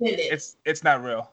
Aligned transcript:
it's 0.00 0.32
it's 0.32 0.56
it's 0.64 0.84
not 0.84 1.02
real. 1.02 1.30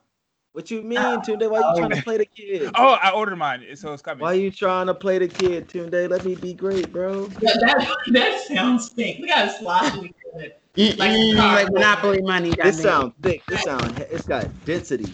What 0.54 0.70
you 0.70 0.82
mean, 0.82 1.00
Tunde? 1.00 1.50
Why 1.50 1.60
you 1.60 1.78
trying 1.78 1.90
to 1.92 2.02
play 2.04 2.18
the 2.18 2.26
kid? 2.26 2.72
Oh, 2.76 2.98
I 3.02 3.12
ordered 3.12 3.38
mine, 3.38 3.66
so 3.76 3.94
it's 3.94 4.02
coming. 4.02 4.22
Why 4.22 4.34
you 4.34 4.52
trying 4.52 4.88
to 4.88 4.94
play 4.94 5.18
the 5.18 5.30
kid, 5.30 5.70
Tunde? 5.70 6.10
Let 6.10 6.26
me 6.26 6.36
be 6.36 6.54
great, 6.54 6.92
bro. 6.92 7.30
Yeah, 7.42 7.54
that, 7.62 7.96
that 8.12 8.42
sounds 8.48 8.90
fake. 8.90 9.20
We 9.22 9.28
gotta 9.28 9.52
slide 9.52 9.92
together. 9.92 10.56
Like, 10.76 10.98
like 11.38 11.72
Monopoly 11.72 12.22
money. 12.22 12.52
It 12.52 12.74
sounds 12.74 13.14
thick. 13.22 13.44
It 13.50 13.60
sound. 13.60 13.98
It's 14.10 14.26
got 14.26 14.48
density. 14.66 15.12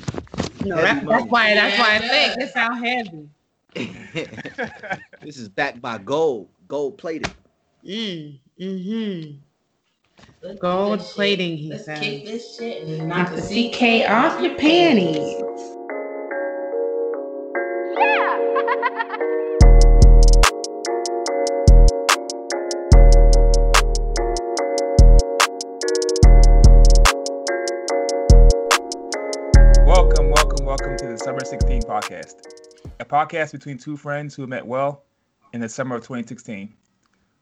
No, 0.64 0.78
that, 0.78 1.06
that's 1.06 1.26
why. 1.26 1.54
That's 1.54 1.80
why 1.80 1.96
I 1.96 2.00
think 2.00 2.42
it 2.42 2.54
sound 2.54 2.86
heavy. 2.86 3.30
this 5.22 5.38
is 5.38 5.50
backed 5.50 5.82
by 5.82 6.00
gold, 6.00 6.50
gold 6.68 6.98
plated. 6.98 7.32
Mm, 7.86 8.40
mm-hmm. 8.60 9.38
Gold 10.60 11.00
plating, 11.00 11.58
he 11.58 11.70
Let's 11.70 11.86
said. 11.86 12.00
kick 12.02 12.26
this 12.26 12.58
shit 12.58 12.88
and 12.88 13.08
Knock 13.08 13.32
knock 13.32 13.36
the 13.36 13.42
the 13.42 13.70
CK 13.72 14.10
off 14.10 14.42
your 14.42 14.56
panties. 14.56 15.42
Welcome, 29.86 30.30
welcome, 30.32 30.66
welcome 30.66 30.98
to 30.98 31.08
the 31.08 31.18
Summer 31.18 31.44
16 31.44 31.84
podcast, 31.84 32.36
a 33.00 33.06
podcast 33.06 33.52
between 33.54 33.78
two 33.78 33.96
friends 33.98 34.36
who 34.36 34.46
met 34.48 34.66
well 34.66 35.04
in 35.54 35.62
the 35.62 35.70
summer 35.70 35.96
of 35.96 36.02
2016. 36.02 36.74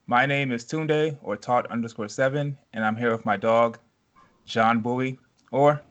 My 0.08 0.24
name 0.24 0.52
is 0.52 0.64
Tunde 0.64 1.16
or 1.20 1.36
Taught 1.36 1.68
underscore 1.68 2.08
seven, 2.08 2.56
and 2.72 2.84
I'm 2.84 2.94
here 2.94 3.10
with 3.10 3.26
my 3.26 3.36
dog, 3.36 3.76
John 4.44 4.78
Bowie, 4.78 5.18
or 5.50 5.82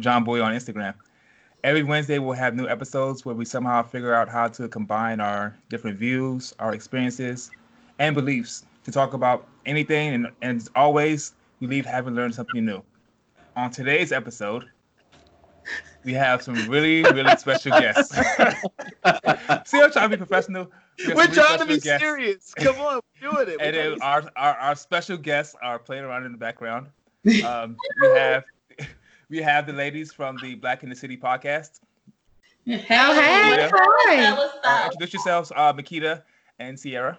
John 0.00 0.24
Bowie 0.24 0.40
on 0.40 0.52
Instagram. 0.52 0.92
Every 1.62 1.84
Wednesday, 1.84 2.18
we'll 2.18 2.32
have 2.32 2.56
new 2.56 2.66
episodes 2.66 3.24
where 3.24 3.36
we 3.36 3.44
somehow 3.44 3.84
figure 3.84 4.12
out 4.12 4.28
how 4.28 4.48
to 4.48 4.66
combine 4.66 5.20
our 5.20 5.56
different 5.68 5.96
views, 5.96 6.52
our 6.58 6.74
experiences, 6.74 7.52
and 8.00 8.12
beliefs 8.12 8.64
to 8.82 8.90
talk 8.90 9.12
about 9.12 9.46
anything. 9.66 10.14
And, 10.14 10.26
and 10.42 10.56
as 10.60 10.68
always, 10.74 11.34
we 11.60 11.68
leave 11.68 11.86
having 11.86 12.16
learned 12.16 12.34
something 12.34 12.64
new. 12.64 12.82
On 13.54 13.70
today's 13.70 14.10
episode, 14.10 14.64
we 16.02 16.12
have 16.14 16.42
some 16.42 16.56
really, 16.68 17.04
really 17.04 17.36
special 17.36 17.70
guests. 17.78 18.16
See, 19.64 19.80
I'm 19.80 19.92
trying 19.92 19.92
to 19.92 20.08
be 20.08 20.16
professional. 20.16 20.72
We 21.00 21.08
have 21.08 21.16
We're 21.16 21.26
trying 21.28 21.58
to 21.58 21.66
be 21.66 21.78
guests. 21.78 22.02
serious. 22.02 22.54
Come 22.54 22.76
on, 22.76 23.00
we're 23.22 23.30
doing 23.44 23.48
it. 23.48 23.58
We're 23.60 23.64
And 23.66 23.74
trying 23.74 23.90
then 23.90 23.98
to 23.98 24.04
our, 24.04 24.30
our 24.36 24.54
our 24.56 24.74
special 24.76 25.16
guests 25.16 25.54
are 25.62 25.78
playing 25.78 26.04
around 26.04 26.24
in 26.26 26.32
the 26.32 26.38
background. 26.38 26.88
Um, 27.44 27.76
we 28.00 28.08
have 28.08 28.44
we 29.28 29.42
have 29.42 29.66
the 29.66 29.72
ladies 29.72 30.12
from 30.12 30.36
the 30.42 30.54
Black 30.54 30.82
in 30.82 30.88
the 30.88 30.96
City 30.96 31.16
podcast. 31.16 31.80
Oh, 32.66 32.72
hey, 32.72 33.56
Yeah. 33.56 33.70
hi. 33.72 34.48
Uh, 34.64 34.84
introduce 34.86 35.14
yourselves, 35.14 35.52
uh, 35.56 35.72
Makita 35.72 36.22
and 36.58 36.78
Sierra. 36.78 37.18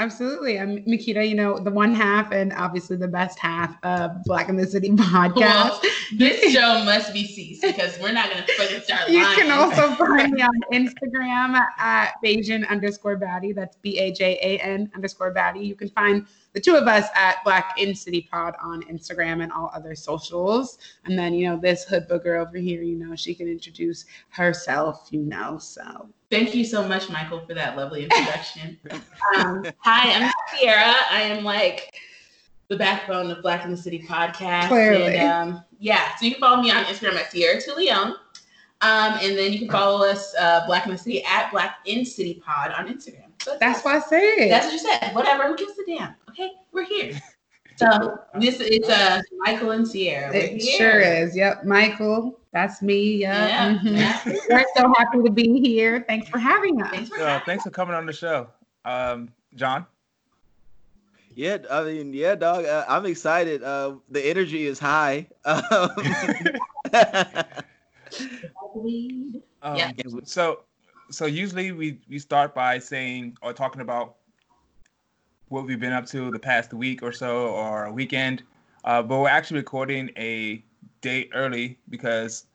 Absolutely. 0.00 0.58
I'm 0.58 0.78
Makita, 0.84 1.28
you 1.28 1.34
know, 1.34 1.58
the 1.58 1.70
one 1.70 1.94
half 1.94 2.32
and 2.32 2.54
obviously 2.54 2.96
the 2.96 3.06
best 3.06 3.38
half 3.38 3.76
of 3.84 4.12
Black 4.24 4.48
in 4.48 4.56
the 4.56 4.66
City 4.66 4.88
podcast. 4.92 5.84
This 6.16 6.52
show 6.54 6.82
must 6.86 7.12
be 7.12 7.26
ceased 7.26 7.60
because 7.60 7.98
we're 8.00 8.10
not 8.12 8.30
gonna 8.30 8.46
fucking 8.56 8.80
start 8.80 9.08
You 9.10 9.22
lying. 9.22 9.38
can 9.38 9.50
also 9.50 9.94
find 9.96 10.32
me 10.32 10.40
on 10.40 10.50
Instagram 10.72 11.54
at 11.78 12.14
Bajan 12.24 12.66
underscore 12.70 13.18
Batty. 13.18 13.52
That's 13.52 13.76
B 13.76 13.98
A 13.98 14.10
J 14.10 14.38
A 14.42 14.58
N 14.64 14.90
underscore 14.94 15.32
Batty. 15.32 15.60
You 15.60 15.74
can 15.74 15.90
find 15.90 16.26
the 16.52 16.60
two 16.60 16.74
of 16.74 16.88
us 16.88 17.08
at 17.14 17.42
Black 17.44 17.74
in 17.78 17.94
City 17.94 18.28
Pod 18.30 18.54
on 18.62 18.82
Instagram 18.84 19.42
and 19.42 19.52
all 19.52 19.70
other 19.74 19.94
socials. 19.94 20.78
And 21.04 21.18
then, 21.18 21.34
you 21.34 21.48
know, 21.48 21.56
this 21.56 21.84
hood 21.84 22.08
booger 22.08 22.44
over 22.44 22.58
here, 22.58 22.82
you 22.82 22.96
know, 22.96 23.14
she 23.14 23.34
can 23.34 23.48
introduce 23.48 24.06
herself, 24.30 25.08
you 25.10 25.20
know. 25.22 25.58
So 25.58 26.08
Thank 26.30 26.54
you 26.54 26.64
so 26.64 26.86
much, 26.86 27.10
Michael, 27.10 27.40
for 27.44 27.54
that 27.54 27.76
lovely 27.76 28.04
introduction. 28.04 28.78
um, 29.36 29.64
hi, 29.78 30.12
I'm 30.12 30.32
Sierra. 30.56 30.94
I 31.10 31.22
am 31.22 31.42
like 31.42 31.92
the 32.68 32.76
backbone 32.76 33.32
of 33.32 33.42
Black 33.42 33.64
in 33.64 33.72
the 33.72 33.76
City 33.76 34.04
podcast. 34.08 34.68
Clearly. 34.68 35.16
And, 35.16 35.54
um, 35.54 35.64
yeah, 35.80 36.14
so 36.16 36.26
you 36.26 36.32
can 36.32 36.40
follow 36.40 36.62
me 36.62 36.70
on 36.70 36.84
Instagram 36.84 37.14
at 37.14 37.32
Sierra 37.32 37.60
Tuleon. 37.60 38.14
Um, 38.82 39.18
and 39.20 39.36
then 39.36 39.52
you 39.52 39.58
can 39.58 39.68
follow 39.68 40.06
us, 40.06 40.32
uh, 40.38 40.64
Black 40.66 40.86
in 40.86 40.92
the 40.92 40.98
City, 40.98 41.24
at 41.24 41.50
Black 41.50 41.78
in 41.84 42.04
City 42.04 42.40
Pod 42.44 42.70
on 42.72 42.86
Instagram. 42.86 43.29
So 43.42 43.56
that's 43.58 43.82
what 43.84 43.96
I 43.96 44.00
said. 44.00 44.50
That's 44.50 44.66
what 44.66 44.72
you 44.74 44.78
said. 44.78 45.14
Whatever. 45.14 45.48
Who 45.48 45.56
gives 45.56 45.72
a 45.78 45.84
damn? 45.86 46.14
Okay, 46.30 46.50
we're 46.72 46.84
here. 46.84 47.18
So 47.76 48.18
this 48.38 48.60
is 48.60 48.86
uh 48.90 49.22
Michael 49.38 49.70
and 49.70 49.88
Sierra. 49.88 50.30
We're 50.30 50.40
It 50.40 50.60
here. 50.60 50.76
sure 50.76 51.00
is. 51.00 51.34
Yep. 51.34 51.64
Michael, 51.64 52.38
that's 52.52 52.82
me. 52.82 53.16
Yep. 53.16 53.48
Yeah. 53.48 53.74
Mhm. 53.78 53.96
yeah. 53.96 54.20
We're 54.50 54.66
so 54.76 54.92
happy 54.98 55.22
to 55.24 55.30
be 55.30 55.60
here. 55.60 56.04
Thanks 56.06 56.28
for 56.28 56.38
having 56.38 56.82
us. 56.82 56.90
Thanks 56.90 57.08
for 57.08 57.16
So 57.16 57.24
having 57.26 57.46
thanks 57.46 57.64
for 57.64 57.70
coming 57.70 57.94
on 57.94 58.04
the 58.04 58.12
show, 58.12 58.48
um, 58.84 59.30
John. 59.54 59.86
Yeah, 61.34 61.58
I 61.70 61.84
mean, 61.84 62.12
yeah, 62.12 62.34
dog. 62.34 62.66
Uh, 62.66 62.84
I'm 62.86 63.06
excited. 63.06 63.62
Uh, 63.62 63.94
the 64.10 64.20
energy 64.26 64.66
is 64.66 64.78
high. 64.78 65.26
Um. 65.46 65.90
Um, 69.62 69.76
Yeah. 69.76 69.90
So, 70.24 70.64
so 71.10 71.26
usually 71.26 71.72
we 71.72 71.98
we 72.08 72.18
start 72.18 72.54
by 72.54 72.78
saying 72.78 73.36
or 73.42 73.52
talking 73.52 73.80
about 73.80 74.16
what 75.48 75.66
we've 75.66 75.80
been 75.80 75.92
up 75.92 76.06
to 76.06 76.30
the 76.30 76.38
past 76.38 76.72
week 76.72 77.02
or 77.02 77.12
so 77.12 77.48
or 77.48 77.86
a 77.86 77.92
weekend, 77.92 78.44
uh, 78.84 79.02
but 79.02 79.18
we're 79.18 79.28
actually 79.28 79.58
recording 79.58 80.10
a 80.16 80.62
day 81.00 81.28
early 81.34 81.76
because 81.88 82.46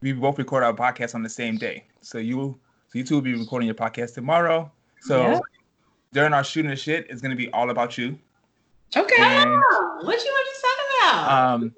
we 0.00 0.12
both 0.12 0.38
record 0.38 0.62
our 0.62 0.72
podcast 0.72 1.14
on 1.14 1.22
the 1.22 1.28
same 1.28 1.56
day. 1.56 1.84
So 2.00 2.18
you 2.18 2.58
so 2.88 2.98
you 2.98 3.04
two 3.04 3.14
will 3.16 3.22
be 3.22 3.34
recording 3.34 3.66
your 3.66 3.74
podcast 3.74 4.14
tomorrow. 4.14 4.70
So 5.00 5.22
Yeah. 5.22 5.40
during 6.12 6.32
our 6.32 6.44
shooting 6.44 6.70
the 6.70 6.76
shit, 6.76 7.06
it's 7.10 7.20
gonna 7.20 7.36
be 7.36 7.50
all 7.52 7.70
about 7.70 7.98
you. 7.98 8.18
Okay. 8.96 9.22
And 9.22 9.62
what 10.02 10.24
you 10.24 10.30
want 10.32 10.48
to 10.54 10.62
talk 10.62 10.78
about? 11.14 11.54
um, 11.54 11.74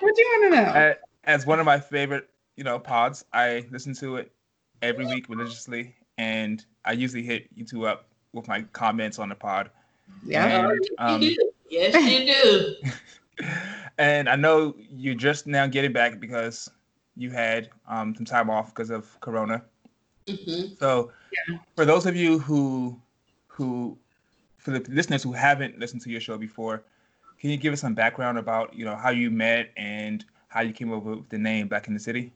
what 0.00 0.14
do 0.14 0.22
you 0.22 0.28
want 0.28 0.54
to 0.54 0.72
know? 0.72 0.94
as 1.24 1.44
one 1.44 1.58
of 1.58 1.66
my 1.66 1.80
favorite, 1.80 2.30
you 2.54 2.62
know, 2.62 2.78
pods, 2.78 3.24
I 3.32 3.66
listen 3.72 3.92
to 3.94 4.16
it 4.16 4.30
every 4.82 5.06
week 5.06 5.28
religiously, 5.28 5.94
and 6.18 6.64
I 6.84 6.92
usually 6.92 7.22
hit 7.22 7.48
you 7.54 7.64
two 7.64 7.86
up 7.86 8.06
with 8.32 8.48
my 8.48 8.62
comments 8.72 9.18
on 9.18 9.28
the 9.28 9.34
pod. 9.34 9.70
yeah. 10.24 10.70
And, 10.70 10.80
um, 10.98 11.22
you 11.22 11.36
do. 11.36 11.50
Yes, 11.68 11.94
you 12.04 12.26
do. 13.42 13.46
and 13.98 14.28
I 14.28 14.36
know 14.36 14.74
you're 14.78 15.14
just 15.14 15.46
now 15.46 15.66
getting 15.66 15.92
back 15.92 16.20
because 16.20 16.70
you 17.16 17.30
had 17.30 17.70
um, 17.88 18.14
some 18.14 18.24
time 18.24 18.50
off 18.50 18.68
because 18.74 18.90
of 18.90 19.18
Corona. 19.20 19.62
hmm 20.28 20.74
So, 20.78 21.10
for 21.74 21.84
those 21.84 22.06
of 22.06 22.14
you 22.16 22.38
who, 22.38 23.00
who, 23.48 23.98
for 24.58 24.70
the 24.70 24.90
listeners 24.90 25.22
who 25.22 25.32
haven't 25.32 25.78
listened 25.78 26.02
to 26.02 26.10
your 26.10 26.20
show 26.20 26.38
before, 26.38 26.84
can 27.38 27.50
you 27.50 27.56
give 27.56 27.72
us 27.72 27.80
some 27.80 27.94
background 27.94 28.38
about 28.38 28.74
you 28.74 28.84
know 28.84 28.96
how 28.96 29.10
you 29.10 29.30
met 29.30 29.70
and 29.76 30.24
how 30.48 30.60
you 30.62 30.72
came 30.72 30.92
up 30.92 31.02
with 31.02 31.28
the 31.28 31.38
name 31.38 31.68
Black 31.68 31.88
in 31.88 31.94
the 31.94 32.00
City? 32.00 32.32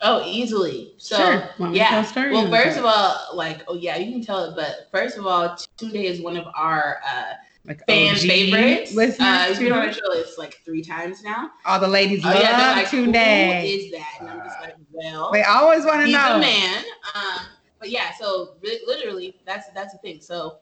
Oh, 0.00 0.22
easily. 0.24 0.94
So 0.98 1.16
Sure. 1.16 1.70
Yeah. 1.72 2.04
Well, 2.14 2.50
first 2.50 2.78
of 2.78 2.84
all, 2.84 3.16
like, 3.34 3.62
oh 3.68 3.74
yeah, 3.74 3.96
you 3.96 4.12
can 4.12 4.22
tell 4.24 4.44
it. 4.44 4.54
But 4.54 4.88
first 4.92 5.18
of 5.18 5.26
all, 5.26 5.56
Tunde 5.76 6.04
is 6.04 6.20
one 6.20 6.36
of 6.36 6.44
our 6.54 6.98
uh, 7.06 7.32
like 7.66 7.84
fan 7.86 8.14
OG 8.14 8.20
favorites. 8.20 8.94
listeners 8.94 9.20
Uh, 9.20 9.44
he's 9.48 9.58
been 9.58 9.72
on 9.72 9.78
our 9.86 9.92
show 9.92 10.12
it's 10.12 10.38
like 10.38 10.60
three 10.64 10.82
times 10.82 11.22
now. 11.22 11.50
All 11.66 11.80
the 11.80 11.88
ladies 11.88 12.24
Oh 12.24 12.28
love 12.28 12.40
yeah, 12.40 12.72
like, 12.76 12.86
who 12.88 13.06
Tunde. 13.08 13.64
is 13.64 13.90
that? 13.92 14.16
And 14.20 14.28
I'm 14.30 14.38
just 14.40 14.60
like, 14.60 14.74
well, 14.92 15.32
They 15.32 15.42
always 15.42 15.84
want 15.84 16.00
to 16.06 16.12
know. 16.12 16.18
he's 16.26 16.36
a 16.36 16.38
man. 16.38 16.84
Um, 17.14 17.40
but 17.80 17.90
yeah, 17.90 18.12
so 18.18 18.54
li- 18.62 18.80
literally, 18.86 19.36
that's 19.46 19.68
that's 19.74 19.92
the 19.92 19.98
thing. 19.98 20.20
So 20.20 20.58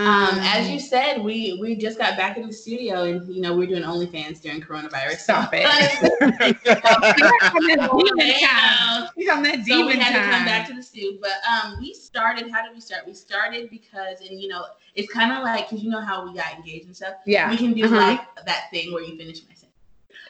Um, 0.00 0.06
Um, 0.06 0.38
as 0.40 0.70
you 0.70 0.80
said, 0.80 1.22
we 1.22 1.58
we 1.60 1.76
just 1.76 1.98
got 1.98 2.16
back 2.16 2.36
in 2.38 2.46
the 2.46 2.52
studio, 2.52 3.02
and 3.04 3.34
you 3.34 3.40
know 3.42 3.54
we're 3.56 3.66
doing 3.66 3.82
OnlyFans 3.82 4.40
during 4.40 4.60
coronavirus. 4.62 5.18
Stop 5.18 5.50
it. 5.52 5.64
time. 5.64 6.54
He's 9.16 9.28
on 9.28 9.42
that 9.42 9.64
demon 9.64 9.66
so 9.66 9.86
we 9.86 9.96
had 9.98 10.12
to 10.24 10.30
come 10.30 10.44
back 10.44 10.66
to 10.68 10.74
the 10.74 10.82
studio, 10.82 11.18
But 11.20 11.32
um, 11.50 11.76
we 11.80 11.92
started. 11.94 12.50
How 12.50 12.62
did 12.64 12.74
we 12.74 12.80
start? 12.80 13.06
We 13.06 13.14
started 13.14 13.70
because, 13.70 14.20
and 14.20 14.40
you 14.40 14.48
know, 14.48 14.64
it's 14.94 15.12
kind 15.12 15.32
of 15.32 15.42
like 15.42 15.68
because 15.68 15.82
you 15.84 15.90
know 15.90 16.00
how 16.00 16.24
we 16.26 16.34
got 16.34 16.54
engaged 16.54 16.86
and 16.86 16.96
stuff. 16.96 17.14
yeah, 17.26 17.50
We 17.50 17.56
can 17.56 17.72
do 17.74 17.84
Uh-huh. 17.84 17.96
like 17.96 18.20
that 18.46 18.70
thing 18.70 18.92
where 18.92 19.02
you 19.02 19.16
finish 19.16 19.40
my 19.48 19.54
sentence. 19.54 19.66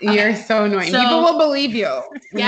you're 0.01 0.35
so 0.37 0.65
annoying. 0.65 0.91
So- 0.91 1.01
People 1.01 1.23
will 1.23 1.39
believe 1.39 1.75
you. 1.75 2.03
when 2.33 2.33
you 2.33 2.39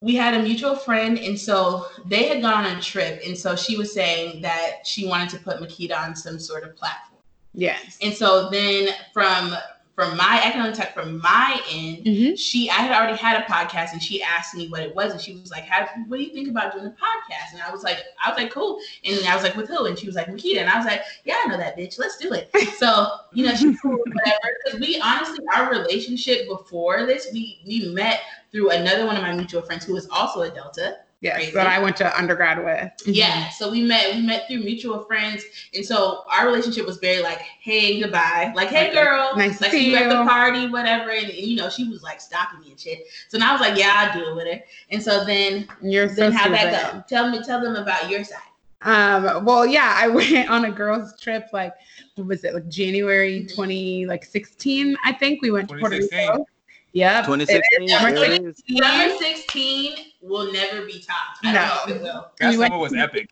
we 0.03 0.17
had 0.17 0.33
a 0.33 0.43
mutual 0.43 0.77
friend 0.77 1.19
and 1.19 1.39
so 1.39 1.87
they 2.07 2.27
had 2.27 2.41
gone 2.41 2.65
on 2.65 2.79
a 2.79 2.81
trip 2.81 3.21
and 3.27 3.37
so 3.37 3.55
she 3.55 3.77
was 3.77 3.93
saying 3.93 4.41
that 4.41 4.87
she 4.87 5.07
wanted 5.07 5.29
to 5.29 5.39
put 5.39 5.59
Makita 5.59 5.95
on 5.95 6.17
some 6.17 6.39
sort 6.39 6.65
of 6.65 6.75
platform. 6.75 7.21
Yes. 7.53 7.99
And 8.01 8.15
so 8.15 8.49
then 8.49 8.89
from 9.13 9.55
from 10.01 10.17
my 10.17 10.41
I 10.43 10.51
can 10.51 10.63
only 10.63 10.73
talk 10.73 10.95
from 10.95 11.21
my 11.21 11.61
end. 11.71 12.05
Mhm. 12.05 12.39
She 12.39 12.71
I 12.71 12.75
had 12.75 12.93
already 12.93 13.19
had 13.19 13.43
a 13.43 13.45
podcast 13.45 13.93
and 13.93 14.03
she 14.03 14.23
asked 14.23 14.55
me 14.55 14.69
what 14.69 14.81
it 14.81 14.95
was 14.95 15.13
and 15.13 15.21
she 15.21 15.35
was 15.35 15.51
like, 15.51 15.65
How 15.65 15.87
what 16.09 16.17
do 16.17 16.23
you 16.23 16.33
think 16.33 16.49
about 16.49 16.73
doing 16.73 16.87
a 16.87 16.91
podcast? 16.91 17.53
And 17.53 17.63
I 17.63 17.71
was 17.71 17.83
like, 17.83 17.99
I 18.25 18.31
was 18.31 18.39
like, 18.39 18.51
cool. 18.51 18.79
And 19.05 19.27
I 19.27 19.35
was 19.35 19.43
like, 19.43 19.57
with 19.57 19.69
who? 19.69 19.85
And 19.85 19.99
she 19.99 20.07
was 20.07 20.17
like, 20.17 20.29
Makita. 20.29 20.61
And 20.61 20.71
I 20.71 20.77
was 20.77 20.87
like, 20.87 21.03
Yeah, 21.25 21.35
I 21.45 21.49
know 21.49 21.59
that 21.59 21.77
bitch. 21.77 21.99
Let's 21.99 22.17
do 22.17 22.33
it. 22.33 22.51
So, 22.81 23.09
you 23.33 23.45
know, 23.45 23.55
she's 23.55 23.79
cool, 23.81 23.99
whatever. 23.99 24.39
Because 24.65 24.81
we 24.81 24.99
honestly 25.05 25.45
our 25.55 25.71
relationship 25.71 26.49
before 26.49 27.05
this, 27.05 27.29
we 27.33 27.61
we 27.67 27.93
met 27.93 28.21
through 28.53 28.71
another 28.71 29.05
one 29.05 29.17
of 29.17 29.23
my 29.23 29.35
mutual 29.35 29.61
friends 29.61 29.85
who 29.85 29.93
was 29.93 30.09
also 30.09 30.43
a 30.43 30.51
Delta. 30.51 30.97
Yes, 31.23 31.37
Crazy. 31.37 31.51
that 31.53 31.67
I 31.67 31.79
went 31.79 31.97
to 31.99 32.19
undergrad 32.19 32.65
with. 32.65 32.91
Yeah, 33.07 33.51
so 33.51 33.71
we 33.71 33.83
met 33.83 34.15
we 34.15 34.23
met 34.23 34.49
through 34.49 34.61
mutual 34.61 35.01
friends, 35.05 35.45
and 35.75 35.85
so 35.85 36.25
our 36.33 36.47
relationship 36.47 36.87
was 36.87 36.97
very 36.97 37.23
like, 37.23 37.41
hey, 37.61 38.01
goodbye, 38.01 38.53
like, 38.57 38.69
hey, 38.69 38.87
Okay. 38.89 38.95
girl, 38.95 39.33
Nice 39.37 39.59
to 39.59 39.65
like 39.65 39.73
see 39.73 39.91
you 39.91 39.97
at 39.97 40.09
the 40.09 40.25
party, 40.25 40.69
whatever, 40.69 41.11
and, 41.11 41.27
and, 41.27 41.35
you 41.35 41.57
know 41.57 41.69
she 41.69 41.87
was 41.91 42.03
like 42.03 42.23
stalking 42.23 42.61
me 42.61 42.71
and 42.71 42.81
shit. 42.81 43.01
So 43.29 43.37
now 43.37 43.51
I 43.51 43.53
was 43.53 43.61
like, 43.61 43.79
yeah, 43.79 43.93
I'll 43.97 44.19
do 44.19 44.31
it 44.31 44.35
with 44.35 44.47
her. 44.47 44.65
And 44.91 45.03
so 45.03 45.25
then 45.27 45.69
You're 45.83 46.09
so 46.09 46.15
then 46.15 46.33
how'd 46.33 46.53
that 46.53 46.93
go? 46.95 47.05
Tell 47.07 47.31
me, 47.31 47.43
tell 47.43 47.61
them 47.61 47.77
about 47.77 48.09
your 48.09 48.25
side. 48.25 48.39
Um, 48.81 49.45
well, 49.45 49.67
yeah, 49.67 49.93
I 49.95 50.09
went 50.09 50.49
on 50.49 50.65
a 50.65 50.71
girls' 50.71 51.21
trip 51.21 51.49
like 51.53 51.75
what 52.15 52.27
was 52.29 52.45
it, 52.45 52.55
like 52.55 52.67
January 52.69 53.43
Mhm. 53.43 53.55
20 53.55 54.07
like 54.07 54.25
16, 54.25 54.97
I 55.05 55.13
think. 55.13 55.43
We 55.43 55.51
went 55.51 55.69
to 55.69 55.77
Puerto 55.77 55.97
Rico. 55.99 56.47
Yep. 56.93 57.25
2016. 57.27 57.89
Summer 57.89 58.13
there 58.13 58.33
it 58.33 58.43
is. 58.45 59.19
Sixteen 59.19 59.95
will 60.21 60.53
never 60.53 60.85
be 60.85 61.01
topped. 61.01 61.39
I 61.45 61.53
No. 61.53 61.95
it 61.95 62.01
will. 62.03 62.31
That 62.39 62.51
We 62.51 62.57
summer 62.57 62.79
was 62.79 62.95
epic. 62.95 63.31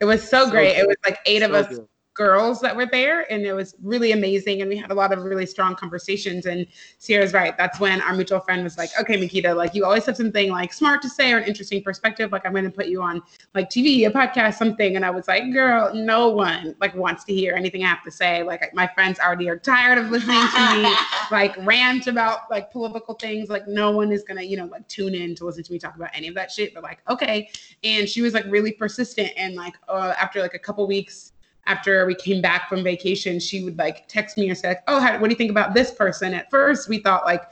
It 0.00 0.04
was 0.04 0.22
so, 0.22 0.44
So 0.46 0.50
great. 0.50 0.74
good. 0.76 0.82
It 0.82 0.86
was 0.88 0.96
like 1.04 1.18
eight 1.26 1.42
of 1.42 1.52
us 1.52 1.66
good. 1.68 1.86
Girls 2.18 2.60
that 2.60 2.74
were 2.74 2.84
there 2.84 3.32
and 3.32 3.46
it 3.46 3.52
was 3.52 3.76
really 3.80 4.10
amazing 4.10 4.60
and 4.60 4.68
we 4.68 4.76
had 4.76 4.90
a 4.90 4.94
lot 4.94 5.12
of 5.12 5.22
really 5.22 5.46
strong 5.46 5.76
conversations 5.76 6.46
and 6.46 6.66
Sierra's 6.98 7.32
right 7.32 7.56
that's 7.56 7.78
when 7.78 8.00
our 8.02 8.12
mutual 8.12 8.40
friend 8.40 8.64
was 8.64 8.76
like 8.76 8.90
okay 9.00 9.16
Makita 9.16 9.54
like 9.54 9.72
you 9.72 9.84
always 9.84 10.04
have 10.04 10.16
something 10.16 10.50
like 10.50 10.72
smart 10.72 11.00
to 11.02 11.08
say 11.08 11.32
or 11.32 11.38
an 11.38 11.44
interesting 11.44 11.80
perspective 11.80 12.32
like 12.32 12.44
I'm 12.44 12.50
going 12.50 12.64
to 12.64 12.72
put 12.72 12.88
you 12.88 13.00
on 13.00 13.22
like 13.54 13.70
TV 13.70 14.04
a 14.04 14.10
podcast 14.10 14.54
something 14.54 14.96
and 14.96 15.04
I 15.04 15.10
was 15.10 15.28
like 15.28 15.52
girl 15.52 15.94
no 15.94 16.28
one 16.28 16.74
like 16.80 16.92
wants 16.96 17.22
to 17.26 17.32
hear 17.32 17.54
anything 17.54 17.84
I 17.84 17.86
have 17.86 18.02
to 18.02 18.10
say 18.10 18.42
like 18.42 18.68
my 18.74 18.88
friends 18.88 19.20
already 19.20 19.48
are 19.48 19.56
tired 19.56 19.98
of 19.98 20.10
listening 20.10 20.40
to 20.40 20.82
me 20.82 20.92
like 21.30 21.56
rant 21.64 22.08
about 22.08 22.50
like 22.50 22.72
political 22.72 23.14
things 23.14 23.48
like 23.48 23.68
no 23.68 23.92
one 23.92 24.10
is 24.10 24.24
gonna 24.24 24.42
you 24.42 24.56
know 24.56 24.66
like 24.66 24.88
tune 24.88 25.14
in 25.14 25.36
to 25.36 25.44
listen 25.44 25.62
to 25.62 25.72
me 25.72 25.78
talk 25.78 25.94
about 25.94 26.10
any 26.14 26.26
of 26.26 26.34
that 26.34 26.50
shit 26.50 26.74
but 26.74 26.82
like 26.82 26.98
okay 27.08 27.48
and 27.84 28.08
she 28.08 28.22
was 28.22 28.34
like 28.34 28.44
really 28.48 28.72
persistent 28.72 29.30
and 29.36 29.54
like 29.54 29.74
uh, 29.88 30.14
after 30.20 30.40
like 30.40 30.54
a 30.54 30.58
couple 30.58 30.84
weeks 30.84 31.34
after 31.68 32.06
we 32.06 32.14
came 32.14 32.42
back 32.42 32.68
from 32.68 32.82
vacation 32.82 33.38
she 33.38 33.62
would 33.62 33.78
like 33.78 34.08
text 34.08 34.36
me 34.36 34.48
and 34.48 34.58
say 34.58 34.68
like 34.68 34.82
oh 34.88 34.98
how, 34.98 35.12
what 35.18 35.28
do 35.28 35.30
you 35.30 35.36
think 35.36 35.50
about 35.50 35.74
this 35.74 35.92
person? 35.92 36.34
At 36.34 36.50
first 36.50 36.88
we 36.88 36.98
thought 36.98 37.24
like 37.24 37.42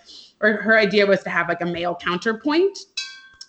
or 0.40 0.54
her 0.54 0.76
idea 0.78 1.06
was 1.06 1.22
to 1.22 1.30
have 1.30 1.48
like 1.48 1.60
a 1.60 1.66
male 1.66 1.94
counterpoint 1.94 2.78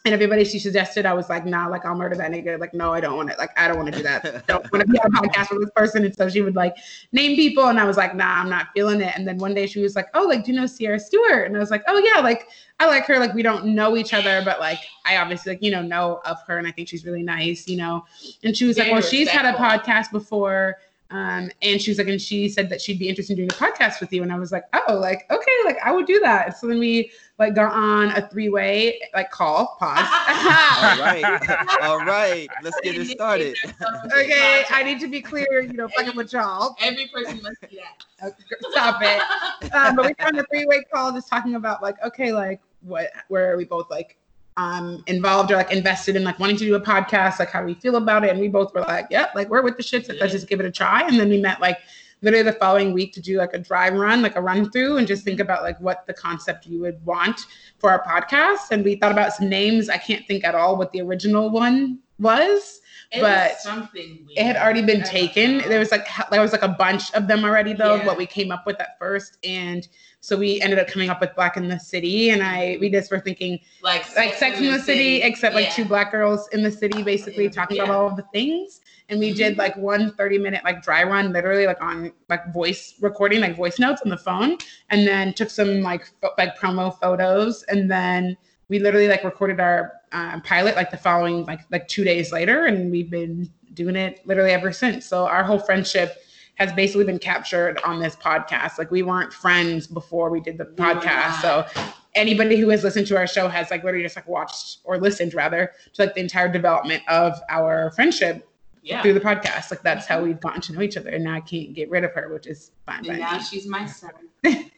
and 0.08 0.14
everybody 0.14 0.44
she 0.44 0.58
suggested 0.58 1.06
i 1.06 1.14
was 1.14 1.30
like 1.30 1.46
nah 1.46 1.68
like 1.68 1.86
i'll 1.86 1.96
murder 1.96 2.16
that 2.16 2.32
nigga 2.32 2.60
like 2.60 2.74
no 2.74 2.94
i 2.94 3.00
don't 3.00 3.16
want 3.16 3.30
it. 3.30 3.38
like 3.38 3.50
i 3.60 3.68
don't 3.68 3.78
want 3.78 3.92
to 3.92 3.98
do 3.98 4.04
that 4.04 4.26
I 4.26 4.42
don't 4.48 4.72
want 4.72 4.86
to 4.86 4.92
be 4.92 4.98
on 5.00 5.16
a 5.16 5.22
podcast 5.22 5.52
with 5.52 5.62
this 5.62 5.72
person 5.76 6.06
and 6.06 6.16
so 6.16 6.30
she 6.30 6.42
would 6.42 6.56
like 6.56 6.76
name 7.12 7.36
people 7.36 7.68
and 7.68 7.80
I 7.80 7.86
was 7.86 7.98
like, 7.98 8.16
nah, 8.16 8.42
I'm 8.42 8.50
not 8.50 8.68
feeling 8.74 9.02
it. 9.02 9.14
And 9.16 9.28
then 9.28 9.38
one 9.38 9.54
day 9.54 9.68
she 9.68 9.82
was 9.82 9.96
like, 9.96 10.08
oh, 10.14 10.24
like, 10.24 10.44
do 10.44 10.52
you 10.52 10.60
know 10.60 10.66
Sierra 10.66 11.00
Stewart? 11.00 11.48
And 11.48 11.56
I 11.56 11.60
was 11.60 11.72
like, 11.72 11.84
oh 11.88 11.98
yeah, 11.98 12.22
like 12.22 12.48
I 12.80 12.88
like 12.88 13.06
her. 13.06 13.20
Like 13.20 13.34
we 13.34 13.42
don't 13.42 13.66
know 13.66 13.98
each 13.98 14.14
other, 14.14 14.42
but 14.44 14.60
like 14.60 14.80
I 15.06 15.18
obviously 15.18 15.54
like, 15.54 15.64
you 15.64 15.72
know, 15.72 15.82
know 15.82 16.22
of 16.26 16.38
her 16.48 16.58
and 16.58 16.68
I 16.68 16.72
think 16.72 16.88
she's 16.88 17.06
really 17.06 17.24
nice, 17.24 17.68
you 17.68 17.78
know. 17.78 18.06
And 18.44 18.56
she 18.56 18.66
was 18.66 18.78
like, 18.78 18.92
well, 18.92 19.02
she's 19.02 19.30
had 19.30 19.46
a 19.46 19.58
podcast 19.58 20.12
before. 20.12 20.78
Um, 21.10 21.50
and 21.62 21.82
she 21.82 21.92
was 21.92 21.98
like, 21.98 22.08
and 22.08 22.22
she 22.22 22.50
said 22.50 22.70
that 22.70 22.82
she'd 22.82 23.00
be 23.00 23.08
interested 23.08 23.40
in 23.40 23.48
doing 23.48 23.50
a 23.50 23.54
podcast 23.54 24.02
with 24.02 24.12
you. 24.12 24.24
And 24.24 24.32
I 24.32 24.38
was 24.38 24.52
like, 24.52 24.64
oh, 24.74 24.96
like, 24.96 25.26
okay, 25.32 25.52
like 25.66 25.78
I 25.84 25.92
would 25.92 26.06
do 26.06 26.20
that. 26.20 26.58
So 26.58 26.68
then 26.68 26.80
we 26.80 27.12
like 27.40 27.56
got 27.56 27.72
on 27.72 28.12
a 28.12 28.28
three-way 28.28 29.00
like 29.14 29.32
call, 29.32 29.78
pause. 29.80 30.00
All 30.00 31.00
right. 31.00 31.78
All 31.82 32.00
right. 32.00 32.50
Let's 32.62 32.80
get 32.82 32.98
it 32.98 33.08
started. 33.08 33.56
okay, 34.14 34.66
I 34.70 34.84
need 34.84 35.00
to 35.00 35.08
be 35.08 35.22
clear, 35.22 35.62
you 35.62 35.74
know, 35.74 35.88
fucking 35.88 36.16
with 36.16 36.34
y'all. 36.34 36.76
Every 36.82 37.08
person 37.08 37.42
must 37.42 37.58
see 37.70 37.80
that. 38.20 38.34
Stop 38.72 39.02
it. 39.02 39.74
um, 39.74 39.96
but 39.96 40.06
we 40.06 40.14
got 40.16 40.34
on 40.34 40.40
a 40.40 40.44
three-way 40.52 40.84
call 40.94 41.14
just 41.14 41.30
talking 41.30 41.56
about 41.56 41.82
like 41.82 41.96
okay 42.04 42.32
like 42.32 42.60
what 42.82 43.12
where 43.30 43.52
are 43.52 43.58
we 43.58 43.66
both 43.66 43.90
like 43.90 44.18
um 44.58 45.04
involved 45.08 45.52
or 45.52 45.56
like 45.56 45.72
invested 45.72 46.16
in 46.16 46.24
like 46.24 46.38
wanting 46.40 46.58
to 46.58 46.66
do 46.66 46.76
a 46.76 46.82
podcast 46.82 47.40
like 47.40 47.50
how 47.50 47.62
do 47.62 47.68
we 47.68 47.76
feel 47.76 47.96
about 47.96 48.24
it. 48.24 48.32
And 48.32 48.40
we 48.40 48.48
both 48.48 48.74
were 48.74 48.82
like 48.82 49.08
yep 49.10 49.34
like 49.36 49.50
we're 49.50 49.62
with 49.62 49.78
the 49.78 49.84
shits. 49.84 50.10
Let's 50.20 50.34
just 50.34 50.48
give 50.48 50.60
it 50.60 50.66
a 50.66 50.72
try. 50.72 51.08
And 51.08 51.20
then 51.20 51.30
we 51.30 51.40
met 51.40 51.62
like 51.62 51.80
literally 52.22 52.44
the 52.44 52.54
following 52.54 52.94
week 52.94 53.14
to 53.14 53.22
do 53.22 53.38
like 53.38 53.54
a 53.54 53.60
dry 53.60 53.90
run 53.90 54.24
like 54.24 54.36
a 54.36 54.42
run 54.42 54.72
through 54.72 54.98
and 54.98 55.08
just 55.08 55.24
think 55.24 55.40
about 55.40 55.62
like 55.62 55.80
what 55.80 56.06
the 56.08 56.14
concept 56.14 56.66
you 56.66 56.80
would 56.82 57.04
want 57.06 57.42
for 57.78 57.92
our 57.92 58.04
podcast. 58.04 58.72
And 58.72 58.84
we 58.84 58.96
thought 58.96 59.12
about 59.12 59.34
some 59.34 59.48
names. 59.48 59.90
I 59.90 59.98
can't 59.98 60.28
think 60.28 60.44
at 60.44 60.56
all 60.56 60.76
what 60.76 60.92
the 60.92 61.02
original 61.02 61.50
one 61.52 62.00
was 62.20 62.82
It 63.12 63.22
But 63.22 63.60
something 63.62 64.26
weird. 64.28 64.32
it 64.38 64.44
had 64.46 64.58
already 64.58 64.82
been 64.82 65.02
taken. 65.04 65.60
There 65.60 65.80
was 65.80 65.92
like 65.92 66.06
there 66.30 66.42
was 66.42 66.52
like 66.52 66.62
a 66.64 66.68
bunch 66.68 67.12
of 67.14 67.28
them 67.28 67.46
already 67.46 67.74
though. 67.74 67.96
Yeah. 67.96 68.06
What 68.06 68.18
we 68.18 68.26
came 68.26 68.52
up 68.52 68.66
with 68.66 68.80
at 68.82 69.00
first, 69.00 69.38
and 69.46 69.88
so 70.20 70.36
we 70.36 70.60
ended 70.60 70.78
up 70.78 70.88
coming 70.88 71.10
up 71.10 71.22
with 71.22 71.34
Black 71.36 71.56
in 71.56 71.70
the 71.70 71.80
City. 71.80 72.32
And 72.32 72.44
I 72.44 72.78
we 72.82 72.90
just 72.90 73.10
were 73.10 73.20
thinking 73.22 73.60
like 73.82 74.14
like 74.18 74.34
Sex 74.34 74.60
in 74.60 74.66
the 74.72 74.80
City, 74.80 75.22
except 75.22 75.56
like 75.56 75.66
Yeah. 75.68 75.72
two 75.72 75.86
black 75.86 76.12
girls 76.12 76.50
in 76.50 76.64
the 76.64 76.72
city, 76.72 77.02
basically 77.02 77.46
Yeah. 77.46 77.52
talking 77.52 77.80
about 77.80 77.96
all 77.96 78.08
of 78.08 78.18
the 78.18 78.26
things. 78.34 78.82
And 79.10 79.22
we 79.22 79.34
did 79.34 79.54
Mhm. 79.56 79.60
like 79.60 79.78
one 79.78 80.12
30 80.16 80.38
minute 80.38 80.66
like 80.66 80.82
dry 80.84 81.04
run, 81.04 81.32
literally 81.32 81.66
like 81.66 81.82
on 81.82 82.12
like 82.28 82.52
voice 82.54 82.96
recording, 83.00 83.40
like 83.40 83.56
voice 83.56 83.80
notes 83.80 84.02
on 84.04 84.10
the 84.10 84.18
phone, 84.18 84.58
and 84.90 85.08
then 85.08 85.32
took 85.34 85.50
some 85.50 85.82
like 85.82 86.08
pho- 86.22 86.34
like 86.38 86.58
promo 86.58 86.94
photos, 87.00 87.64
and 87.70 87.90
then 87.90 88.36
we 88.68 88.80
literally 88.80 89.08
like 89.08 89.24
recorded 89.24 89.62
our 89.62 89.94
uh, 90.12 90.40
pilot 90.42 90.76
like 90.76 90.92
the 90.92 90.98
following 90.98 91.46
like 91.46 91.62
like 91.72 91.88
two 91.88 92.04
days 92.04 92.32
later, 92.32 92.66
and 92.66 92.92
we've 92.92 93.10
been 93.10 93.50
doing 93.74 93.96
it 93.96 94.22
literally 94.26 94.52
ever 94.52 94.72
since. 94.72 95.06
So 95.06 95.26
our 95.28 95.44
whole 95.44 95.60
friendship 95.60 96.18
has 96.56 96.74
basically 96.74 97.06
been 97.06 97.20
captured 97.20 97.80
on 97.86 98.00
this 98.00 98.16
podcast. 98.16 98.78
Like 98.80 98.90
we 98.90 99.04
weren't 99.04 99.32
friends 99.32 99.86
before 99.88 100.30
we 100.30 100.40
did 100.40 100.58
the 100.58 100.66
We 100.66 100.72
podcast, 100.84 101.44
not. 101.44 101.70
so 101.76 101.84
anybody 102.16 102.58
who 102.58 102.70
has 102.70 102.84
listened 102.84 103.06
to 103.08 103.18
our 103.18 103.28
show 103.28 103.48
has 103.48 103.70
like 103.70 103.84
literally 103.84 104.04
just 104.04 104.16
like 104.16 104.28
watched 104.28 104.80
or 104.84 104.98
listened 104.98 105.36
rather 105.36 105.72
to 105.94 106.02
like 106.02 106.16
the 106.16 106.22
entire 106.22 106.52
development 106.52 107.04
of 107.10 107.40
our 107.50 107.92
friendship 107.92 108.50
Yeah. 108.82 109.04
through 109.04 109.14
the 109.14 109.20
podcast. 109.20 109.70
Like 109.70 109.84
that's 109.84 110.08
how 110.08 110.24
we've 110.24 110.40
gotten 110.40 110.62
to 110.62 110.74
know 110.74 110.82
each 110.82 110.98
other, 110.98 111.10
and 111.12 111.24
now 111.26 111.36
I 111.36 111.42
can't 111.42 111.74
get 111.76 111.92
rid 111.92 112.04
of 112.04 112.12
her, 112.14 112.34
which 112.34 112.48
is 112.48 112.72
fine. 112.88 113.04
by 113.04 113.10
And 113.14 113.20
now 113.22 113.38
me. 113.38 113.44
she's 113.44 113.68
my 113.68 113.86
son. 113.86 114.12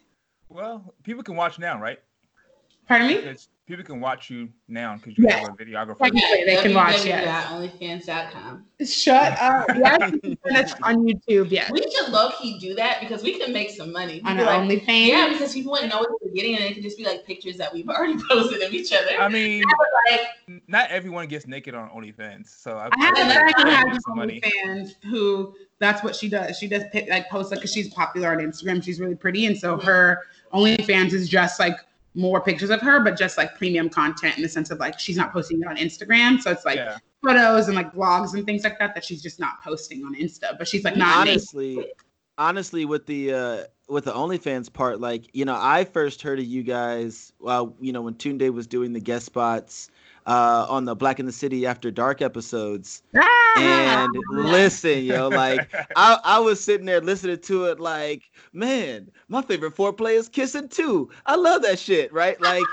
Well, 0.49 0.95
people 1.03 1.21
can 1.23 1.35
watch 1.35 1.59
now, 1.59 1.79
right? 1.79 1.99
Pardon 2.87 3.07
me. 3.07 3.17
Because 3.17 3.49
people 3.69 3.85
can 3.85 4.01
watch 4.01 4.29
you 4.31 4.49
now 4.67 4.95
because 4.97 5.15
you 5.17 5.23
Yes. 5.25 5.45
have 5.47 5.49
a 5.49 5.63
videographer. 5.63 5.99
Technically, 5.99 6.43
they 6.45 6.57
can 6.61 6.73
watch. 6.73 7.05
Yes. 7.05 7.45
onlyfans.com. 7.51 8.65
Shut 8.85 9.39
up. 9.39 9.67
Yes, 9.79 10.11
that's 10.45 10.73
on 10.83 11.05
YouTube. 11.05 11.51
Yes, 11.51 11.71
We 11.71 11.81
should 11.81 12.09
low 12.11 12.31
key 12.41 12.57
do 12.59 12.73
that 12.75 12.99
because 12.99 13.23
we 13.23 13.37
can 13.39 13.53
make 13.53 13.69
some 13.69 13.91
money. 13.91 14.21
on 14.25 14.35
People 14.37 14.49
our 14.51 14.65
like, 14.65 14.81
OnlyFans. 14.83 15.07
yeah, 15.07 15.29
because 15.31 15.53
people 15.53 15.71
wouldn't 15.73 15.91
know 15.91 15.99
what 15.99 16.09
they're 16.21 16.33
getting, 16.33 16.55
and 16.55 16.63
it 16.65 16.73
could 16.73 16.83
just 16.83 16.97
be 16.97 17.05
like 17.05 17.25
pictures 17.25 17.57
that 17.57 17.71
we've 17.73 17.87
already 17.89 18.17
posted 18.29 18.61
of 18.63 18.73
each 18.73 18.91
other. 18.91 19.19
I 19.19 19.29
mean, 19.29 19.63
like, 20.09 20.21
not 20.67 20.89
everyone 20.89 21.27
gets 21.27 21.45
naked 21.47 21.75
on 21.75 21.89
OnlyFans, 21.89 22.47
so 22.49 22.77
I, 22.77 22.89
I 22.91 23.05
have 23.05 23.17
a 23.17 23.33
friend 23.33 23.53
who 23.57 23.69
has 23.69 24.03
some. 24.03 24.17
OnlyFans 24.17 24.89
who 25.09 25.53
that's 25.79 26.03
what 26.03 26.15
she 26.15 26.27
does. 26.27 26.57
She 26.57 26.67
does 26.67 26.83
pic, 26.91 27.07
like 27.09 27.29
post 27.29 27.51
like 27.51 27.59
because 27.59 27.71
she's 27.73 27.93
popular 27.93 28.31
on 28.31 28.39
Instagram. 28.39 28.83
She's 28.83 28.99
really 28.99 29.15
pretty, 29.15 29.45
and 29.45 29.57
so 29.57 29.77
her 29.77 30.19
OnlyFans 30.53 31.13
is 31.13 31.29
just 31.29 31.59
like 31.59 31.75
more 32.15 32.41
pictures 32.41 32.69
of 32.69 32.81
her, 32.81 32.99
but 32.99 33.17
just 33.17 33.37
like 33.37 33.55
premium 33.55 33.89
content 33.89 34.35
in 34.37 34.43
the 34.43 34.49
sense 34.49 34.71
of 34.71 34.79
like 34.79 34.99
she's 34.99 35.17
not 35.17 35.31
posting 35.31 35.61
it 35.61 35.67
on 35.67 35.77
Instagram. 35.77 36.41
So 36.41 36.51
it's 36.51 36.65
like 36.65 36.77
yeah. 36.77 36.97
photos 37.23 37.67
and 37.67 37.75
like 37.75 37.93
vlogs 37.93 38.33
and 38.33 38.45
things 38.45 38.63
like 38.63 38.79
that 38.79 38.95
that 38.95 39.03
she's 39.03 39.21
just 39.21 39.39
not 39.39 39.61
posting 39.63 40.03
on 40.03 40.15
Insta. 40.15 40.57
But 40.57 40.67
she's 40.67 40.83
like 40.83 40.97
not 40.97 41.25
naked. 41.25 41.41
honestly, 41.41 41.85
honestly, 42.37 42.85
with 42.85 43.05
the 43.05 43.33
uh, 43.33 43.63
with 43.87 44.05
the 44.05 44.13
OnlyFans 44.13 44.71
part, 44.71 44.99
like 44.99 45.29
you 45.33 45.45
know, 45.45 45.57
I 45.59 45.85
first 45.85 46.21
heard 46.21 46.39
of 46.39 46.45
you 46.45 46.63
guys, 46.63 47.31
well, 47.39 47.75
you 47.79 47.93
know, 47.93 48.01
when 48.01 48.15
Tunde 48.15 48.51
was 48.51 48.67
doing 48.67 48.93
the 48.93 48.99
guest 48.99 49.25
spots 49.25 49.89
uh, 50.29 50.67
on 50.69 50.85
the 50.85 50.95
Black 50.95 51.19
in 51.19 51.25
the 51.25 51.31
City 51.31 51.65
After 51.65 51.89
Dark 51.91 52.21
episodes, 52.21 53.01
Ah! 53.17 53.53
and 53.57 54.15
listen, 54.29 55.03
yo, 55.03 55.27
like 55.29 55.73
I, 55.95 56.19
I 56.23 56.39
was 56.39 56.63
sitting 56.63 56.85
there 56.85 57.01
listening 57.01 57.39
to 57.39 57.65
it 57.65 57.79
like, 57.79 58.29
man, 58.53 59.09
my 59.27 59.41
favorite 59.41 59.75
foreplay 59.75 60.13
is 60.13 60.29
kissing 60.29 60.69
too. 60.69 61.09
I 61.25 61.35
love 61.35 61.63
that 61.63 61.79
shit, 61.79 62.13
right? 62.13 62.39
Like, 62.39 62.69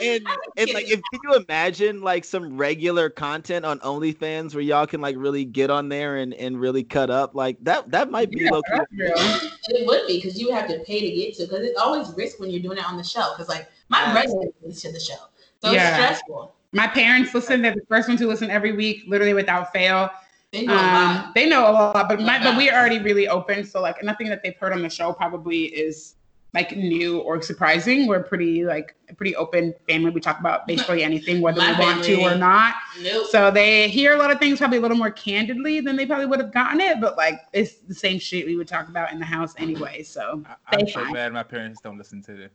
and 0.00 0.22
and 0.56 0.72
like, 0.72 0.84
if 0.88 1.00
can 1.10 1.20
you 1.24 1.34
imagine 1.34 2.00
like 2.00 2.24
some 2.24 2.56
regular 2.56 3.10
content 3.10 3.64
on 3.64 3.80
OnlyFans 3.80 4.54
where 4.54 4.62
y'all 4.62 4.86
can 4.86 5.00
like 5.00 5.16
really 5.18 5.44
get 5.44 5.68
on 5.68 5.88
there 5.88 6.16
and 6.16 6.32
and 6.34 6.60
really 6.60 6.84
cut 6.84 7.10
up 7.10 7.34
like 7.34 7.56
that? 7.64 7.90
That 7.90 8.12
might 8.12 8.30
be 8.30 8.44
Yeah, 8.44 8.50
low 8.52 8.62
key. 8.62 8.70
that's 8.92 9.44
it 9.68 9.86
would 9.86 10.06
be 10.06 10.18
because 10.18 10.40
you 10.40 10.52
have 10.52 10.68
to 10.68 10.78
pay 10.84 11.00
to 11.00 11.10
get 11.16 11.34
to 11.38 11.42
because 11.42 11.66
it's 11.66 11.78
always 11.78 12.14
risk 12.16 12.38
when 12.38 12.50
you're 12.50 12.62
doing 12.62 12.78
it 12.78 12.88
on 12.88 12.96
the 12.96 13.02
show. 13.04 13.32
Because 13.32 13.48
like 13.48 13.68
my 13.88 14.00
Yeah. 14.04 14.14
resident 14.14 14.54
is 14.64 14.80
to 14.82 14.92
the 14.92 15.00
show, 15.00 15.16
so 15.58 15.72
Yeah. 15.72 15.88
it's 15.88 15.94
stressful. 15.96 16.54
My 16.72 16.86
parents 16.86 17.34
listen. 17.34 17.62
They're 17.62 17.74
the 17.74 17.86
first 17.88 18.08
ones 18.08 18.20
who 18.20 18.28
listen 18.28 18.50
every 18.50 18.72
week, 18.72 19.02
literally 19.08 19.34
without 19.34 19.72
fail. 19.72 20.10
They 20.52 20.66
know 20.66 20.74
a 20.74 20.78
Um, 20.78 21.14
lot. 21.16 21.34
they 21.34 21.48
know 21.48 21.70
a 21.70 21.72
lot, 21.72 22.08
but 22.08 22.20
my, 22.20 22.42
but 22.42 22.56
we're 22.56 22.72
already 22.74 22.98
really 22.98 23.28
open. 23.28 23.64
So 23.64 23.80
like 23.80 24.02
nothing 24.02 24.28
that 24.28 24.42
they've 24.42 24.56
heard 24.56 24.72
on 24.72 24.82
the 24.82 24.88
show 24.90 25.12
probably 25.12 25.64
is 25.66 26.14
like 26.54 26.76
new 26.76 27.18
or 27.20 27.40
surprising. 27.42 28.08
We're 28.08 28.22
pretty 28.24 28.64
like 28.64 28.96
a 29.08 29.14
pretty 29.14 29.36
open 29.36 29.72
family. 29.88 30.10
We 30.10 30.20
talk 30.20 30.40
about 30.40 30.66
basically 30.68 31.04
anything, 31.04 31.40
whether 31.40 31.60
we 31.60 31.72
want 31.78 32.02
to 32.04 32.20
or 32.22 32.34
not. 32.36 32.74
Nope. 33.00 33.26
So 33.30 33.50
they 33.52 33.88
hear 33.88 34.14
a 34.14 34.16
lot 34.16 34.32
of 34.32 34.38
things 34.40 34.58
probably 34.58 34.78
a 34.78 34.80
little 34.80 34.96
more 34.96 35.12
candidly 35.12 35.80
than 35.80 35.94
they 35.96 36.06
probably 36.06 36.26
would 36.26 36.40
have 36.40 36.52
gotten 36.52 36.80
it, 36.80 37.00
but 37.00 37.16
like 37.16 37.40
it's 37.52 37.74
the 37.86 37.94
same 37.94 38.18
shit 38.18 38.46
we 38.46 38.56
would 38.56 38.66
talk 38.68 38.88
about 38.88 39.12
in 39.12 39.18
the 39.20 39.24
house 39.24 39.54
anyway. 39.58 40.02
So 40.02 40.42
I, 40.66 40.76
I'm 40.76 40.88
so 40.88 41.00
fine. 41.02 41.12
glad 41.12 41.32
my 41.32 41.44
parents 41.44 41.80
don't 41.80 41.98
listen 41.98 42.20
to 42.22 42.32
the. 42.32 42.50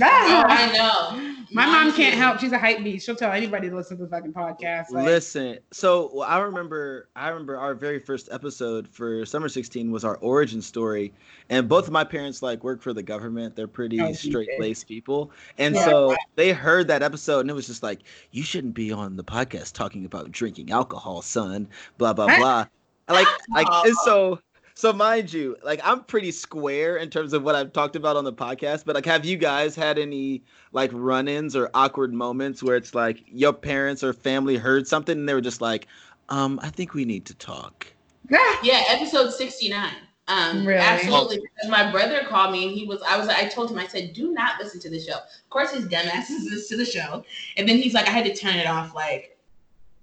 Ah! 0.00 0.44
Oh, 0.44 0.44
I 0.48 0.72
know. 0.72 1.44
my 1.50 1.66
Mine 1.66 1.86
mom 1.88 1.96
can't 1.96 2.14
help. 2.14 2.38
She's 2.38 2.52
a 2.52 2.58
hype 2.58 2.84
beast. 2.84 3.04
She'll 3.04 3.16
tell 3.16 3.32
anybody 3.32 3.68
to 3.68 3.74
listen 3.74 3.96
to 3.98 4.04
the 4.04 4.08
fucking 4.08 4.32
podcast. 4.32 4.90
Like, 4.90 5.04
Listen, 5.04 5.58
so 5.72 6.08
well, 6.14 6.28
I 6.28 6.38
remember, 6.38 7.08
I 7.16 7.28
remember 7.30 7.58
our 7.58 7.74
very 7.74 7.98
first 7.98 8.28
episode 8.30 8.86
for 8.88 9.26
Summer 9.26 9.48
16 9.48 9.90
was 9.90 10.04
our 10.04 10.18
origin 10.18 10.62
story, 10.62 11.12
and 11.50 11.68
both 11.68 11.86
of 11.88 11.92
my 11.92 12.04
parents 12.04 12.42
like 12.42 12.62
work 12.62 12.80
for 12.80 12.92
the 12.92 13.02
government. 13.02 13.56
They're 13.56 13.66
pretty 13.66 14.00
Oh, 14.00 14.12
straight 14.12 14.48
laced 14.60 14.86
people, 14.86 15.32
and 15.58 15.74
Yeah. 15.74 15.84
so 15.84 16.16
they 16.36 16.52
heard 16.52 16.86
that 16.86 17.02
episode, 17.02 17.40
and 17.40 17.50
it 17.50 17.54
was 17.54 17.66
just 17.66 17.82
like, 17.82 18.02
you 18.30 18.44
shouldn't 18.44 18.74
be 18.74 18.92
on 18.92 19.16
the 19.16 19.24
podcast 19.24 19.72
talking 19.72 20.04
about 20.04 20.30
drinking 20.30 20.70
alcohol, 20.70 21.22
son. 21.22 21.66
Blah 21.98 22.12
blah 22.12 22.26
blah. 22.38 22.66
Like, 23.08 23.26
like, 23.50 23.66
and 23.84 23.96
so. 24.04 24.38
So 24.74 24.92
mind 24.92 25.32
you, 25.32 25.56
like 25.62 25.80
I'm 25.84 26.04
pretty 26.04 26.30
square 26.30 26.96
in 26.96 27.10
terms 27.10 27.32
of 27.32 27.42
what 27.42 27.54
I've 27.54 27.72
talked 27.72 27.96
about 27.96 28.16
on 28.16 28.24
the 28.24 28.32
podcast, 28.32 28.84
but 28.84 28.94
like 28.94 29.06
have 29.06 29.24
you 29.24 29.36
guys 29.36 29.76
had 29.76 29.98
any 29.98 30.42
like 30.72 30.90
run-ins 30.94 31.54
or 31.54 31.70
awkward 31.74 32.12
moments 32.14 32.62
where 32.62 32.76
it's 32.76 32.94
like 32.94 33.22
your 33.26 33.52
parents 33.52 34.02
or 34.02 34.12
family 34.12 34.56
heard 34.56 34.86
something 34.88 35.18
and 35.18 35.28
they 35.28 35.34
were 35.34 35.40
just 35.40 35.60
like, 35.60 35.86
um, 36.30 36.58
I 36.62 36.70
think 36.70 36.94
we 36.94 37.04
need 37.04 37.26
to 37.26 37.34
talk. 37.34 37.86
ah, 38.32 38.60
Yeah, 38.64 38.82
episode 38.88 39.30
69. 39.32 39.90
Um, 40.28 40.64
Really? 40.66 40.80
absolutely. 40.80 41.38
Because 41.38 41.70
my 41.70 41.90
brother 41.90 42.22
called 42.28 42.52
me 42.52 42.66
and 42.66 42.72
he 42.72 42.86
was, 42.86 43.02
I 43.06 43.18
was, 43.18 43.28
I 43.28 43.48
told 43.48 43.70
him, 43.70 43.78
I 43.78 43.86
said, 43.86 44.12
do 44.12 44.32
not 44.32 44.52
listen 44.60 44.80
to 44.80 44.90
the 44.90 45.00
show. 45.00 45.14
Of 45.16 45.50
course, 45.50 45.72
his 45.72 45.86
dumbass 45.86 46.30
listens 46.30 46.68
to 46.68 46.76
the 46.76 46.84
show. 46.84 47.24
And 47.56 47.68
then 47.68 47.76
he's 47.76 47.92
like, 47.92 48.06
I 48.06 48.12
had 48.12 48.24
to 48.24 48.34
turn 48.34 48.54
it 48.54 48.66
off 48.66 48.94
like 48.94 49.31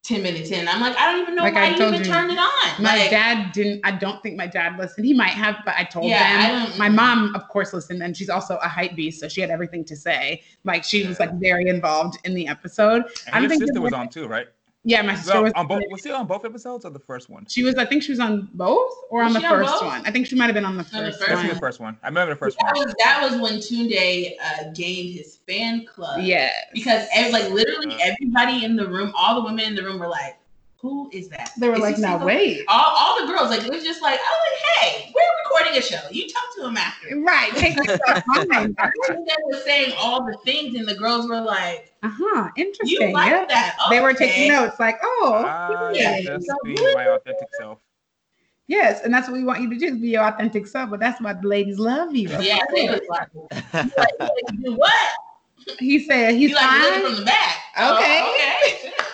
10 0.03 0.23
minutes 0.23 0.49
in. 0.51 0.67
I'm 0.67 0.81
like, 0.81 0.95
I 0.97 1.11
don't 1.11 1.21
even 1.21 1.35
know 1.35 1.43
Like 1.43 1.55
why 1.55 1.65
I 1.65 1.69
you 1.69 1.75
even 1.85 1.93
you, 1.93 2.03
turned 2.05 2.31
it 2.31 2.37
on. 2.37 2.83
my 2.83 2.97
like, 2.97 3.09
dad 3.09 3.51
didn't. 3.51 3.81
I 3.83 3.91
don't 3.91 4.21
think 4.23 4.35
my 4.37 4.47
dad 4.47 4.77
listened. 4.77 5.05
He 5.05 5.13
might 5.13 5.29
have, 5.31 5.57
but 5.65 5.75
I 5.77 5.83
told 5.83 6.05
Yeah, 6.05 6.67
I 6.73 6.77
My 6.77 6.89
mom, 6.89 7.35
of 7.35 7.47
course, 7.49 7.73
listened, 7.73 8.01
and 8.01 8.15
she's 8.15 8.29
also 8.29 8.57
a 8.57 8.67
hype 8.67 8.95
beast, 8.95 9.19
so 9.19 9.27
she 9.27 9.41
had 9.41 9.49
everything 9.49 9.83
to 9.85 9.95
say. 9.95 10.41
Like 10.63 10.83
she 10.83 11.05
was 11.07 11.19
like 11.19 11.33
very 11.39 11.67
involved 11.67 12.17
in 12.25 12.33
the 12.33 12.47
episode. 12.47 13.03
I 13.03 13.05
And 13.05 13.33
don't 13.33 13.41
your 13.43 13.49
think 13.49 13.61
sister 13.63 13.77
it 13.77 13.79
was 13.81 13.91
was- 13.91 13.99
on 13.99 14.09
too, 14.09 14.27
right? 14.27 14.47
Yeah, 14.89 15.03
my 15.03 15.11
Was, 15.13 15.21
sister 15.21 15.37
on, 15.37 15.43
was 15.43 15.53
on 15.55 15.67
both, 15.67 15.83
was 15.91 16.01
she 16.01 16.11
on 16.11 16.25
both 16.25 16.45
episodes 16.45 16.83
or 16.83 16.89
the 16.89 16.97
first 16.99 17.29
one? 17.29 17.45
She 17.47 17.61
was, 17.61 17.75
I 17.75 17.85
think 17.85 18.01
she 18.01 18.11
was 18.11 18.19
on 18.19 18.49
both 18.53 18.91
or 19.11 19.21
Was 19.21 19.27
on 19.27 19.33
the 19.33 19.39
she 19.41 19.45
on 19.45 19.63
first 19.63 19.85
one. 19.85 20.01
I 20.03 20.09
think 20.11 20.25
she 20.25 20.35
might 20.35 20.45
have 20.45 20.55
been 20.55 20.65
on 20.65 20.77
the 20.77 20.83
On 20.95 21.03
the 21.03 21.11
first 21.11 21.19
first 21.23 21.35
one. 21.35 21.47
the 21.47 21.55
first 21.55 21.79
one. 21.79 21.97
I 22.01 22.07
remember 22.07 22.33
the 22.33 22.39
first 22.39 22.57
that 22.57 22.73
one. 22.75 22.85
was, 22.85 22.95
that 23.03 23.21
was 23.21 23.39
when 23.39 23.59
Tunde 23.59 24.31
uh, 24.43 24.71
gained 24.73 25.13
his 25.13 25.37
fan 25.47 25.85
club. 25.85 26.21
Yeah. 26.23 26.49
Because 26.73 27.07
ev- 27.13 27.31
like 27.31 27.49
literally 27.51 27.93
Uh. 27.93 27.99
everybody 28.01 28.65
in 28.65 28.75
the 28.75 28.87
room, 28.87 29.11
all 29.15 29.35
the 29.35 29.41
women 29.43 29.65
in 29.65 29.75
the 29.75 29.83
room 29.83 29.99
were 29.99 30.07
like, 30.07 30.38
who 30.81 31.09
is 31.11 31.27
that? 31.29 31.51
They 31.59 31.67
were 31.67 31.75
Is 31.75 31.81
like, 31.81 31.95
he 31.97 32.01
now 32.01 32.23
wait. 32.25 32.63
all, 32.69 32.95
all 32.95 33.19
the 33.19 33.31
girls, 33.31 33.49
like 33.49 33.63
it 33.63 33.69
was 33.69 33.83
just 33.83 34.01
like, 34.01 34.19
oh, 34.23 34.49
like, 34.51 34.91
hey, 34.91 35.11
we're 35.13 35.21
recording 35.43 35.77
a 35.77 35.81
show. 35.81 35.99
You 36.09 36.27
talk 36.29 36.43
to 36.55 36.65
him 36.67 36.77
after. 36.77 37.19
Right. 37.19 37.53
Take 37.55 37.75
yourself. 37.83 38.23
They 38.25 39.35
were 39.45 39.59
saying 39.65 39.93
all 39.99 40.23
the 40.25 40.37
things, 40.45 40.75
and 40.75 40.87
the 40.87 40.95
girls 40.95 41.27
were 41.27 41.41
like, 41.41 41.91
Uh-huh. 42.01 42.49
"You 42.55 42.65
Interesting. 42.65 43.11
like 43.13 43.27
Yeah. 43.27 43.45
that?" 43.49 43.75
They 43.89 43.99
were 43.99 44.13
taking 44.13 44.47
notes 44.47 44.79
like, 44.79 44.99
oh, 45.03 45.43
Ah, 45.45 45.89
yeah. 45.91 46.21
just 46.21 46.47
So 46.47 46.53
being 46.63 46.77
good. 46.77 46.93
my 46.95 47.07
authentic 47.07 47.49
self. 47.57 47.79
yes. 48.67 49.01
And 49.03 49.13
that's 49.13 49.27
what 49.27 49.35
we 49.37 49.43
want 49.43 49.61
you 49.61 49.69
to 49.69 49.75
do 49.77 49.85
is 49.87 49.97
be 49.97 50.09
your 50.09 50.23
authentic 50.23 50.65
self. 50.65 50.89
But 50.91 51.01
that's 51.01 51.19
why 51.21 51.33
the 51.33 51.45
ladies 51.47 51.77
love 51.77 52.15
you. 52.15 52.29
Yeah, 52.39 52.59
they 52.73 52.87
was 52.89 53.01
like, 53.09 53.27
like, 53.73 54.19
like, 54.19 54.77
what? 54.77 54.93
He 55.79 55.99
said 55.99 56.35
he's 56.35 56.51
You 56.51 56.55
like 56.55 56.69
fine. 56.69 56.81
looking 56.81 57.05
from 57.05 57.15
the 57.19 57.25
back? 57.25 57.55
Okay. 57.77 58.19
Oh, 58.23 58.33
okay. 58.33 58.91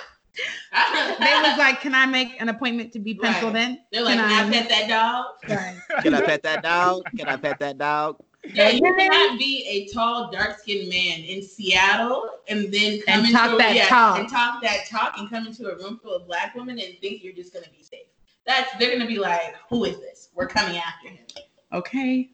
they 1.19 1.41
was 1.49 1.57
like, 1.57 1.81
can 1.81 1.95
I 1.95 2.05
make 2.05 2.39
an 2.41 2.49
appointment 2.49 2.91
to 2.93 2.99
be 2.99 3.13
penciled 3.15 3.55
in? 3.55 3.79
they're 3.91 4.03
like, 4.03 4.15
Can 4.17 4.27
"Can 4.29 4.43
I- 4.43 4.47
I 4.47 4.51
pet 4.51 4.69
that 4.69 4.87
dog?" 4.89 5.25
Right. 5.49 5.77
Can 6.03 6.13
I 6.13 6.21
pet 6.21 6.43
that 6.43 6.63
dog? 6.63 7.03
Can 7.17 7.27
I 7.27 7.37
pet 7.37 7.59
that 7.59 7.77
dog? 7.77 8.17
Yeah, 8.53 8.69
you 8.69 8.81
cannot 8.95 9.39
be 9.39 9.65
a 9.67 9.91
tall, 9.91 10.29
dark-skinned 10.31 10.87
man 10.89 11.19
in 11.21 11.41
Seattle 11.41 12.29
and 12.47 12.71
then 12.71 13.01
come 13.01 13.19
And 13.19 13.25
into 13.25 13.31
talk 13.33 13.53
a, 13.53 13.57
that 13.57 13.75
yeah, 13.75 13.87
talk. 13.87 14.19
and 14.19 14.29
talk 14.29 14.61
that 14.61 14.85
talk 14.87 15.17
and 15.17 15.27
come 15.29 15.47
into 15.47 15.67
a 15.71 15.75
room 15.77 15.99
full 16.03 16.13
of 16.13 16.27
black 16.27 16.53
women 16.53 16.77
and 16.77 16.95
think 17.01 17.23
you're 17.23 17.33
just 17.33 17.53
gonna 17.53 17.65
be 17.75 17.81
safe. 17.83 18.05
That's 18.45 18.69
they're 18.77 18.91
gonna 18.91 19.07
be 19.07 19.17
like, 19.17 19.55
"Who 19.69 19.85
is 19.85 19.99
this? 19.99 20.29
We're 20.35 20.47
coming 20.47 20.77
after 20.77 21.07
him." 21.09 21.25
Okay. 21.73 22.29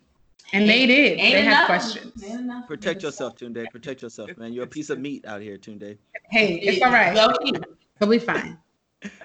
And 0.52 0.68
they 0.68 0.86
did. 0.86 1.18
Ain't 1.18 1.34
they 1.36 1.42
had 1.44 1.48
enough. 1.48 1.66
questions. 1.68 2.22
Ain't 2.22 2.42
enough. 2.42 2.68
Protect 2.68 3.04
yourself, 3.04 3.38
Tunde. 3.38 3.66
Protect 3.72 4.02
yourself, 4.02 4.36
man. 4.38 4.52
You're 4.52 4.66
a 4.66 4.68
piece 4.68 4.90
of 4.90 5.00
meat 5.00 5.24
out 5.26 5.40
here, 5.42 5.58
Tunde. 5.58 5.98
Hey, 6.30 6.56
it's 6.56 6.82
all 6.84 6.92
right. 6.92 7.16
Low 8.02 8.08
key. 8.08 8.10
We'll 8.10 8.20
be 8.20 8.26
fine. 8.26 8.58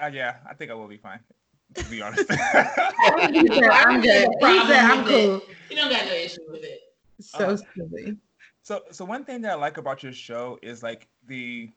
Uh, 0.00 0.06
yeah, 0.06 0.36
I 0.48 0.54
think 0.54 0.70
I 0.70 0.74
will 0.74 0.88
be 0.88 0.96
fine. 0.96 1.20
To 1.74 1.84
be 1.90 2.00
honest. 2.00 2.24
He 2.30 2.34
said, 2.34 3.64
I'm 3.70 4.00
good. 4.00 4.28
He 4.40 4.66
said, 4.66 4.70
I'm 4.70 5.04
cool. 5.04 5.42
You 5.68 5.76
don't 5.76 5.90
got 5.90 6.06
no 6.06 6.14
issue 6.14 6.40
with 6.48 6.64
it. 6.64 6.80
So 7.20 7.50
Uh, 7.50 7.56
silly. 7.76 8.16
So, 8.62 8.84
so 8.90 9.04
one 9.04 9.22
thing 9.26 9.42
that 9.42 9.50
I 9.50 9.54
like 9.54 9.76
about 9.76 10.02
your 10.02 10.14
show 10.14 10.58
is 10.62 10.82
like 10.82 11.08
the, 11.28 11.70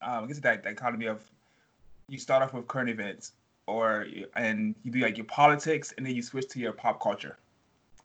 um, 0.00 0.24
I 0.24 0.26
guess 0.28 0.38
that 0.38 0.64
dichotomy 0.64 1.06
of, 1.06 1.20
you 2.08 2.18
start 2.18 2.42
off 2.42 2.54
with 2.54 2.66
current 2.68 2.88
events, 2.88 3.32
or 3.66 4.06
and 4.34 4.74
you 4.82 4.90
do 4.90 5.00
like 5.00 5.18
your 5.18 5.26
politics, 5.26 5.92
and 5.98 6.06
then 6.06 6.14
you 6.14 6.22
switch 6.22 6.48
to 6.48 6.58
your 6.58 6.72
pop 6.72 7.02
culture. 7.02 7.36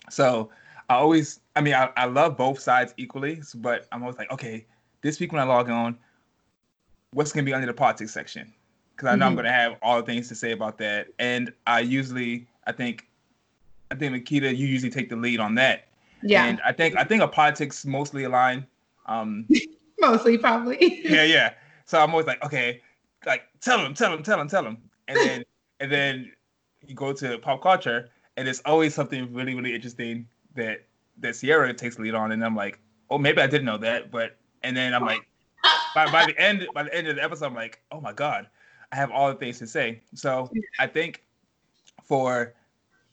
So, 0.10 0.50
I 0.90 0.96
always, 0.96 1.40
I 1.56 1.62
mean, 1.62 1.74
I, 1.74 1.90
I 1.96 2.06
love 2.06 2.36
both 2.36 2.60
sides 2.60 2.94
equally, 2.98 3.42
but 3.56 3.88
I'm 3.94 4.04
always 4.04 4.18
like, 4.18 4.30
okay, 4.30 4.66
this 5.02 5.22
week 5.22 5.32
when 5.32 5.40
I 5.40 5.46
log 5.46 5.70
on, 5.70 5.98
what's 7.13 7.32
gonna 7.32 7.46
be 7.46 7.53
under 7.53 7.67
the 7.67 7.74
politics 7.74 8.12
section? 8.12 8.51
Because 8.96 9.10
I 9.10 9.15
know 9.15 9.25
I'm 9.25 9.34
Mhm. 9.34 9.38
gonna 9.38 9.51
have 9.51 9.77
all 9.82 9.98
the 9.98 10.05
things 10.05 10.27
to 10.29 10.36
say 10.36 10.51
about 10.51 10.77
that, 10.79 11.08
and 11.20 11.51
I 11.65 11.79
usually, 11.79 12.48
I 12.67 12.72
think, 12.72 13.08
I 13.91 13.96
think 13.96 14.13
Makita, 14.13 14.55
you 14.55 14.67
usually 14.67 14.91
take 14.91 15.10
the 15.10 15.15
lead 15.15 15.39
on 15.39 15.55
that. 15.55 15.88
Yeah. 16.22 16.46
And 16.46 16.62
I 16.63 16.72
think 16.72 16.96
I 16.98 17.03
think 17.03 17.22
our 17.22 17.27
politics 17.29 17.86
mostly 17.86 18.24
align. 18.24 18.65
Um, 19.05 19.48
Mostly, 20.00 20.38
probably. 20.38 21.01
yeah, 21.08 21.24
yeah. 21.24 21.53
So 21.86 22.01
I'm 22.01 22.10
always 22.12 22.25
like, 22.27 22.43
okay, 22.43 22.82
like 23.25 23.43
tell 23.62 23.77
them, 23.82 23.93
tell 23.93 24.12
them, 24.12 24.22
tell 24.24 24.38
them, 24.38 24.50
tell 24.50 24.63
them, 24.63 24.77
and 25.08 25.17
then 25.17 25.43
and 25.79 25.91
then 25.91 26.32
you 26.86 26.93
go 26.96 27.13
to 27.13 27.38
pop 27.39 27.62
culture, 27.62 28.10
and 28.36 28.48
it's 28.48 28.62
always 28.65 28.93
something 28.93 29.34
really, 29.34 29.55
really 29.55 29.74
interesting 29.74 30.27
that 30.55 30.84
that 31.20 31.36
Sierra 31.36 31.74
takes 31.74 31.96
the 31.96 32.01
lead 32.01 32.15
on, 32.15 32.32
and 32.32 32.43
I'm 32.43 32.55
like, 32.55 32.79
oh, 33.10 33.17
maybe 33.17 33.41
I 33.41 33.48
didn't 33.48 33.65
know 33.65 33.77
that, 33.77 34.12
but 34.12 34.36
and 34.63 34.75
then 34.75 34.93
I'm 34.93 35.05
like, 35.05 35.25
by 35.96 36.12
by 36.12 36.26
the 36.26 36.40
end 36.40 36.68
by 36.74 36.84
the 36.84 36.94
end 36.94 37.08
of 37.08 37.16
the 37.16 37.24
episode, 37.24 37.48
I'm 37.48 37.56
like, 37.56 37.82
oh 37.92 38.02
my 38.02 38.14
god, 38.14 38.48
I 38.92 38.96
have 38.96 39.12
all 39.12 39.30
the 39.30 39.36
things 39.36 39.60
to 39.60 39.68
say. 39.68 40.02
So 40.14 40.50
I 40.80 40.88
think 40.88 41.24
for 42.04 42.54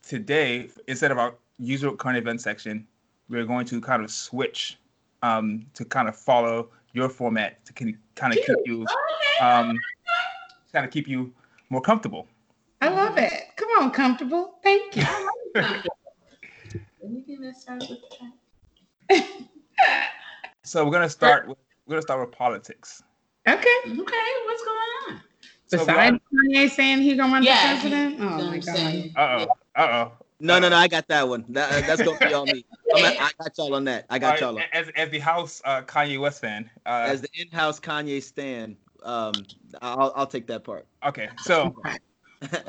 today, 0.02 0.70
instead 0.88 1.10
of 1.10 1.18
our 1.18 1.34
usual 1.58 1.96
current 1.96 2.18
event 2.18 2.40
section, 2.40 2.86
we're 3.28 3.44
going 3.44 3.66
to 3.66 3.80
kind 3.80 4.02
of 4.02 4.10
switch 4.10 4.78
um, 5.22 5.66
to 5.74 5.84
kind 5.84 6.08
of 6.08 6.16
follow 6.16 6.70
your 6.92 7.08
format 7.08 7.64
to 7.66 7.72
kind 7.72 8.36
of 8.36 8.44
keep 8.44 8.56
you 8.64 8.86
um, 9.40 9.78
kind 10.72 10.84
of 10.84 10.90
keep 10.90 11.08
you 11.08 11.32
more 11.68 11.80
comfortable. 11.80 12.26
I 12.80 12.88
love 12.88 13.18
it. 13.18 13.32
Come 13.56 13.68
on, 13.78 13.90
comfortable. 13.90 14.58
Thank 14.62 14.96
you. 14.96 15.04
Anything 17.04 17.40
that 17.42 17.56
starts 17.56 17.88
with 17.88 17.98
that? 19.08 19.30
So 20.62 20.84
we're 20.84 20.92
gonna 20.92 21.10
start 21.10 21.48
with 21.48 21.58
we're 21.90 21.94
gonna 21.96 22.02
start 22.02 22.20
with 22.20 22.30
politics. 22.38 23.02
Okay. 23.48 23.58
Okay, 23.84 23.96
what's 23.96 24.64
going 24.64 24.78
on? 25.08 25.20
So 25.66 25.78
we 25.78 25.84
Besides 25.86 26.18
Kanye 26.32 26.70
saying 26.70 26.98
he's 27.02 27.16
gonna 27.16 27.32
run 27.32 27.42
Yeah, 27.42 27.74
for 27.74 27.80
president. 27.80 28.20
Oh 28.20 28.24
my 28.24 28.58
god. 28.58 28.64
saying? 28.64 29.12
Uh 29.16 29.20
oh. 29.20 29.46
Uh 29.74 29.86
oh. 29.90 30.12
No, 30.38 30.60
no, 30.60 30.68
no. 30.68 30.76
I 30.76 30.86
got 30.86 31.08
that 31.08 31.28
one. 31.28 31.44
That, 31.48 31.86
that's 31.88 32.02
gonna 32.02 32.16
be 32.20 32.32
on 32.32 32.46
me. 32.46 32.64
I'm 32.94 33.04
at, 33.04 33.20
I 33.20 33.30
got 33.40 33.58
y'all 33.58 33.74
on 33.74 33.84
that. 33.84 34.06
I 34.08 34.20
got 34.20 34.40
y'all 34.40 34.56
on. 34.56 34.64
As 34.72 34.88
as 34.96 35.10
the 35.10 35.18
house 35.18 35.60
uh, 35.64 35.82
Kanye 35.82 36.20
West 36.20 36.40
fan. 36.40 36.70
Uh, 36.86 37.06
As 37.08 37.22
the 37.22 37.28
in-house 37.34 37.80
Kanye 37.80 38.22
stan, 38.22 38.76
um, 39.02 39.32
I'll 39.82 40.12
I'll 40.14 40.26
take 40.26 40.46
that 40.46 40.62
part. 40.62 40.86
okay. 41.04 41.28
So 41.38 41.74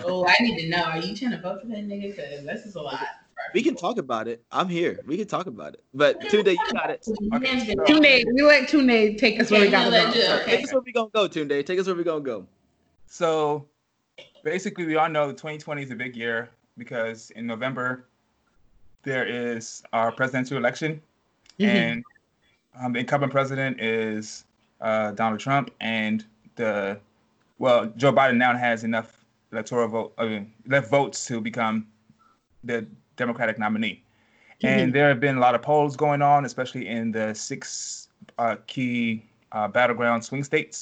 Oh, 0.04 0.26
I 0.28 0.36
need 0.44 0.60
to 0.62 0.70
know. 0.70 0.84
Are 0.84 0.98
you 0.98 1.16
trying 1.16 1.32
to 1.32 1.40
vote 1.42 1.62
for 1.62 1.68
that 1.68 1.88
nigga? 1.88 2.16
Because 2.16 2.44
this 2.44 2.66
is 2.66 2.76
a 2.76 2.82
lot. 2.82 3.08
We 3.54 3.62
can 3.64 3.76
talk 3.76 3.98
about 3.98 4.28
it. 4.28 4.44
I'm 4.52 4.70
here. 4.70 5.00
We 5.06 5.18
can 5.18 5.28
talk 5.28 5.48
about 5.48 5.74
it. 5.74 5.84
But 5.94 6.22
Tunde, 6.22 6.52
you 6.54 6.72
got 6.74 6.90
it. 6.90 7.06
Man's 7.22 7.64
Okay. 7.64 7.76
Tunde, 7.94 8.26
we 8.34 8.42
let 8.44 8.70
Tunde 8.70 9.18
take 9.18 9.40
us 9.40 9.52
where 9.52 9.62
we 9.62 9.68
Okay, 9.68 9.72
gotta 9.72 9.92
go. 9.92 10.20
you- 10.38 10.46
Take 10.46 10.64
us 10.64 10.72
where 10.74 10.82
we 10.82 10.92
gonna 10.92 11.10
go, 11.14 11.28
Tunde. 11.28 11.66
Take 11.66 11.80
us 11.80 11.86
where 11.88 11.96
we 11.96 12.04
gonna 12.04 12.22
go. 12.22 12.46
so 13.08 13.68
basically 14.44 14.86
we 14.86 14.96
all 14.96 15.10
know 15.10 15.32
2020 15.32 15.84
is 15.84 15.92
a 15.92 15.96
big 15.96 16.16
year 16.16 16.50
because 16.78 17.30
in 17.32 17.46
November 17.46 18.06
there 19.04 19.26
is 19.28 19.84
our 19.94 20.12
presidential 20.12 20.58
election 20.58 21.02
Mhm. 21.60 21.66
and 21.68 22.04
um, 22.82 22.94
the 22.94 23.00
incumbent 23.00 23.32
president 23.34 23.82
is 23.82 24.46
uh, 24.80 25.12
Donald 25.12 25.40
Trump, 25.42 25.70
and 25.82 26.26
the 26.56 26.98
well, 27.60 27.86
Joe 27.98 28.12
Biden 28.14 28.38
now 28.38 28.56
has 28.58 28.84
enough 28.84 29.24
electoral 29.52 29.88
vote, 29.90 30.14
I 30.18 30.26
mean, 30.26 30.54
enough 30.66 30.90
votes 30.90 31.26
to 31.28 31.40
become 31.42 31.86
the 32.64 32.88
Democratic 33.24 33.58
nominee. 33.66 33.98
And 34.64 34.94
there 34.96 35.10
have 35.12 35.20
been 35.20 35.38
a 35.38 35.40
lot 35.40 35.56
of 35.58 35.62
polls 35.62 35.96
going 36.06 36.22
on, 36.22 36.40
especially 36.46 36.88
in 36.88 37.12
the 37.12 37.28
six 37.34 38.10
uh, 38.38 38.56
key 38.68 39.24
uh, 39.52 39.68
battleground 39.78 40.24
swing 40.24 40.44
states. 40.44 40.78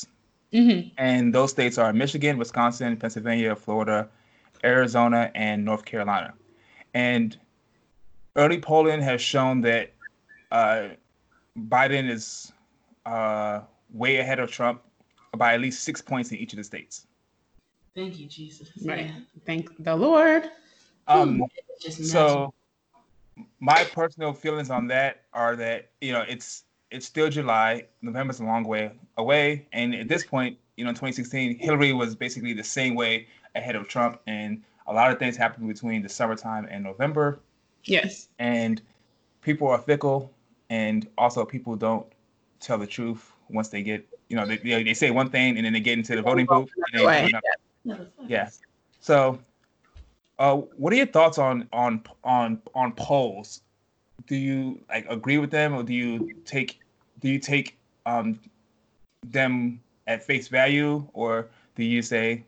Mhm. 0.51 0.91
And 0.97 1.33
those 1.33 1.51
states 1.51 1.77
are 1.77 1.91
Michigan, 1.93 2.33
Wisconsin, 2.37 2.97
Pennsylvania, 2.97 3.55
Florida, 3.55 4.09
Arizona, 4.63 5.21
and 5.35 5.57
North 5.63 5.85
Carolina. 5.85 6.33
And 6.93 7.37
early 8.35 8.59
polling 8.59 9.01
has 9.01 9.21
shown 9.21 9.61
that 9.61 9.85
uh, 10.51 10.89
Biden 11.57 12.09
is 12.09 12.51
uh, 13.05 13.61
way 14.01 14.17
ahead 14.17 14.39
of 14.43 14.47
Trump 14.51 14.81
by 15.37 15.53
at 15.55 15.61
least 15.61 15.83
six 15.83 16.01
points 16.01 16.31
in 16.31 16.37
each 16.37 16.53
of 16.53 16.57
the 16.57 16.63
states. 16.73 17.07
Thank 17.95 18.19
you, 18.19 18.27
Jesus. 18.27 18.67
Right. 18.83 19.05
Yeah. 19.07 19.19
Thank 19.45 19.63
the 19.83 19.95
Lord. 19.95 20.43
Um, 21.09 21.43
so 21.79 22.53
my 23.59 23.83
personal 23.83 24.33
feelings 24.33 24.69
on 24.69 24.87
that 24.87 25.23
are 25.33 25.55
that 25.55 25.89
you 26.01 26.13
know 26.13 26.23
it's 26.27 26.63
it's 26.91 27.05
still 27.05 27.29
July. 27.29 27.85
November's 28.01 28.39
a 28.39 28.43
long 28.43 28.63
way 28.63 28.91
away, 29.17 29.67
and 29.73 29.93
at 29.93 30.07
this 30.07 30.25
point, 30.25 30.57
you 30.77 30.85
know, 30.85 30.91
2016, 30.91 31.59
Hillary 31.59 31.93
was 31.93 32.15
basically 32.15 32.53
the 32.53 32.63
same 32.63 32.95
way 32.95 33.27
ahead 33.55 33.75
of 33.75 33.87
Trump, 33.87 34.21
and 34.27 34.63
a 34.87 34.93
lot 34.93 35.11
of 35.11 35.19
things 35.19 35.37
happened 35.37 35.67
between 35.67 36.01
the 36.01 36.09
summertime 36.09 36.67
and 36.69 36.83
November, 36.83 37.39
Yes. 37.83 38.29
and 38.39 38.81
people 39.41 39.67
are 39.67 39.77
fickle, 39.77 40.31
and 40.69 41.07
also 41.17 41.45
people 41.45 41.75
don't 41.75 42.05
tell 42.59 42.77
the 42.77 42.87
truth 42.87 43.31
once 43.49 43.69
they 43.69 43.81
get, 43.81 44.07
you 44.29 44.35
know, 44.35 44.45
they, 44.45 44.57
they, 44.57 44.93
say 44.93 45.11
one 45.11 45.29
thing 45.29 45.57
and 45.57 45.65
then 45.65 45.73
they 45.73 45.79
get 45.79 45.97
into 45.97 46.15
the 46.15 46.21
voting 46.21 46.45
booth. 46.45 46.69
And 46.91 47.01
they 47.01 47.05
Way. 47.05 47.21
do 47.21 47.37
another. 47.85 48.03
Motherfuckers. 48.03 48.29
Yeah. 48.29 48.49
So, 48.99 49.39
uh, 50.39 50.55
what 50.55 50.93
are 50.93 50.95
your 50.95 51.05
thoughts 51.05 51.37
on 51.37 51.67
on 51.71 52.01
on 52.23 52.61
on 52.73 52.93
polls? 52.93 53.61
Do 54.25 54.35
you 54.35 54.79
like 54.89 55.05
agree 55.09 55.37
with 55.37 55.51
them, 55.51 55.75
or 55.75 55.83
do 55.83 55.93
you 55.93 56.33
take 56.45 56.79
do 57.19 57.29
you 57.29 57.39
take 57.39 57.77
um 58.05 58.39
them 59.27 59.81
at 60.07 60.23
face 60.23 60.47
value, 60.47 61.07
or 61.13 61.49
do 61.75 61.83
you 61.83 62.01
say 62.01 62.43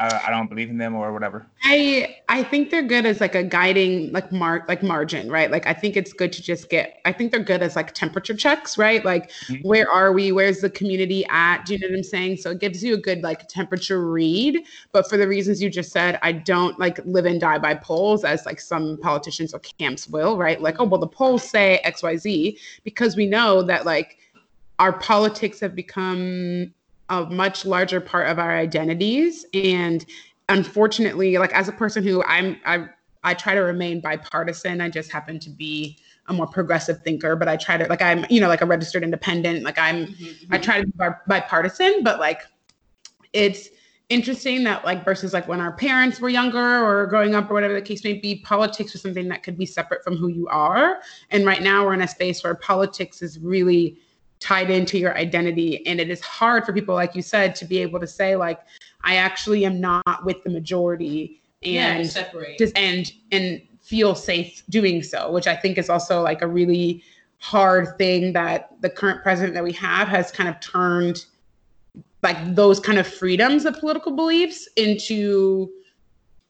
I, 0.00 0.28
I 0.28 0.30
don't 0.30 0.48
believe 0.48 0.70
in 0.70 0.78
them 0.78 0.94
or 0.94 1.12
whatever? 1.12 1.46
I 1.62 2.16
I 2.30 2.42
think 2.42 2.70
they're 2.70 2.82
good 2.82 3.04
as 3.04 3.20
like 3.20 3.34
a 3.34 3.42
guiding 3.42 4.10
like 4.12 4.32
mark 4.32 4.66
like 4.66 4.82
margin, 4.82 5.30
right? 5.30 5.50
Like 5.50 5.66
I 5.66 5.74
think 5.74 5.94
it's 5.94 6.14
good 6.14 6.32
to 6.32 6.42
just 6.42 6.70
get 6.70 7.00
I 7.04 7.12
think 7.12 7.32
they're 7.32 7.44
good 7.44 7.62
as 7.62 7.76
like 7.76 7.92
temperature 7.92 8.34
checks, 8.34 8.78
right? 8.78 9.04
Like 9.04 9.30
Mhm. 9.48 9.62
where 9.62 9.90
are 9.90 10.12
we? 10.12 10.32
Where's 10.32 10.60
the 10.60 10.70
community 10.70 11.26
at? 11.28 11.66
Do 11.66 11.74
you 11.74 11.80
know 11.80 11.88
what 11.88 11.98
I'm 11.98 12.02
saying? 12.02 12.38
So 12.38 12.52
it 12.52 12.60
gives 12.60 12.82
you 12.82 12.94
a 12.94 12.96
good 12.96 13.22
like 13.22 13.46
temperature 13.48 14.10
read. 14.10 14.64
But 14.92 15.06
for 15.06 15.18
the 15.18 15.28
reasons 15.28 15.60
you 15.62 15.68
just 15.68 15.92
said, 15.92 16.18
I 16.22 16.32
don't 16.32 16.78
like 16.78 16.98
live 17.04 17.26
and 17.26 17.38
die 17.38 17.58
by 17.58 17.74
polls 17.74 18.24
as 18.24 18.46
like 18.46 18.58
some 18.58 18.96
politicians 19.02 19.52
or 19.52 19.58
camps 19.58 20.08
will, 20.08 20.38
right? 20.38 20.62
Like, 20.62 20.76
oh 20.78 20.84
well 20.84 21.00
the 21.00 21.06
polls 21.08 21.42
say 21.44 21.78
XYZ 21.84 22.56
because 22.84 23.16
we 23.16 23.26
know 23.26 23.62
that 23.64 23.84
like 23.84 24.16
our 24.78 24.94
politics 24.94 25.60
have 25.60 25.74
become 25.74 26.72
a 27.10 27.26
much 27.26 27.64
larger 27.66 28.00
part 28.00 28.28
of 28.28 28.38
our 28.38 28.56
identities 28.56 29.44
and 29.52 30.06
unfortunately 30.48 31.36
like 31.38 31.52
as 31.52 31.68
a 31.68 31.72
person 31.72 32.02
who 32.02 32.22
i'm 32.24 32.56
i 32.64 32.86
i 33.24 33.34
try 33.34 33.54
to 33.54 33.60
remain 33.60 34.00
bipartisan 34.00 34.80
i 34.80 34.88
just 34.88 35.12
happen 35.12 35.38
to 35.38 35.50
be 35.50 35.98
a 36.28 36.32
more 36.32 36.46
progressive 36.46 37.02
thinker 37.02 37.36
but 37.36 37.48
i 37.48 37.56
try 37.56 37.76
to 37.76 37.84
like 37.86 38.02
i'm 38.02 38.24
you 38.30 38.40
know 38.40 38.48
like 38.48 38.62
a 38.62 38.66
registered 38.66 39.02
independent 39.02 39.62
like 39.62 39.78
i'm 39.78 40.06
Mhm, 40.06 40.36
I 40.50 40.58
mhm. 40.58 40.62
try 40.62 40.80
to 40.80 40.86
be 40.86 40.92
bipartisan, 41.26 42.02
but 42.02 42.18
like 42.18 42.42
it's 43.32 43.68
interesting 44.08 44.64
that 44.64 44.84
like 44.84 45.04
versus 45.04 45.32
like 45.32 45.46
when 45.46 45.60
our 45.60 45.72
parents 45.72 46.20
were 46.20 46.28
younger 46.28 46.84
or 46.84 47.06
growing 47.06 47.34
up 47.34 47.48
or 47.50 47.54
whatever 47.54 47.74
the 47.74 47.82
case 47.82 48.02
may 48.02 48.14
be, 48.14 48.40
politics 48.40 48.92
was 48.92 49.02
something 49.02 49.28
that 49.28 49.42
could 49.44 49.56
be 49.56 49.64
separate 49.66 50.02
from 50.02 50.16
who 50.16 50.28
you 50.28 50.48
are. 50.48 51.00
And 51.30 51.46
right 51.46 51.62
now 51.62 51.86
we're 51.86 51.94
in 51.94 52.02
a 52.02 52.08
space 52.08 52.42
where 52.42 52.54
politics 52.56 53.22
is 53.22 53.38
really 53.38 53.98
tied 54.40 54.70
into 54.70 54.98
your 54.98 55.16
identity. 55.16 55.86
And 55.86 56.00
it 56.00 56.10
is 56.10 56.20
hard 56.20 56.64
for 56.64 56.72
people, 56.72 56.94
like 56.94 57.14
you 57.14 57.22
said, 57.22 57.54
to 57.56 57.64
be 57.64 57.78
able 57.78 58.00
to 58.00 58.06
say, 58.06 58.36
like, 58.36 58.60
I 59.02 59.16
actually 59.16 59.64
am 59.64 59.80
not 59.80 60.24
with 60.24 60.42
the 60.42 60.50
majority 60.50 61.40
yeah, 61.62 61.94
and 61.94 62.08
separate. 62.08 62.58
just 62.58 62.76
and 62.76 63.12
and 63.32 63.60
feel 63.82 64.14
safe 64.14 64.62
doing 64.68 65.02
so 65.02 65.30
which 65.32 65.46
i 65.46 65.56
think 65.56 65.76
is 65.76 65.90
also 65.90 66.22
like 66.22 66.42
a 66.42 66.46
really 66.46 67.02
hard 67.38 67.96
thing 67.98 68.32
that 68.32 68.70
the 68.80 68.90
current 68.90 69.22
president 69.22 69.54
that 69.54 69.64
we 69.64 69.72
have 69.72 70.06
has 70.08 70.30
kind 70.30 70.48
of 70.48 70.58
turned 70.60 71.26
like 72.22 72.54
those 72.54 72.78
kind 72.78 72.98
of 72.98 73.06
freedoms 73.06 73.64
of 73.64 73.78
political 73.78 74.12
beliefs 74.12 74.68
into 74.76 75.70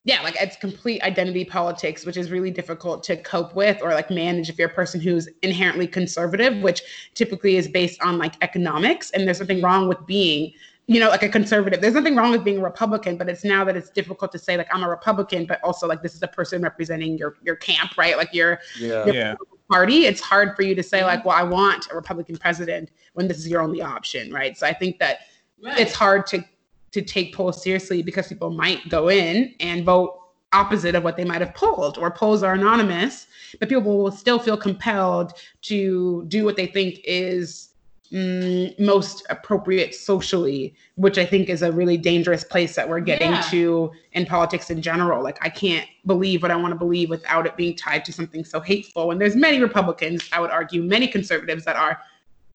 yeah 0.05 0.23
like 0.23 0.37
it's 0.41 0.57
complete 0.57 1.03
identity 1.03 1.45
politics 1.45 2.07
which 2.07 2.17
is 2.17 2.31
really 2.31 2.51
difficult 2.51 3.03
to 3.03 3.17
cope 3.19 3.55
with 3.55 3.81
or 3.83 3.91
like 3.91 4.11
manage 4.11 4.49
if 4.49 4.59
you're 4.59 4.69
a 4.69 4.73
person 4.73 5.01
who's 5.01 5.29
inherently 5.43 5.87
conservative 5.87 6.57
which 6.63 6.83
typically 7.15 7.57
is 7.57 7.69
based 7.69 8.01
on 8.03 8.19
like 8.19 8.35
economics 8.43 9.11
and 9.11 9.27
there's 9.27 9.41
nothing 9.41 9.61
wrong 9.61 9.89
with 9.89 10.05
being 10.07 10.53
you 10.91 10.99
know, 10.99 11.09
like 11.09 11.23
a 11.23 11.29
conservative. 11.29 11.81
There's 11.81 11.95
nothing 11.95 12.17
wrong 12.17 12.33
with 12.33 12.43
being 12.43 12.59
a 12.59 12.63
Republican, 12.63 13.17
but 13.17 13.29
it's 13.29 13.45
now 13.45 13.63
that 13.63 13.77
it's 13.77 13.91
difficult 13.91 14.33
to 14.33 14.41
say 14.41 14.57
like 14.57 14.67
I'm 14.75 14.83
a 14.83 14.89
Republican, 14.89 15.47
but 15.47 15.63
also 15.63 15.87
like 15.87 16.03
this 16.03 16.17
is 16.17 16.23
a 16.25 16.27
person 16.27 16.63
representing 16.63 17.17
your 17.17 17.37
your 17.45 17.55
camp, 17.55 17.97
right? 17.97 18.17
Like 18.17 18.35
your 18.35 18.59
Yeah. 18.77 19.07
Yep. 19.07 19.15
Yeah. 19.15 19.35
party. 19.71 20.07
It's 20.07 20.21
hard 20.21 20.57
for 20.57 20.63
you 20.63 20.75
to 20.75 20.83
say 20.83 20.99
mm-hmm. 20.99 21.07
like, 21.07 21.25
well, 21.25 21.37
I 21.37 21.45
want 21.45 21.87
a 21.93 21.95
Republican 21.95 22.39
president 22.39 22.91
when 23.13 23.29
this 23.29 23.39
is 23.39 23.47
your 23.47 23.61
only 23.61 23.81
option, 23.81 24.33
right? 24.33 24.59
So 24.59 24.67
I 24.67 24.73
think 24.73 24.99
that 24.99 25.21
right. 25.63 25.79
it's 25.79 25.95
hard 25.95 26.27
to 26.27 26.45
to 26.93 27.03
take 27.03 27.35
polls 27.35 27.63
seriously 27.63 28.03
because 28.03 28.29
people 28.29 28.51
might 28.51 28.89
go 28.89 29.09
in 29.09 29.55
and 29.61 29.85
vote 29.85 30.17
opposite 30.53 30.95
of 30.95 31.05
what 31.05 31.17
they 31.17 31.25
might 31.25 31.41
have 31.41 31.55
polled 31.55 31.97
or 31.99 32.11
polls 32.11 32.43
are 32.43 32.55
anonymous 32.55 33.29
but 33.61 33.69
people 33.69 33.97
will 33.99 34.11
still 34.11 34.39
feel 34.39 34.57
compelled 34.57 35.33
to 35.63 36.25
do 36.27 36.45
what 36.45 36.57
they 36.57 36.67
think 36.67 37.01
is 37.05 37.69
mm, 38.13 38.77
most 38.81 39.25
appropriate 39.31 39.95
socially 39.95 40.75
which 40.97 41.19
i 41.19 41.25
think 41.25 41.49
is 41.49 41.63
a 41.63 41.71
really 41.71 41.97
dangerous 41.97 42.43
place 42.43 42.75
that 42.75 42.89
we're 42.89 42.99
getting 42.99 43.31
Yeah. 43.31 43.43
to 43.43 43.93
in 44.13 44.27
politics 44.27 44.71
in 44.71 44.83
general 44.83 45.23
like 45.23 45.39
i 45.41 45.49
can't 45.49 45.87
believe 46.05 46.43
what 46.43 46.51
i 46.51 46.57
want 46.57 46.73
to 46.73 46.79
believe 46.79 47.11
without 47.11 47.47
it 47.47 47.57
being 47.57 47.77
tied 47.77 48.05
to 48.07 48.13
something 48.13 48.45
so 48.45 48.59
hateful 48.59 49.13
and 49.13 49.21
there's 49.21 49.37
many 49.37 49.61
republicans 49.61 50.29
i 50.33 50.41
would 50.41 50.51
argue 50.51 50.83
many 50.83 51.07
conservatives 51.07 51.65
that 51.65 51.77
are 51.77 51.97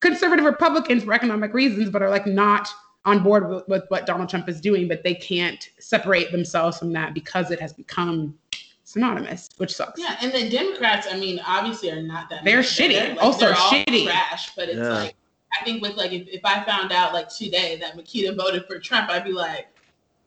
conservative 0.01 0.43
republicans 0.43 1.05
for 1.05 1.13
economic 1.13 1.53
reasons 1.53 1.89
but 1.89 2.01
are 2.01 2.09
like 2.09 2.27
not 2.27 2.67
on 3.05 3.21
board 3.23 3.49
with, 3.49 3.67
with 3.67 3.83
what 3.89 4.05
Donald 4.05 4.29
Trump 4.29 4.49
is 4.49 4.59
doing, 4.59 4.87
but 4.87 5.03
they 5.03 5.13
can't 5.13 5.69
separate 5.79 6.31
themselves 6.31 6.79
from 6.79 6.91
that 6.93 7.13
because 7.13 7.51
it 7.51 7.59
has 7.59 7.71
become 7.73 8.37
synonymous, 8.83 9.49
which 9.57 9.73
sucks. 9.73 9.99
Yeah, 9.99 10.17
and 10.21 10.31
the 10.31 10.49
Democrats, 10.49 11.07
I 11.11 11.17
mean, 11.17 11.39
obviously 11.45 11.91
are 11.91 12.01
not 12.01 12.29
that. 12.29 12.43
They're 12.43 12.57
much 12.57 12.65
shitty. 12.67 12.93
better. 12.93 13.13
Like, 13.13 13.23
Also 13.23 13.39
they're 13.47 13.55
all 13.55 13.71
shitty. 13.71 14.05
trash. 14.05 14.55
But 14.55 14.69
it's 14.69 14.77
Yeah. 14.77 14.89
like, 14.89 15.15
I 15.59 15.63
think 15.63 15.81
with 15.81 15.95
like, 15.95 16.11
if, 16.11 16.27
if 16.27 16.41
I 16.43 16.63
found 16.63 16.91
out 16.91 17.13
like 17.13 17.29
today 17.29 17.77
that 17.81 17.95
Makita 17.95 18.35
voted 18.35 18.65
for 18.67 18.79
Trump, 18.79 19.09
I'd 19.09 19.23
be 19.23 19.31
like, 19.31 19.67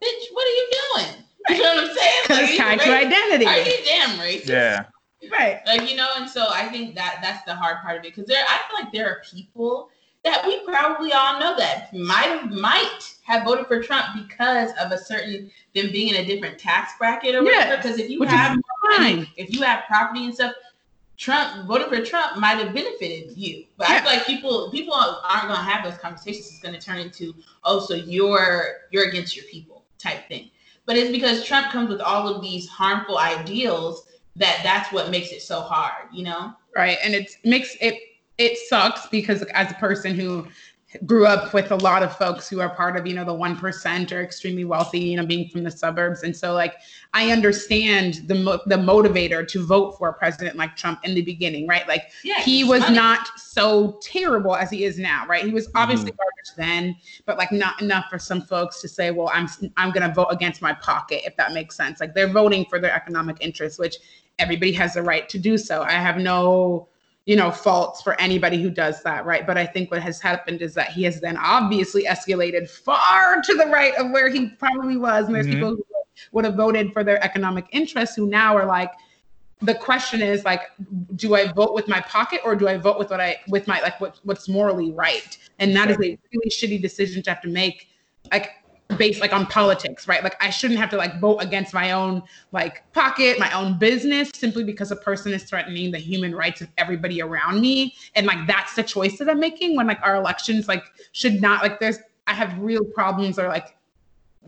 bitch, 0.02 0.24
what 0.32 0.46
are 0.46 0.50
you 0.50 0.70
doing? 0.96 1.24
You 1.50 1.62
know 1.62 1.74
what 1.76 1.90
I'm 1.90 1.96
saying? 1.96 2.22
Because 2.22 2.38
Like, 2.38 2.48
it's 2.50 2.58
tied 2.58 2.80
to 2.80 2.96
identity. 2.96 3.46
Are 3.46 3.58
you 3.58 3.72
damn 3.84 4.18
racist? 4.18 4.48
Yeah. 4.48 4.84
Right. 5.32 5.60
Like 5.66 5.90
you 5.90 5.96
know, 5.96 6.08
and 6.16 6.28
so 6.30 6.46
I 6.48 6.68
think 6.68 6.94
that 6.94 7.18
that's 7.22 7.44
the 7.44 7.54
hard 7.54 7.78
part 7.82 7.98
of 7.98 8.04
it 8.04 8.14
because 8.14 8.26
there, 8.28 8.44
I 8.46 8.58
feel 8.68 8.84
like 8.84 8.92
there 8.92 9.08
are 9.08 9.22
people 9.28 9.90
that 10.28 10.46
we 10.46 10.60
probably 10.60 11.12
all 11.12 11.40
know 11.40 11.56
that 11.56 11.92
might 11.94 12.26
have 12.26 12.50
might 12.50 13.14
have 13.24 13.44
voted 13.44 13.66
for 13.66 13.82
Trump 13.82 14.06
because 14.14 14.70
of 14.80 14.92
a 14.92 14.98
certain 14.98 15.50
them 15.74 15.90
being 15.90 16.14
in 16.14 16.16
a 16.16 16.24
different 16.24 16.58
tax 16.58 16.92
bracket 16.98 17.34
or 17.34 17.42
whatever. 17.42 17.76
Because 17.76 17.98
if 17.98 18.10
you 18.10 18.22
have 18.22 18.58
Fine. 18.96 19.26
if 19.36 19.52
you 19.52 19.62
have 19.62 19.84
property 19.86 20.26
and 20.26 20.34
stuff, 20.34 20.52
Trump 21.16 21.66
voting 21.66 21.88
for 21.88 22.04
Trump 22.04 22.38
might 22.38 22.58
have 22.58 22.74
benefited 22.74 23.36
you. 23.36 23.64
But 23.76 23.88
I 23.90 24.00
feel 24.00 24.12
like 24.12 24.26
people 24.26 24.70
people 24.70 24.94
aren't 24.94 25.48
gonna 25.48 25.56
have 25.56 25.84
those 25.84 25.98
conversations. 25.98 26.46
It's 26.46 26.60
gonna 26.60 26.80
turn 26.80 26.98
into 26.98 27.34
oh, 27.64 27.80
so 27.80 27.94
you're 27.94 28.78
you're 28.90 29.08
against 29.08 29.34
your 29.34 29.46
people 29.46 29.84
type 29.98 30.28
thing. 30.28 30.50
But 30.84 30.96
it's 30.96 31.10
because 31.10 31.44
Trump 31.44 31.70
comes 31.72 31.88
with 31.88 32.00
all 32.00 32.28
of 32.28 32.42
these 32.42 32.68
harmful 32.68 33.18
ideals 33.18 34.06
that 34.36 34.60
that's 34.62 34.92
what 34.92 35.10
makes 35.10 35.32
it 35.32 35.42
so 35.42 35.60
hard, 35.60 36.06
you 36.12 36.24
know? 36.24 36.54
Right. 36.74 36.96
And 37.04 37.14
it 37.14 37.36
makes 37.44 37.76
it 37.80 38.07
it 38.38 38.56
sucks 38.68 39.06
because 39.08 39.42
as 39.42 39.70
a 39.70 39.74
person 39.74 40.14
who 40.14 40.46
grew 41.04 41.26
up 41.26 41.52
with 41.52 41.70
a 41.70 41.76
lot 41.76 42.02
of 42.02 42.16
folks 42.16 42.48
who 42.48 42.60
are 42.60 42.70
part 42.70 42.96
of, 42.96 43.06
you 43.06 43.14
know, 43.14 43.24
the 43.24 43.32
1% 43.32 44.12
or 44.12 44.22
extremely 44.22 44.64
wealthy, 44.64 44.98
you 44.98 45.18
know, 45.18 45.26
being 45.26 45.46
from 45.50 45.62
the 45.62 45.70
suburbs. 45.70 46.22
And 46.22 46.34
so 46.34 46.54
like 46.54 46.76
I 47.12 47.30
understand 47.30 48.22
the 48.26 48.36
mo- 48.36 48.60
the 48.64 48.76
motivator 48.76 49.46
to 49.48 49.66
vote 49.66 49.98
for 49.98 50.08
a 50.08 50.14
president 50.14 50.56
like 50.56 50.76
Trump 50.76 51.00
in 51.04 51.14
the 51.14 51.20
beginning, 51.20 51.66
right? 51.66 51.86
Like 51.86 52.04
Yeah. 52.24 52.40
he 52.40 52.64
was 52.64 52.80
money. 52.80 52.96
not 52.96 53.28
so 53.36 53.98
terrible 54.02 54.56
as 54.56 54.70
he 54.70 54.84
is 54.84 54.98
now, 54.98 55.26
right? 55.28 55.44
He 55.44 55.52
was 55.52 55.68
mm-hmm. 55.68 55.76
obviously 55.76 56.12
garbage 56.12 56.56
then, 56.56 56.96
but 57.26 57.36
like 57.36 57.52
not 57.52 57.82
enough 57.82 58.06
for 58.08 58.18
some 58.18 58.40
folks 58.40 58.80
to 58.80 58.88
say, 58.88 59.10
"Well, 59.10 59.30
I'm 59.34 59.46
I'm 59.76 59.90
going 59.90 60.08
to 60.08 60.14
vote 60.14 60.28
against 60.30 60.62
my 60.62 60.72
pocket," 60.72 61.22
if 61.26 61.36
that 61.36 61.52
makes 61.52 61.76
sense. 61.76 62.00
Like 62.00 62.14
they're 62.14 62.32
voting 62.32 62.64
for 62.64 62.78
their 62.78 62.94
economic 62.94 63.36
interests, 63.40 63.78
which 63.78 63.96
everybody 64.38 64.72
has 64.72 64.94
the 64.94 65.02
right 65.02 65.28
to 65.28 65.38
do 65.38 65.58
so. 65.58 65.82
I 65.82 65.92
have 65.92 66.16
no 66.16 66.88
you 67.28 67.36
know 67.36 67.50
faults 67.50 68.00
for 68.00 68.18
anybody 68.18 68.60
who 68.60 68.70
does 68.70 69.02
that 69.02 69.26
right? 69.26 69.46
But 69.46 69.58
i 69.58 69.66
think 69.66 69.90
what 69.90 70.02
has 70.02 70.18
happened 70.18 70.62
is 70.62 70.72
that 70.74 70.88
he 70.96 71.02
has 71.04 71.20
then 71.20 71.36
obviously 71.36 72.04
escalated 72.04 72.68
far 72.68 73.42
to 73.42 73.54
the 73.54 73.66
right 73.66 73.94
of 73.96 74.10
where 74.10 74.30
he 74.30 74.48
probably 74.64 74.96
was 74.96 75.26
and 75.26 75.34
there's 75.34 75.46
Mhm. 75.46 75.50
people 75.50 75.70
who 75.76 75.84
would 76.32 76.44
have 76.46 76.54
voted 76.54 76.92
for 76.94 77.04
their 77.04 77.22
economic 77.22 77.66
interests 77.70 78.16
who 78.16 78.26
now 78.26 78.56
are 78.56 78.64
like 78.64 78.90
the 79.60 79.74
question 79.74 80.22
is 80.22 80.44
like 80.44 80.62
do 81.16 81.34
i 81.34 81.52
vote 81.52 81.74
with 81.74 81.86
my 81.86 82.00
pocket 82.00 82.40
or 82.44 82.56
do 82.56 82.66
i 82.66 82.76
vote 82.78 82.98
with 82.98 83.10
what 83.10 83.20
i 83.20 83.36
with 83.48 83.66
my 83.68 83.78
like 83.80 84.00
what, 84.00 84.18
what's 84.24 84.48
morally 84.48 84.90
right? 84.92 85.36
And 85.58 85.76
that 85.76 85.90
is 85.90 85.96
a 85.96 86.16
really 86.32 86.50
shitty 86.58 86.80
decision 86.80 87.22
to 87.24 87.30
have 87.30 87.42
to 87.42 87.48
make. 87.48 87.88
Like 88.32 88.50
based 88.96 89.20
like 89.20 89.34
on 89.34 89.44
politics 89.46 90.08
right 90.08 90.24
like 90.24 90.34
i 90.42 90.48
shouldn't 90.48 90.80
have 90.80 90.88
to 90.88 90.96
like 90.96 91.20
vote 91.20 91.36
against 91.38 91.74
my 91.74 91.92
own 91.92 92.22
like 92.52 92.90
pocket 92.92 93.38
my 93.38 93.52
own 93.52 93.78
business 93.78 94.30
simply 94.34 94.64
because 94.64 94.90
a 94.90 94.96
person 94.96 95.32
is 95.32 95.42
threatening 95.42 95.90
the 95.90 95.98
human 95.98 96.34
rights 96.34 96.62
of 96.62 96.68
everybody 96.78 97.20
around 97.20 97.60
me 97.60 97.94
and 98.14 98.26
like 98.26 98.46
that's 98.46 98.74
the 98.74 98.82
choice 98.82 99.18
that 99.18 99.28
i'm 99.28 99.38
making 99.38 99.76
when 99.76 99.86
like 99.86 100.00
our 100.02 100.16
elections 100.16 100.68
like 100.68 100.82
should 101.12 101.40
not 101.40 101.62
like 101.62 101.78
there's 101.78 101.98
i 102.26 102.32
have 102.32 102.58
real 102.58 102.82
problems 102.82 103.38
or 103.38 103.48
like 103.48 103.76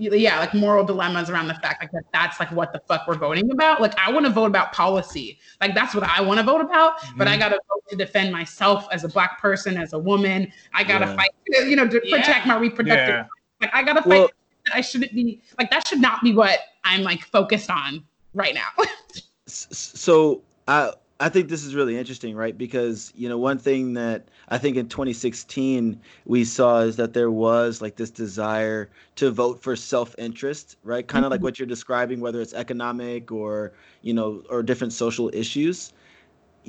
yeah, 0.01 0.39
like 0.39 0.55
moral 0.55 0.85
dilemmas 0.85 1.29
around 1.29 1.49
the 1.49 1.55
fact 1.55 1.83
like 1.83 1.91
that 1.93 2.05
that's 2.13 2.41
like 2.41 2.51
what 2.53 2.73
the 2.73 2.81
fuck 2.89 3.07
we're 3.07 3.17
voting 3.17 3.51
about. 3.51 3.81
Like 3.81 3.99
I 3.99 4.11
want 4.11 4.27
to 4.27 4.33
vote 4.33 4.47
about 4.47 4.73
policy. 4.73 5.39
Like 5.61 5.75
that's 5.75 5.95
what 5.95 6.05
I 6.05 6.21
want 6.21 6.39
to 6.39 6.45
vote 6.45 6.61
about, 6.61 6.99
mm-hmm. 6.99 7.19
but 7.19 7.29
I 7.29 7.33
mm-hmm. 7.33 7.41
got 7.41 7.49
to 7.51 7.61
vote 7.69 7.83
to 7.91 7.97
defend 7.97 8.33
myself 8.33 8.89
as 8.93 9.05
a 9.05 9.09
black 9.09 9.41
person, 9.41 9.77
as 9.77 9.93
a 9.93 9.99
woman. 9.99 10.51
I 10.73 10.85
got 10.85 11.01
to 11.01 11.07
yeah. 11.07 11.17
fight, 11.17 11.31
you 11.69 11.77
know, 11.77 11.87
to 11.87 12.01
yeah. 12.05 12.17
protect 12.17 12.47
my 12.47 12.57
reproductive. 12.57 13.09
Yeah. 13.09 13.27
Like 13.61 13.75
I 13.75 13.83
got 13.83 13.95
to 13.95 14.03
fight. 14.03 14.09
Well, 14.09 14.31
I 14.75 14.81
shouldn't 14.81 15.15
be 15.15 15.41
like 15.59 15.71
that 15.71 15.87
should 15.87 16.01
not 16.01 16.23
be 16.23 16.35
what 16.35 16.59
I'm 16.85 17.03
like 17.03 17.23
focused 17.25 17.71
on 17.71 18.05
right 18.35 18.55
now. 18.55 18.69
so 19.47 20.43
I 20.69 20.93
I 21.21 21.29
think 21.29 21.51
this 21.51 21.65
is 21.65 21.75
really 21.75 21.99
interesting, 21.99 22.35
right? 22.35 22.57
Because 22.57 23.13
you 23.15 23.29
know, 23.29 23.37
one 23.37 23.59
thing 23.59 23.93
that 23.95 24.29
I 24.49 24.57
think 24.57 24.77
in 24.77 24.89
2016 24.89 26.01
we 26.25 26.45
saw 26.45 26.81
is 26.81 26.97
that 26.97 27.13
there 27.13 27.31
was 27.31 27.83
like 27.83 27.97
this 27.97 28.11
desire 28.11 28.89
to 29.17 29.31
vote 29.31 29.63
for 29.63 29.77
self-interest, 29.77 30.79
right? 30.83 31.07
Kind 31.07 31.25
of 31.25 31.27
mm-hmm. 31.27 31.33
like 31.33 31.43
what 31.43 31.59
you're 31.59 31.67
describing, 31.69 32.21
whether 32.21 32.41
it's 32.41 32.55
economic 32.55 33.31
or 33.31 33.73
you 34.03 34.15
know, 34.15 34.43
or 34.49 34.63
different 34.63 34.95
social 34.95 35.31
issues. 35.35 35.93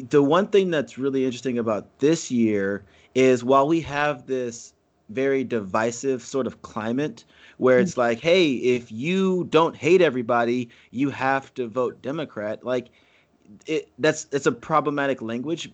The 0.10 0.21
one 0.21 0.47
thing 0.47 0.69
that's 0.69 0.97
really 0.97 1.25
interesting 1.25 1.58
about 1.58 1.99
this 1.99 2.30
year 2.32 2.84
is 3.15 3.43
while 3.43 3.67
we 3.67 3.82
have 3.82 4.25
this 4.25 4.73
very 5.12 5.43
divisive 5.43 6.21
sort 6.24 6.47
of 6.47 6.62
climate 6.62 7.24
where 7.58 7.80
it's 7.80 7.91
mm-hmm. 7.91 8.02
like, 8.02 8.19
hey, 8.19 8.54
if 8.54 8.91
you 8.91 9.45
don't 9.50 9.76
hate 9.76 10.02
everybody, 10.02 10.69
you 10.89 11.10
have 11.10 11.54
to 11.54 11.67
vote 11.67 12.02
Democrat. 12.02 12.65
Like 12.65 12.89
it 13.65 13.89
that's 14.00 14.28
it's 14.32 14.45
a 14.45 14.52
problematic 14.52 15.21
language, 15.21 15.71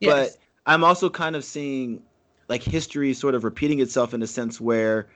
yes. 0.00 0.36
but 0.36 0.38
I'm 0.66 0.84
also 0.84 1.08
kind 1.08 1.36
of 1.36 1.44
seeing 1.44 2.02
like 2.48 2.62
history 2.62 3.14
sort 3.14 3.34
of 3.34 3.44
repeating 3.44 3.80
itself 3.80 4.12
in 4.12 4.22
a 4.22 4.26
sense 4.26 4.60
where 4.60 5.08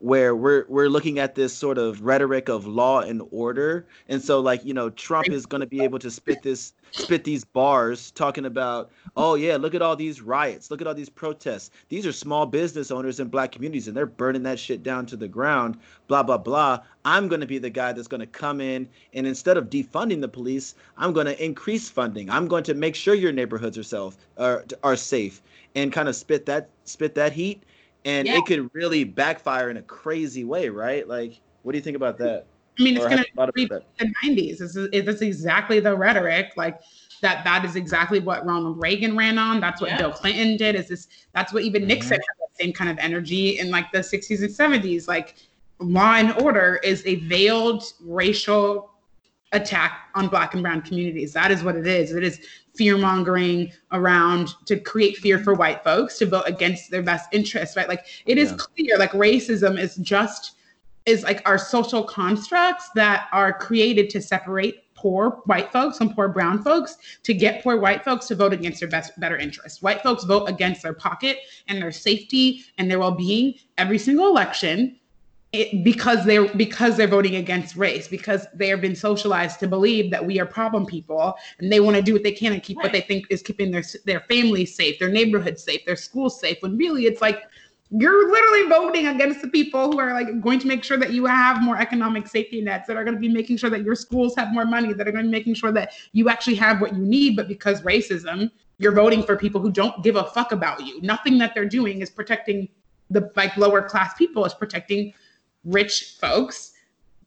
where 0.00 0.34
we're 0.34 0.64
we're 0.68 0.88
looking 0.88 1.18
at 1.18 1.34
this 1.34 1.52
sort 1.52 1.76
of 1.76 2.00
rhetoric 2.00 2.48
of 2.48 2.66
law 2.66 3.00
and 3.00 3.22
order. 3.30 3.86
And 4.08 4.22
so 4.22 4.40
like 4.40 4.64
you 4.64 4.72
know 4.72 4.90
trump 4.90 5.28
is 5.28 5.44
going 5.44 5.60
to 5.60 5.66
be 5.66 5.82
able 5.82 5.98
to 5.98 6.10
spit 6.10 6.42
this 6.42 6.72
spit 6.90 7.22
these 7.22 7.44
bars 7.44 8.10
talking 8.12 8.46
about 8.46 8.90
oh 9.16 9.34
yeah 9.34 9.56
look 9.56 9.74
at 9.74 9.82
all 9.82 9.94
these 9.94 10.22
riots. 10.22 10.70
Look 10.70 10.80
at 10.80 10.86
all 10.86 10.94
these 10.94 11.10
protests. 11.10 11.70
These 11.90 12.06
are 12.06 12.12
small 12.12 12.46
business 12.46 12.90
owners 12.90 13.20
in 13.20 13.28
black 13.28 13.52
communities 13.52 13.88
and 13.88 13.96
they're 13.96 14.06
burning 14.06 14.42
that 14.44 14.58
shit 14.58 14.82
down 14.82 15.04
to 15.06 15.16
the 15.16 15.28
ground 15.28 15.78
blah 16.08 16.22
blah 16.22 16.38
blah. 16.38 16.80
I'm 17.04 17.28
going 17.28 17.40
to 17.40 17.46
be 17.46 17.58
the 17.58 17.70
guy 17.70 17.92
that's 17.92 18.08
going 18.08 18.20
to 18.20 18.26
come 18.26 18.60
in 18.60 18.88
and 19.12 19.26
instead 19.26 19.56
of 19.56 19.70
defunding 19.70 20.20
the 20.20 20.28
police 20.28 20.74
i'm 20.96 21.12
going 21.12 21.26
to 21.26 21.44
increase 21.44 21.90
funding. 21.90 22.30
I'm 22.30 22.48
going 22.48 22.64
to 22.64 22.74
make 22.74 22.94
sure 22.94 23.14
your 23.14 23.32
neighborhoods 23.32 23.76
are 23.76 23.82
self 23.82 24.16
are, 24.38 24.64
are 24.82 24.96
safe 24.96 25.42
and 25.74 25.92
kind 25.92 26.08
of 26.08 26.16
spit 26.16 26.46
that 26.46 26.70
spit 26.84 27.14
that 27.16 27.32
heat 27.32 27.62
and 28.04 28.26
yeah. 28.26 28.38
it 28.38 28.46
could 28.46 28.70
really 28.74 29.04
backfire 29.04 29.70
in 29.70 29.76
a 29.76 29.82
crazy 29.82 30.44
way, 30.44 30.68
right? 30.68 31.06
Like, 31.06 31.40
what 31.62 31.72
do 31.72 31.78
you 31.78 31.84
think 31.84 31.96
about 31.96 32.18
that? 32.18 32.46
I 32.78 32.82
mean, 32.82 32.96
it's 32.96 33.06
going 33.06 33.18
to 33.18 33.52
be 33.52 33.66
the 33.66 33.82
90s. 33.98 34.58
This 34.58 34.76
is, 34.76 34.88
it's 34.92 35.20
exactly 35.20 35.80
the 35.80 35.94
rhetoric. 35.94 36.52
Like, 36.56 36.80
that 37.20 37.44
that 37.44 37.64
is 37.64 37.76
exactly 37.76 38.18
what 38.18 38.44
Ronald 38.46 38.80
Reagan 38.82 39.16
ran 39.16 39.38
on. 39.38 39.60
That's 39.60 39.80
what 39.80 39.90
yeah. 39.90 39.98
Bill 39.98 40.12
Clinton 40.12 40.56
did. 40.56 40.74
Is 40.74 40.88
this 40.88 41.08
that's 41.34 41.52
what 41.52 41.62
even 41.62 41.86
Nixon 41.86 42.12
mm-hmm. 42.12 42.14
had 42.14 42.48
the 42.58 42.64
same 42.64 42.72
kind 42.72 42.90
of 42.90 42.98
energy 42.98 43.58
in 43.58 43.70
like 43.70 43.92
the 43.92 43.98
60s 43.98 44.40
and 44.40 44.50
70s. 44.50 45.06
Like 45.06 45.36
law 45.78 46.14
and 46.14 46.32
order 46.40 46.80
is 46.82 47.04
a 47.06 47.16
veiled 47.16 47.84
racial 48.00 48.90
attack 49.52 50.08
on 50.14 50.28
black 50.28 50.54
and 50.54 50.62
brown 50.62 50.82
communities. 50.82 51.32
That 51.32 51.50
is 51.50 51.62
what 51.62 51.76
it 51.76 51.86
is. 51.86 52.12
It 52.12 52.24
is 52.24 52.40
fear 52.74 52.96
mongering 52.96 53.72
around 53.92 54.54
to 54.66 54.78
create 54.78 55.16
fear 55.16 55.38
for 55.38 55.54
white 55.54 55.82
folks 55.82 56.18
to 56.18 56.26
vote 56.26 56.44
against 56.46 56.90
their 56.90 57.02
best 57.02 57.28
interests, 57.32 57.76
right? 57.76 57.88
Like 57.88 58.06
it 58.26 58.38
is 58.38 58.50
yeah. 58.50 58.56
clear, 58.56 58.98
like 58.98 59.12
racism 59.12 59.78
is 59.78 59.96
just 59.96 60.56
is 61.06 61.22
like 61.24 61.42
our 61.46 61.58
social 61.58 62.04
constructs 62.04 62.90
that 62.94 63.28
are 63.32 63.52
created 63.52 64.10
to 64.10 64.20
separate 64.20 64.84
poor 64.94 65.40
white 65.46 65.72
folks 65.72 66.00
and 66.00 66.14
poor 66.14 66.28
brown 66.28 66.62
folks 66.62 66.98
to 67.22 67.32
get 67.32 67.62
poor 67.62 67.80
white 67.80 68.04
folks 68.04 68.26
to 68.26 68.34
vote 68.34 68.52
against 68.52 68.80
their 68.80 68.88
best 68.88 69.18
better 69.18 69.38
interests. 69.38 69.80
White 69.80 70.02
folks 70.02 70.24
vote 70.24 70.46
against 70.46 70.82
their 70.82 70.92
pocket 70.92 71.38
and 71.68 71.80
their 71.80 71.90
safety 71.90 72.64
and 72.76 72.90
their 72.90 72.98
well-being 72.98 73.54
every 73.78 73.98
single 73.98 74.26
election 74.26 74.99
it, 75.52 75.82
because 75.82 76.24
they're 76.24 76.46
because 76.54 76.96
they're 76.96 77.08
voting 77.08 77.36
against 77.36 77.74
race 77.74 78.06
because 78.06 78.46
they 78.54 78.68
have 78.68 78.80
been 78.80 78.94
socialized 78.94 79.58
to 79.60 79.66
believe 79.66 80.10
that 80.10 80.24
we 80.24 80.38
are 80.38 80.46
problem 80.46 80.86
people 80.86 81.34
and 81.58 81.72
they 81.72 81.80
want 81.80 81.96
to 81.96 82.02
do 82.02 82.12
what 82.12 82.22
they 82.22 82.32
can 82.32 82.52
and 82.52 82.62
keep 82.62 82.76
right. 82.76 82.84
what 82.84 82.92
they 82.92 83.00
think 83.00 83.26
is 83.30 83.42
keeping 83.42 83.70
their 83.70 83.82
their 84.04 84.20
families 84.20 84.74
safe 84.74 84.98
their 85.00 85.08
neighborhood 85.08 85.58
safe 85.58 85.84
their 85.86 85.96
schools 85.96 86.38
safe 86.38 86.56
when 86.60 86.76
really 86.76 87.06
it's 87.06 87.20
like 87.20 87.42
you're 87.90 88.30
literally 88.30 88.68
voting 88.68 89.08
against 89.08 89.42
the 89.42 89.48
people 89.48 89.90
who 89.90 89.98
are 89.98 90.12
like 90.12 90.40
going 90.40 90.60
to 90.60 90.68
make 90.68 90.84
sure 90.84 90.96
that 90.96 91.12
you 91.12 91.26
have 91.26 91.60
more 91.60 91.76
economic 91.80 92.28
safety 92.28 92.60
nets 92.60 92.86
that 92.86 92.96
are 92.96 93.02
going 93.02 93.16
to 93.16 93.20
be 93.20 93.28
making 93.28 93.56
sure 93.56 93.70
that 93.70 93.82
your 93.82 93.96
schools 93.96 94.36
have 94.36 94.52
more 94.52 94.64
money 94.64 94.92
that 94.92 95.08
are 95.08 95.12
going 95.12 95.24
to 95.24 95.28
be 95.28 95.36
making 95.36 95.54
sure 95.54 95.72
that 95.72 95.94
you 96.12 96.28
actually 96.28 96.54
have 96.54 96.80
what 96.80 96.94
you 96.94 97.04
need 97.04 97.34
but 97.34 97.48
because 97.48 97.82
racism 97.82 98.48
you're 98.78 98.92
voting 98.92 99.24
for 99.24 99.36
people 99.36 99.60
who 99.60 99.72
don't 99.72 100.04
give 100.04 100.14
a 100.14 100.24
fuck 100.26 100.52
about 100.52 100.86
you 100.86 101.02
nothing 101.02 101.38
that 101.38 101.56
they're 101.56 101.68
doing 101.68 102.02
is 102.02 102.08
protecting 102.08 102.68
the 103.10 103.28
like 103.34 103.56
lower 103.56 103.82
class 103.82 104.14
people 104.14 104.44
is 104.44 104.54
protecting 104.54 105.12
rich 105.64 106.16
folks. 106.20 106.72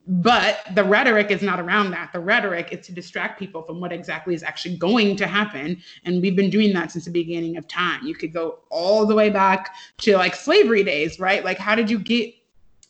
But 0.05 0.59
the 0.75 0.83
rhetoric 0.83 1.31
is 1.31 1.41
not 1.41 1.61
around 1.61 1.91
that. 1.91 2.11
The 2.11 2.19
rhetoric 2.19 2.73
is 2.73 2.85
to 2.87 2.91
distract 2.91 3.39
people 3.39 3.61
from 3.61 3.79
what 3.79 3.93
exactly 3.93 4.35
is 4.35 4.43
actually 4.43 4.75
going 4.75 5.15
to 5.15 5.25
happen. 5.25 5.81
And 6.03 6.21
we've 6.21 6.35
been 6.35 6.49
doing 6.49 6.73
that 6.73 6.91
since 6.91 7.05
the 7.05 7.11
beginning 7.11 7.55
of 7.55 7.69
time. 7.69 8.05
You 8.05 8.13
could 8.13 8.33
go 8.33 8.59
all 8.69 9.05
the 9.05 9.15
way 9.15 9.29
back 9.29 9.73
to 9.99 10.17
like 10.17 10.35
slavery 10.35 10.83
days, 10.83 11.21
right? 11.21 11.45
Like, 11.45 11.57
how 11.57 11.73
did 11.73 11.89
you 11.89 11.99
get 11.99 12.35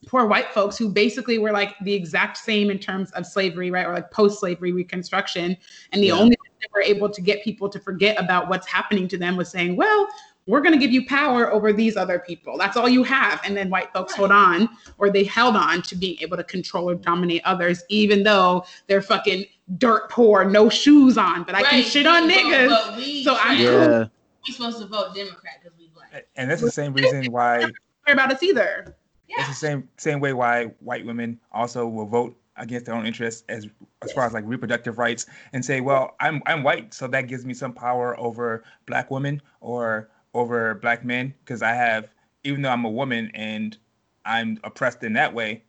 poor 0.07 0.25
white 0.25 0.51
folks 0.53 0.77
who 0.77 0.89
basically 0.89 1.37
were 1.37 1.51
like 1.51 1.75
the 1.83 1.93
exact 1.93 2.37
same 2.37 2.69
in 2.69 2.79
terms 2.79 3.11
of 3.11 3.25
slavery, 3.25 3.71
right? 3.71 3.85
Or 3.85 3.93
like 3.93 4.11
post 4.11 4.39
slavery 4.39 4.71
reconstruction. 4.71 5.55
And 5.91 6.01
the 6.01 6.07
yeah. 6.07 6.13
only 6.13 6.35
thing 6.35 6.51
that 6.61 6.69
were 6.73 6.81
able 6.81 7.09
to 7.09 7.21
get 7.21 7.43
people 7.43 7.69
to 7.69 7.79
forget 7.79 8.19
about 8.19 8.49
what's 8.49 8.67
happening 8.67 9.07
to 9.09 9.17
them 9.17 9.35
was 9.35 9.49
saying, 9.49 9.75
well, 9.75 10.07
we're 10.45 10.61
going 10.61 10.73
to 10.73 10.79
give 10.79 10.91
you 10.91 11.05
power 11.05 11.51
over 11.51 11.71
these 11.71 11.95
other 11.95 12.19
people. 12.19 12.57
That's 12.57 12.75
all 12.75 12.89
you 12.89 13.03
have. 13.03 13.41
And 13.45 13.55
then 13.55 13.69
white 13.69 13.91
folks 13.93 14.13
hold 14.13 14.31
on 14.31 14.69
or 14.97 15.09
they 15.09 15.23
held 15.23 15.55
on 15.55 15.81
to 15.83 15.95
being 15.95 16.17
able 16.19 16.37
to 16.37 16.43
control 16.43 16.89
or 16.89 16.95
dominate 16.95 17.41
others, 17.45 17.83
even 17.89 18.23
though 18.23 18.65
they're 18.87 19.01
fucking 19.01 19.45
dirt 19.77 20.09
poor, 20.09 20.43
no 20.43 20.69
shoes 20.69 21.17
on. 21.17 21.43
But 21.43 21.55
I 21.55 21.63
can 21.63 21.83
shit 21.83 22.05
on 22.05 22.29
niggas. 22.29 22.97
We, 22.97 23.23
so 23.23 23.37
I'm 23.39 23.57
yeah. 23.59 24.05
We're 24.47 24.53
supposed 24.53 24.79
to 24.79 24.87
vote 24.87 25.15
Democrat 25.15 25.59
because 25.63 25.77
we 25.77 25.87
black. 25.93 26.27
And 26.35 26.51
that's 26.51 26.61
the 26.61 26.71
same 26.71 26.93
reason 26.93 27.31
why. 27.31 27.59
care 28.05 28.13
about 28.13 28.31
us 28.31 28.43
either. 28.43 28.95
Yeah. 29.29 29.35
It's 29.39 29.49
the 29.49 29.55
same 29.55 29.89
same 29.97 30.19
way 30.19 30.33
why 30.33 30.65
white 30.79 31.05
women 31.05 31.39
also 31.51 31.87
will 31.87 32.05
vote 32.05 32.37
against 32.57 32.85
their 32.85 32.95
own 32.95 33.05
interests 33.05 33.43
as 33.49 33.67
as 34.03 34.11
far 34.11 34.25
as 34.25 34.33
like 34.33 34.43
reproductive 34.45 34.97
rights 34.99 35.25
and 35.53 35.63
say, 35.63 35.81
well, 35.81 36.15
I'm 36.19 36.41
I'm 36.45 36.61
white, 36.63 36.93
so 36.93 37.07
that 37.07 37.27
gives 37.27 37.45
me 37.45 37.53
some 37.53 37.73
power 37.73 38.19
over 38.19 38.63
black 38.85 39.09
women 39.09 39.41
or 39.61 40.09
over 40.33 40.75
black 40.75 41.05
men 41.05 41.33
because 41.43 41.61
I 41.61 41.73
have, 41.73 42.09
even 42.43 42.61
though 42.61 42.69
I'm 42.69 42.85
a 42.85 42.89
woman 42.89 43.31
and 43.33 43.77
I'm 44.25 44.59
oppressed 44.63 45.03
in 45.03 45.13
that 45.13 45.33
way, 45.33 45.63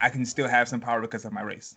I 0.00 0.10
can 0.10 0.24
still 0.24 0.48
have 0.48 0.68
some 0.68 0.80
power 0.80 1.00
because 1.00 1.24
of 1.24 1.32
my 1.32 1.42
race. 1.42 1.76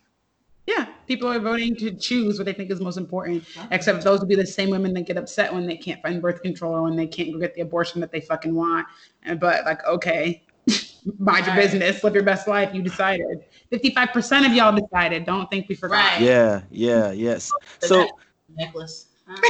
Yeah, 0.65 0.85
people 1.07 1.31
are 1.31 1.39
voting 1.39 1.77
to 1.77 1.95
choose 1.95 2.37
what 2.37 2.45
they 2.45 2.51
think 2.51 2.69
is 2.69 2.81
most 2.81 2.97
important, 2.97 3.45
except 3.71 4.03
those 4.03 4.19
will 4.19 4.27
be 4.27 4.35
the 4.35 4.45
same 4.45 4.69
women 4.69 4.93
that 4.95 5.03
get 5.03 5.15
upset 5.15 5.53
when 5.53 5.65
they 5.65 5.77
can't 5.77 6.01
find 6.01 6.21
birth 6.21 6.41
control 6.41 6.73
or 6.73 6.81
when 6.81 6.97
they 6.97 7.07
can't 7.07 7.31
go 7.31 7.39
get 7.39 7.55
the 7.55 7.61
abortion 7.61 8.01
that 8.01 8.11
they 8.11 8.19
fucking 8.19 8.53
want. 8.53 8.85
And 9.23 9.39
but 9.39 9.63
like, 9.63 9.85
okay, 9.87 10.43
mind 11.19 11.45
your 11.45 11.55
business, 11.55 12.03
live 12.03 12.13
your 12.13 12.23
best 12.23 12.49
life. 12.49 12.73
You 12.73 12.81
decided. 12.81 13.45
Fifty-five 13.69 14.09
percent 14.09 14.45
of 14.45 14.51
y'all 14.51 14.75
decided. 14.75 15.25
Don't 15.25 15.49
think 15.49 15.69
we 15.69 15.75
forgot. 15.75 16.15
Right. 16.15 16.21
Yeah, 16.21 16.61
yeah, 16.69 17.11
yes. 17.11 17.49
So 17.79 18.05
necklace. 18.49 19.05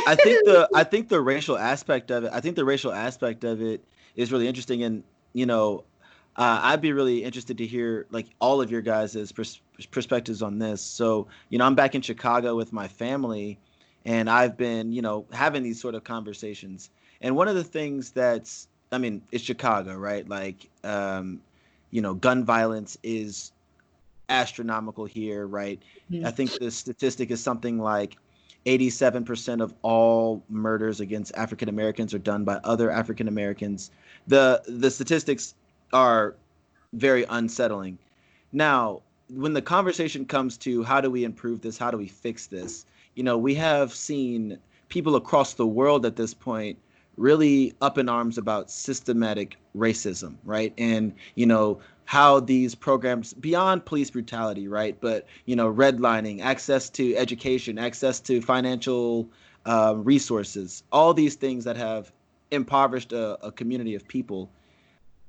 I 0.07 0.15
think 0.15 0.43
the 0.45 0.69
I 0.73 0.83
think 0.83 1.09
the 1.09 1.21
racial 1.21 1.57
aspect 1.57 2.11
of 2.11 2.23
it. 2.23 2.31
I 2.33 2.41
think 2.41 2.55
the 2.55 2.65
racial 2.65 2.91
aspect 2.91 3.43
of 3.43 3.61
it 3.61 3.83
is 4.15 4.31
really 4.31 4.47
interesting, 4.47 4.83
and 4.83 5.03
you 5.33 5.45
know, 5.45 5.83
uh, 6.35 6.59
I'd 6.63 6.81
be 6.81 6.93
really 6.93 7.23
interested 7.23 7.57
to 7.59 7.65
hear 7.65 8.05
like 8.11 8.27
all 8.39 8.61
of 8.61 8.71
your 8.71 8.81
guys' 8.81 9.31
pers- 9.31 9.61
perspectives 9.91 10.41
on 10.41 10.59
this. 10.59 10.81
So, 10.81 11.27
you 11.49 11.57
know, 11.57 11.65
I'm 11.65 11.75
back 11.75 11.95
in 11.95 12.01
Chicago 12.01 12.55
with 12.55 12.73
my 12.73 12.87
family, 12.87 13.59
and 14.05 14.29
I've 14.29 14.57
been, 14.57 14.91
you 14.91 15.01
know, 15.01 15.25
having 15.31 15.63
these 15.63 15.79
sort 15.81 15.95
of 15.95 16.03
conversations. 16.03 16.89
And 17.21 17.35
one 17.35 17.47
of 17.47 17.55
the 17.55 17.63
things 17.63 18.11
that's, 18.11 18.67
I 18.91 18.97
mean, 18.99 19.21
it's 19.31 19.43
Chicago, 19.43 19.95
right? 19.95 20.27
Like, 20.27 20.69
um, 20.83 21.41
you 21.91 22.01
know, 22.01 22.13
gun 22.13 22.43
violence 22.45 22.97
is 23.03 23.51
astronomical 24.29 25.05
here, 25.05 25.47
right? 25.47 25.81
Mhm. 26.11 26.25
I 26.25 26.31
think 26.31 26.57
the 26.59 26.71
statistic 26.71 27.31
is 27.31 27.41
something 27.41 27.79
like 27.79 28.17
87% 28.65 29.61
of 29.61 29.73
all 29.81 30.43
murders 30.49 30.99
against 30.99 31.35
African 31.35 31.69
Americans 31.69 32.13
are 32.13 32.19
done 32.19 32.43
by 32.43 32.55
other 32.63 32.91
African 32.91 33.27
Americans. 33.27 33.91
The 34.27 34.61
the 34.67 34.91
statistics 34.91 35.53
are 35.93 36.35
very 36.93 37.25
unsettling. 37.29 37.97
Now, 38.51 39.01
when 39.29 39.53
the 39.53 39.61
conversation 39.61 40.25
comes 40.25 40.57
to 40.59 40.83
how 40.83 41.01
do 41.01 41.09
we 41.09 41.23
improve 41.23 41.61
this, 41.61 41.77
how 41.77 41.91
do 41.91 41.97
we 41.97 42.07
fix 42.07 42.47
this, 42.47 42.85
you 43.15 43.23
know, 43.23 43.37
we 43.37 43.53
have 43.55 43.93
seen 43.93 44.57
people 44.89 45.15
across 45.15 45.53
the 45.53 45.67
world 45.67 46.05
at 46.05 46.15
this 46.15 46.33
point 46.33 46.77
really 47.17 47.73
up 47.81 47.97
in 47.97 48.07
arms 48.07 48.37
about 48.37 48.71
systematic 48.71 49.57
racism, 49.75 50.35
right? 50.45 50.73
And, 50.77 51.13
you 51.35 51.45
know, 51.45 51.79
how 52.05 52.39
these 52.39 52.73
programs 52.73 53.33
beyond 53.33 53.83
police 53.83 54.09
brutality, 54.09 54.67
right? 54.67 54.95
But, 55.01 55.27
you 55.45 55.55
know, 55.55 55.73
redlining, 55.73 56.41
access 56.41 56.89
to 56.91 57.15
education, 57.17 57.77
access 57.77 58.19
to 58.21 58.41
financial 58.41 59.27
uh, 59.65 59.95
resources, 59.97 60.83
all 60.91 61.13
these 61.13 61.35
things 61.35 61.65
that 61.65 61.75
have 61.75 62.11
impoverished 62.51 63.11
a, 63.11 63.45
a 63.45 63.51
community 63.51 63.93
of 63.95 64.07
people. 64.07 64.49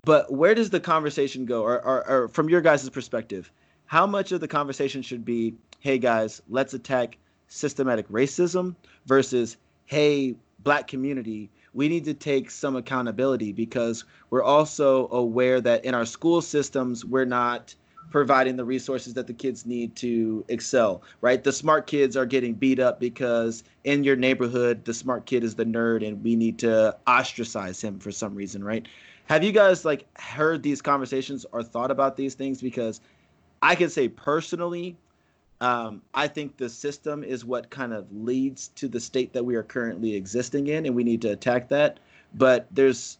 But 0.02 0.32
where 0.32 0.54
does 0.54 0.70
the 0.70 0.78
conversation 0.78 1.46
go? 1.46 1.62
Or, 1.62 1.84
or, 1.84 2.08
or 2.08 2.28
from 2.28 2.48
your 2.48 2.60
guys' 2.60 2.88
perspective, 2.90 3.50
how 3.86 4.06
much 4.06 4.30
of 4.30 4.40
the 4.40 4.48
conversation 4.48 5.02
should 5.02 5.24
be, 5.24 5.54
hey 5.80 5.98
guys, 5.98 6.42
let's 6.48 6.74
attack 6.74 7.16
systematic 7.48 8.08
racism 8.08 8.76
versus, 9.06 9.56
hey, 9.86 10.36
black 10.60 10.86
community, 10.86 11.50
we 11.74 11.88
need 11.88 12.04
to 12.04 12.14
take 12.14 12.50
some 12.50 12.76
accountability 12.76 13.52
because 13.52 14.04
we're 14.30 14.42
also 14.42 15.08
aware 15.08 15.60
that 15.60 15.84
in 15.84 15.94
our 15.94 16.06
school 16.06 16.40
systems, 16.40 17.04
we're 17.04 17.24
not 17.24 17.74
providing 18.10 18.56
the 18.56 18.64
resources 18.64 19.14
that 19.14 19.26
the 19.26 19.32
kids 19.32 19.66
need 19.66 19.94
to 19.96 20.44
excel, 20.48 21.02
right? 21.20 21.44
The 21.44 21.52
smart 21.52 21.86
kids 21.86 22.16
are 22.16 22.26
getting 22.26 22.54
beat 22.54 22.80
up 22.80 23.00
because 23.00 23.64
in 23.84 24.02
your 24.02 24.16
neighborhood, 24.16 24.84
the 24.84 24.94
smart 24.94 25.26
kid 25.26 25.44
is 25.44 25.54
the 25.54 25.64
nerd 25.64 26.06
and 26.06 26.22
we 26.22 26.34
need 26.34 26.58
to 26.60 26.96
ostracize 27.06 27.82
him 27.82 27.98
for 27.98 28.10
some 28.10 28.34
reason, 28.34 28.64
right? 28.64 28.86
Have 29.26 29.44
you 29.44 29.52
guys 29.52 29.84
like 29.84 30.06
heard 30.18 30.62
these 30.62 30.80
conversations 30.80 31.44
or 31.52 31.62
thought 31.62 31.90
about 31.90 32.16
these 32.16 32.34
things? 32.34 32.62
Because 32.62 33.02
I 33.60 33.74
can 33.74 33.90
say 33.90 34.08
personally, 34.08 34.96
um, 35.60 36.02
I 36.14 36.28
think 36.28 36.56
the 36.56 36.68
system 36.68 37.24
is 37.24 37.44
what 37.44 37.70
kind 37.70 37.92
of 37.92 38.06
leads 38.12 38.68
to 38.76 38.88
the 38.88 39.00
state 39.00 39.32
that 39.32 39.44
we 39.44 39.56
are 39.56 39.62
currently 39.62 40.14
existing 40.14 40.68
in, 40.68 40.86
and 40.86 40.94
we 40.94 41.04
need 41.04 41.22
to 41.22 41.32
attack 41.32 41.68
that. 41.68 41.98
But 42.34 42.66
there's 42.70 43.18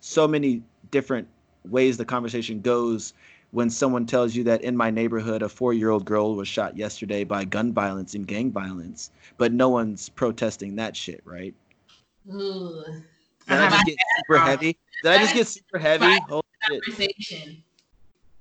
so 0.00 0.26
many 0.26 0.62
different 0.90 1.28
ways 1.68 1.96
the 1.96 2.04
conversation 2.04 2.60
goes 2.60 3.14
when 3.50 3.70
someone 3.70 4.04
tells 4.04 4.34
you 4.34 4.44
that 4.44 4.62
in 4.62 4.76
my 4.76 4.90
neighborhood 4.90 5.42
a 5.42 5.48
four-year-old 5.48 6.04
girl 6.04 6.34
was 6.34 6.48
shot 6.48 6.76
yesterday 6.76 7.22
by 7.22 7.44
gun 7.44 7.72
violence 7.72 8.14
and 8.14 8.26
gang 8.26 8.50
violence, 8.50 9.10
but 9.38 9.52
no 9.52 9.68
one's 9.68 10.08
protesting 10.08 10.76
that 10.76 10.96
shit, 10.96 11.20
right? 11.24 11.54
Ooh. 12.32 12.82
Did 13.46 13.58
I 13.58 13.70
just 13.70 13.86
get 13.86 13.96
super 14.16 14.38
heavy? 14.38 14.78
Did 15.02 15.12
I 15.12 15.18
just 15.18 15.34
get 15.34 15.46
super 15.46 15.78
heavy? 15.78 16.18
Holy 16.28 17.14
shit. 17.20 17.56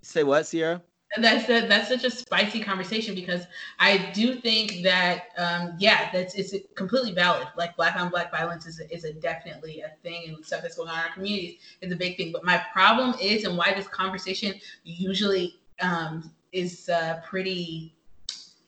Say 0.01 0.23
what, 0.23 0.45
Sierra? 0.47 0.82
That's 1.17 1.47
a, 1.49 1.67
that's 1.67 1.89
such 1.89 2.04
a 2.06 2.10
spicy 2.10 2.60
conversation 2.60 3.13
because 3.13 3.45
I 3.80 4.12
do 4.13 4.36
think 4.36 4.82
that 4.84 5.26
um, 5.38 5.76
yeah, 5.78 6.10
that's 6.12 6.34
it's 6.34 6.56
completely 6.76 7.13
valid. 7.13 7.47
Like 7.56 7.76
black 7.76 7.95
on 7.95 8.10
black 8.10 8.32
violence 8.32 8.65
is 8.65 8.80
a, 8.80 8.91
is 8.91 9.04
a 9.04 9.13
definitely 9.13 9.82
a 9.82 9.91
thing, 10.02 10.23
and 10.28 10.43
stuff 10.43 10.63
that's 10.63 10.76
going 10.76 10.89
on 10.89 10.97
in 10.97 11.06
our 11.06 11.13
communities 11.13 11.60
is 11.82 11.91
a 11.91 11.95
big 11.95 12.17
thing. 12.17 12.32
But 12.32 12.43
my 12.43 12.63
problem 12.73 13.15
is, 13.21 13.43
and 13.43 13.56
why 13.58 13.73
this 13.76 13.88
conversation 13.88 14.56
usually 14.84 15.60
um, 15.82 16.32
is 16.52 16.89
uh, 16.89 17.21
pretty 17.28 17.93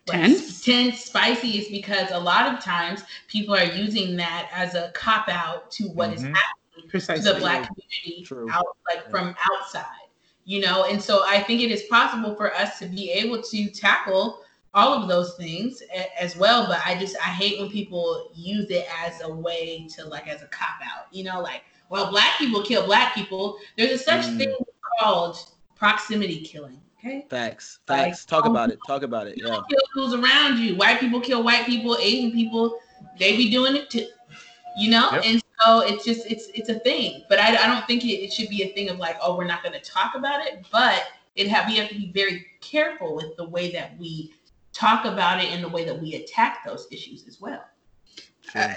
like, 0.07 0.21
Tense? 0.21 0.63
tense, 0.63 1.03
spicy, 1.03 1.57
is 1.57 1.69
because 1.69 2.11
a 2.11 2.19
lot 2.19 2.53
of 2.53 2.63
times 2.63 3.03
people 3.27 3.55
are 3.55 3.63
using 3.63 4.15
that 4.17 4.49
as 4.53 4.75
a 4.75 4.91
cop 4.93 5.29
out 5.29 5.71
to 5.71 5.85
what 5.85 6.13
is 6.13 6.21
Mhm. 6.21 6.35
happening 6.35 6.89
to 6.91 7.21
the 7.21 7.39
black 7.39 7.67
community 7.67 8.23
True. 8.23 8.51
out 8.51 8.77
like 8.87 9.03
Yeah. 9.05 9.09
from 9.09 9.35
outside 9.51 10.04
you 10.45 10.61
know 10.61 10.85
and 10.85 11.01
so 11.01 11.23
i 11.27 11.39
think 11.41 11.61
it 11.61 11.71
is 11.71 11.83
possible 11.83 12.35
for 12.35 12.53
us 12.53 12.79
to 12.79 12.85
be 12.85 13.11
able 13.11 13.41
to 13.41 13.67
tackle 13.69 14.41
all 14.73 14.93
of 14.93 15.07
those 15.07 15.35
things 15.35 15.81
as 16.19 16.35
well 16.37 16.67
but 16.67 16.79
i 16.85 16.97
just 16.97 17.15
i 17.17 17.29
hate 17.29 17.59
when 17.59 17.69
people 17.69 18.29
use 18.35 18.69
it 18.69 18.85
as 19.03 19.19
a 19.23 19.29
way 19.33 19.87
to 19.89 20.05
like 20.05 20.27
as 20.27 20.41
a 20.43 20.47
cop 20.47 20.75
out 20.83 21.05
you 21.11 21.23
know 21.23 21.41
like 21.41 21.63
well 21.89 22.09
black 22.11 22.37
people 22.37 22.61
kill 22.63 22.85
black 22.85 23.13
people 23.15 23.57
there's 23.77 23.91
a 23.99 24.03
such 24.03 24.25
Mm. 24.25 24.37
thing 24.37 24.55
called 24.99 25.37
proximity 25.75 26.41
killing 26.41 26.79
okay 26.99 27.25
Facts. 27.29 27.79
Like, 27.87 28.05
Facts. 28.05 28.25
Talk 28.25 28.45
um, 28.45 28.51
about 28.51 28.69
it. 28.71 28.79
Talk 28.87 29.03
about 29.03 29.27
it. 29.27 29.35
Yeah. 29.37 29.59
kill 29.69 29.79
who's 29.93 30.13
around 30.13 30.57
you. 30.57 30.75
White 30.75 30.99
people 30.99 31.19
kill 31.21 31.43
white 31.43 31.65
people. 31.67 31.95
Asian 31.99 32.31
people, 32.31 32.79
they 33.19 33.35
be 33.37 33.51
doing 33.51 33.75
it 33.75 33.89
too. 33.91 34.07
You 34.77 34.89
know, 34.91 35.09
Yep. 35.11 35.21
and 35.25 35.41
so 35.61 35.81
it's 35.81 36.03
just 36.03 36.25
it's 36.27 36.47
it's 36.53 36.69
a 36.69 36.79
thing. 36.79 37.23
But 37.29 37.39
I, 37.39 37.55
I 37.55 37.67
don't 37.67 37.85
think 37.87 38.03
it, 38.03 38.23
it 38.23 38.33
should 38.33 38.49
be 38.49 38.63
a 38.63 38.73
thing 38.73 38.89
of 38.89 38.97
like, 38.97 39.17
oh, 39.21 39.37
we're 39.37 39.45
not 39.45 39.63
going 39.63 39.79
to 39.79 39.89
talk 39.89 40.15
about 40.15 40.45
it. 40.45 40.65
But 40.71 41.03
it 41.35 41.47
have 41.47 41.67
we 41.67 41.77
have 41.77 41.89
to 41.89 41.95
be 41.95 42.11
very 42.13 42.45
careful 42.61 43.15
with 43.15 43.35
the 43.37 43.47
way 43.47 43.71
that 43.71 43.97
we 43.97 44.33
talk 44.73 45.05
about 45.05 45.43
it 45.43 45.51
and 45.51 45.63
the 45.63 45.69
way 45.69 45.85
that 45.85 45.99
we 45.99 46.15
attack 46.15 46.65
those 46.65 46.87
issues 46.91 47.25
as 47.27 47.39
well. 47.39 47.63
Sure. 48.41 48.61
Uh, 48.61 48.75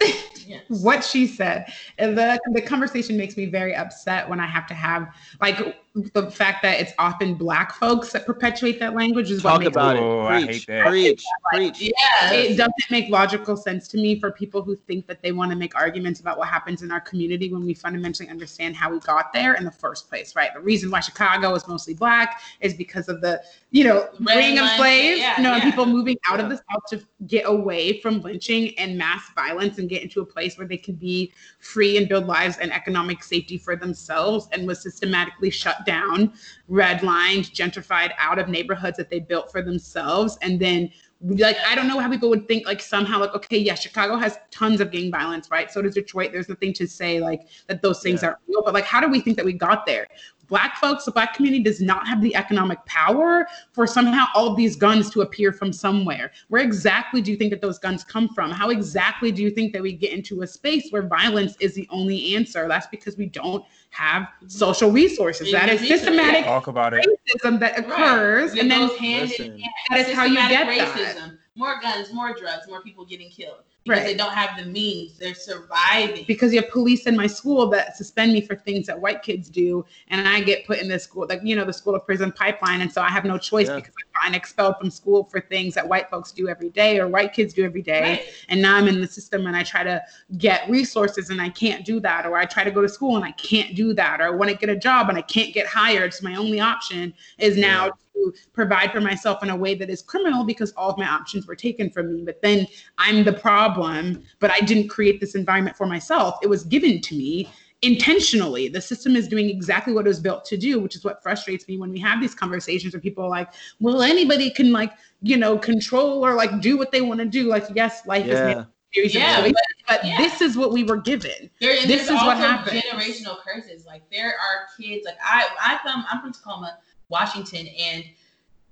yes. 0.46 0.62
what 0.68 1.02
she 1.02 1.26
said 1.26 1.72
and 1.96 2.18
the 2.18 2.38
the 2.52 2.60
conversation 2.60 3.16
makes 3.16 3.34
me 3.34 3.46
very 3.46 3.74
upset 3.74 4.28
when 4.28 4.38
i 4.38 4.46
have 4.46 4.66
to 4.66 4.74
have 4.74 5.08
like 5.40 5.79
the 5.94 6.30
fact 6.30 6.62
that 6.62 6.78
it's 6.78 6.92
often 7.00 7.34
black 7.34 7.74
folks 7.74 8.12
that 8.12 8.24
perpetuate 8.24 8.78
that 8.78 8.94
language 8.94 9.28
is 9.28 9.42
what 9.42 9.50
Talk 9.50 9.60
makes 9.62 9.72
about 9.72 9.96
Oh, 9.96 10.20
it. 10.20 10.30
I 10.30 10.44
Preach. 10.44 10.56
hate 10.58 10.66
that. 10.68 10.86
Preach. 10.86 11.24
Preach. 11.52 11.80
Yeah. 11.80 12.32
it 12.32 12.56
doesn't 12.56 12.72
make 12.92 13.08
logical 13.10 13.56
sense 13.56 13.88
to 13.88 13.96
me 13.96 14.20
for 14.20 14.30
people 14.30 14.62
who 14.62 14.76
think 14.76 15.08
that 15.08 15.20
they 15.20 15.32
want 15.32 15.50
to 15.50 15.56
make 15.56 15.74
arguments 15.74 16.20
about 16.20 16.38
what 16.38 16.46
happens 16.46 16.82
in 16.82 16.92
our 16.92 17.00
community 17.00 17.52
when 17.52 17.64
we 17.66 17.74
fundamentally 17.74 18.28
understand 18.28 18.76
how 18.76 18.88
we 18.92 19.00
got 19.00 19.32
there 19.32 19.54
in 19.54 19.64
the 19.64 19.70
first 19.72 20.08
place, 20.08 20.36
right? 20.36 20.54
The 20.54 20.60
reason 20.60 20.92
why 20.92 21.00
Chicago 21.00 21.54
is 21.56 21.66
mostly 21.66 21.94
black 21.94 22.40
is 22.60 22.72
because 22.74 23.08
of 23.08 23.20
the, 23.20 23.42
you 23.72 23.82
know, 23.82 24.08
Red 24.20 24.34
bringing 24.34 24.58
of 24.60 24.68
slaves, 24.76 25.18
yeah, 25.18 25.38
you 25.38 25.42
know, 25.42 25.56
yeah. 25.56 25.64
people 25.64 25.86
moving 25.86 26.16
out 26.28 26.38
Yeah. 26.38 26.44
of 26.44 26.50
the 26.50 26.56
South 26.56 26.84
to 26.90 27.04
get 27.26 27.48
away 27.48 28.00
from 28.00 28.22
lynching 28.22 28.78
and 28.78 28.96
mass 28.96 29.22
violence 29.34 29.78
and 29.78 29.88
get 29.88 30.02
into 30.04 30.20
a 30.20 30.24
place 30.24 30.56
where 30.56 30.68
they 30.68 30.78
could 30.78 31.00
be 31.00 31.32
free 31.58 31.96
and 31.96 32.08
build 32.08 32.26
lives 32.28 32.58
and 32.58 32.72
economic 32.72 33.24
safety 33.24 33.58
for 33.58 33.74
themselves 33.74 34.46
and 34.52 34.68
was 34.68 34.80
systematically 34.80 35.50
shut 35.50 35.78
down, 35.84 36.32
redlined, 36.70 37.52
gentrified 37.52 38.12
out 38.18 38.38
of 38.38 38.48
neighborhoods 38.48 38.96
that 38.96 39.10
they 39.10 39.20
built 39.20 39.50
for 39.50 39.62
themselves. 39.62 40.38
And 40.42 40.60
then 40.60 40.90
like 41.22 41.56
I 41.66 41.74
don't 41.74 41.86
know 41.86 41.98
how 41.98 42.08
people 42.08 42.30
would 42.30 42.48
think 42.48 42.66
like 42.66 42.80
somehow 42.80 43.20
like 43.20 43.34
okay 43.34 43.58
yeah 43.58 43.74
Chicago 43.74 44.16
has 44.16 44.38
tons 44.50 44.80
of 44.80 44.90
gang 44.90 45.10
violence 45.10 45.50
right 45.50 45.70
so 45.70 45.82
does 45.82 45.94
Detroit 45.94 46.32
there's 46.32 46.48
nothing 46.48 46.72
to 46.72 46.86
say 46.86 47.20
like 47.20 47.42
that 47.66 47.82
those 47.82 48.00
things 48.02 48.22
Yeah. 48.22 48.28
aren't 48.28 48.38
real 48.48 48.62
but 48.64 48.72
like 48.72 48.84
how 48.86 49.00
do 49.00 49.08
we 49.08 49.20
think 49.20 49.36
that 49.36 49.44
we 49.44 49.52
got 49.52 49.84
there 49.84 50.06
black 50.50 50.76
folks 50.76 51.04
the 51.06 51.10
black 51.12 51.32
community 51.32 51.62
does 51.62 51.80
not 51.80 52.06
have 52.06 52.20
the 52.20 52.34
economic 52.36 52.84
power 52.84 53.46
for 53.72 53.86
somehow 53.86 54.26
all 54.34 54.48
of 54.50 54.56
these 54.56 54.76
guns 54.76 55.08
to 55.08 55.22
appear 55.22 55.52
from 55.52 55.72
somewhere 55.72 56.30
where 56.48 56.60
exactly 56.62 57.22
do 57.22 57.30
you 57.30 57.36
think 57.38 57.50
that 57.50 57.62
those 57.62 57.78
guns 57.78 58.04
come 58.04 58.28
from 58.28 58.50
how 58.50 58.68
exactly 58.68 59.32
do 59.32 59.42
you 59.42 59.50
think 59.50 59.72
that 59.72 59.80
we 59.80 59.92
get 59.92 60.12
into 60.12 60.42
a 60.42 60.46
space 60.46 60.88
where 60.90 61.02
violence 61.02 61.56
is 61.60 61.74
the 61.74 61.88
only 61.90 62.34
answer 62.34 62.68
that's 62.68 62.88
because 62.88 63.16
we 63.16 63.26
don't 63.26 63.64
have 63.90 64.28
social 64.48 64.90
resources 64.90 65.50
that 65.52 65.68
is 65.70 65.80
systematic 65.86 66.44
Talk 66.44 66.66
about 66.66 66.92
it. 66.94 67.06
racism 67.26 67.58
that 67.60 67.78
occurs 67.78 68.50
Right. 68.52 68.60
and 68.60 68.70
then 68.70 68.88
hand 68.98 69.30
in 69.32 69.52
hand. 69.58 69.62
That 69.90 69.98
is 70.08 70.14
how 70.14 70.24
you 70.24 70.36
Systematic 70.36 70.76
get 70.76 70.94
that. 70.96 71.16
racism. 71.16 71.38
More 71.56 71.80
guns, 71.80 72.12
more 72.12 72.34
drugs, 72.34 72.66
more 72.68 72.82
people 72.82 73.04
getting 73.04 73.30
killed 73.30 73.62
because 73.84 73.98
Right. 74.00 74.06
they 74.06 74.14
don't 74.14 74.32
have 74.32 74.58
the 74.62 74.70
means. 74.70 75.18
They're 75.18 75.34
surviving. 75.34 76.24
because 76.26 76.52
you 76.52 76.60
have 76.60 76.70
police 76.70 77.06
in 77.06 77.16
my 77.16 77.26
school 77.26 77.68
that 77.70 77.96
suspend 77.96 78.32
me 78.32 78.40
for 78.40 78.54
things 78.54 78.86
that 78.86 79.00
white 79.00 79.22
kids 79.22 79.48
do 79.48 79.84
and 80.08 80.26
i 80.28 80.40
get 80.40 80.66
put 80.66 80.78
in 80.78 80.88
this 80.88 81.04
school 81.04 81.26
like 81.28 81.40
you 81.42 81.56
know 81.56 81.64
the 81.64 81.72
school 81.72 81.94
of 81.94 82.04
prison 82.04 82.30
pipeline 82.32 82.80
and 82.80 82.92
so 82.92 83.00
i 83.02 83.08
have 83.08 83.24
no 83.24 83.38
choice 83.38 83.68
Yeah. 83.68 83.76
because 83.76 83.94
i'm 84.22 84.34
expelled 84.34 84.76
from 84.78 84.90
school 84.90 85.24
for 85.24 85.40
things 85.40 85.74
that 85.74 85.86
white 85.88 86.10
folks 86.10 86.30
do 86.32 86.48
every 86.48 86.70
day 86.70 86.98
or 86.98 87.08
white 87.08 87.32
kids 87.32 87.54
do 87.54 87.64
every 87.64 87.82
day 87.82 88.00
Right. 88.02 88.22
and 88.48 88.60
now 88.60 88.76
i'm 88.76 88.86
in 88.88 89.00
the 89.00 89.06
system 89.06 89.46
and 89.46 89.56
i 89.56 89.62
try 89.62 89.82
to 89.82 90.02
get 90.38 90.68
resources 90.68 91.30
and 91.30 91.40
i 91.40 91.48
can't 91.48 91.84
do 91.84 92.00
that 92.00 92.26
or 92.26 92.36
i 92.36 92.44
try 92.44 92.64
to 92.64 92.70
go 92.70 92.82
to 92.82 92.88
school 92.88 93.16
and 93.16 93.24
i 93.24 93.32
can't 93.32 93.74
do 93.74 93.92
that 93.94 94.20
or 94.20 94.24
i 94.24 94.30
want 94.30 94.50
to 94.50 94.56
get 94.56 94.68
a 94.68 94.76
job 94.76 95.08
and 95.08 95.16
i 95.18 95.22
can't 95.22 95.54
get 95.54 95.66
hired 95.66 96.12
so 96.12 96.22
my 96.28 96.34
only 96.36 96.60
option 96.60 97.12
is 97.38 97.56
now 97.56 97.86
Yeah. 97.86 97.90
To 98.20 98.32
provide 98.52 98.92
for 98.92 99.00
myself 99.00 99.42
in 99.42 99.50
a 99.50 99.56
way 99.56 99.74
that 99.74 99.90
is 99.90 100.02
criminal 100.02 100.44
because 100.44 100.72
all 100.72 100.90
of 100.90 100.98
my 100.98 101.06
options 101.06 101.46
were 101.46 101.56
taken 101.56 101.90
from 101.90 102.12
me 102.14 102.22
but 102.24 102.40
then 102.42 102.66
i'm 102.98 103.24
the 103.24 103.32
problem 103.32 104.22
but 104.38 104.50
i 104.50 104.60
didn't 104.60 104.88
create 104.88 105.20
this 105.20 105.34
environment 105.34 105.76
for 105.76 105.86
myself 105.86 106.36
it 106.42 106.48
was 106.48 106.64
given 106.64 107.00
to 107.00 107.14
me 107.16 107.48
intentionally 107.82 108.68
the 108.68 108.80
system 108.80 109.16
is 109.16 109.26
doing 109.26 109.48
exactly 109.48 109.94
what 109.94 110.04
it 110.04 110.08
was 110.08 110.20
built 110.20 110.44
to 110.44 110.56
do 110.56 110.78
which 110.78 110.94
is 110.94 111.02
what 111.04 111.22
frustrates 111.22 111.66
me 111.66 111.78
when 111.78 111.90
we 111.90 111.98
have 111.98 112.20
these 112.20 112.34
conversations 112.34 112.92
where 112.92 113.00
people 113.00 113.24
are 113.24 113.30
like 113.30 113.48
well 113.80 114.02
anybody 114.02 114.50
can 114.50 114.70
like 114.70 114.92
you 115.22 115.36
know 115.36 115.56
control 115.56 116.24
or 116.24 116.34
like 116.34 116.60
do 116.60 116.76
what 116.76 116.92
they 116.92 117.00
want 117.00 117.18
to 117.20 117.26
do 117.26 117.44
like 117.48 117.64
yes 117.74 118.06
life 118.06 118.26
is 118.26 118.38
made 118.40 118.50
Yeah. 118.52 118.58
of 118.58 118.66
a 118.66 118.68
series 118.94 119.14
of 119.16 119.20
Yeah, 119.22 119.42
but- 119.42 119.54
but 119.88 120.04
yeah. 120.04 120.18
this 120.18 120.40
is 120.40 120.56
what 120.56 120.70
we 120.72 120.84
were 120.84 120.98
given 120.98 121.50
There, 121.60 121.74
This 121.74 121.86
there's 121.86 122.00
is 122.02 122.10
what 122.10 122.36
also 122.36 122.46
happens. 122.46 122.80
generational 122.82 123.38
curses. 123.42 123.84
Like 123.84 124.02
there 124.12 124.28
are 124.28 124.68
kids. 124.78 125.04
Like 125.04 125.16
I, 125.24 125.48
I 125.58 125.78
come. 125.84 126.04
I'm 126.08 126.20
from 126.20 126.32
Tacoma, 126.32 126.78
Washington, 127.10 127.66
and 127.66 128.04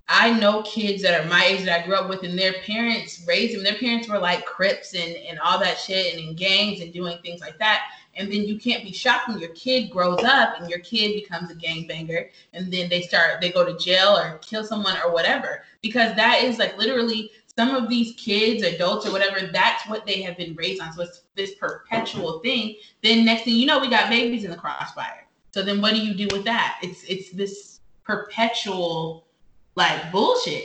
I 0.09 0.33
know 0.33 0.63
kids 0.63 1.03
that 1.03 1.21
are 1.21 1.29
my 1.29 1.45
age 1.45 1.65
that 1.67 1.83
I 1.83 1.87
grew 1.87 1.95
up 1.95 2.09
with, 2.09 2.23
and 2.23 2.39
their 2.39 2.55
parents 2.65 3.23
raised 3.27 3.55
them. 3.55 3.63
Their 3.63 3.75
parents 3.75 4.09
were 4.09 4.19
like 4.19 4.47
Crips 4.47 4.95
and, 4.95 5.17
and 5.17 5.39
all 5.41 5.59
that 5.59 5.79
shit, 5.79 6.15
and 6.15 6.29
in 6.29 6.35
gangs 6.35 6.81
and 6.81 6.93
doing 6.93 7.19
things 7.23 7.43
like 7.43 7.59
that. 7.59 7.83
And 8.17 8.33
then 8.33 8.45
you 8.45 8.59
can't 8.59 8.83
be 8.83 8.93
shocked 8.93 9.29
when 9.29 9.39
your 9.39 9.51
kid 9.51 9.91
grows 9.91 10.25
up 10.25 10.59
and 10.59 10.69
your 10.69 10.81
kid 10.81 11.15
becomes 11.15 11.51
a 11.51 11.55
gangbanger, 11.55 12.31
and 12.55 12.73
then 12.73 12.89
they 12.89 13.03
start 13.03 13.41
they 13.41 13.53
go 13.53 13.65
to 13.65 13.77
jail 13.77 14.17
or 14.17 14.39
kill 14.39 14.65
someone 14.65 14.97
or 15.05 15.13
whatever, 15.13 15.63
because 15.83 16.17
that 16.17 16.43
is 16.43 16.59
like 16.59 16.79
literally 16.79 17.31
some 17.59 17.75
of 17.75 17.89
these 17.89 18.15
kids, 18.15 18.63
adults, 18.63 19.05
or 19.05 19.11
whatever, 19.11 19.51
that's 19.53 19.87
what 19.89 20.07
they 20.07 20.23
have 20.23 20.37
been 20.37 20.55
raised 20.55 20.81
on. 20.81 20.93
So 20.93 21.03
it's 21.03 21.23
this 21.35 21.57
perpetual 21.57 22.39
thing. 22.39 22.77
Then 23.03 23.25
next 23.25 23.43
thing 23.43 23.57
you 23.57 23.67
know, 23.67 23.81
we 23.81 23.91
got 23.91 24.09
babies 24.09 24.45
in 24.45 24.51
the 24.53 24.57
crossfire. 24.57 25.27
So 25.53 25.63
then 25.63 25.81
what 25.81 25.93
do 25.93 26.01
you 26.01 26.15
do 26.15 26.29
with 26.31 26.45
that? 26.45 26.79
It's 26.83 27.03
it's 27.05 27.31
this 27.31 27.78
perpetual 28.09 29.27
like 29.77 30.11
bullshit. 30.11 30.65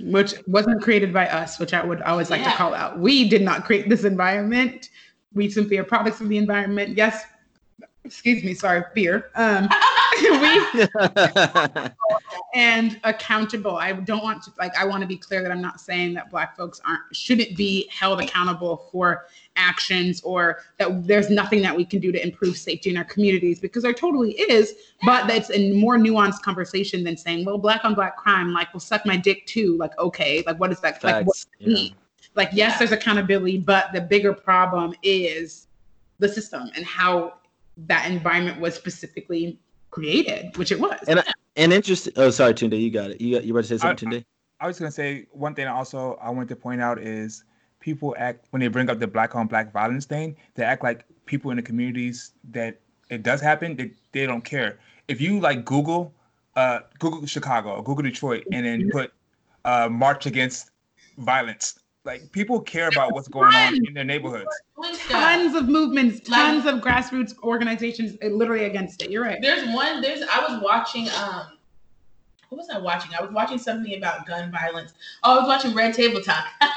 Which 0.00 0.34
wasn't 0.46 0.82
created 0.82 1.12
by 1.12 1.28
us, 1.28 1.58
which 1.58 1.72
I 1.72 1.84
would 1.84 2.02
always 2.02 2.28
like 2.28 2.42
Yeah. 2.42 2.50
to 2.50 2.56
call 2.56 2.74
out. 2.74 2.98
We 2.98 3.28
did 3.28 3.42
not 3.42 3.64
create 3.64 3.88
this 3.88 4.04
environment. 4.04 4.90
We 5.32 5.48
simply 5.48 5.78
are 5.78 5.84
products 5.84 6.20
of 6.20 6.28
the 6.28 6.36
environment. 6.36 6.96
Yes, 6.96 7.24
excuse 8.04 8.42
me, 8.42 8.52
sorry, 8.52 8.84
beer. 8.94 9.30
Um, 9.36 9.68
we 10.20 11.88
and 12.54 13.00
accountable. 13.04 13.76
I 13.76 13.92
don't 13.92 14.22
want 14.22 14.42
to 14.44 14.52
like 14.58 14.76
I 14.76 14.84
want 14.84 15.02
to 15.02 15.06
be 15.06 15.16
clear 15.16 15.42
that 15.42 15.50
I'm 15.50 15.62
not 15.62 15.80
saying 15.80 16.14
that 16.14 16.30
black 16.30 16.56
folks 16.56 16.80
aren't 16.84 17.02
shouldn't 17.14 17.56
be 17.56 17.88
held 17.90 18.20
accountable 18.20 18.88
for 18.92 19.26
actions 19.56 20.20
or 20.22 20.60
that 20.78 21.06
there's 21.06 21.30
nothing 21.30 21.62
that 21.62 21.76
we 21.76 21.84
can 21.84 22.00
do 22.00 22.12
to 22.12 22.22
improve 22.22 22.56
safety 22.56 22.90
in 22.90 22.96
our 22.96 23.04
communities 23.04 23.60
because 23.60 23.82
there 23.82 23.92
totally 23.92 24.32
is, 24.32 24.74
but 25.04 25.26
that's 25.26 25.50
a 25.50 25.72
more 25.72 25.96
nuanced 25.96 26.42
conversation 26.42 27.04
than 27.04 27.16
saying, 27.16 27.44
well, 27.44 27.58
black 27.58 27.84
on 27.84 27.94
black 27.94 28.16
crime, 28.16 28.52
like, 28.52 28.72
well, 28.72 28.80
suck 28.80 29.04
my 29.06 29.16
dick 29.16 29.46
too. 29.46 29.76
Like, 29.76 29.98
okay, 29.98 30.42
like 30.46 30.58
what 30.58 30.72
is 30.72 30.80
that 30.80 31.02
like 31.02 31.26
what 31.26 31.36
Facts. 31.36 31.44
does 31.44 31.46
that 31.60 31.66
mean? 31.68 31.94
Like, 32.34 32.50
yes, 32.52 32.78
there's 32.78 32.92
accountability, 32.92 33.58
but 33.58 33.92
the 33.92 34.00
bigger 34.00 34.32
problem 34.32 34.94
is 35.02 35.66
the 36.18 36.28
system 36.28 36.70
and 36.76 36.84
how 36.84 37.34
that 37.76 38.10
environment 38.10 38.60
was 38.60 38.74
specifically 38.74 39.58
created, 39.92 40.56
which 40.56 40.72
it 40.72 40.80
was. 40.80 40.98
And 41.06 41.22
And 41.54 41.72
interesting. 41.72 42.14
Oh, 42.16 42.30
sorry, 42.30 42.54
Tunde, 42.54 42.80
you 42.80 42.90
got 42.90 43.12
it. 43.12 43.20
You 43.20 43.36
got 43.36 43.44
you 43.44 43.52
about 43.52 43.64
to 43.64 43.68
say 43.68 43.78
something, 43.78 44.10
Tunde? 44.10 44.24
I 44.58 44.66
was 44.66 44.78
gonna 44.78 44.90
say 44.90 45.26
one 45.30 45.54
thing 45.54 45.68
also 45.68 46.18
I 46.20 46.30
want 46.30 46.48
to 46.48 46.56
point 46.56 46.80
out 46.80 46.98
is 46.98 47.44
people 47.78 48.14
act 48.18 48.46
when 48.50 48.60
they 48.60 48.68
bring 48.68 48.90
up 48.90 48.98
the 48.98 49.06
black 49.06 49.34
on 49.36 49.46
black 49.46 49.72
violence 49.72 50.06
thing, 50.06 50.36
they 50.54 50.64
act 50.64 50.82
like 50.82 51.04
people 51.26 51.50
in 51.50 51.56
the 51.56 51.62
communities 51.62 52.32
that 52.50 52.80
it 53.10 53.22
does 53.22 53.40
happen, 53.40 53.76
they, 53.76 53.90
they 54.12 54.26
don't 54.26 54.44
care. 54.44 54.78
If 55.08 55.20
you 55.20 55.40
like 55.40 55.64
Google 55.64 56.12
uh 56.56 56.80
Google 56.98 57.26
Chicago 57.26 57.82
Google 57.82 58.02
Detroit 58.02 58.44
and 58.52 58.64
then 58.66 58.88
put 58.90 59.12
uh 59.64 59.88
march 59.90 60.26
against 60.26 60.70
violence, 61.18 61.78
like 62.04 62.30
people 62.32 62.60
care 62.60 62.88
about 62.88 63.12
what's 63.12 63.28
going 63.28 63.54
on 63.54 63.74
in 63.86 63.94
their 63.94 64.04
neighborhoods. 64.04 64.50
Tons 65.08 65.54
of 65.54 65.68
movements, 65.68 66.28
Like- 66.28 66.40
tons 66.40 66.66
of 66.66 66.80
grassroots 66.80 67.36
organizations 67.42 68.16
uh, 68.22 68.26
literally 68.26 68.64
against 68.64 69.02
it. 69.02 69.10
You're 69.10 69.22
right. 69.22 69.38
There's 69.40 69.64
one. 69.74 70.00
There's. 70.00 70.22
I 70.22 70.40
was 70.48 70.62
watching. 70.62 71.08
Um, 71.10 71.58
what 72.52 72.58
was 72.58 72.68
I 72.68 72.78
watching? 72.78 73.12
I 73.18 73.22
was 73.22 73.30
watching 73.32 73.56
something 73.56 73.96
about 73.96 74.26
gun 74.26 74.50
violence. 74.52 74.92
Oh, 75.24 75.36
I 75.36 75.38
was 75.40 75.48
watching 75.48 75.74
Red 75.74 75.94
Table 75.94 76.20
Talk. 76.20 76.44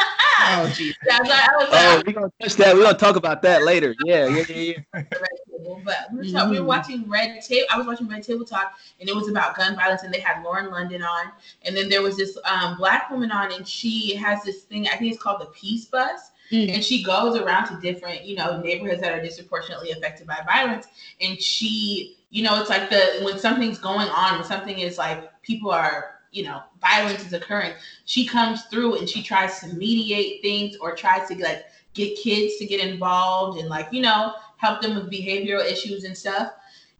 Oh, 0.47 0.69
geez. 0.75 0.93
I 1.11 1.19
was 1.21 1.29
like, 1.29 1.49
I 1.49 1.55
was 1.55 1.67
Oh, 1.71 2.03
we're 2.05 2.11
gonna 2.13 2.31
touch 2.41 2.55
that. 2.57 2.75
We're 2.75 2.83
gonna 2.83 2.97
talk 2.97 3.15
about 3.15 3.41
that 3.43 3.63
later. 3.63 3.95
Yeah, 4.03 4.27
yeah, 4.27 4.43
yeah, 4.49 4.55
yeah. 4.55 4.73
Red 4.93 5.07
Table, 5.49 5.81
but 5.83 5.95
we 6.11 6.17
were, 6.17 6.25
talk- 6.25 6.51
we 6.51 6.59
were 6.59 6.65
Mhm. 6.65 6.67
watching 6.67 7.09
Red 7.09 7.41
Table. 7.41 7.65
I 7.71 7.77
was 7.77 7.87
watching 7.87 8.07
Red 8.09 8.21
Table 8.21 8.43
Talk, 8.45 8.73
and 8.99 9.07
it 9.09 9.15
was 9.15 9.29
about 9.29 9.55
gun 9.55 9.75
violence, 9.77 10.03
and 10.03 10.13
they 10.13 10.19
had 10.19 10.43
Lauren 10.43 10.69
London 10.69 11.01
on, 11.01 11.31
and 11.63 11.75
then 11.75 11.87
there 11.87 12.01
was 12.01 12.17
this 12.17 12.37
um, 12.43 12.75
black 12.77 13.09
woman 13.09 13.31
on, 13.31 13.53
and 13.53 13.65
she 13.65 14.13
has 14.15 14.43
this 14.43 14.63
thing. 14.63 14.87
I 14.89 14.97
think 14.97 15.13
it's 15.13 15.23
called 15.23 15.39
the 15.41 15.45
Peace 15.47 15.85
Bus, 15.85 16.31
Mm. 16.51 16.75
and 16.75 16.83
she 16.83 17.01
goes 17.01 17.39
around 17.39 17.67
to 17.69 17.79
different, 17.81 18.23
you 18.25 18.35
know, 18.35 18.61
neighborhoods 18.61 19.01
that 19.01 19.17
are 19.17 19.21
disproportionately 19.23 19.91
affected 19.91 20.27
by 20.27 20.37
violence, 20.45 20.85
and 21.21 21.41
she, 21.41 22.17
you 22.35 22.43
know, 22.43 22.59
it's 22.59 22.69
like 22.69 22.89
the 22.89 23.21
when 23.21 23.39
something's 23.39 23.79
going 23.79 24.09
on, 24.09 24.39
when 24.39 24.43
something 24.43 24.79
is 24.79 24.97
like 24.97 25.41
people 25.41 25.71
are. 25.71 26.11
You 26.31 26.43
know, 26.43 26.63
violence 26.81 27.25
is 27.25 27.31
occurring. 27.31 27.71
She 28.03 28.25
comes 28.27 28.63
through 28.63 28.97
and 28.97 29.07
she 29.07 29.23
tries 29.23 29.61
to 29.61 29.67
mediate 29.67 30.41
things 30.41 30.75
or 30.75 30.93
tries 30.93 31.29
to 31.29 31.41
like 31.41 31.63
get 31.93 32.17
kids 32.17 32.57
to 32.57 32.65
get 32.65 32.85
involved 32.85 33.57
and 33.57 33.69
like 33.69 33.87
you 33.93 34.01
know 34.01 34.33
help 34.57 34.81
them 34.81 34.95
with 34.95 35.09
behavioral 35.09 35.63
issues 35.63 36.03
and 36.03 36.17
stuff. 36.17 36.51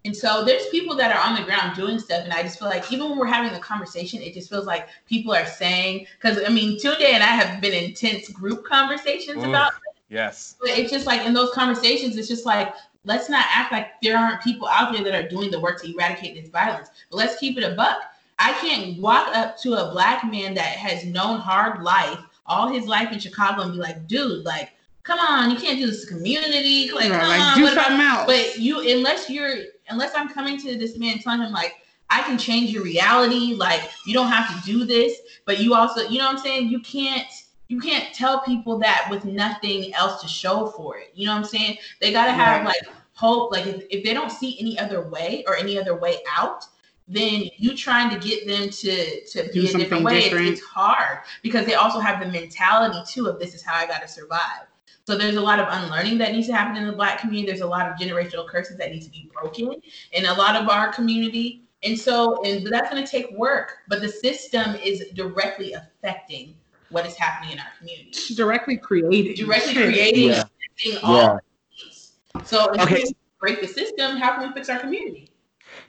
And 0.05 0.15
so 0.15 0.45
there's 0.45 0.67
people 0.67 0.95
that 0.95 1.13
are 1.13 1.21
on 1.21 1.35
the 1.35 1.43
ground 1.43 1.75
doing 1.75 1.99
stuff, 1.99 2.23
and 2.23 2.31
I 2.31 2.43
just 2.43 2.59
feel 2.59 2.69
like 2.69 2.89
even 2.93 3.09
when 3.09 3.19
we're 3.19 3.25
having 3.25 3.51
a 3.51 3.59
conversation, 3.59 4.21
it 4.21 4.33
just 4.33 4.49
feels 4.49 4.65
like 4.65 4.87
people 5.05 5.33
are 5.33 5.45
saying 5.45 6.07
because 6.15 6.41
I 6.41 6.47
mean, 6.47 6.79
Tunde 6.79 7.01
and 7.03 7.21
I 7.21 7.35
have 7.41 7.59
been 7.59 7.73
intense 7.73 8.29
group 8.29 8.63
conversations 8.63 9.39
Oof. 9.39 9.49
about. 9.49 9.73
Yes. 10.07 10.55
But 10.61 10.69
it's 10.69 10.91
just 10.91 11.05
like 11.05 11.25
in 11.25 11.33
those 11.33 11.51
conversations, 11.51 12.15
it's 12.15 12.29
just 12.29 12.45
like 12.45 12.73
let's 13.05 13.29
not 13.29 13.45
act 13.49 13.71
like 13.71 13.87
there 14.01 14.17
aren't 14.17 14.41
people 14.41 14.67
out 14.67 14.93
there 14.93 15.03
that 15.03 15.15
are 15.15 15.27
doing 15.27 15.51
the 15.51 15.59
work 15.59 15.81
to 15.81 15.91
eradicate 15.91 16.35
this 16.35 16.49
violence. 16.49 16.89
But 17.09 17.17
let's 17.17 17.37
keep 17.37 17.57
it 17.57 17.63
a 17.63 17.75
buck. 17.75 17.97
I 18.37 18.51
can't 18.53 18.99
walk 18.99 19.33
up 19.35 19.57
to 19.59 19.73
a 19.75 19.91
black 19.91 20.29
man 20.29 20.53
that 20.55 20.65
has 20.65 21.05
known 21.05 21.39
hard 21.39 21.81
life 21.81 22.19
all 22.45 22.67
his 22.67 22.85
life 22.85 23.11
in 23.11 23.19
Chicago 23.19 23.61
and 23.63 23.71
be 23.71 23.79
like, 23.79 24.07
dude, 24.07 24.45
like, 24.45 24.71
come 25.03 25.19
on, 25.19 25.49
you 25.49 25.57
can't 25.57 25.79
do 25.79 25.87
this 25.87 26.05
to 26.05 26.07
community. 26.07 26.91
Like, 26.91 27.09
come 27.09 27.27
like, 27.27 27.39
on, 27.39 27.57
do 27.57 27.67
something 27.67 27.99
else. 27.99 28.25
But 28.25 28.59
you, 28.59 28.81
unless 28.97 29.29
you're, 29.29 29.57
unless 29.89 30.11
I'm 30.15 30.29
coming 30.29 30.59
to 30.61 30.77
this 30.77 30.97
man 30.97 31.19
telling 31.19 31.41
him 31.41 31.51
like, 31.51 31.75
I 32.09 32.21
can 32.21 32.37
change 32.37 32.71
your 32.71 32.83
reality. 32.83 33.55
Like, 33.55 33.81
you 34.05 34.13
don't 34.13 34.27
have 34.27 34.55
to 34.55 34.65
do 34.65 34.85
this. 34.85 35.17
But 35.45 35.59
you 35.59 35.73
also, 35.73 36.01
you 36.07 36.19
know 36.19 36.25
what 36.25 36.37
I'm 36.37 36.43
saying? 36.43 36.69
You 36.69 36.79
can't. 36.81 37.27
You 37.75 37.81
can't 37.81 38.13
tell 38.13 38.39
people 38.39 38.79
that 38.79 39.07
with 39.09 39.25
nothing 39.25 39.93
else 39.95 40.21
to 40.21 40.29
show 40.29 40.67
for 40.67 40.97
it. 40.97 41.11
You 41.13 41.25
know 41.25 41.33
what 41.33 41.39
I'm 41.39 41.45
saying? 41.45 41.77
They 41.99 42.13
gotta 42.13 42.31
have 42.31 42.63
Right. 42.63 42.67
like 42.67 42.95
hope. 43.15 43.51
Like 43.51 43.65
if, 43.65 43.83
if 43.89 44.01
they 44.01 44.13
don't 44.13 44.31
see 44.31 44.57
any 44.61 44.79
other 44.79 45.09
way 45.09 45.43
or 45.45 45.57
any 45.57 45.77
other 45.77 45.93
way 45.93 46.19
out, 46.33 46.65
then 47.09 47.49
you 47.57 47.75
trying 47.75 48.09
to 48.11 48.17
get 48.17 48.47
them 48.47 48.69
to 48.69 49.25
to 49.25 49.49
be 49.51 49.67
a 49.67 49.73
different 49.73 50.05
way. 50.05 50.19
It's, 50.19 50.25
different. 50.25 50.47
it's 50.47 50.61
hard 50.61 51.19
because 51.43 51.65
they 51.65 51.73
also 51.73 51.99
have 51.99 52.21
the 52.21 52.31
mentality 52.31 52.99
too 53.05 53.27
of 53.27 53.39
this 53.39 53.53
is 53.53 53.61
how 53.61 53.75
I 53.75 53.85
got 53.85 54.01
to 54.01 54.07
survive. 54.07 54.67
So 55.05 55.17
there's 55.17 55.35
a 55.35 55.41
lot 55.41 55.59
of 55.59 55.67
unlearning 55.69 56.17
that 56.19 56.31
needs 56.31 56.47
to 56.47 56.55
happen 56.55 56.77
in 56.77 56.87
the 56.87 56.93
black 56.93 57.19
community. 57.19 57.47
There's 57.47 57.61
a 57.61 57.67
lot 57.67 57.91
of 57.91 57.97
generational 57.97 58.47
curses 58.47 58.77
that 58.77 58.89
need 58.89 59.03
to 59.03 59.09
be 59.11 59.29
broken 59.33 59.81
in 60.13 60.25
a 60.25 60.33
lot 60.33 60.55
of 60.55 60.69
our 60.69 60.93
community. 60.93 61.63
And 61.83 61.99
so 61.99 62.41
and 62.45 62.65
that's 62.65 62.89
going 62.89 63.03
to 63.03 63.11
take 63.11 63.31
work, 63.31 63.79
but 63.89 63.99
the 64.01 64.07
system 64.07 64.75
is 64.75 65.03
directly 65.13 65.73
affecting 65.73 66.55
what 66.89 67.05
is 67.05 67.15
happening 67.15 67.53
in 67.53 67.59
our 67.59 67.65
community. 67.77 68.35
directly 68.35 68.77
created. 68.77 69.35
Directly 69.35 69.73
Shit. 69.73 69.83
creating 69.85 70.29
Yeah. 70.29 70.43
affecting 70.77 71.03
all 71.03 71.13
Yeah. 71.13 71.37
things. 71.81 72.13
So 72.43 72.69
until 72.71 72.87
Okay. 72.87 73.03
we 73.05 73.15
break 73.39 73.61
the 73.61 73.67
system, 73.67 74.17
how 74.17 74.35
can 74.35 74.47
we 74.47 74.53
fix 74.53 74.69
our 74.69 74.79
community? 74.79 75.29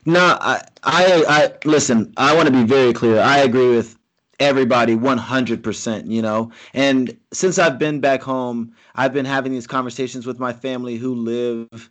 No, 0.05 0.37
I, 0.41 0.61
I, 0.83 1.25
I 1.27 1.53
listen. 1.65 2.13
I 2.17 2.35
want 2.35 2.47
to 2.47 2.53
be 2.53 2.63
very 2.63 2.93
clear. 2.93 3.19
I 3.19 3.39
agree 3.39 3.75
with 3.75 3.97
everybody 4.39 4.95
100%, 4.95 6.07
you 6.07 6.21
know. 6.21 6.51
And 6.73 7.17
since 7.31 7.59
I've 7.59 7.79
been 7.79 7.99
back 7.99 8.21
home, 8.21 8.73
I've 8.95 9.13
been 9.13 9.25
having 9.25 9.51
these 9.51 9.67
conversations 9.67 10.25
with 10.25 10.39
my 10.39 10.53
family 10.53 10.97
who 10.97 11.15
live 11.15 11.89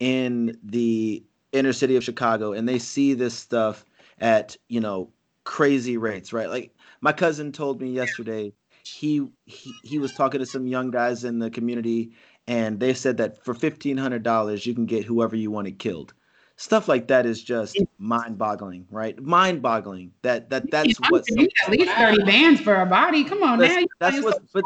in 0.00 0.58
the 0.62 1.22
inner 1.52 1.72
city 1.72 1.96
of 1.96 2.04
Chicago 2.04 2.52
and 2.52 2.68
they 2.68 2.78
see 2.78 3.14
this 3.14 3.34
stuff 3.34 3.84
at, 4.20 4.56
you 4.68 4.80
know, 4.80 5.08
crazy 5.44 5.96
rates, 5.96 6.32
right? 6.32 6.48
Like 6.48 6.74
my 7.04 7.12
cousin 7.12 7.52
told 7.52 7.82
me 7.82 7.90
yesterday 7.90 8.50
he 8.82 9.28
he, 9.44 9.72
he 9.82 9.98
was 9.98 10.14
talking 10.14 10.40
to 10.40 10.46
some 10.46 10.66
young 10.66 10.90
guys 10.90 11.22
in 11.24 11.38
the 11.38 11.50
community 11.50 12.12
and 12.46 12.80
they 12.80 12.94
said 12.94 13.18
that 13.18 13.44
for 13.44 13.54
$1500 13.54 14.66
you 14.66 14.74
can 14.74 14.86
get 14.86 15.04
whoever 15.04 15.36
you 15.36 15.50
wanted 15.50 15.78
killed 15.78 16.14
stuff 16.56 16.88
like 16.88 17.08
that 17.08 17.26
is 17.26 17.42
just 17.42 17.78
mind-boggling 17.98 18.86
right 18.90 19.22
mind-boggling 19.22 20.12
that 20.22 20.48
that 20.48 20.70
that's 20.70 20.98
You 20.98 21.06
what 21.10 21.24
at 21.30 21.70
least 21.70 21.92
30 21.92 22.24
bands 22.24 22.60
for 22.60 22.80
a 22.80 22.86
body. 22.86 23.22
Come 23.22 23.42
on 23.42 23.58
that's, 23.58 23.74
now. 23.74 23.84
That's 24.00 24.22
what 24.22 24.36
yourself 24.36 24.50
but, 24.54 24.64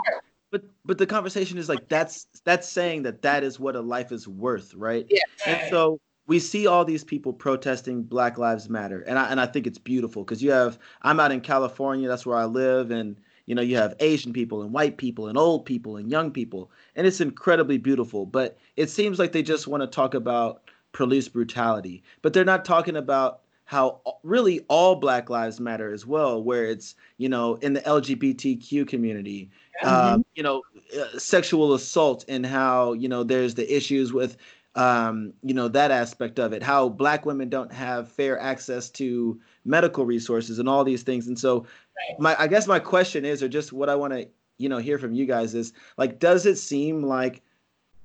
but 0.53 0.63
but 0.85 0.99
the 0.99 1.07
conversation 1.07 1.59
is 1.59 1.69
like 1.69 1.89
that's 1.89 2.29
that's 2.45 2.69
saying 2.69 3.03
that 3.03 3.23
that 3.23 3.43
is 3.43 3.59
what 3.59 3.75
a 3.75 3.81
life 3.81 4.13
is 4.13 4.29
worth 4.29 4.75
right 4.75 5.07
Yeah. 5.11 5.21
and 5.47 5.71
so 5.71 5.99
we 6.29 6.39
see 6.39 6.67
all 6.67 6.85
these 6.85 7.03
people 7.03 7.33
protesting 7.33 8.03
black 8.03 8.39
lives 8.39 8.69
matter 8.69 9.01
and 9.03 9.19
i 9.19 9.29
and 9.29 9.41
i 9.41 9.47
think 9.47 9.67
it's 9.67 9.79
beautiful 9.79 10.23
because 10.23 10.41
you 10.41 10.53
have 10.53 10.79
i'm 11.03 11.19
out 11.19 11.33
in 11.33 11.41
california 11.41 12.07
that's 12.07 12.25
where 12.25 12.39
i 12.39 12.45
live 12.45 12.93
and 12.93 13.17
you 13.47 13.55
know 13.55 13.63
you 13.63 13.77
have 13.77 13.97
asian 13.99 14.33
people 14.33 14.63
and 14.63 14.73
white 14.73 14.97
people 14.99 15.27
and 15.27 15.37
old 15.37 15.67
people 15.67 15.97
and 15.97 16.11
young 16.11 16.31
people 16.31 16.71
and 16.95 17.07
it's 17.07 17.21
incredibly 17.21 17.79
beautiful 17.79 18.25
but 18.25 18.57
it 18.77 18.89
seems 18.89 19.19
like 19.19 19.33
they 19.33 19.43
just 19.43 19.67
want 19.67 19.83
to 19.83 19.89
talk 19.89 20.15
about 20.15 20.63
police 20.93 21.27
brutality 21.29 22.05
but 22.23 22.33
they're 22.33 22.45
not 22.45 22.65
talking 22.65 22.97
about 22.97 23.41
how 23.65 24.01
really 24.23 24.61
all 24.69 24.97
black 24.97 25.29
lives 25.29 25.61
matter 25.61 25.93
as 25.93 26.07
well 26.07 26.43
where 26.43 26.65
it's 26.65 26.95
you 27.19 27.29
know 27.29 27.57
in 27.57 27.75
the 27.75 27.81
lgbtq 27.83 28.87
community 28.89 29.51
uh, 29.85 30.19
you 30.35 30.43
know 30.43 30.63
uh, 30.99 31.19
sexual 31.19 31.75
assault 31.75 32.25
and 32.29 32.47
how 32.47 32.95
you 32.95 33.09
know 33.09 33.23
there's 33.23 33.55
the 33.55 33.77
issues 33.77 34.13
with 34.13 34.39
um, 34.79 35.33
you 35.43 35.53
know 35.53 35.67
that 35.67 35.91
aspect 35.91 36.39
of 36.39 36.53
it 36.53 36.63
how 36.63 36.89
black 36.89 37.27
women 37.27 37.49
don't 37.49 37.73
have 37.73 38.09
fair 38.09 38.39
access 38.39 38.89
to 38.89 39.39
medical 39.65 40.07
resources 40.07 40.61
and 40.61 40.69
all 40.69 40.85
these 40.85 41.03
things. 41.03 41.27
And 41.27 41.39
so, 41.39 41.67
Right. 41.97 42.21
my 42.21 42.37
I 42.39 42.47
guess 42.47 42.69
my 42.69 42.79
question 42.79 43.25
is, 43.25 43.43
or 43.43 43.49
just 43.49 43.73
what 43.73 43.89
I 43.89 43.97
want 43.97 44.13
to 44.13 44.29
you 44.57 44.69
know 44.69 44.79
hear 44.79 44.99
from 44.99 45.15
you 45.15 45.27
guys 45.27 45.53
is 45.55 45.73
like, 45.97 46.21
does 46.21 46.47
it 46.47 46.57
seem 46.57 47.03
like 47.03 47.43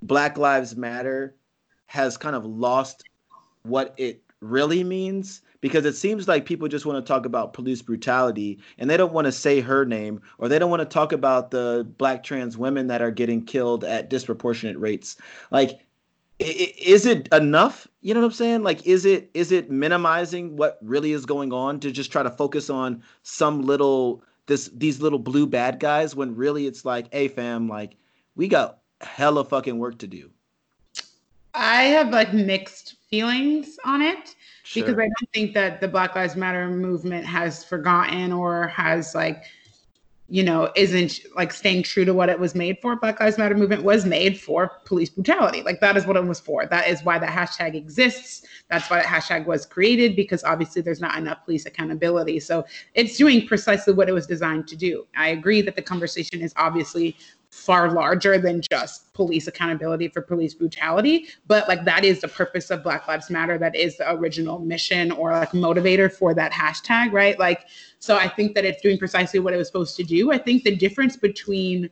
Black 0.02 0.36
Lives 0.36 0.74
Matter 0.74 1.36
has 1.86 2.16
kind 2.16 2.34
of 2.34 2.44
lost 2.44 3.04
what 3.62 3.94
it 3.96 4.20
really 4.40 4.82
means? 4.82 5.42
Because 5.60 5.86
it 5.86 5.94
seems 5.94 6.26
like 6.26 6.44
people 6.44 6.66
just 6.66 6.86
want 6.86 7.04
to 7.04 7.08
talk 7.08 7.24
about 7.24 7.52
police 7.52 7.82
brutality 7.82 8.58
and 8.78 8.90
they 8.90 8.96
don't 8.96 9.12
want 9.12 9.26
to 9.26 9.32
say 9.32 9.60
her 9.60 9.86
name 9.86 10.20
or 10.38 10.48
they 10.48 10.58
don't 10.58 10.70
want 10.70 10.80
to 10.80 10.86
talk 10.86 11.12
about 11.12 11.52
the 11.52 11.86
black 11.98 12.24
trans 12.24 12.58
women 12.58 12.88
that 12.88 13.00
are 13.00 13.12
getting 13.12 13.44
killed 13.44 13.84
at 13.84 14.10
disproportionate 14.10 14.78
rates. 14.78 15.16
Like, 15.50 15.83
is 16.38 17.06
it 17.06 17.28
enough? 17.32 17.86
You 18.00 18.14
know 18.14 18.20
what 18.20 18.26
I'm 18.26 18.32
saying? 18.32 18.62
Like, 18.62 18.86
is 18.86 19.04
it 19.04 19.30
is 19.34 19.52
it 19.52 19.70
minimizing 19.70 20.56
what 20.56 20.78
really 20.82 21.12
is 21.12 21.26
going 21.26 21.52
on 21.52 21.80
to 21.80 21.90
just 21.90 22.12
try 22.12 22.22
to 22.22 22.30
focus 22.30 22.70
on 22.70 23.02
some 23.22 23.62
little 23.62 24.22
this 24.46 24.68
these 24.74 25.00
little 25.00 25.18
blue 25.18 25.46
bad 25.46 25.80
guys 25.80 26.14
when 26.14 26.34
really 26.34 26.66
it's 26.66 26.84
like, 26.84 27.12
hey 27.12 27.28
fam, 27.28 27.68
like 27.68 27.96
we 28.36 28.48
got 28.48 28.78
hella 29.00 29.44
fucking 29.44 29.78
work 29.78 29.98
to 29.98 30.06
do. 30.06 30.30
I 31.54 31.84
have 31.84 32.10
like 32.10 32.34
mixed 32.34 32.96
feelings 33.08 33.78
on 33.84 34.02
it 34.02 34.34
because 34.74 34.94
I 34.98 35.02
don't 35.02 35.30
think 35.32 35.54
that 35.54 35.80
the 35.80 35.86
Black 35.86 36.16
Lives 36.16 36.34
Matter 36.34 36.68
movement 36.68 37.24
has 37.26 37.64
forgotten 37.64 38.32
or 38.32 38.66
has 38.68 39.14
like, 39.14 39.44
you 40.28 40.42
know, 40.42 40.72
isn't 40.74 41.20
like 41.36 41.52
staying 41.52 41.82
true 41.82 42.04
to 42.04 42.14
what 42.14 42.30
it 42.30 42.38
was 42.38 42.54
made 42.54 42.78
for. 42.80 42.96
Black 42.96 43.20
Lives 43.20 43.36
Matter 43.36 43.54
movement 43.54 43.82
was 43.82 44.06
made 44.06 44.40
for 44.40 44.80
police 44.86 45.10
brutality. 45.10 45.62
Like 45.62 45.80
that 45.80 45.98
is 45.98 46.06
what 46.06 46.16
it 46.16 46.24
was 46.24 46.40
for. 46.40 46.64
That 46.66 46.88
is 46.88 47.04
why 47.04 47.18
the 47.18 47.26
hashtag 47.26 47.74
exists. 47.74 48.46
That's 48.70 48.88
why 48.88 49.00
that 49.00 49.06
hashtag 49.06 49.44
was 49.46 49.66
created 49.66 50.16
because 50.16 50.42
obviously 50.42 50.80
there's 50.80 51.00
not 51.00 51.18
enough 51.18 51.44
police 51.44 51.66
accountability. 51.66 52.40
So 52.40 52.64
it's 52.94 53.18
doing 53.18 53.46
precisely 53.46 53.92
what 53.92 54.08
it 54.08 54.12
was 54.12 54.26
designed 54.26 54.66
to 54.68 54.76
do. 54.76 55.06
I 55.14 55.28
agree 55.28 55.60
that 55.60 55.76
the 55.76 55.82
conversation 55.82 56.40
is 56.40 56.54
obviously 56.56 57.16
far 57.54 57.92
larger 57.92 58.36
than 58.36 58.60
just 58.68 59.12
police 59.14 59.46
accountability 59.46 60.08
for 60.08 60.20
police 60.20 60.54
brutality 60.54 61.28
but 61.46 61.68
like 61.68 61.84
that 61.84 62.04
is 62.04 62.20
the 62.20 62.26
purpose 62.26 62.68
of 62.70 62.82
black 62.82 63.06
lives 63.06 63.30
matter. 63.30 63.56
That 63.56 63.76
is 63.76 63.96
the 63.96 64.10
original 64.12 64.58
mission 64.58 65.12
or 65.12 65.30
like 65.30 65.52
motivator 65.52 66.12
for 66.12 66.34
that 66.34 66.52
hashtag 66.52 67.12
right? 67.12 67.38
Like 67.38 67.66
so 68.00 68.16
i 68.16 68.28
think 68.28 68.54
that 68.56 68.64
it's 68.64 68.82
doing 68.82 68.98
precisely 68.98 69.38
what 69.38 69.54
it 69.54 69.56
was 69.56 69.68
supposed 69.68 69.96
to 69.96 70.02
do. 70.04 70.32
I 70.32 70.38
think 70.38 70.64
the 70.64 70.74
difference 70.74 71.16
between 71.16 71.88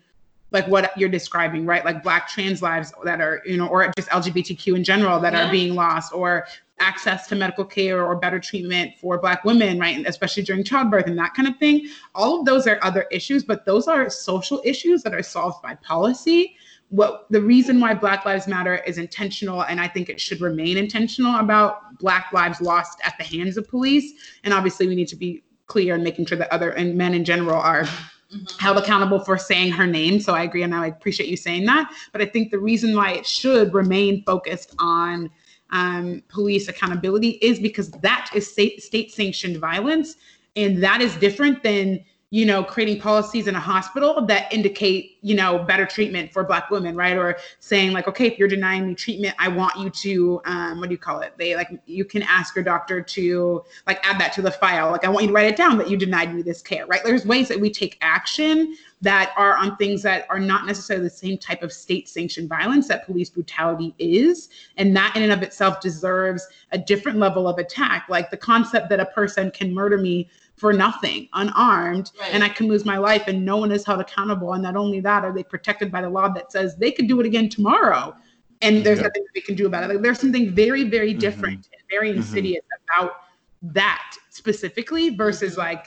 like 0.50 0.66
what 0.66 0.92
you're 0.98 1.08
describing 1.08 1.64
right? 1.64 1.84
Like 1.84 2.02
black 2.02 2.28
trans 2.28 2.60
lives 2.60 2.92
that 3.04 3.20
are 3.20 3.40
you 3.46 3.56
know 3.56 3.68
or 3.68 3.90
just 3.96 4.08
lgbtq 4.10 4.76
in 4.76 4.82
general 4.84 5.20
that 5.20 5.32
Yeah. 5.32 5.46
are 5.48 5.50
being 5.50 5.74
lost 5.76 6.12
or 6.12 6.46
access 6.82 7.28
to 7.28 7.36
medical 7.36 7.64
care 7.64 8.04
or 8.04 8.16
better 8.16 8.40
treatment 8.40 8.92
for 9.00 9.16
black 9.18 9.44
women 9.44 9.78
right 9.78 9.96
and 9.96 10.06
especially 10.06 10.42
during 10.42 10.64
childbirth 10.64 11.06
and 11.06 11.16
that 11.16 11.32
kind 11.32 11.46
of 11.46 11.56
thing 11.58 11.86
all 12.14 12.40
of 12.40 12.44
those 12.44 12.66
are 12.66 12.78
other 12.82 13.06
issues 13.12 13.44
but 13.44 13.64
those 13.64 13.86
are 13.86 14.10
social 14.10 14.60
issues 14.64 15.02
that 15.02 15.14
are 15.14 15.22
solved 15.22 15.62
by 15.62 15.74
policy 15.76 16.56
what 16.88 17.26
the 17.30 17.40
reason 17.40 17.78
why 17.78 17.94
black 17.94 18.24
lives 18.24 18.48
matter 18.48 18.76
is 18.84 18.98
intentional 18.98 19.62
and 19.62 19.80
i 19.80 19.86
think 19.86 20.08
it 20.08 20.20
should 20.20 20.40
remain 20.40 20.76
intentional 20.76 21.36
about 21.36 21.96
black 21.98 22.32
lives 22.32 22.60
lost 22.60 22.98
at 23.04 23.14
the 23.16 23.24
hands 23.24 23.56
of 23.56 23.68
police 23.68 24.12
and 24.42 24.52
obviously 24.52 24.88
we 24.88 24.96
need 24.96 25.08
to 25.08 25.16
be 25.16 25.42
clear 25.68 25.94
and 25.94 26.02
making 26.02 26.26
sure 26.26 26.36
that 26.36 26.52
other 26.52 26.70
and 26.70 26.96
men 26.96 27.14
in 27.14 27.24
general 27.24 27.60
are 27.60 27.84
Mhm. 28.32 28.60
held 28.60 28.78
accountable 28.78 29.18
for 29.20 29.36
saying 29.36 29.72
her 29.72 29.86
name 29.86 30.18
so 30.18 30.34
i 30.34 30.42
agree 30.42 30.62
and 30.62 30.74
i 30.74 30.86
appreciate 30.86 31.28
you 31.28 31.36
saying 31.36 31.66
that 31.66 31.90
but 32.12 32.22
i 32.22 32.24
think 32.24 32.50
the 32.50 32.58
reason 32.58 32.96
why 32.96 33.12
it 33.12 33.26
should 33.26 33.74
remain 33.74 34.24
focused 34.24 34.74
on 34.78 35.30
um, 35.72 36.22
police 36.28 36.68
accountability 36.68 37.30
is 37.42 37.58
because 37.58 37.90
that 37.90 38.30
is 38.34 38.50
state 38.50 38.82
state 38.82 39.12
sanctioned 39.12 39.56
violence. 39.56 40.16
And 40.54 40.82
that 40.82 41.00
is 41.00 41.16
different 41.16 41.62
than 41.62 42.04
you 42.28 42.46
know 42.46 42.64
creating 42.64 42.98
policies 42.98 43.46
in 43.46 43.54
a 43.54 43.60
hospital 43.60 44.24
that 44.24 44.50
indicate 44.50 45.18
you 45.20 45.34
know 45.34 45.58
better 45.58 45.84
treatment 45.84 46.32
for 46.32 46.44
black 46.44 46.70
women 46.70 46.96
right? 46.96 47.16
Or 47.16 47.36
saying 47.58 47.92
like 47.92 48.08
okay 48.08 48.26
if 48.26 48.38
you're 48.38 48.48
denying 48.48 48.88
me 48.88 48.94
treatment 48.94 49.34
i 49.38 49.48
want 49.48 49.76
you 49.76 49.90
to 49.90 50.40
um, 50.46 50.80
what 50.80 50.88
do 50.88 50.94
you 50.94 50.98
call 50.98 51.20
it? 51.20 51.34
They 51.38 51.56
like 51.56 51.68
you 51.86 52.04
can 52.04 52.22
ask 52.22 52.54
your 52.54 52.64
doctor 52.64 53.02
to 53.02 53.64
like 53.86 54.06
add 54.06 54.20
that 54.20 54.32
to 54.34 54.42
the 54.42 54.50
file. 54.50 54.90
Like 54.90 55.04
i 55.04 55.08
want 55.08 55.24
you 55.24 55.28
to 55.28 55.34
write 55.34 55.46
it 55.46 55.56
down 55.56 55.78
that 55.78 55.90
you 55.90 55.96
denied 55.96 56.34
me 56.34 56.42
this 56.42 56.62
care 56.62 56.86
right? 56.86 57.02
There's 57.04 57.26
ways 57.26 57.48
that 57.48 57.60
we 57.60 57.70
take 57.70 57.98
action 58.00 58.76
that 59.02 59.32
are 59.36 59.56
on 59.56 59.76
things 59.76 60.00
that 60.02 60.26
are 60.30 60.38
not 60.38 60.64
necessarily 60.64 61.04
the 61.04 61.10
same 61.10 61.36
type 61.36 61.62
of 61.62 61.72
state 61.72 62.08
sanctioned 62.08 62.48
violence 62.48 62.88
that 62.88 63.04
police 63.04 63.28
brutality 63.28 63.94
is 63.98 64.48
and 64.76 64.96
that 64.96 65.14
in 65.16 65.22
and 65.22 65.32
of 65.32 65.42
itself 65.42 65.80
deserves 65.80 66.46
a 66.70 66.78
different 66.78 67.18
level 67.18 67.46
of 67.46 67.58
attack 67.58 68.06
like 68.08 68.30
the 68.30 68.36
concept 68.36 68.88
that 68.88 69.00
a 69.00 69.06
person 69.06 69.50
can 69.50 69.74
murder 69.74 69.98
me 69.98 70.30
for 70.56 70.72
nothing 70.72 71.28
unarmed 71.34 72.12
Right. 72.20 72.30
and 72.32 72.44
i 72.44 72.48
can 72.48 72.68
lose 72.68 72.84
my 72.84 72.96
life 72.96 73.24
and 73.26 73.44
no 73.44 73.56
one 73.56 73.72
is 73.72 73.84
held 73.84 74.00
accountable 74.00 74.52
and 74.54 74.62
not 74.62 74.76
only 74.76 75.00
that 75.00 75.24
are 75.24 75.32
they 75.32 75.42
protected 75.42 75.90
by 75.90 76.00
the 76.00 76.08
law 76.10 76.28
that 76.28 76.52
says 76.52 76.76
they 76.76 76.92
could 76.92 77.08
do 77.08 77.18
it 77.20 77.26
again 77.26 77.48
tomorrow 77.48 78.14
and 78.62 78.84
there's 78.86 78.98
Yeah. 78.98 79.04
nothing 79.06 79.24
that 79.24 79.32
we 79.34 79.40
can 79.40 79.56
do 79.56 79.66
about 79.66 79.82
it 79.82 79.88
like 79.88 80.00
there's 80.02 80.20
something 80.20 80.50
very 80.54 80.84
very 80.84 81.12
Mhm. 81.12 81.18
different 81.18 81.68
and 81.72 81.82
very 81.90 82.12
Mhm. 82.12 82.16
insidious 82.16 82.62
about 82.88 83.14
that 83.62 84.14
specifically 84.30 85.10
versus 85.10 85.56
like 85.56 85.86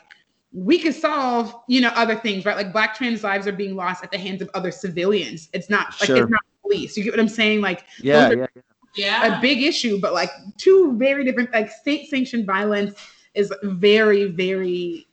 we 0.58 0.80
could 0.80 0.94
solve 0.96 1.54
you 1.68 1.82
know 1.82 1.90
other 1.96 2.16
things 2.16 2.46
right 2.46 2.56
like 2.56 2.72
black 2.72 2.96
trans 2.96 3.24
lives 3.26 3.46
are 3.46 3.52
being 3.52 3.76
lost 3.76 4.02
at 4.06 4.10
the 4.12 4.18
hands 4.18 4.42
of 4.42 4.50
other 4.54 4.72
civilians 4.72 5.50
it's 5.52 5.70
not 5.70 5.88
like 6.00 6.08
Sure. 6.08 6.18
it's 6.24 6.30
not 6.32 6.40
police 6.62 6.96
you 6.96 7.04
get 7.04 7.12
what 7.12 7.20
i'm 7.20 7.28
saying 7.28 7.60
like 7.60 7.84
Yeah, 8.00 8.30
those 8.30 8.38
are- 8.38 8.50
yeah, 8.56 8.62
Yeah. 8.96 9.38
a 9.38 9.42
big 9.42 9.62
issue, 9.62 10.00
but 10.00 10.14
like 10.14 10.30
two 10.58 10.96
very 10.98 11.26
different, 11.26 11.52
like 11.52 11.70
state 11.70 12.10
sanctioned 12.10 12.46
violence 12.46 12.96
is 13.34 13.52
very, 13.64 14.24
very, 14.32 15.06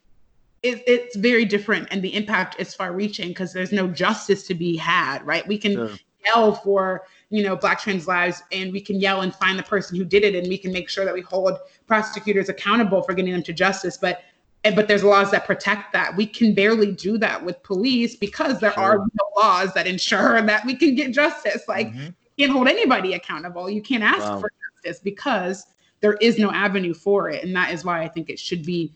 it, 0.63 0.85
it's 0.87 1.17
very 1.17 1.45
different. 1.45 1.89
And 1.91 2.01
the 2.01 2.15
impact 2.15 2.55
is 2.61 2.73
far 2.73 2.93
reaching 2.93 3.29
because 3.31 3.53
there's 3.53 3.73
no 3.73 3.89
justice 3.89 4.47
to 4.47 4.55
be 4.55 4.77
had, 4.77 5.27
right? 5.27 5.45
We 5.49 5.59
can 5.59 5.73
Sure. 5.73 5.91
yell 6.25 6.55
for, 6.55 7.03
you 7.31 7.43
know, 7.43 7.57
Black 7.57 7.81
trans 7.81 8.07
lives 8.07 8.41
and 8.53 8.73
we 8.73 8.81
can 8.81 9.01
yell 9.01 9.23
and 9.23 9.35
find 9.35 9.59
the 9.59 9.65
person 9.65 9.97
who 9.97 10.05
did 10.05 10.23
it 10.23 10.37
and 10.37 10.47
we 10.47 10.57
can 10.59 10.71
make 10.73 10.89
sure 10.89 11.05
that 11.05 11.13
we 11.13 11.21
hold 11.23 11.59
prosecutors 11.89 12.49
accountable 12.49 13.03
for 13.03 13.15
getting 13.15 13.33
them 13.33 13.43
to 13.43 13.53
justice. 13.53 13.97
But 13.97 14.23
and- 14.65 14.77
but 14.77 14.89
there's 14.89 15.03
laws 15.05 15.31
that 15.33 15.45
protect 15.47 15.93
that. 15.93 16.17
We 16.17 16.27
can 16.27 16.55
barely 16.55 16.93
do 16.93 17.19
that 17.19 17.45
with 17.45 17.63
police 17.63 18.15
because 18.17 18.61
there 18.61 18.73
Sure. 18.73 18.83
are 18.83 18.99
no 18.99 19.25
laws 19.37 19.73
that 19.75 19.87
ensure 19.87 20.41
that 20.43 20.65
we 20.65 20.75
can 20.77 20.95
get 20.95 21.13
justice. 21.13 21.63
Like 21.69 21.93
Mhm. 21.93 22.15
you 22.37 22.47
can't 22.47 22.53
hold 22.53 22.69
anybody 22.69 23.15
accountable. 23.15 23.69
You 23.69 23.83
can't 23.83 24.03
ask 24.05 24.21
Wow. 24.21 24.41
for 24.41 24.51
justice 24.85 25.01
because 25.03 25.67
there 26.01 26.15
is 26.15 26.39
no 26.39 26.51
avenue 26.51 26.95
for 26.95 27.29
it. 27.31 27.45
And 27.45 27.55
that 27.57 27.73
is 27.73 27.85
why 27.85 28.03
I 28.03 28.09
think 28.09 28.29
it 28.31 28.39
should 28.39 28.65
be 28.65 28.93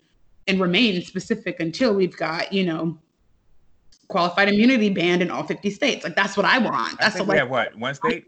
and 0.49 0.61
remain 0.61 1.03
specific 1.03 1.59
until 1.61 1.93
we've 1.95 2.17
got, 2.17 2.53
you 2.53 2.65
know, 2.65 2.99
qualified 4.09 4.49
immunity 4.49 4.89
banned 4.89 5.21
in 5.23 5.31
all 5.31 5.43
50 5.43 5.71
states. 5.71 6.05
Like 6.05 6.15
that's 6.15 6.37
what 6.37 6.47
I 6.47 6.59
want. 6.59 6.95
I 6.95 6.97
That's 7.01 7.15
the 7.15 7.19
think 7.19 7.29
we 7.29 7.33
way. 7.35 7.39
have 7.39 7.51
what 7.51 7.77
one 7.77 7.95
state. 7.95 8.25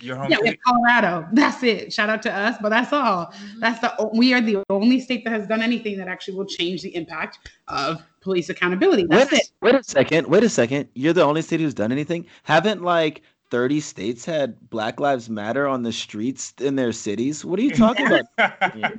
Your 0.00 0.16
home 0.16 0.30
Yeah, 0.30 0.38
state. 0.38 0.58
Colorado. 0.62 1.26
That's 1.32 1.62
it. 1.62 1.92
Shout 1.92 2.10
out 2.10 2.22
to 2.22 2.32
us, 2.32 2.56
but 2.60 2.68
that's 2.68 2.92
all. 2.92 3.26
Mhm. 3.26 3.60
That's 3.60 3.80
the 3.80 4.10
we 4.14 4.34
are 4.34 4.40
the 4.40 4.62
only 4.70 5.00
state 5.00 5.24
that 5.24 5.30
has 5.32 5.46
done 5.46 5.62
anything 5.62 5.96
that 5.98 6.08
actually 6.08 6.36
will 6.36 6.46
change 6.46 6.82
the 6.82 6.94
impact 6.94 7.38
of 7.68 8.02
police 8.20 8.48
accountability. 8.50 9.06
That's 9.08 9.32
wait, 9.32 9.40
it. 9.40 9.50
wait 9.62 9.74
a 9.74 9.82
second. 9.82 10.26
Wait 10.28 10.44
a 10.44 10.48
second. 10.48 10.88
You're 10.94 11.12
the 11.14 11.22
only 11.24 11.42
state 11.42 11.60
who's 11.60 11.74
done 11.74 11.92
anything. 11.92 12.26
Haven't 12.42 12.82
like 12.82 13.22
30 13.50 13.80
states 13.80 14.24
had 14.24 14.68
Black 14.70 14.98
Lives 15.00 15.30
Matter 15.30 15.66
on 15.66 15.82
the 15.82 15.92
streets 15.92 16.52
in 16.60 16.74
their 16.76 16.92
cities? 16.92 17.44
What 17.44 17.58
are 17.58 17.62
you 17.62 17.74
talking 17.74 18.06
about? 18.06 18.24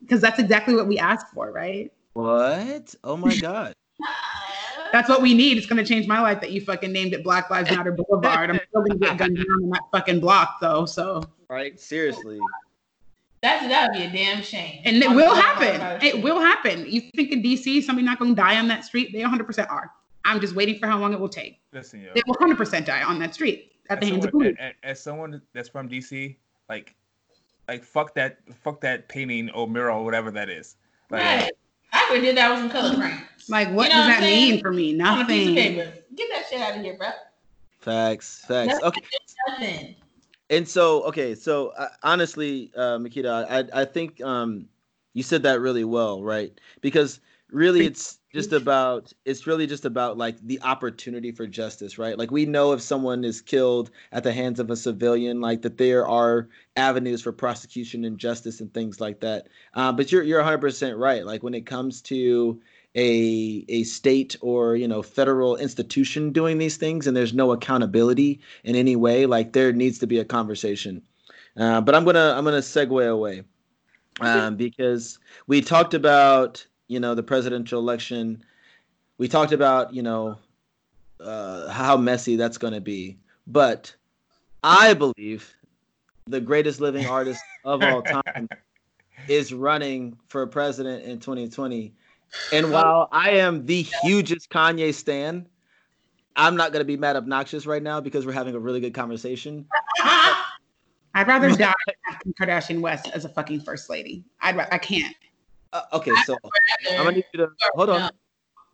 Because 0.00 0.22
that's 0.22 0.38
exactly 0.38 0.74
what 0.74 0.86
we 0.86 0.98
asked 0.98 1.26
for, 1.34 1.52
right? 1.52 1.92
What? 2.14 2.94
Oh 3.04 3.16
my 3.18 3.36
god. 3.40 3.74
That's 4.92 5.08
what 5.08 5.20
we 5.20 5.34
need. 5.34 5.58
It's 5.58 5.66
gonna 5.66 5.84
change 5.84 6.06
my 6.06 6.20
life 6.20 6.40
that 6.40 6.50
you 6.50 6.60
fucking 6.60 6.92
named 6.92 7.12
it 7.12 7.22
Black 7.22 7.50
Lives 7.50 7.70
Matter 7.70 7.92
Boulevard. 7.92 8.50
I'm 8.50 8.60
still 8.68 8.82
gonna 8.82 8.98
get 8.98 9.18
gunned 9.18 9.36
down 9.36 9.62
in 9.62 9.70
that 9.70 9.82
fucking 9.92 10.20
block 10.20 10.60
though. 10.60 10.86
So 10.86 11.22
Right? 11.48 11.78
Seriously. 11.78 12.38
That's 13.42 13.68
that 13.68 13.90
would 13.90 13.98
be 13.98 14.04
a 14.04 14.10
damn 14.10 14.42
shame. 14.42 14.80
and 14.84 14.96
it 14.96 15.08
On 15.08 15.14
will 15.14 15.34
happen. 15.34 16.04
It 16.04 16.22
will 16.22 16.40
happen. 16.40 16.86
You 16.86 17.02
think 17.14 17.32
in 17.32 17.42
DC 17.42 17.82
somebody 17.82 18.04
not 18.04 18.18
gonna 18.18 18.34
die 18.34 18.58
on 18.58 18.68
that 18.68 18.84
street? 18.84 19.12
They 19.12 19.20
100 19.20 19.44
percent 19.46 19.68
are. 19.70 19.92
I'm 20.24 20.40
just 20.40 20.54
waiting 20.54 20.78
for 20.78 20.86
how 20.86 20.98
long 20.98 21.12
it 21.12 21.20
will 21.20 21.28
take. 21.28 21.60
Listen, 21.72 22.00
yo. 22.00 22.10
They 22.14 22.22
will 22.26 22.34
100 22.34 22.56
percent 22.56 22.86
die 22.86 23.02
on 23.02 23.18
that 23.20 23.34
street 23.34 23.72
at 23.90 24.00
the 24.00 24.06
as 24.06 24.10
hands 24.10 24.24
of 24.24 24.30
someone, 24.30 24.54
police. 24.54 24.56
as, 24.58 24.72
as 24.82 25.00
someone 25.02 25.42
that's 25.54 25.68
from 25.68 25.88
DC, 25.88 26.36
like, 26.68 26.94
like 27.68 27.84
fuck 27.84 28.14
that, 28.14 28.38
fuck 28.62 28.80
that 28.80 29.08
painting 29.08 29.50
or 29.50 29.68
mural, 29.68 30.00
or 30.00 30.04
whatever 30.04 30.30
that 30.30 30.50
is. 30.50 30.76
Like, 31.10 31.22
Right. 31.22 31.52
I 31.92 32.08
would 32.10 32.20
did 32.20 32.36
that 32.36 32.50
with 32.50 32.60
some 32.60 32.70
color 32.70 32.94
frames. 32.94 33.22
Like 33.48 33.70
what 33.72 33.88
You 33.88 33.94
know 33.96 34.00
does 34.00 34.06
what 34.06 34.12
that 34.14 34.20
saying? 34.20 34.50
mean 34.52 34.60
for 34.62 34.72
me? 34.72 35.00
On 35.00 35.20
a 35.20 35.26
piece 35.26 35.48
Nothing. 35.48 35.76
Get 36.14 36.28
that 36.32 36.44
shit 36.50 36.60
out 36.60 36.76
of 36.76 36.82
here, 36.82 36.96
bro. 36.96 37.08
Facts. 37.80 38.44
Facts. 38.46 38.74
Nothing. 38.82 38.84
Okay. 38.88 39.02
Nothing. 39.48 39.94
And 40.50 40.66
so, 40.66 41.02
okay, 41.04 41.34
so 41.34 41.68
uh, 41.78 41.88
honestly, 42.02 42.72
uh, 42.76 42.98
Makita, 42.98 43.46
I 43.50 43.82
I 43.82 43.84
think 43.84 44.20
um, 44.22 44.66
you 45.12 45.22
said 45.22 45.42
that 45.42 45.60
really 45.60 45.84
well, 45.84 46.22
right? 46.22 46.58
Because 46.80 47.20
really, 47.50 47.84
it's 47.86 48.17
just 48.32 48.52
about 48.52 49.12
it's 49.24 49.46
really 49.46 49.66
just 49.66 49.84
about 49.84 50.18
like 50.18 50.38
the 50.40 50.60
opportunity 50.62 51.32
for 51.32 51.46
justice 51.46 51.98
right? 51.98 52.18
Like 52.18 52.30
we 52.30 52.44
know 52.44 52.72
if 52.72 52.80
someone 52.80 53.24
is 53.24 53.40
killed 53.40 53.90
at 54.12 54.22
the 54.22 54.32
hands 54.32 54.60
of 54.60 54.70
a 54.70 54.76
civilian 54.76 55.40
like 55.40 55.62
that 55.62 55.78
there 55.78 56.06
are 56.06 56.48
avenues 56.76 57.22
for 57.22 57.32
prosecution 57.32 58.04
and 58.04 58.18
justice 58.18 58.60
and 58.60 58.72
things 58.72 59.00
like 59.00 59.20
that. 59.20 59.48
Uh, 59.74 59.92
but 59.92 60.12
you're 60.12 60.22
you're 60.22 60.42
100% 60.42 60.98
right. 60.98 61.24
Like 61.24 61.42
when 61.42 61.54
it 61.54 61.66
comes 61.66 62.02
to 62.02 62.60
a 62.94 63.64
a 63.68 63.82
state 63.84 64.36
or 64.40 64.76
you 64.76 64.88
know 64.88 65.02
federal 65.02 65.56
institution 65.56 66.32
doing 66.32 66.58
these 66.58 66.76
things 66.76 67.06
and 67.06 67.16
there's 67.16 67.34
no 67.34 67.52
accountability 67.52 68.40
in 68.64 68.74
any 68.74 68.96
way 68.96 69.26
like 69.26 69.52
there 69.52 69.72
needs 69.72 69.98
to 69.98 70.06
be 70.06 70.18
a 70.18 70.24
conversation. 70.24 71.02
Uh, 71.56 71.80
but 71.80 71.94
i'm 71.94 72.04
gonna 72.04 72.34
i'm 72.36 72.44
gonna 72.44 72.58
segue 72.58 73.10
away 73.10 73.42
um, 74.20 74.56
because 74.56 75.18
we 75.46 75.60
talked 75.60 75.94
about 75.94 76.66
you 76.88 76.98
know 76.98 77.14
the 77.14 77.22
presidential 77.22 77.78
election 77.78 78.42
we 79.18 79.28
talked 79.28 79.52
about 79.52 79.94
you 79.94 80.02
know 80.02 80.36
uh, 81.20 81.68
how 81.68 81.96
messy 81.96 82.36
that's 82.36 82.58
going 82.58 82.72
to 82.72 82.80
be 82.80 83.16
but 83.46 83.94
i 84.64 84.94
believe 84.94 85.54
the 86.26 86.40
greatest 86.40 86.80
living 86.80 87.06
artist 87.06 87.42
of 87.64 87.82
all 87.82 88.02
time 88.02 88.48
is 89.28 89.52
running 89.52 90.18
for 90.28 90.46
president 90.46 91.04
in 91.04 91.18
2020 91.18 91.92
and 92.52 92.72
while 92.72 93.08
i 93.12 93.30
am 93.30 93.64
the 93.66 93.82
hugest 94.02 94.50
kanye 94.50 94.92
stan 94.92 95.46
i'm 96.36 96.56
not 96.56 96.72
going 96.72 96.80
to 96.80 96.86
be 96.86 96.96
mad 96.96 97.16
obnoxious 97.16 97.66
right 97.66 97.82
now 97.82 98.00
because 98.00 98.26
we're 98.26 98.32
having 98.32 98.54
a 98.54 98.58
really 98.58 98.80
good 98.80 98.94
conversation 98.94 99.66
I'd 101.14 101.26
rather 101.26 101.50
die 101.50 101.72
than 102.22 102.32
Kardashian 102.34 102.80
West 102.80 103.08
as 103.12 103.24
a 103.24 103.28
fucking 103.28 103.62
first 103.62 103.90
lady. 103.90 104.22
I'd 104.40 104.56
I 104.70 104.78
can't. 104.78 105.16
Uh, 105.72 105.82
okay 105.92 106.14
so 106.24 106.36
i'm 106.90 107.04
gonna 107.04 107.12
need 107.12 107.24
you 107.32 107.38
to 107.38 107.48
hold 107.74 107.90
on 107.90 108.10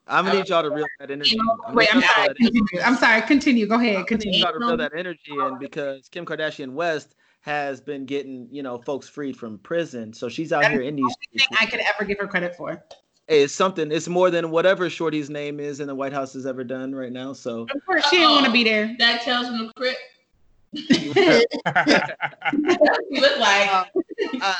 i'm 0.07 0.25
gonna 0.25 0.39
need 0.39 0.51
uh, 0.51 0.55
y'all 0.55 0.63
to 0.63 0.71
reel 0.71 0.87
that 0.99 1.11
energy. 1.11 1.37
I'm 1.67 1.75
Wait, 1.75 1.89
I'm 1.95 2.01
sorry. 2.01 2.13
reel 2.23 2.29
that 2.29 2.37
energy 2.41 2.59
Continue. 2.59 2.87
I'm 2.87 2.97
sorry. 2.97 3.23
Continue. 3.23 3.67
Go 3.67 3.75
ahead. 3.77 3.97
I'm 3.97 4.05
gonna 4.05 4.05
need 4.05 4.09
Continue. 4.09 4.41
y'all 4.41 4.53
to 4.53 4.59
reel 4.59 4.77
that 4.77 4.93
energy 4.97 5.41
in 5.41 5.59
because 5.59 6.09
Kim 6.09 6.27
Kardashian 6.27 6.73
West 6.73 7.15
has 7.45 7.81
been 7.81 8.07
getting, 8.07 8.49
you 8.51 8.63
know, 8.63 8.79
folks 8.79 9.07
freed 9.09 9.37
from 9.37 9.59
prison. 9.59 10.13
So 10.15 10.29
she's 10.31 10.53
out 10.53 10.63
That 10.63 10.73
here 10.73 10.81
is 10.81 10.89
in 10.89 10.97
these 10.97 11.15
Thing. 11.33 11.47
I 11.61 11.67
could 11.67 11.81
ever 11.81 12.05
give 12.07 12.19
her 12.19 12.27
credit 12.27 12.57
for. 12.57 12.83
Hey, 13.29 13.43
it's 13.43 13.55
something. 13.55 13.93
It's 13.93 14.09
more 14.09 14.31
than 14.31 14.51
whatever 14.51 14.89
Shorty's 14.89 15.29
name 15.31 15.61
is 15.61 15.81
in 15.81 15.89
the 15.89 15.95
White 15.95 16.13
House 16.13 16.33
has 16.35 16.47
ever 16.47 16.65
done 16.65 16.95
right 16.95 17.13
now. 17.13 17.33
So 17.33 17.63
Of 17.63 17.85
course, 17.87 18.09
she 18.09 18.17
didn't 18.17 18.33
want 18.33 18.47
to 18.47 18.53
be 18.53 18.65
there. 18.65 18.95
That 18.99 19.23
tells 19.23 19.49
from 19.49 19.59
the 19.59 19.73
crypt. 19.75 19.99
you 20.73 21.13
look 23.21 23.39
like 23.39 23.73
uh, 23.73 23.85
uh, 24.41 24.55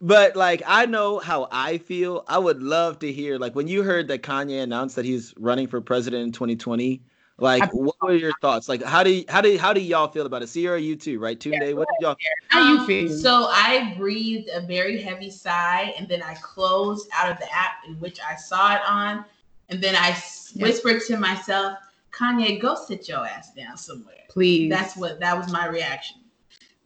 but 0.00 0.36
like 0.36 0.62
I 0.66 0.86
know 0.86 1.18
how 1.18 1.48
I 1.50 1.78
feel. 1.78 2.24
I 2.28 2.38
would 2.38 2.62
love 2.62 2.98
to 3.00 3.12
hear 3.12 3.38
like 3.38 3.54
when 3.54 3.68
you 3.68 3.82
heard 3.82 4.08
that 4.08 4.22
Kanye 4.22 4.62
announced 4.62 4.96
that 4.96 5.04
he's 5.04 5.34
running 5.38 5.66
for 5.66 5.80
president 5.80 6.22
in 6.24 6.32
2020. 6.32 7.02
Like, 7.40 7.62
I- 7.62 7.66
what 7.68 7.94
were 8.02 8.14
your 8.16 8.32
thoughts? 8.40 8.68
Like, 8.68 8.82
how 8.82 9.04
do 9.04 9.10
you, 9.10 9.24
how 9.28 9.40
do 9.40 9.56
how 9.58 9.72
do 9.72 9.80
y'all 9.80 10.08
feel 10.08 10.26
about 10.26 10.42
it? 10.42 10.48
Sierra, 10.48 10.80
you 10.80 10.96
too, 10.96 11.20
right? 11.20 11.38
Tunde, 11.38 11.72
what 11.74 11.86
did 11.88 12.02
y'all? 12.04 12.16
How 12.48 12.72
you 12.72 12.80
Um, 12.80 12.86
feel? 12.86 13.08
So 13.16 13.46
I 13.48 13.94
breathed 13.96 14.48
a 14.52 14.60
very 14.60 15.00
heavy 15.00 15.30
sigh, 15.30 15.94
and 15.96 16.08
then 16.08 16.20
I 16.20 16.34
closed 16.34 17.08
out 17.14 17.30
of 17.30 17.38
the 17.38 17.46
app 17.54 17.74
in 17.86 17.94
which 18.00 18.18
I 18.20 18.34
saw 18.34 18.74
it 18.74 18.80
on, 18.88 19.24
and 19.68 19.80
then 19.80 19.94
I 19.94 20.08
s- 20.10 20.50
Yeah. 20.56 20.64
whispered 20.64 21.00
to 21.06 21.16
myself, 21.16 21.78
"Kanye, 22.10 22.60
go 22.60 22.74
sit 22.74 23.08
your 23.08 23.24
ass 23.24 23.54
down 23.54 23.76
somewhere." 23.76 24.24
Please. 24.28 24.68
That's 24.68 24.96
what 24.96 25.20
that 25.20 25.38
was 25.38 25.52
my 25.52 25.66
reaction. 25.68 26.16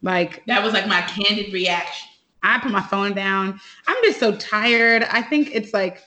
like 0.03 0.45
That 0.47 0.63
was 0.63 0.75
like 0.75 0.87
my 0.87 1.01
candid 1.03 1.51
reaction. 1.55 2.09
I 2.43 2.59
put 2.59 2.72
my 2.72 2.82
phone 2.82 3.14
down. 3.14 3.61
I'm 3.86 3.97
just 4.05 4.18
so 4.20 4.34
tired. 4.36 5.05
I 5.05 5.22
think 5.22 5.51
it's 5.55 5.72
like 5.72 6.03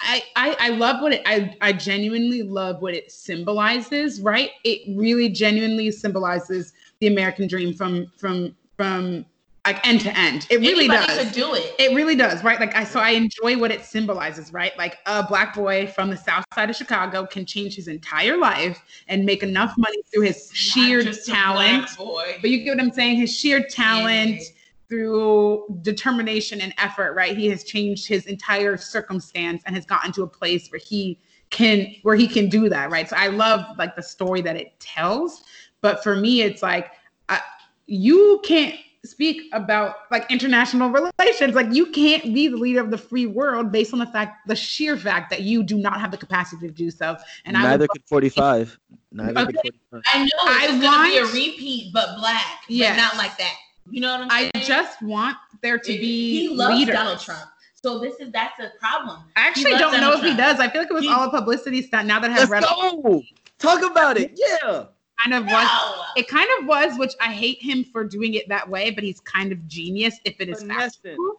I 0.00 0.22
I, 0.36 0.56
I 0.60 0.68
love 0.70 1.02
what 1.02 1.12
it 1.12 1.22
I, 1.26 1.56
I 1.60 1.72
genuinely 1.72 2.42
love 2.42 2.80
what 2.82 2.94
it 2.94 3.10
symbolizes, 3.10 4.20
right? 4.20 4.50
It 4.64 4.82
really 4.96 5.28
genuinely 5.28 5.90
symbolizes 5.90 6.72
the 7.00 7.06
American 7.08 7.48
dream 7.48 7.74
from 7.74 8.10
from 8.16 8.54
from 8.76 9.24
like 9.66 9.86
end 9.86 10.00
to 10.00 10.18
end. 10.18 10.46
It 10.48 10.60
really 10.60 10.86
Anybody 10.86 11.06
does. 11.06 11.18
could 11.18 11.32
do 11.34 11.52
it. 11.54 11.74
It 11.78 11.94
really 11.94 12.16
does, 12.16 12.42
right? 12.42 12.58
Like 12.58 12.74
I 12.74 12.84
so 12.84 12.98
I 13.00 13.10
enjoy 13.10 13.58
what 13.58 13.70
it 13.70 13.84
symbolizes, 13.84 14.52
right? 14.54 14.76
Like 14.78 14.98
a 15.06 15.22
black 15.26 15.54
boy 15.54 15.86
from 15.88 16.08
the 16.08 16.16
south 16.16 16.44
side 16.54 16.70
of 16.70 16.76
Chicago 16.76 17.26
can 17.26 17.44
change 17.44 17.74
his 17.74 17.86
entire 17.88 18.38
life 18.38 18.82
and 19.08 19.26
make 19.26 19.42
enough 19.42 19.74
money 19.76 20.00
through 20.10 20.22
his 20.22 20.48
Not 20.48 20.56
sheer 20.56 21.12
talent. 21.12 21.84
black 21.84 21.98
boy. 21.98 22.38
But 22.40 22.48
you 22.50 22.64
get 22.64 22.76
what 22.76 22.82
I'm 22.84 22.92
saying? 22.92 23.16
His 23.16 23.36
sheer 23.36 23.62
talent 23.62 24.36
Yeah. 24.40 24.46
Through 24.90 25.64
determination 25.82 26.60
and 26.60 26.74
effort, 26.76 27.14
right? 27.14 27.38
He 27.38 27.48
has 27.48 27.64
changed 27.64 28.06
his 28.06 28.26
entire 28.26 28.76
circumstance 28.76 29.62
and 29.64 29.74
has 29.74 29.86
gotten 29.86 30.12
to 30.12 30.24
a 30.24 30.26
place 30.26 30.68
where 30.70 30.80
he 30.80 31.18
can 31.48 31.94
where 32.02 32.16
he 32.16 32.26
can 32.28 32.48
do 32.48 32.68
that, 32.68 32.90
right? 32.90 33.08
So 33.08 33.16
I 33.16 33.28
love 33.28 33.64
like 33.78 33.96
the 33.96 34.02
story 34.02 34.42
that 34.42 34.56
it 34.56 34.78
tells. 34.80 35.42
But 35.80 36.02
for 36.02 36.16
me, 36.16 36.42
it's 36.42 36.62
like 36.62 36.90
I, 37.28 37.40
you 37.86 38.40
can't 38.44 38.74
speak 39.04 39.42
about 39.52 39.94
like 40.10 40.30
international 40.30 40.90
relations. 40.90 41.54
Like 41.54 41.72
you 41.72 41.86
can't 41.86 42.34
be 42.34 42.48
the 42.48 42.56
leader 42.56 42.80
of 42.80 42.90
the 42.90 42.98
free 42.98 43.26
world 43.26 43.72
based 43.72 43.92
on 43.92 43.98
the 43.98 44.06
fact, 44.06 44.46
the 44.46 44.56
sheer 44.56 44.96
fact 44.96 45.30
that 45.30 45.42
you 45.42 45.62
do 45.62 45.78
not 45.78 46.00
have 46.00 46.10
the 46.10 46.18
capacity 46.18 46.66
to 46.66 46.72
do 46.74 46.90
so. 46.90 47.16
And 47.44 47.56
I 47.56 47.62
Neither 47.62 47.84
would, 47.84 47.90
could 47.90 48.02
45. 48.06 48.78
Neither 49.12 49.40
Okay. 49.40 49.52
could 49.52 49.74
45. 49.92 50.02
I 50.06 50.18
know 50.24 50.28
I 50.42 50.66
it's 50.68 50.84
gonna 50.84 51.08
be 51.08 51.16
a 51.18 51.24
repeat, 51.24 51.92
but 51.94 52.16
black. 52.18 52.64
Yes. 52.68 52.96
but 52.96 53.02
not 53.02 53.16
like 53.16 53.38
that. 53.38 53.54
You 53.88 54.00
know 54.00 54.12
what 54.12 54.20
I'm 54.22 54.28
I 54.30 54.50
saying? 54.54 54.66
just 54.66 55.02
want 55.02 55.36
there 55.62 55.78
to 55.78 55.86
be 55.88 56.48
he 56.48 56.54
loves 56.54 56.78
leaders. 56.78 56.94
Donald 56.94 57.20
Trump. 57.20 57.48
So 57.82 57.98
this 57.98 58.14
is 58.20 58.30
that's 58.32 58.58
a 58.60 58.70
problem. 58.78 59.22
I 59.36 59.46
actually 59.48 59.70
don't 59.72 59.92
know 59.92 60.00
Donald 60.12 60.24
if 60.24 60.30
he 60.30 60.36
does. 60.36 60.60
I 60.60 60.68
feel 60.68 60.82
like 60.82 60.90
it 60.90 60.94
was 60.94 61.04
He- 61.04 61.10
all 61.10 61.24
a 61.24 61.30
publicity 61.30 61.82
stunt. 61.82 62.06
Now 62.06 62.20
that 62.20 62.30
I 62.30 62.34
Let's 62.34 62.42
have 62.42 62.50
read 62.50 62.62
go. 62.64 63.22
Talk 63.58 63.82
about 63.90 64.16
it. 64.18 64.32
Yeah. 64.36 64.84
kind 65.18 65.34
of 65.34 65.44
was 65.46 65.68
it 66.16 66.28
kind 66.28 66.48
of 66.58 66.66
was, 66.66 66.98
which 66.98 67.12
I 67.20 67.32
hate 67.32 67.60
him 67.62 67.84
for 67.84 68.04
doing 68.04 68.34
it 68.34 68.48
that 68.48 68.68
way, 68.68 68.90
but 68.90 69.02
he's 69.04 69.20
kind 69.20 69.52
of 69.52 69.66
genius 69.66 70.18
if 70.24 70.40
it 70.40 70.48
is 70.48 70.60
Finessing. 70.60 71.00
factual. 71.02 71.34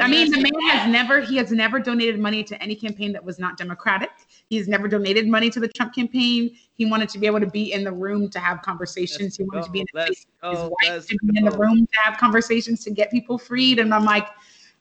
I 0.00 0.08
mean, 0.08 0.30
the 0.30 0.40
man 0.40 0.60
has 0.70 0.90
never 0.90 1.20
he 1.20 1.36
has 1.36 1.50
never 1.52 1.78
donated 1.78 2.18
money 2.18 2.42
to 2.44 2.62
any 2.62 2.74
campaign 2.74 3.12
that 3.12 3.24
was 3.24 3.38
not 3.38 3.56
democratic. 3.58 4.10
He's 4.52 4.68
never 4.68 4.86
donated 4.86 5.26
money 5.28 5.48
to 5.48 5.60
the 5.60 5.68
Trump 5.68 5.94
campaign. 5.94 6.54
He 6.74 6.84
wanted 6.84 7.08
to 7.08 7.18
be 7.18 7.26
able 7.26 7.40
to 7.40 7.46
be 7.46 7.72
in 7.72 7.84
the 7.84 7.92
room 7.92 8.28
to 8.28 8.38
have 8.38 8.60
conversations. 8.60 9.34
he 9.34 9.44
wanted 9.44 9.64
to 9.64 9.70
be 9.70 9.80
in 9.80 9.86
Let's 9.94 10.26
his 10.42 10.58
wife 10.58 10.70
Let's 10.88 11.06
to 11.06 11.16
be 11.24 11.38
in 11.38 11.46
the 11.46 11.56
room 11.56 11.86
to 11.86 11.98
have 12.00 12.18
conversations 12.18 12.84
to 12.84 12.90
get 12.90 13.10
people 13.10 13.38
freed. 13.38 13.78
And 13.78 13.94
I'm 13.94 14.04
like, 14.04 14.28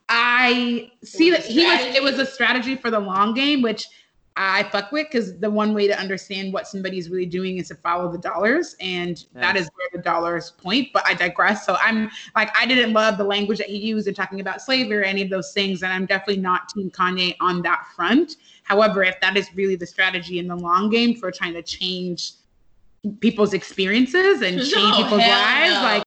I 0.09 0.91
see 1.05 1.32
that 1.32 1.45
he 1.45 1.65
was 1.65 1.80
it 1.95 2.03
was 2.03 2.19
a 2.19 2.26
strategy 2.26 2.76
for 2.76 2.91
the 2.91 2.99
long 2.99 3.34
game, 3.34 3.61
which 3.61 3.88
I 4.38 4.63
fuck 4.63 4.91
with 4.91 5.07
because 5.11 5.38
the 5.39 5.49
one 5.49 5.74
way 5.74 5.88
to 5.88 5.97
understand 5.97 6.53
what 6.53 6.65
somebody's 6.67 7.09
really 7.09 7.26
doing 7.26 7.57
is 7.57 7.67
to 7.67 7.76
follow 7.76 8.11
the 8.11 8.17
dollars, 8.17 8.76
and 8.80 9.26
that 9.34 9.57
is 9.57 9.69
where 9.76 9.89
the 9.93 10.01
dollars 10.01 10.51
point. 10.51 10.89
But 10.93 11.05
I 11.05 11.13
digress. 11.13 11.65
So 11.65 11.78
I'm 11.82 12.09
like, 12.36 12.55
I 12.57 12.65
didn't 12.65 12.93
love 12.93 13.17
the 13.17 13.24
language 13.24 13.57
that 13.57 13.67
he 13.67 13.78
used 13.78 14.07
in 14.07 14.13
talking 14.13 14.39
about 14.39 14.61
slavery 14.61 14.97
or 14.97 15.03
any 15.03 15.22
of 15.22 15.30
those 15.30 15.53
things, 15.53 15.84
and 15.84 15.91
I'm 15.91 16.05
definitely 16.05 16.41
not 16.41 16.69
Team 16.69 16.89
Kanye 16.89 17.36
on 17.41 17.61
that 17.63 17.88
front. 17.95 18.38
However, 18.64 19.03
if 19.03 19.20
that 19.22 19.36
is 19.38 19.53
really 19.55 19.76
the 19.76 19.86
strategy 19.86 20.39
in 20.39 20.47
the 20.47 20.55
long 20.55 20.89
game 20.89 21.16
for 21.16 21.32
trying 21.32 21.53
to 21.53 21.62
change 21.62 22.34
people's 23.20 23.53
experiences 23.53 24.41
and 24.41 24.59
change 24.59 24.74
No, 24.74 24.95
people's 24.97 25.22
lives, 25.22 25.74
no. 25.74 25.82
like 25.82 26.03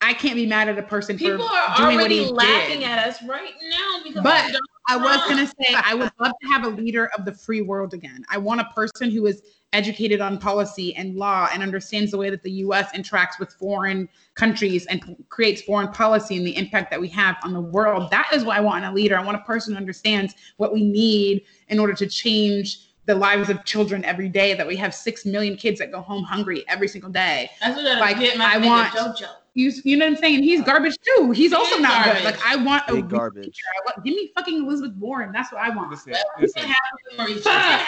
I 0.00 0.12
can't 0.12 0.34
be 0.34 0.46
mad 0.46 0.68
at 0.68 0.76
a 0.78 0.82
person 0.82 1.16
people 1.16 1.38
for 1.38 1.54
are 1.54 1.76
doing 1.76 1.94
what 1.94 2.00
already 2.00 2.24
he 2.24 2.30
laughing 2.32 2.80
did. 2.80 2.88
at 2.88 3.06
us 3.06 3.22
right 3.22 3.54
now 3.70 4.00
because 4.02 4.22
But 4.24 4.52
I 4.88 4.96
was 4.96 5.18
gonna 5.28 5.46
say 5.46 5.74
I 5.74 5.94
would 5.94 6.10
love 6.18 6.32
to 6.42 6.48
have 6.48 6.64
a 6.64 6.68
leader 6.68 7.08
of 7.16 7.24
the 7.24 7.32
free 7.32 7.62
world 7.62 7.94
again. 7.94 8.24
I 8.28 8.38
want 8.38 8.60
a 8.60 8.64
person 8.74 9.10
who 9.10 9.26
is 9.26 9.42
educated 9.72 10.20
on 10.20 10.38
policy 10.38 10.94
and 10.96 11.16
law 11.16 11.48
and 11.52 11.62
understands 11.62 12.10
the 12.10 12.18
way 12.18 12.30
that 12.30 12.42
the 12.42 12.50
U.S. 12.50 12.90
interacts 12.92 13.38
with 13.38 13.52
foreign 13.54 14.08
countries 14.34 14.86
and 14.86 15.16
creates 15.28 15.62
foreign 15.62 15.88
policy 15.88 16.36
and 16.36 16.46
the 16.46 16.56
impact 16.56 16.90
that 16.90 17.00
we 17.00 17.08
have 17.08 17.36
on 17.42 17.52
the 17.52 17.60
world. 17.60 18.10
That 18.10 18.28
is 18.32 18.44
what 18.44 18.56
I 18.56 18.60
want 18.60 18.84
in 18.84 18.90
a 18.90 18.94
leader. 18.94 19.18
I 19.18 19.24
want 19.24 19.36
a 19.36 19.42
person 19.44 19.74
who 19.74 19.78
understands 19.78 20.34
what 20.58 20.72
we 20.72 20.84
need 20.84 21.44
in 21.68 21.78
order 21.78 21.94
to 21.94 22.06
change 22.06 22.88
the 23.06 23.14
lives 23.14 23.48
of 23.50 23.64
children 23.64 24.04
every 24.04 24.28
day. 24.28 24.54
That 24.54 24.66
we 24.66 24.76
have 24.76 24.94
six 24.94 25.24
million 25.24 25.56
kids 25.56 25.78
that 25.80 25.90
go 25.90 26.00
home 26.00 26.22
hungry 26.22 26.64
every 26.68 26.88
single 26.88 27.10
day. 27.10 27.50
That's 27.60 27.76
what 27.76 27.86
I 27.86 28.12
get 28.12 28.36
my 28.36 28.54
I 28.54 28.58
want- 28.58 28.92
JoJo. 28.92 29.28
You, 29.54 29.70
you 29.84 29.96
know 29.98 30.06
what 30.06 30.12
I'm 30.12 30.16
saying? 30.18 30.42
He's 30.42 30.62
garbage 30.62 30.96
too. 31.02 31.30
He's 31.32 31.52
also 31.52 31.74
is 31.76 31.82
not 31.82 32.04
garbage. 32.06 32.22
good. 32.22 32.24
Like 32.24 32.46
I 32.46 32.56
want 32.56 32.84
a 32.88 32.94
Big 32.94 33.04
real 33.10 33.18
garbage. 33.18 33.44
leader. 33.44 33.52
I 33.76 33.84
want- 33.84 34.04
give 34.06 34.14
me 34.14 34.32
fucking 34.34 34.64
Elizabeth 34.64 34.96
Warren. 34.96 35.30
That's 35.32 35.52
what 35.52 35.60
I 35.60 35.68
want. 35.76 35.90
Listen, 35.90 36.12
Well, 36.12 36.22
listen. 36.40 36.62
have 36.62 36.76
it 37.10 37.16
for 37.16 37.28
each 37.28 37.44
other. 37.46 37.84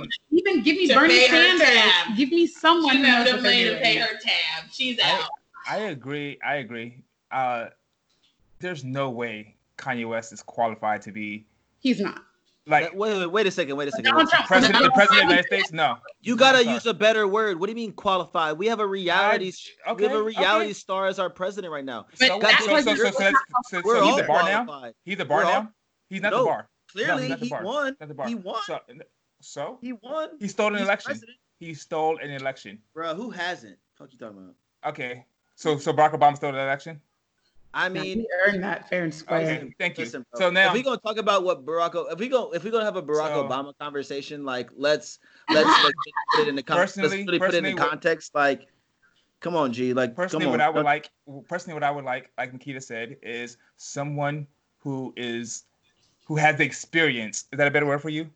Um, 0.00 0.08
Even 0.30 0.62
give 0.62 0.76
me 0.76 0.86
Bernie 0.94 1.26
Sanders. 1.28 1.60
tab. 1.60 2.16
Give 2.16 2.30
me 2.30 2.46
someone 2.46 2.92
She 2.92 2.98
who 2.98 3.02
knows 3.02 3.32
what 3.32 3.42
they're 3.42 3.64
to 3.64 3.70
doing. 3.70 3.82
pay 3.82 3.96
her 3.96 4.12
tab. 4.20 4.70
She's 4.70 4.98
I- 5.00 5.10
out. 5.10 5.28
I 5.68 5.76
agree. 5.78 6.38
I 6.46 6.56
agree. 6.56 7.02
Uh, 7.32 7.66
there's 8.60 8.84
no 8.84 9.10
way 9.10 9.56
Kanye 9.78 10.08
West 10.08 10.32
is 10.32 10.40
qualified 10.42 11.02
to 11.02 11.10
be 11.12 11.46
He's 11.80 11.98
not. 12.00 12.22
Like 12.66 12.94
wait, 12.94 13.18
wait, 13.18 13.26
wait 13.26 13.46
a 13.46 13.50
second. 13.50 13.76
Wait 13.76 13.88
a 13.88 13.90
second. 13.90 14.04
Donald 14.04 14.28
Trump. 14.28 14.46
president. 14.46 14.84
The 14.84 14.90
president 14.92 15.22
of 15.22 15.28
the 15.28 15.34
United 15.34 15.46
States. 15.46 15.72
No, 15.72 15.96
You 16.20 16.36
gotta 16.36 16.58
I'm 16.58 16.68
use 16.74 16.86
a 16.86 16.94
better 16.94 17.26
word. 17.26 17.58
What 17.58 17.66
do 17.66 17.72
you 17.72 17.76
mean 17.76 17.92
qualified? 17.92 18.56
We 18.58 18.66
have 18.68 18.80
a 18.80 18.86
reality. 18.86 19.52
I- 19.86 19.92
we 19.92 20.04
have 20.04 20.12
a 20.12 20.22
reality 20.22 20.66
okay. 20.66 20.72
star 20.72 21.06
as 21.06 21.18
our 21.18 21.28
president 21.30 21.72
right 21.72 21.84
now. 21.84 22.06
So, 22.14 22.38
that's 22.38 22.64
so, 22.64 22.80
so, 22.80 22.94
so, 22.94 23.10
so, 23.10 23.10
so, 23.10 23.32
so 23.70 23.78
he's 23.80 23.86
all 23.86 24.16
the 24.16 24.22
bar 24.24 24.44
now. 24.44 24.92
He's 25.04 25.18
the 25.18 25.24
bar 25.24 25.44
all- 25.44 25.50
now. 25.62 25.72
He's 26.08 26.20
not 26.22 26.32
No. 26.32 26.38
the 26.40 26.44
bar. 26.44 26.68
clearly 26.90 27.28
not 27.28 27.40
the 27.40 27.46
he 27.46 27.50
bar. 27.50 27.64
won. 27.64 27.96
Not 27.98 28.08
the 28.08 28.14
bar. 28.14 28.28
He 28.28 28.34
won. 28.36 28.60
So, 28.66 28.78
so 29.40 29.78
He 29.80 29.92
won. 29.94 30.30
he 30.38 30.46
stole 30.46 30.68
an 30.68 30.74
He's 30.74 30.82
election. 30.82 31.08
president. 31.08 31.38
He 31.58 31.74
stole 31.74 32.18
an 32.18 32.30
election. 32.30 32.78
Bro, 32.94 33.14
who 33.14 33.30
hasn't? 33.30 33.76
Fuck 33.98 34.12
you 34.12 34.18
talking 34.18 34.38
about? 34.38 34.54
Okay. 34.92 35.24
So 35.56 35.78
so 35.78 35.92
Barack 35.92 36.12
Obama 36.18 36.36
stole 36.36 36.50
an 36.50 36.56
election. 36.60 37.00
I 37.74 37.88
Now, 37.88 38.02
mean, 38.02 38.18
he 38.20 38.26
earned 38.46 38.62
that 38.62 38.88
fair 38.88 39.04
and 39.04 39.14
square. 39.14 39.40
Okay, 39.40 39.74
thank 39.78 39.96
you. 39.98 40.04
listen, 40.04 40.26
bro, 40.30 40.38
So 40.40 40.50
now 40.50 40.68
if 40.68 40.74
we 40.74 40.82
gonna 40.82 40.98
talk 40.98 41.16
about 41.16 41.42
what 41.44 41.64
Barack, 41.64 42.12
if 42.12 42.18
we 42.18 42.28
go, 42.28 42.52
if 42.52 42.64
we 42.64 42.70
gonna 42.70 42.84
have 42.84 42.96
a 42.96 43.02
Barack 43.02 43.28
So- 43.34 43.48
Obama 43.48 43.72
conversation, 43.78 44.44
like 44.44 44.70
let's 44.76 45.18
let's 45.48 45.66
like, 45.84 45.94
put 46.34 46.42
it 46.42 46.48
in 46.48 46.56
the 46.56 46.62
con- 46.62 46.76
let's 46.78 46.96
really 46.96 47.24
put 47.24 47.34
it 47.34 47.34
in 47.34 47.40
personally, 47.40 47.70
the 47.74 47.80
what- 47.80 47.88
context. 47.88 48.34
Like, 48.34 48.66
come 49.40 49.56
on, 49.56 49.72
G. 49.72 49.94
Like, 49.94 50.14
personally, 50.14 50.44
come 50.44 50.52
on. 50.52 50.58
what 50.58 50.60
I 50.60 50.70
would 50.70 50.84
like, 50.84 51.10
personally, 51.48 51.74
what 51.74 51.82
I 51.84 51.90
would 51.90 52.04
like, 52.04 52.30
like 52.36 52.52
Nikita 52.52 52.80
said, 52.80 53.16
is 53.22 53.56
someone 53.76 54.46
who 54.78 55.12
is 55.16 55.64
who 56.26 56.36
has 56.36 56.56
the 56.56 56.64
experience. 56.64 57.44
Is 57.52 57.58
that 57.58 57.66
a 57.66 57.70
better 57.70 57.86
word 57.86 58.02
for 58.02 58.10
you? 58.10 58.28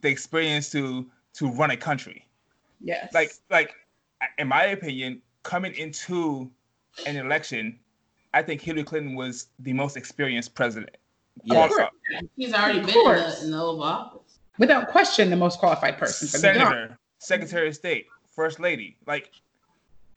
The 0.00 0.08
experience 0.08 0.70
to 0.70 1.06
to 1.34 1.48
run 1.52 1.70
a 1.70 1.76
country. 1.76 2.26
Yes. 2.80 3.12
Like 3.14 3.32
like, 3.50 3.74
in 4.38 4.48
my 4.48 4.64
opinion, 4.64 5.22
coming 5.44 5.74
into 5.74 6.50
an 7.06 7.16
election, 7.16 7.78
I 8.32 8.42
think 8.42 8.60
Hillary 8.60 8.84
Clinton 8.84 9.14
was 9.14 9.48
the 9.58 9.72
most 9.72 9.96
experienced 9.96 10.54
president. 10.54 10.96
Yes. 11.44 11.68
Qualified- 11.68 12.28
He's 12.36 12.52
already 12.52 12.80
Of 12.80 12.86
been 12.86 12.96
in 12.96 13.02
course. 13.02 13.38
the, 13.40 13.44
in 13.46 13.50
the 13.52 13.60
Oval 13.62 13.82
Office. 13.82 14.38
without 14.58 14.88
question, 14.88 15.30
the 15.30 15.36
most 15.36 15.58
qualified 15.58 15.98
person 15.98 16.28
for 16.28 16.38
the 16.38 16.52
job. 16.54 16.68
Senator, 16.68 16.98
Secretary 17.18 17.68
of 17.68 17.74
State, 17.74 18.06
First 18.30 18.60
Lady. 18.60 18.96
Like 19.06 19.30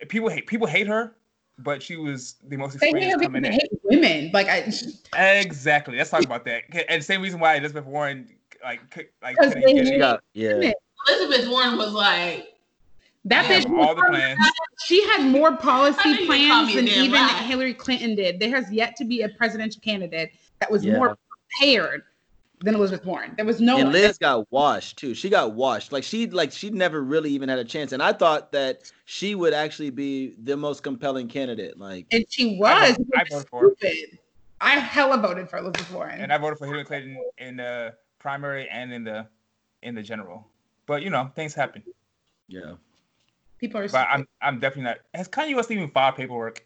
people 0.10 0.30
hate 0.30 0.48
people 0.48 0.68
hate 0.68 0.88
her, 0.88 1.16
but 1.60 1.82
she 1.82 1.96
was 1.96 2.36
the 2.48 2.58
most 2.58 2.80
They 2.80 2.88
experienced 2.90 3.20
because 3.20 3.28
coming 3.28 3.42
they 3.44 3.48
in. 3.50 3.54
hate 3.54 3.72
women. 3.84 4.32
Like 4.34 4.48
I, 4.50 4.72
Exactly. 5.40 5.98
Let's 5.98 6.10
talk 6.10 6.24
about 6.24 6.46
that. 6.46 6.64
And 6.90 7.02
the 7.02 7.06
same 7.06 7.22
reason 7.22 7.40
why 7.40 7.56
Elizabeth 7.56 7.86
Warren 7.86 8.28
like 8.64 8.90
could- 8.90 9.10
like 9.22 9.38
'Cause 9.38 9.50
couldn't 9.54 9.64
they 9.66 9.74
get 9.74 9.88
She 9.88 9.94
it. 9.96 10.00
got 10.00 10.24
yeah. 10.34 10.72
Elizabeth 11.08 11.50
Warren 11.50 11.78
was 11.78 11.92
like, 11.94 12.48
that 13.26 13.48
They 13.48 13.60
bitch. 13.62 13.64
have 13.70 13.74
all 13.88 13.96
the 13.96 14.04
plans. 14.10 14.40
She 14.86 15.02
had 15.10 15.26
more 15.26 15.56
policy 15.58 16.02
think 16.02 16.20
you 16.22 16.28
call 16.28 16.36
plans 16.66 16.76
than 16.76 16.88
even 16.88 17.12
lie. 17.14 17.28
Hillary 17.44 17.74
Clinton 17.74 18.16
did. 18.16 18.40
There 18.40 18.50
has 18.50 18.72
yet 18.72 18.96
to 18.98 19.06
be 19.06 19.22
a 19.22 19.30
presidential 19.30 19.82
candidate 19.82 20.32
that 20.60 20.70
was 20.70 20.84
Yeah. 20.84 20.98
more 20.98 21.18
prepared 21.60 22.04
than 22.60 22.76
Elizabeth 22.76 23.06
Warren. 23.06 23.34
There 23.36 23.46
was 23.46 23.60
no 23.62 23.76
and 23.78 23.86
one. 23.86 23.94
Liz 23.94 24.18
got 24.18 24.50
washed 24.52 24.98
too. 24.98 25.14
She 25.14 25.30
got 25.30 25.54
washed. 25.54 25.92
Like 25.92 26.04
she 26.04 26.28
like 26.30 26.52
she 26.52 26.70
never 26.70 27.02
really 27.04 27.30
even 27.32 27.48
had 27.50 27.60
a 27.60 27.64
chance. 27.66 27.92
And 27.94 28.02
I 28.04 28.14
thought 28.14 28.52
that 28.54 28.92
she 29.06 29.36
would 29.36 29.54
actually 29.54 29.90
be 29.90 30.34
the 30.42 30.56
most 30.58 30.84
compelling 30.84 31.28
candidate. 31.28 31.78
Like 31.80 32.08
and 32.12 32.26
she 32.30 32.58
was. 32.58 32.96
voted- 32.98 33.08
I 33.16 33.24
voted 33.30 33.50
for 33.50 33.62
her. 33.62 33.76
stupid. 33.78 34.20
I 34.62 34.80
hella 34.80 35.18
voted 35.18 35.50
for 35.50 35.58
Elizabeth 35.58 35.92
Warren. 35.92 36.22
And 36.22 36.32
I 36.32 36.38
voted 36.38 36.58
for 36.58 36.66
Hillary 36.66 36.86
Clinton 36.86 37.18
in 37.38 37.58
the 37.58 37.94
primary 38.20 38.70
and 38.70 38.94
in 38.94 39.04
the 39.04 39.28
in 39.82 39.94
the 39.96 40.02
general. 40.02 40.48
But 40.86 41.04
you 41.04 41.10
know, 41.10 41.32
things 41.36 41.54
happen. 41.54 41.84
yeah. 42.48 42.74
People 43.64 43.80
are. 43.80 43.84
But 43.84 43.90
Stupid. 43.92 44.08
I'm 44.12 44.28
I'm 44.42 44.60
definitely 44.60 44.84
not. 44.92 44.98
Has 45.14 45.30
Kanye 45.30 45.56
West 45.56 45.72
even 45.72 45.90
filed 45.90 46.16
paperwork? 46.18 46.66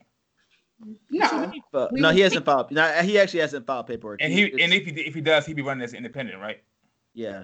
no. 1.12 1.52
But 1.72 1.94
no, 1.94 2.10
he 2.10 2.22
hasn't 2.22 2.44
filed. 2.44 2.72
No, 2.72 2.88
he 3.04 3.20
actually 3.20 3.42
hasn't 3.42 3.68
filed 3.68 3.86
paperwork. 3.86 4.20
And 4.22 4.34
he 4.34 4.46
is- 4.46 4.60
and 4.64 4.74
if 4.74 4.86
he 4.86 4.92
if 5.02 5.14
he 5.14 5.22
does, 5.22 5.46
he'd 5.46 5.56
be 5.56 5.62
running 5.62 5.84
as 5.84 5.94
independent, 5.94 6.40
right? 6.42 6.64
yeah. 7.14 7.44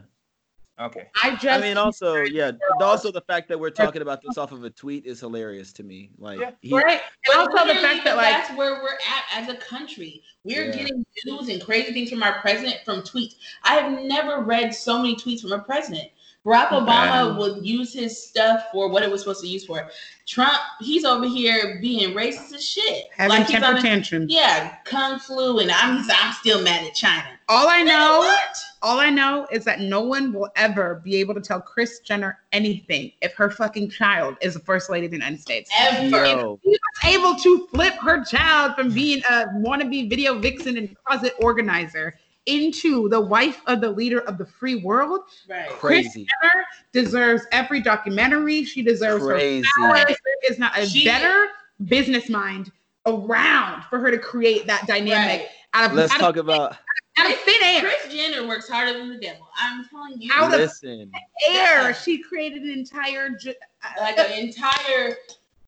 Okay. 0.80 1.06
I 1.24 1.36
just. 1.36 1.46
I 1.46 1.62
mean, 1.62 1.78
also, 1.78 2.16
yeah. 2.24 2.50
Also, 2.82 3.12
the 3.12 3.22
fact 3.22 3.48
that 3.50 3.60
we're 3.60 3.70
talking 3.70 4.02
about 4.02 4.24
this 4.28 4.40
off 4.40 4.52
of 4.52 4.64
a 4.64 4.72
tweet 4.72 5.06
is 5.06 5.20
hilarious 5.20 5.72
to 5.74 5.84
me. 5.84 6.10
Like, 6.18 6.40
Yeah. 6.40 6.50
he, 6.62 6.74
right. 6.74 7.00
And 7.30 7.38
also 7.48 7.68
the 7.68 7.76
fact 7.80 8.04
that 8.06 8.18
like 8.18 8.32
that's 8.32 8.58
where 8.58 8.82
we're 8.82 8.96
at 8.96 9.24
as 9.44 9.50
a 9.50 9.58
country. 9.58 10.24
We're 10.44 10.66
Yeah. 10.66 10.72
getting 10.76 11.06
news 11.26 11.50
and 11.50 11.64
crazy 11.64 11.94
things 11.94 12.10
from 12.10 12.24
our 12.24 12.42
president 12.42 12.78
from 12.86 13.04
tweets. 13.04 13.36
I 13.64 13.76
have 13.76 14.02
never 14.02 14.42
read 14.42 14.74
so 14.74 14.98
many 14.98 15.16
tweets 15.16 15.42
from 15.42 15.52
a 15.52 15.60
president. 15.60 16.10
Barack 16.46 16.70
Obama 16.70 17.38
would 17.38 17.66
use 17.66 17.94
his 17.94 18.22
stuff 18.22 18.66
for 18.74 18.90
what 18.90 19.02
it 19.02 19.10
was 19.10 19.22
supposed 19.22 19.40
to 19.42 19.48
use 19.48 19.66
for. 19.66 19.90
Trump, 20.26 20.58
he's 20.82 21.06
over 21.06 21.26
here 21.26 21.80
being 21.82 22.14
racist 22.14 22.54
as 22.54 22.68
shit. 22.68 23.06
having 23.16 23.38
he's 23.38 23.48
temper 23.50 23.68
on 23.68 23.78
a- 23.78 23.82
tantrums. 23.82 24.32
Yeah, 24.32 24.76
kung 24.84 25.20
flu, 25.20 25.60
and 25.60 25.72
I'm 25.72 26.06
I'm 26.12 26.34
still 26.34 26.62
mad 26.62 26.86
at 26.86 26.94
China. 26.96 27.28
All 27.48 27.68
I 27.70 27.82
know. 27.84 28.20
What? 28.20 28.58
All 28.82 29.00
I 29.00 29.10
know 29.10 29.48
is 29.52 29.64
that 29.66 29.80
no 29.80 30.02
one 30.02 30.34
will 30.34 30.50
ever 30.58 31.02
be 31.04 31.16
able 31.18 31.34
to 31.36 31.42
tell 31.42 31.62
Kris 31.62 32.00
Jenner 32.00 32.40
anything 32.52 33.12
if 33.22 33.34
her 33.36 33.50
fucking 33.50 33.90
child 33.90 34.36
is 34.42 34.54
the 34.54 34.60
first 34.60 34.90
lady 34.90 35.06
of 35.06 35.12
the 35.12 35.18
United 35.18 35.40
States. 35.40 35.70
Ever. 35.78 36.26
yo, 36.26 36.60
She 36.64 36.70
was 36.70 36.80
able 37.06 37.36
to 37.36 37.68
flip 37.68 37.94
her 37.96 38.24
child 38.26 38.76
from 38.76 38.94
being 38.94 39.22
a 39.30 39.46
wannabe 39.58 40.10
video 40.10 40.38
vixen 40.40 40.78
and 40.78 40.94
closet 41.06 41.34
organizer 41.42 42.16
into 42.46 43.08
the 43.10 43.20
wife 43.20 43.62
of 43.68 43.82
the 43.82 43.90
leader 43.90 44.20
of 44.22 44.38
the 44.38 44.46
free 44.46 44.76
world. 44.76 45.22
Right. 45.50 45.70
crazy, 45.70 46.28
Jenner 46.42 46.66
deserves 46.92 47.44
every 47.52 47.82
documentary. 47.82 48.64
She 48.64 48.82
deserves 48.82 49.24
crazy. 49.24 49.68
her 49.78 49.90
flowers. 49.90 50.06
There 50.08 50.52
is 50.52 50.60
not 50.60 50.78
a 50.78 50.86
She- 50.86 51.06
better 51.06 51.48
business 51.86 52.30
mind 52.30 52.72
around 53.06 53.84
for 53.90 54.00
her 54.00 54.12
to 54.12 54.18
create 54.18 54.68
that 54.68 54.88
dynamic 54.88 55.42
Right. 55.42 55.50
out 55.74 55.86
of, 55.92 55.94
Let's 55.96 56.14
out, 56.14 56.20
talk 56.20 56.38
of 56.38 56.46
about. 56.48 56.78
out 57.18 57.30
of 57.32 57.38
thin 57.42 57.62
air. 57.64 57.82
Kris 57.82 58.14
Jenner 58.14 58.48
works 58.48 58.68
harder 58.70 58.94
than 58.98 59.10
the 59.10 59.18
devil. 59.18 59.48
I'm 59.58 59.86
telling 59.90 60.22
you. 60.22 60.32
Out 60.34 60.54
of- 60.54 60.60
Listen, 60.60 61.12
air. 61.50 61.94
She 61.94 62.18
created 62.22 62.64
an 62.64 62.70
entire. 62.72 63.30
Ju- 63.30 63.54
like 64.00 64.18
an 64.18 64.32
entire 64.32 65.18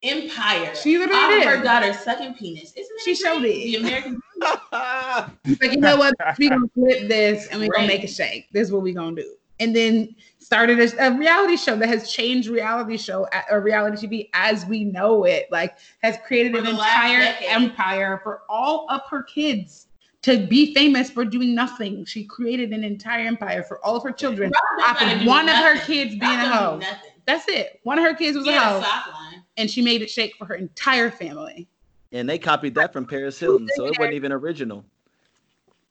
empire. 0.02 0.74
She 0.74 0.98
literally 0.98 1.20
Off 1.20 1.32
of 1.32 1.38
did. 1.38 1.48
her 1.48 1.62
daughter's 1.62 1.98
second 2.00 2.34
penis. 2.34 2.72
Isn't 2.76 2.96
it 2.96 3.02
She 3.04 3.14
showed 3.14 3.44
it. 3.44 3.54
The 3.54 3.76
American 3.76 4.20
like, 4.72 5.72
you 5.72 5.78
know 5.78 5.96
what? 5.96 6.14
We 6.38 6.48
gonna 6.48 6.68
flip 6.74 7.08
this 7.08 7.46
and 7.48 7.60
we 7.60 7.68
gonna 7.68 7.86
make 7.86 8.04
a 8.04 8.08
shake. 8.08 8.48
This 8.52 8.68
is 8.68 8.72
what 8.72 8.82
we 8.82 8.92
gonna 8.92 9.16
do. 9.16 9.34
And 9.58 9.74
then 9.74 10.14
started 10.38 10.78
a, 10.78 11.06
a 11.06 11.16
reality 11.16 11.56
show 11.56 11.76
that 11.76 11.88
has 11.88 12.12
changed 12.12 12.48
reality 12.48 12.98
show 12.98 13.26
or 13.50 13.60
reality 13.62 14.06
TV 14.06 14.28
as 14.34 14.66
we 14.66 14.84
know 14.84 15.24
it. 15.24 15.46
Like 15.50 15.76
has 16.02 16.18
created 16.26 16.52
For 16.52 16.58
an 16.58 16.66
entire 16.66 17.34
empire 17.42 18.20
for 18.22 18.42
all 18.48 18.86
of 18.90 19.00
her 19.10 19.22
kids 19.22 19.86
to 20.22 20.46
be 20.46 20.74
famous 20.74 21.08
for 21.08 21.24
doing 21.24 21.54
nothing. 21.54 22.04
She 22.04 22.24
created 22.24 22.72
an 22.72 22.84
entire 22.84 23.26
empire 23.26 23.62
for 23.62 23.84
all 23.84 23.96
of 23.96 24.02
her 24.02 24.12
children. 24.12 24.52
Robin 24.80 25.06
Off 25.08 25.14
of 25.14 25.20
do 25.20 25.26
one 25.28 25.48
of 25.48 25.54
her 25.56 25.78
kids 25.78 26.10
being 26.10 26.22
Robin 26.22 26.40
a 26.40 26.48
don't 26.48 26.82
hoe. 26.82 26.96
That's 27.26 27.48
it. 27.48 27.80
One 27.84 27.98
of 27.98 28.04
her 28.04 28.14
kids 28.14 28.36
was 28.36 28.46
She 28.46 28.52
a 28.52 28.58
had 28.58 28.72
hoe, 28.72 28.78
a 28.78 28.82
sock 28.82 29.06
line. 29.14 29.25
And 29.56 29.70
she 29.70 29.82
made 29.82 30.02
it 30.02 30.10
shake 30.10 30.34
for 30.36 30.44
her 30.46 30.54
entire 30.54 31.10
family. 31.10 31.68
and 32.12 32.28
they 32.28 32.38
copied 32.38 32.74
that 32.76 32.92
from 32.92 33.04
Paris 33.06 33.38
Hilton, 33.38 33.68
so 33.74 33.86
it 33.86 33.98
wasn't 33.98 34.14
even 34.14 34.32
original. 34.32 34.84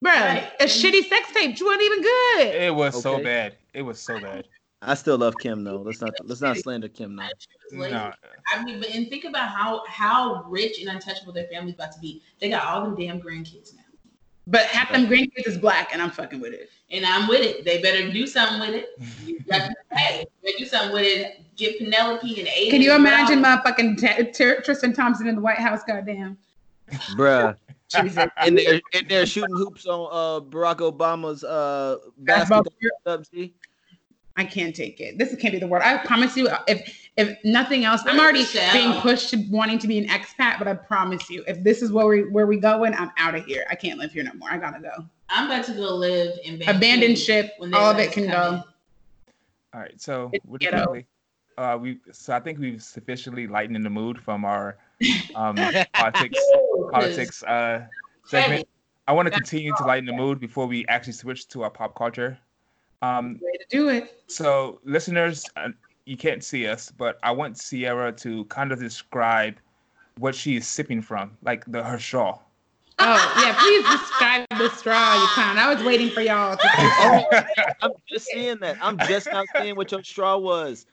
Bruh, 0.03 0.11
Right. 0.13 0.51
a 0.59 0.65
shitty 0.65 1.07
sex 1.07 1.31
tape. 1.33 1.57
She 1.57 1.63
wasn't 1.63 1.83
even 1.83 2.01
good. 2.01 2.47
It 2.55 2.75
was 2.75 3.01
so 3.01 3.21
bad. 3.21 3.55
It 3.73 3.81
was 3.81 3.99
so 3.99 4.19
bad. 4.19 4.47
I 4.81 4.93
still 4.93 5.17
love 5.17 5.35
Kim 5.39 5.63
though. 5.63 5.77
Let's 5.77 6.01
not 6.01 6.13
let's 6.23 6.41
not 6.41 6.57
slander 6.57 6.87
Kim 6.89 7.15
though. 7.15 7.23
She 7.39 7.75
was 7.75 7.81
lazy. 7.81 7.93
No. 7.93 8.11
I 8.53 8.63
mean, 8.63 8.79
but 8.79 8.89
and 8.93 9.09
think 9.09 9.23
about 9.23 9.49
how 9.49 9.83
how 9.87 10.43
rich 10.47 10.79
and 10.79 10.89
untouchable 10.89 11.33
their 11.33 11.47
family's 11.47 11.73
about 11.75 11.91
to 11.93 11.99
be. 11.99 12.21
They 12.39 12.49
got 12.49 12.65
all 12.65 12.83
them 12.83 12.95
damn 12.95 13.19
grandkids 13.19 13.73
now, 13.75 13.81
But 14.47 14.65
half 14.67 14.91
them 14.91 15.07
grandkids 15.07 15.47
is 15.47 15.57
black, 15.57 15.89
and 15.91 16.01
I'm 16.01 16.11
fucking 16.11 16.39
with 16.39 16.53
it. 16.53 16.69
and 16.91 17.05
I'm 17.05 17.27
with 17.27 17.41
it. 17.41 17.65
They 17.65 17.81
better 17.81 18.11
do 18.11 18.27
something 18.27 18.59
with 18.59 18.75
it. 18.75 18.89
You 19.25 19.39
got 19.41 19.69
to, 19.69 19.75
hey, 19.97 20.25
they 20.43 20.51
do 20.53 20.65
something 20.65 20.93
with 20.93 21.03
it. 21.03 21.41
Get 21.55 21.79
Penelope 21.79 22.39
and 22.39 22.47
Aiden. 22.47 22.69
Can 22.69 22.81
you 22.81 22.93
imagine 22.93 23.41
my? 23.41 23.59
fucking 23.63 23.95
T- 23.95 24.31
T- 24.31 24.55
Tristan 24.63 24.93
Thompson 24.93 25.27
in 25.27 25.35
the 25.35 25.41
White 25.41 25.57
House? 25.57 25.81
Goddamn. 25.87 26.37
Bruh. 27.15 27.55
Jesus. 27.89 28.27
And 28.37 28.57
they're 28.57 28.81
and 28.93 29.07
they're 29.07 29.25
shooting 29.25 29.55
hoops 29.55 29.85
on 29.85 30.09
uh 30.11 30.43
Barack 30.43 30.77
Obama's 30.77 31.43
uh 31.43 31.97
Basketball 32.17 32.63
basketball 32.63 32.89
sub 33.05 33.25
G. 33.31 33.53
I 34.37 34.43
can't 34.43 34.75
take 34.75 34.99
it. 34.99 35.17
This 35.17 35.33
can't 35.35 35.53
be 35.53 35.59
the 35.59 35.67
word. 35.67 35.81
I 35.81 35.97
promise 36.05 36.35
you, 36.35 36.49
if 36.67 37.09
if 37.17 37.37
nothing 37.45 37.85
else, 37.85 38.01
I'm 38.05 38.19
already 38.19 38.39
Michelle? 38.39 38.73
being 38.73 39.01
pushed 39.01 39.29
to 39.29 39.37
wanting 39.49 39.79
to 39.79 39.87
be 39.87 39.97
an 39.97 40.07
expat. 40.07 40.59
But 40.59 40.67
I 40.67 40.73
promise 40.73 41.29
you, 41.29 41.43
if 41.47 41.63
this 41.63 41.81
is 41.81 41.91
where 41.91 42.05
we 42.07 42.23
where 42.29 42.45
we 42.45 42.57
going, 42.57 42.93
I'm 42.95 43.11
out 43.17 43.35
of 43.35 43.45
here. 43.45 43.65
I 43.69 43.75
can't 43.75 43.97
live 43.97 44.11
here 44.11 44.23
no 44.23 44.33
more. 44.33 44.51
I 44.51 44.57
gotta 44.57 44.81
go. 44.81 45.05
I'm 45.29 45.47
about 45.47 45.65
to 45.65 45.73
go 45.73 45.95
live 45.95 46.37
in 46.43 46.57
Vancouver 46.57 46.77
Abandoned 46.77 47.17
ship. 47.17 47.53
when 47.57 47.73
All 47.73 47.89
of 47.89 47.97
it 47.97 48.11
can 48.11 48.27
go. 48.27 48.61
All 49.73 49.81
right, 49.81 49.99
so 49.99 50.29
It's 50.31 50.45
really 50.45 50.59
ghetto. 50.59 50.85
quickly, 50.85 51.05
uh, 51.57 51.77
we 51.81 51.99
so 52.11 52.33
I 52.33 52.39
think 52.39 52.59
we've 52.59 52.81
sufficiently 52.83 53.47
lightened 53.47 53.83
the 53.85 53.89
mood 53.89 54.19
from 54.19 54.45
our 54.45 54.77
um, 55.33 55.55
politics 55.93 56.39
politics 56.91 57.43
uh, 57.43 57.85
segment. 58.25 58.51
heavy. 58.51 58.67
I 59.07 59.13
want 59.13 59.27
to 59.27 59.31
continue 59.31 59.73
to 59.77 59.83
lighten 59.85 60.05
the 60.05 60.13
mood 60.13 60.39
before 60.39 60.65
we 60.65 60.85
actually 60.87 61.13
switch 61.13 61.47
to 61.49 61.63
our 61.63 61.69
pop 61.69 61.95
culture. 61.95 62.39
Um, 63.01 63.39
Way 63.41 63.57
to 63.57 63.65
do 63.69 63.89
it. 63.89 64.23
so, 64.27 64.79
listeners, 64.83 65.45
uh, 65.57 65.69
you 66.05 66.17
can't 66.17 66.43
see 66.43 66.67
us, 66.67 66.91
but 66.91 67.19
I 67.23 67.31
want 67.31 67.57
Sierra 67.57 68.11
to 68.13 68.45
kind 68.45 68.71
of 68.71 68.79
describe 68.79 69.55
what 70.17 70.35
she 70.35 70.55
is 70.55 70.67
sipping 70.67 71.01
from, 71.01 71.37
like 71.43 71.65
the 71.65 71.83
her 71.83 71.99
straw. 71.99 72.39
Oh 72.99 73.43
yeah, 73.43 73.53
please 73.59 73.83
describe 73.99 74.45
the 74.57 74.69
straw, 74.77 75.21
you 75.21 75.27
clown. 75.33 75.57
I 75.57 75.73
was 75.73 75.83
waiting 75.83 76.09
for 76.09 76.21
y'all 76.21 76.55
to. 76.55 76.69
Oh, 76.99 77.25
I'm 77.81 77.91
just 78.09 78.27
seeing 78.27 78.57
that. 78.59 78.77
I'm 78.81 78.97
just 78.99 79.31
not 79.31 79.47
seeing 79.57 79.75
what 79.75 79.91
your 79.91 80.03
straw 80.03 80.37
was. 80.37 80.85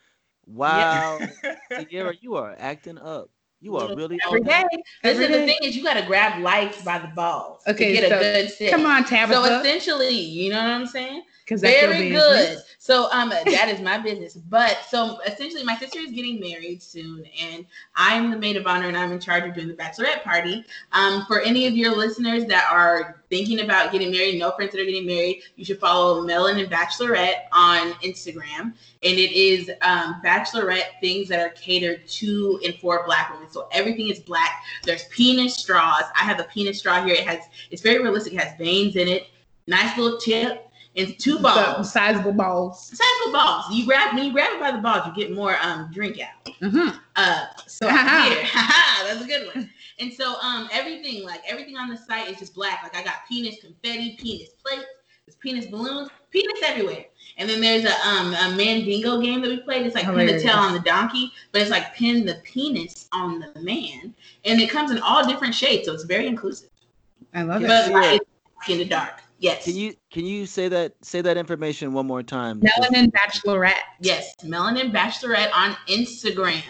Wow, 0.47 1.21
Sierra, 1.79 2.15
you 2.21 2.35
are 2.35 2.57
acting 2.59 2.99
up. 2.99 3.31
You 3.61 3.77
are 3.77 3.95
really 3.95 4.19
Every 4.27 4.41
on 4.41 4.47
day. 4.47 4.65
Listen, 5.05 5.23
Every 5.23 5.27
the 5.27 5.33
day. 5.33 5.47
thing 5.47 5.59
is, 5.63 5.77
you 5.77 5.85
got 5.85 5.95
to 5.95 6.05
grab 6.05 6.43
life 6.43 6.85
by 6.85 6.99
the 6.99 7.07
balls 7.09 7.63
Okay, 7.69 7.95
to 7.95 8.01
get 8.01 8.09
so 8.09 8.17
a 8.17 8.21
good 8.21 8.51
sip. 8.51 8.71
Come 8.71 8.87
on, 8.87 9.05
Tabitha. 9.05 9.35
So 9.35 9.61
essentially, 9.61 10.19
you 10.19 10.51
know 10.51 10.59
what 10.59 10.67
I'm 10.67 10.87
saying? 10.87 11.23
Because 11.61 11.97
Very 11.97 12.11
good. 12.11 12.59
So 12.79 13.09
um, 13.13 13.29
that 13.29 13.69
is 13.69 13.81
my 13.81 13.99
business. 13.99 14.35
But 14.35 14.79
so 14.89 15.21
essentially, 15.25 15.63
my 15.63 15.77
sister 15.77 16.01
is 16.01 16.11
getting 16.11 16.41
married 16.41 16.83
soon, 16.83 17.25
and 17.41 17.65
I'm 17.95 18.31
the 18.33 18.37
maid 18.37 18.57
of 18.57 18.67
honor, 18.67 18.89
and 18.89 18.97
I'm 18.97 19.13
in 19.13 19.21
charge 19.21 19.45
of 19.45 19.55
doing 19.55 19.69
the 19.69 19.75
bachelorette 19.75 20.25
party. 20.25 20.65
Um, 20.91 21.25
for 21.27 21.41
any 21.41 21.69
of 21.69 21.77
your 21.77 21.97
listeners 21.97 22.45
that 22.47 22.69
are 22.73 23.23
thinking 23.31 23.61
about 23.61 23.93
getting 23.93 24.11
married, 24.11 24.39
no 24.39 24.51
friends 24.51 24.73
that 24.73 24.81
are 24.81 24.85
getting 24.85 25.07
married, 25.07 25.43
you 25.55 25.65
should 25.65 25.79
follow 25.79 26.27
Melanin 26.27 26.69
Bachelorette 26.69 27.45
on 27.53 27.93
Instagram, 28.03 28.61
and 28.61 28.75
it 29.03 29.31
is 29.31 29.71
um, 29.83 30.21
bachelorette 30.25 31.01
things 31.01 31.29
that 31.29 31.39
are 31.39 31.51
catered 31.51 32.07
to 32.09 32.61
and 32.65 32.75
for 32.75 33.05
Black 33.07 33.33
women. 33.33 33.49
So 33.49 33.69
everything 33.71 34.09
is 34.09 34.19
black. 34.19 34.65
There's 34.83 35.05
penis 35.05 35.55
straws. 35.55 36.03
I 36.17 36.25
have 36.25 36.41
a 36.41 36.45
penis 36.45 36.81
straw 36.81 37.05
here. 37.05 37.15
It 37.15 37.27
has. 37.29 37.45
It's 37.71 37.81
very 37.81 38.03
realistic. 38.03 38.33
It 38.33 38.41
has 38.41 38.59
veins 38.59 38.97
in 38.97 39.07
it. 39.07 39.29
Nice 39.69 39.97
little 39.97 40.19
tip. 40.19 40.69
And 40.95 41.19
two 41.19 41.39
balls 41.39 41.91
sizable 41.91 42.33
balls. 42.33 42.89
sizable 42.89 43.33
balls. 43.33 43.65
You 43.73 43.87
grab 43.87 44.15
when 44.15 44.27
you 44.27 44.33
grab 44.33 44.55
it 44.55 44.61
by 44.61 44.73
the 44.73 44.79
balls, 44.79 45.07
you 45.07 45.15
get 45.15 45.35
more 45.35 45.57
um 45.63 45.91
drink 45.93 46.21
out. 46.21 46.49
Uh-huh. 46.63 46.93
Uh, 47.17 47.47
so 47.67 47.89
here, 47.89 47.97
that's 48.55 49.23
a 49.23 49.27
good 49.27 49.55
one. 49.55 49.71
And 49.99 50.13
so 50.13 50.35
um 50.41 50.69
everything 50.71 51.25
like 51.25 51.41
everything 51.49 51.77
on 51.77 51.89
the 51.89 51.97
site 51.97 52.29
is 52.29 52.39
just 52.39 52.55
black. 52.55 52.83
Like 52.83 52.95
I 52.95 53.03
got 53.03 53.27
penis 53.27 53.57
confetti, 53.61 54.17
penis 54.21 54.51
plates, 54.51 54.85
there's 55.27 55.37
penis 55.37 55.67
balloons, 55.67 56.11
penis 56.31 56.61
everywhere. 56.65 57.07
And 57.39 57.49
then 57.49 57.61
there's 57.61 57.85
a 57.85 58.07
um 58.07 58.35
a 58.35 58.55
mandingo 58.55 59.21
game 59.21 59.41
that 59.41 59.49
we 59.49 59.61
played. 59.61 59.87
It's 59.87 59.95
like 59.95 60.05
pin 60.05 60.27
the 60.27 60.41
tail 60.41 60.57
on 60.57 60.75
the 60.75 60.81
donkey, 60.81 61.33
but 61.53 61.63
it's 61.63 61.71
like 61.71 61.95
pin 61.95 62.27
the 62.27 62.35
penis 62.45 63.09
on 63.13 63.41
the 63.41 63.61
man, 63.61 64.15
and 64.45 64.61
it 64.61 64.69
comes 64.69 64.91
in 64.91 64.99
all 64.99 65.27
different 65.27 65.55
shades, 65.55 65.87
so 65.87 65.95
it's 65.95 66.05
very 66.05 66.27
inclusive. 66.27 66.69
I 67.33 67.43
love 67.43 67.63
it. 67.63 67.69
But 67.69 67.91
like, 67.93 68.21
it's 68.61 68.69
in 68.69 68.79
the 68.79 68.85
dark. 68.85 69.22
Yes. 69.43 69.65
Can 69.65 69.75
you 69.75 69.95
can 70.13 70.25
you 70.25 70.47
say 70.47 70.69
that 70.69 70.95
say 71.05 71.21
that 71.21 71.37
information 71.37 71.93
one 71.93 72.07
more 72.07 72.23
time? 72.23 72.61
Melanin 72.61 73.11
Bachelorette. 73.11 73.75
Yes, 74.01 74.37
Melanin 74.45 74.93
Bachelorette 74.93 75.51
on 75.53 75.77
Instagram. 75.89 76.63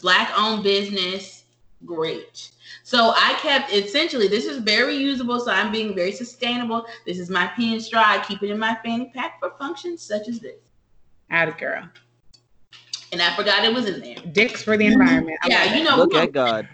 Black 0.00 0.32
owned 0.34 0.62
business. 0.64 1.44
Great. 1.84 2.50
So 2.84 3.12
I 3.14 3.34
kept 3.42 3.70
essentially 3.70 4.28
this 4.28 4.46
is 4.46 4.58
very 4.58 4.96
usable, 4.96 5.38
so 5.40 5.50
I'm 5.52 5.70
being 5.70 5.94
very 5.94 6.10
sustainable. 6.10 6.86
This 7.04 7.18
is 7.18 7.28
my 7.28 7.48
pen 7.48 7.80
straw. 7.80 8.02
I 8.06 8.24
keep 8.24 8.42
it 8.42 8.48
in 8.50 8.58
my 8.58 8.78
fanny 8.82 9.12
pack 9.14 9.38
for 9.38 9.52
functions 9.58 10.00
such 10.02 10.26
as 10.28 10.40
this. 10.40 10.56
Add 11.28 11.50
it, 11.50 11.58
girl. 11.58 11.86
And 13.12 13.20
I 13.20 13.36
forgot 13.36 13.62
it 13.62 13.74
was 13.74 13.86
in 13.90 14.00
there. 14.00 14.16
Dicks 14.32 14.62
for 14.62 14.78
the 14.78 14.86
environment. 14.86 15.38
I 15.42 15.48
love 15.48 15.66
Yeah, 15.66 15.76
you 15.76 15.84
know, 15.84 15.96
Look 15.96 16.14
at 16.14 16.32
God. 16.32 16.66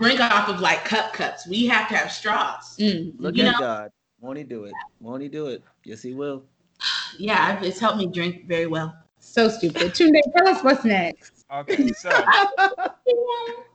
drink 0.00 0.18
off 0.18 0.48
of 0.48 0.58
like 0.60 0.84
cup 0.84 1.12
cups. 1.12 1.46
We 1.46 1.66
have 1.68 1.88
to 1.90 1.96
have 1.96 2.10
straws. 2.10 2.76
Mm. 2.78 3.14
Look 3.20 3.36
You 3.36 3.44
at 3.44 3.52
know- 3.52 3.58
God. 3.60 3.92
Won't 4.20 4.38
he 4.38 4.44
do 4.44 4.64
it? 4.64 4.74
Won't 5.00 5.22
he 5.22 5.28
do 5.28 5.46
it? 5.46 5.62
Yes, 5.84 6.02
he 6.02 6.14
will. 6.14 6.42
Yeah, 7.18 7.62
it's 7.62 7.78
helped 7.78 7.98
me 7.98 8.06
drink 8.06 8.46
very 8.46 8.66
well. 8.66 8.96
So 9.20 9.48
stupid. 9.48 9.92
Tunde, 9.92 10.20
tell 10.36 10.48
us 10.48 10.62
what's 10.64 10.84
next. 10.84 11.44
Okay, 11.52 11.88
so 11.92 12.10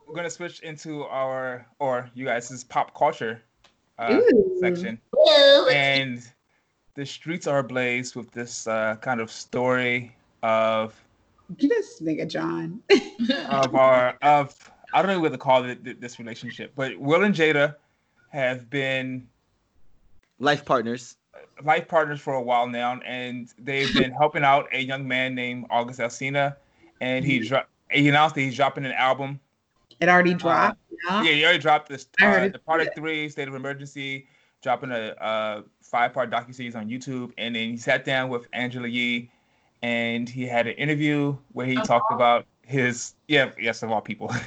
we're 0.08 0.16
gonna 0.16 0.30
switch 0.30 0.62
into 0.62 1.04
our 1.04 1.66
or 1.80 2.10
you 2.14 2.26
guys' 2.26 2.64
pop 2.64 2.94
culture 2.94 3.41
uh, 4.00 4.20
Ooh. 4.22 4.58
section, 4.60 5.00
and 5.72 6.22
the 6.96 7.06
streets 7.06 7.48
are 7.48 7.60
ablaze 7.60 8.16
with 8.16 8.32
this 8.32 8.68
uh, 8.68 8.96
kind 9.02 9.20
of 9.20 9.32
story 9.32 10.16
of 10.44 10.94
This 11.50 12.02
nigga 12.02 12.28
John. 12.28 12.82
of 13.50 13.76
our 13.76 14.18
of 14.22 14.72
I 14.94 15.02
don't 15.02 15.10
know 15.10 15.20
what 15.20 15.32
to 15.32 15.38
call 15.38 15.66
it 15.66 16.00
this 16.00 16.20
relationship, 16.20 16.74
but 16.76 16.98
Will 17.00 17.24
and 17.24 17.34
Jada 17.34 17.76
have 18.30 18.70
been 18.70 19.28
Life 20.40 20.66
partners. 20.66 21.18
life 21.64 21.88
partners 21.88 22.20
for 22.20 22.34
a 22.34 22.42
while 22.42 22.68
now, 22.68 23.00
and 23.06 23.50
they've 23.58 23.94
been 23.94 24.12
helping 24.20 24.44
out 24.44 24.68
a 24.74 24.80
young 24.82 25.08
man 25.08 25.36
named 25.36 25.66
August 25.70 26.00
Alsina, 26.00 26.56
and 27.02 27.24
he 27.24 27.40
dro- 27.40 27.64
he 27.92 28.10
announced 28.10 28.36
that 28.36 28.42
he's 28.42 28.56
dropping 28.56 28.86
an 28.86 28.92
album. 28.94 29.40
It 30.00 30.10
already 30.10 30.34
dropped. 30.34 30.80
Yeah, 31.06 31.24
he 31.24 31.44
already 31.44 31.60
dropped 31.60 31.90
this 31.90 32.08
I 32.20 32.26
heard 32.26 32.42
uh, 32.42 32.46
it. 32.46 32.54
the 32.54 32.60
product 32.60 32.96
three, 32.96 33.30
State 33.30 33.48
of 33.48 33.56
Emergency, 33.56 34.28
dropping 34.62 34.92
a, 34.92 35.10
uh 35.22 35.62
five 35.82 36.14
part 36.14 36.30
docu 36.32 36.54
series 36.54 36.76
on 36.76 36.90
YouTube, 36.90 37.32
and 37.38 37.56
then 37.56 37.70
he 37.70 37.78
sat 37.78 38.04
down 38.06 38.30
with 38.30 38.48
Angela 38.54 38.88
Yee, 38.88 39.30
and 39.82 40.28
he 40.28 40.46
had 40.46 40.66
an 40.68 40.74
interview 40.74 41.36
where 41.54 41.66
he 41.68 41.78
Of 41.78 41.84
talked 41.88 42.12
all- 42.12 42.18
about 42.18 42.46
his 42.66 43.14
yeah 43.28 43.52
yes 43.60 43.84
of 43.84 43.92
all 43.92 44.02
people. 44.02 44.34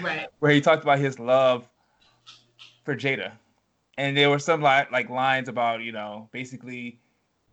Right. 0.00 0.28
where 0.38 0.52
he 0.52 0.60
talked 0.60 0.84
about 0.84 0.98
his 1.00 1.18
love 1.18 1.68
for 2.84 2.94
Jada, 2.96 3.32
and 3.98 4.16
there 4.16 4.30
were 4.30 4.38
some 4.38 4.62
li- 4.62 4.86
like 4.92 5.10
lines 5.10 5.48
about 5.48 5.82
you 5.82 5.92
know 5.92 6.28
basically 6.32 6.98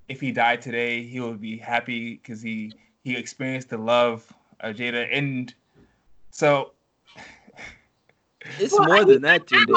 if 0.07 0.19
he 0.21 0.31
died 0.31 0.61
today 0.61 1.03
he 1.03 1.19
would 1.19 1.39
be 1.41 1.57
happy 1.57 2.15
because 2.15 2.41
he 2.41 2.73
he 3.03 3.15
experienced 3.15 3.69
the 3.69 3.77
love 3.77 4.31
of 4.59 4.75
Jada, 4.75 5.07
and 5.11 5.53
so 6.31 6.73
It's 8.59 8.73
Well, 8.73 8.87
more 8.87 9.01
I 9.01 9.03
than 9.03 9.21
that, 9.23 9.45
Tunde. 9.45 9.71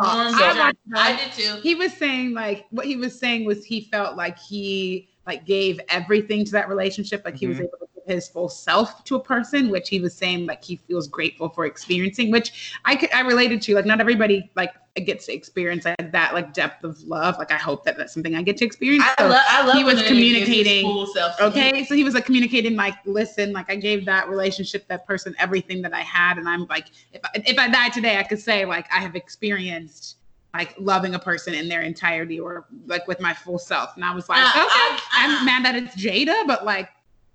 I, 0.00 0.72
I 0.72 0.72
I 0.94 1.16
did 1.16 1.32
too. 1.32 1.60
He 1.62 1.74
was 1.74 1.92
saying 1.92 2.32
like 2.34 2.66
what 2.70 2.86
he 2.86 2.96
was 2.96 3.18
saying 3.18 3.44
was 3.44 3.64
he 3.64 3.82
felt 3.82 4.16
like 4.16 4.38
he 4.38 5.08
like 5.26 5.44
gave 5.46 5.80
everything 5.88 6.44
to 6.44 6.52
that 6.52 6.68
relationship, 6.68 7.22
like 7.24 7.36
he 7.36 7.46
was 7.46 7.58
Mhm. 7.58 7.62
able 7.62 7.78
to 7.78 7.86
give 7.94 7.95
his 8.06 8.28
full 8.28 8.48
self 8.48 9.02
to 9.04 9.16
a 9.16 9.20
person, 9.20 9.68
which 9.68 9.88
he 9.88 10.00
was 10.00 10.14
saying 10.14 10.46
like 10.46 10.62
he 10.64 10.76
feels 10.76 11.08
grateful 11.08 11.48
for 11.48 11.66
experiencing, 11.66 12.30
which 12.30 12.72
I 12.84 12.96
could 12.96 13.12
I 13.12 13.20
related 13.20 13.60
to. 13.62 13.74
Like 13.74 13.86
not 13.86 14.00
everybody 14.00 14.50
like 14.56 14.72
gets 15.04 15.26
to 15.26 15.34
experience 15.34 15.84
like 15.84 16.12
that 16.12 16.32
like 16.32 16.52
depth 16.54 16.82
of 16.84 17.00
love. 17.02 17.36
Like 17.38 17.52
I 17.52 17.56
hope 17.56 17.84
that 17.84 17.96
that's 17.98 18.14
something 18.14 18.34
I 18.34 18.42
get 18.42 18.56
to 18.58 18.64
experience. 18.64 19.04
I 19.04 19.14
So- 19.22 19.28
love. 19.28 19.42
I 19.48 19.66
love. 19.66 19.76
he 19.76 19.84
was 19.84 19.96
when 19.96 20.04
a 20.04 20.08
nigga 20.08 20.10
gives 20.10 20.20
his 20.20 20.46
communicating, 20.46 20.84
full 20.84 21.06
self. 21.08 21.40
Okay, 21.40 21.84
so 21.84 21.94
he 21.94 22.04
was 22.04 22.14
like 22.14 22.24
communicating, 22.24 22.76
like, 22.76 22.94
listen, 23.04 23.52
like 23.52 23.70
I 23.70 23.76
gave 23.76 24.06
that 24.06 24.28
relationship, 24.28 24.86
that 24.88 25.06
person, 25.06 25.34
everything 25.38 25.82
that 25.82 25.92
I 25.92 26.00
had, 26.00 26.38
and 26.38 26.48
I'm 26.48 26.64
like, 26.66 26.86
if 27.12 27.20
I, 27.24 27.28
if 27.44 27.58
I 27.58 27.68
died 27.68 27.92
today, 27.92 28.18
I 28.18 28.22
could 28.22 28.40
say 28.40 28.64
like 28.64 28.86
I 28.92 29.00
have 29.00 29.14
experienced 29.16 30.16
like 30.54 30.74
loving 30.78 31.14
a 31.14 31.18
person 31.18 31.52
in 31.52 31.68
their 31.68 31.82
entirety 31.82 32.40
or 32.40 32.64
like 32.86 33.06
with 33.06 33.20
my 33.20 33.34
full 33.34 33.58
self, 33.58 33.94
and 33.96 34.04
I 34.04 34.14
was 34.14 34.28
like, 34.30 34.38
Uh, 34.38 34.48
okay, 34.48 34.56
I- 34.58 35.00
I'm 35.38 35.44
mad 35.44 35.64
that 35.66 35.74
it's 35.76 35.94
Jada, 35.96 36.46
but 36.46 36.64
like, 36.64 36.88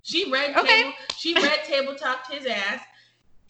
She 0.04 0.32
red 0.32 0.56
Okay. 0.56 0.68
table. 0.68 0.93
She 1.18 1.34
red 1.36 1.64
table 1.66 1.95
talked 1.95 2.32
his 2.34 2.45
ass. 2.45 2.82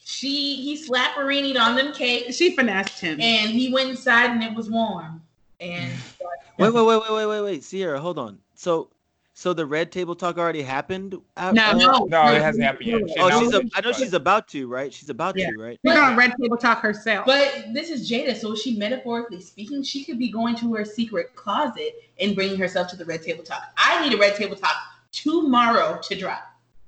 She 0.03 0.55
he 0.55 0.77
slapperinied 0.77 1.59
on 1.59 1.75
them 1.75 1.93
cakes, 1.93 2.35
she 2.35 2.55
finessed 2.55 2.99
him. 2.99 3.21
and 3.21 3.51
he 3.51 3.71
went 3.71 3.89
inside 3.91 4.31
and 4.31 4.43
it 4.43 4.53
was 4.55 4.69
warm. 4.69 5.21
And 5.59 5.93
Wait, 6.57 6.73
wait, 6.73 6.85
wait, 6.85 7.01
wait, 7.01 7.11
wait, 7.11 7.25
wait, 7.25 7.41
wait. 7.41 7.63
Sierra, 7.63 7.99
hold 7.99 8.19
on. 8.19 8.37
So, 8.53 8.89
so 9.33 9.53
the 9.53 9.65
red 9.65 9.91
table 9.91 10.13
talk 10.15 10.37
already 10.37 10.61
happened? 10.61 11.15
Uh, 11.37 11.51
no, 11.53 11.71
uh, 11.71 11.73
no, 11.73 12.05
no, 12.07 12.33
it 12.35 12.41
hasn't 12.41 12.63
happened 12.63 12.87
yet. 12.87 13.09
She 13.09 13.19
Oh, 13.19 13.29
she's. 13.29 13.51
announced 13.51 13.53
A, 13.53 13.57
it, 13.61 13.69
I 13.75 13.81
know 13.81 13.91
she's 13.93 14.13
about 14.13 14.47
to, 14.49 14.67
right? 14.67 14.93
She's 14.93 15.09
about 15.09 15.35
Yeah. 15.37 15.49
to, 15.49 15.57
right? 15.57 15.79
She's 15.83 15.97
on 15.97 16.15
Red 16.15 16.33
Table 16.39 16.57
Talk 16.57 16.81
herself. 16.81 17.25
but 17.25 17.65
this 17.73 17.89
is 17.89 18.07
Jada, 18.09 18.35
so 18.35 18.53
she 18.55 18.77
metaphorically 18.77 19.41
speaking, 19.41 19.81
she 19.81 20.03
could 20.03 20.19
be 20.19 20.29
going 20.29 20.55
to 20.57 20.73
her 20.75 20.85
secret 20.85 21.33
closet 21.35 21.95
and 22.19 22.35
bringing 22.35 22.57
herself 22.57 22.87
to 22.89 22.95
the 22.95 23.05
red 23.05 23.23
table 23.23 23.43
talk. 23.43 23.63
I 23.77 24.07
need 24.07 24.13
a 24.13 24.19
red 24.19 24.35
table 24.35 24.55
talk 24.55 24.75
tomorrow 25.11 25.99
to 26.03 26.15
drop. 26.15 26.43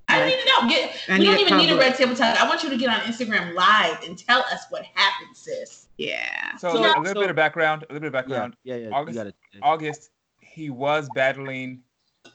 I 0.10 0.20
don't 0.20 0.28
Right. 0.28 0.36
need 0.36 0.44
to 0.44 0.50
know. 0.62 0.70
Get, 0.70 0.96
I 1.10 1.18
we 1.20 1.26
don't 1.26 1.36
it 1.36 1.42
even 1.42 1.58
need 1.58 1.70
a 1.72 1.78
red 1.78 1.96
table 1.96 2.16
talk. 2.16 2.40
I 2.40 2.48
want 2.48 2.62
you 2.64 2.70
to 2.70 2.78
get 2.78 2.90
on 2.90 3.00
Instagram 3.02 3.54
live 3.54 4.04
and 4.04 4.18
tell 4.18 4.42
us 4.42 4.66
what 4.70 4.84
happened, 4.94 5.36
sis. 5.36 5.88
yeah, 5.98 6.56
So, 6.58 6.74
So- 6.74 6.80
a 6.80 6.82
little 7.00 7.06
so- 7.06 7.22
bit 7.22 7.30
of 7.30 7.36
background. 7.36 7.84
A 7.90 7.94
little 7.94 8.02
bit 8.02 8.08
of 8.08 8.14
background. 8.14 8.56
yeah, 8.64 8.76
yeah. 8.76 8.90
August- 8.90 9.16
You 9.18 9.24
got 9.24 9.28
it. 9.28 9.36
August, 9.62 10.12
he 10.42 10.70
was 10.70 11.08
battling 11.16 11.82
he 12.26 12.32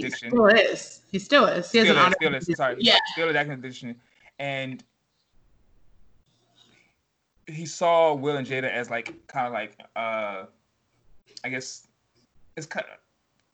addiction. 0.00 0.30
still 0.30 0.46
is. 0.46 1.00
He 1.10 1.18
still 1.18 1.46
is. 1.46 1.70
He 1.72 1.78
has 1.78 1.88
Still 1.88 1.98
an 1.98 2.08
is, 2.12 2.14
still 2.16 2.34
is, 2.34 2.56
sorry, 2.56 2.76
Yeah. 2.78 2.96
still 3.12 3.28
is 3.28 3.36
addiction, 3.36 4.00
and 4.38 4.84
he 7.46 7.64
saw 7.66 8.12
Will 8.14 8.36
and 8.36 8.46
Jada 8.46 8.70
as 8.70 8.90
like 8.90 9.26
kind 9.26 9.46
of 9.46 9.52
like 9.52 9.74
uh, 9.96 10.44
I 11.44 11.48
guess 11.48 11.86
it's 12.56 12.66
kind 12.66 12.84
of 12.92 12.98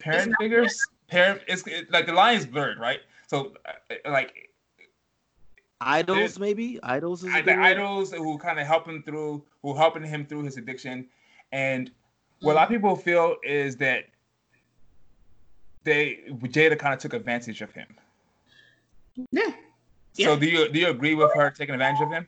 parent 0.04 0.30
not 0.32 0.40
figures. 0.40 0.84
Parent, 1.14 1.42
it's 1.46 1.64
it, 1.66 1.92
like 1.92 2.06
the 2.06 2.12
line 2.12 2.36
is 2.36 2.44
blurred, 2.44 2.78
right? 2.80 3.00
So 3.28 3.52
uh, 3.66 4.10
like 4.10 4.50
Idols, 5.80 6.38
maybe. 6.38 6.80
Idols 6.82 7.22
is 7.24 7.30
a 7.32 7.36
I- 7.36 7.40
good 7.42 7.54
the 7.54 7.56
word? 7.58 7.64
idols 7.64 8.12
who 8.12 8.38
kind 8.38 8.58
of 8.58 8.66
help 8.66 8.88
him 8.88 9.02
through, 9.02 9.44
who 9.62 9.76
helping 9.76 10.02
him 10.04 10.26
through 10.26 10.42
his 10.44 10.56
addiction, 10.56 11.06
and 11.52 11.90
what 12.40 12.52
a 12.52 12.56
lot 12.56 12.64
of 12.64 12.70
people 12.70 12.96
feel 12.96 13.36
is 13.44 13.76
that 13.76 14.06
they 15.84 16.20
Jada 16.30 16.78
kind 16.78 16.94
of 16.94 17.00
took 17.00 17.12
advantage 17.12 17.60
of 17.62 17.70
him. 17.72 17.86
Yeah. 19.30 19.52
So 20.14 20.36
do 20.36 20.46
you 20.46 20.68
do 20.72 20.78
you 20.80 20.88
agree 20.88 21.14
with 21.14 21.32
her 21.34 21.50
taking 21.50 21.74
advantage 21.74 22.02
of 22.02 22.10
him? 22.10 22.26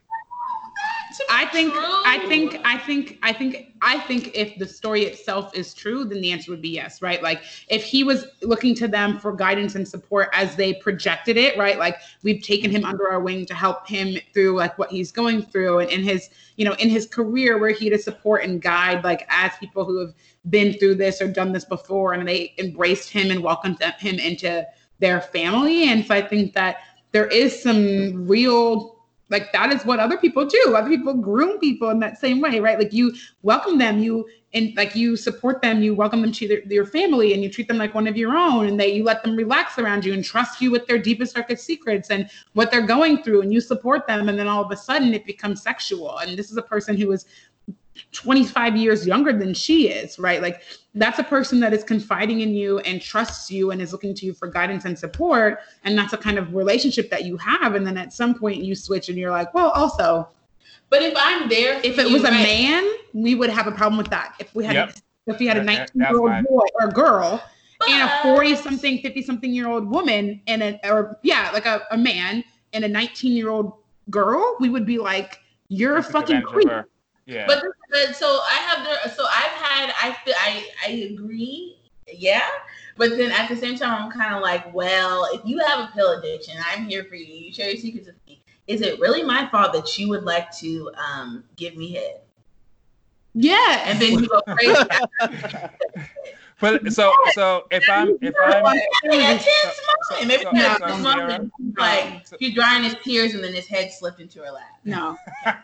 I 1.29 1.45
think 1.47 1.73
true. 1.73 1.81
I 2.05 2.19
think 2.27 2.59
I 2.63 2.77
think 2.77 3.19
I 3.23 3.33
think 3.33 3.73
I 3.81 3.99
think 3.99 4.31
if 4.35 4.57
the 4.57 4.65
story 4.65 5.03
itself 5.03 5.55
is 5.55 5.73
true, 5.73 6.03
then 6.05 6.21
the 6.21 6.31
answer 6.31 6.51
would 6.51 6.61
be 6.61 6.69
yes, 6.69 7.01
right? 7.01 7.21
Like 7.21 7.41
if 7.69 7.83
he 7.83 8.03
was 8.03 8.25
looking 8.41 8.73
to 8.75 8.87
them 8.87 9.19
for 9.19 9.33
guidance 9.33 9.75
and 9.75 9.87
support 9.87 10.29
as 10.33 10.55
they 10.55 10.73
projected 10.75 11.37
it, 11.37 11.57
right? 11.57 11.77
Like 11.77 11.97
we've 12.23 12.41
taken 12.41 12.71
him 12.71 12.85
under 12.85 13.09
our 13.09 13.19
wing 13.19 13.45
to 13.45 13.53
help 13.53 13.87
him 13.87 14.17
through 14.33 14.57
like 14.57 14.77
what 14.77 14.89
he's 14.89 15.11
going 15.11 15.43
through 15.43 15.79
and 15.79 15.91
in 15.91 16.03
his, 16.03 16.29
you 16.55 16.65
know, 16.65 16.73
in 16.73 16.89
his 16.89 17.05
career 17.05 17.59
we're 17.59 17.73
here 17.73 17.95
to 17.95 18.01
support 18.01 18.43
and 18.43 18.61
guide 18.61 19.03
like 19.03 19.25
as 19.29 19.51
people 19.59 19.85
who 19.85 19.99
have 19.99 20.13
been 20.49 20.73
through 20.73 20.95
this 20.95 21.21
or 21.21 21.27
done 21.27 21.51
this 21.51 21.65
before 21.65 22.13
and 22.13 22.27
they 22.27 22.53
embraced 22.57 23.09
him 23.09 23.31
and 23.31 23.41
welcomed 23.41 23.81
him 23.99 24.19
into 24.19 24.65
their 24.99 25.21
family. 25.21 25.89
And 25.89 26.05
so 26.05 26.15
I 26.15 26.21
think 26.21 26.53
that 26.53 26.77
there 27.11 27.27
is 27.27 27.61
some 27.61 28.27
real 28.27 28.96
like 29.29 29.51
that 29.51 29.73
is 29.73 29.83
what 29.85 29.99
other 29.99 30.17
people 30.17 30.45
do. 30.45 30.75
Other 30.75 30.89
people 30.89 31.13
groom 31.13 31.59
people 31.59 31.89
in 31.89 31.99
that 31.99 32.17
same 32.17 32.39
way 32.41 32.59
right? 32.59 32.79
Like 32.79 32.93
you 32.93 33.13
welcome 33.41 33.77
them 33.77 33.99
you 33.99 34.27
and 34.53 34.75
like 34.77 34.95
you 34.95 35.17
support 35.17 35.61
them 35.61 35.81
you 35.81 35.93
welcome 35.93 36.21
them 36.21 36.31
to 36.31 36.47
their, 36.47 36.63
your 36.63 36.85
family 36.85 37.33
and 37.33 37.43
you 37.43 37.49
treat 37.49 37.67
them 37.67 37.77
like 37.77 37.93
one 37.93 38.07
of 38.07 38.15
your 38.15 38.35
own 38.35 38.67
and 38.67 38.79
that 38.79 38.93
you 38.93 39.03
let 39.03 39.21
them 39.21 39.35
relax 39.35 39.77
around 39.77 40.05
you 40.05 40.13
and 40.13 40.23
trust 40.23 40.61
you 40.61 40.71
with 40.71 40.87
their 40.87 40.97
deepest 40.97 41.35
darkest 41.35 41.65
secrets 41.65 42.09
and 42.09 42.29
what 42.53 42.71
they're 42.71 42.87
going 42.87 43.21
through 43.21 43.41
and 43.41 43.51
you 43.51 43.59
support 43.59 44.07
them 44.07 44.29
and 44.29 44.39
then 44.39 44.47
all 44.47 44.63
of 44.63 44.71
a 44.71 44.77
sudden 44.77 45.13
it 45.13 45.25
becomes 45.25 45.61
sexual. 45.61 46.17
And 46.19 46.37
this 46.37 46.49
is 46.51 46.57
a 46.57 46.61
person 46.61 46.95
who 46.95 47.11
is 47.11 47.25
25 48.11 48.75
years 48.77 49.05
younger 49.07 49.33
than 49.33 49.53
she 49.53 49.89
is, 49.89 50.17
right? 50.19 50.41
Like 50.41 50.61
that's 50.95 51.19
a 51.19 51.23
person 51.23 51.59
that 51.61 51.73
is 51.73 51.83
confiding 51.83 52.41
in 52.41 52.53
you 52.55 52.79
and 52.79 53.01
trusts 53.01 53.49
you 53.51 53.71
and 53.71 53.81
is 53.81 53.91
looking 53.91 54.13
to 54.15 54.25
you 54.25 54.33
for 54.33 54.47
guidance 54.47 54.85
and 54.85 54.97
support. 54.97 55.59
And 55.83 55.97
that's 55.97 56.13
a 56.13 56.17
kind 56.17 56.37
of 56.37 56.53
relationship 56.55 57.09
that 57.11 57.25
you 57.25 57.37
have. 57.37 57.75
And 57.75 57.85
then 57.85 57.97
at 57.97 58.13
some 58.13 58.33
point 58.33 58.63
you 58.63 58.75
switch 58.75 59.09
and 59.09 59.17
you're 59.17 59.31
like, 59.31 59.53
well, 59.53 59.69
also, 59.71 60.27
But 60.89 61.01
if 61.01 61.13
I'm 61.17 61.49
there, 61.49 61.79
if 61.83 61.99
it 61.99 62.07
you, 62.07 62.13
was 62.13 62.23
a 62.23 62.31
right, 62.31 62.43
man, 62.43 62.89
we 63.13 63.35
would 63.35 63.49
have 63.49 63.67
a 63.67 63.71
problem 63.71 63.97
with 63.97 64.09
that. 64.09 64.35
If 64.39 64.53
we 64.55 64.63
had, 64.63 64.75
Yep. 64.75 64.93
if 65.27 65.39
we 65.39 65.45
had 65.47 65.57
a 65.57 65.59
That- 65.63 65.65
that- 65.65 65.95
19 65.95 66.01
year 66.01 66.31
that's 66.31 66.47
old 66.49 66.57
boy 66.61 66.65
or 66.81 66.87
girl 66.91 67.43
and 67.89 68.01
a 68.09 68.23
40 68.23 68.55
something, 68.55 68.99
50 68.99 69.21
something 69.21 69.53
year 69.53 69.67
old 69.67 69.87
woman 69.89 70.41
and 70.47 70.63
a, 70.63 70.79
or 70.89 71.19
yeah, 71.23 71.51
like 71.53 71.65
a, 71.65 71.81
a 71.91 71.97
man 71.97 72.43
and 72.73 72.83
a 72.85 72.87
19 72.87 73.33
year 73.33 73.49
old 73.49 73.73
girl, 74.09 74.55
we 74.59 74.69
would 74.69 74.85
be 74.85 74.97
like, 74.97 75.39
you're 75.69 75.97
a 75.97 76.03
fucking 76.03 76.41
creep. 76.43 76.69
her. 76.69 76.87
Yeah. 77.27 77.45
But, 77.45 77.61
but 77.91 78.15
so 78.15 78.25
I 78.49 78.55
have 78.55 78.85
the 78.85 79.09
so 79.09 79.25
I've 79.25 79.51
had 79.51 79.93
I 80.01 80.17
feel 80.23 80.33
I 80.39 80.65
I 80.85 80.89
agree, 81.11 81.77
yeah. 82.11 82.47
But 82.95 83.11
then 83.11 83.31
at 83.31 83.47
the 83.49 83.55
same 83.55 83.77
time, 83.77 84.01
I'm 84.05 84.11
kind 84.11 84.33
of 84.33 84.41
like, 84.41 84.73
well, 84.73 85.27
if 85.33 85.41
you 85.45 85.59
have 85.59 85.79
a 85.81 85.91
pill 85.93 86.17
addiction, 86.17 86.55
I'm 86.71 86.85
here 86.87 87.03
for 87.03 87.15
you. 87.15 87.25
You 87.25 87.53
share 87.53 87.69
your 87.69 87.77
secrets 87.79 88.07
with 88.07 88.15
me. 88.25 88.41
Is 88.65 88.81
it 88.81 88.99
really 88.99 89.21
my 89.23 89.47
fault 89.49 89.73
that 89.73 89.97
you 89.99 90.09
would 90.09 90.23
like 90.23 90.49
to 90.59 90.89
um 90.97 91.43
give 91.57 91.75
me 91.75 91.91
head? 91.93 92.21
Yeah. 93.33 93.83
And 93.85 93.99
then 93.99 94.13
you 94.19 94.27
go 94.27 94.41
crazy. 94.41 94.73
but 96.59 96.91
so 96.91 97.13
so 97.33 97.65
if 97.71 97.83
I'm 97.89 98.17
if 98.21 98.33
I'm 98.43 98.63
Maybe 99.03 99.39
so- 99.39 100.25
Maybe 100.25 100.43
so- 100.43 100.49
that's 100.53 100.79
so 100.79 101.27
his 101.27 101.49
Like 101.77 102.25
so- 102.27 102.37
he's 102.39 102.55
drying 102.55 102.83
his 102.83 102.95
tears 103.03 103.35
and 103.35 103.43
then 103.43 103.53
his 103.53 103.67
head 103.67 103.91
slipped 103.91 104.21
into 104.21 104.39
her 104.39 104.51
lap. 104.51 104.79
No. 104.85 105.17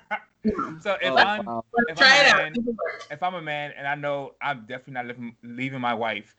no. 0.44 0.80
so 0.82 0.98
if 1.02 1.12
Oh, 1.12 1.18
I'm 1.18 1.46
wow. 1.46 1.64
If 1.88 1.98
try 1.98 2.18
I'm 2.18 2.26
it 2.26 2.28
out. 2.32 2.38
man- 2.38 2.54
It 2.56 2.66
will 2.66 2.74
work. 2.74 3.04
if 3.12 3.24
I'm 3.24 3.36
a 3.36 3.42
man 3.42 3.74
and 3.78 3.88
I 3.88 3.96
know 3.96 4.34
I'm 4.42 4.62
definitely 4.62 4.94
not 4.94 5.06
leaving, 5.08 5.36
leaving 5.44 5.82
my 5.82 5.94
wife, 5.94 6.36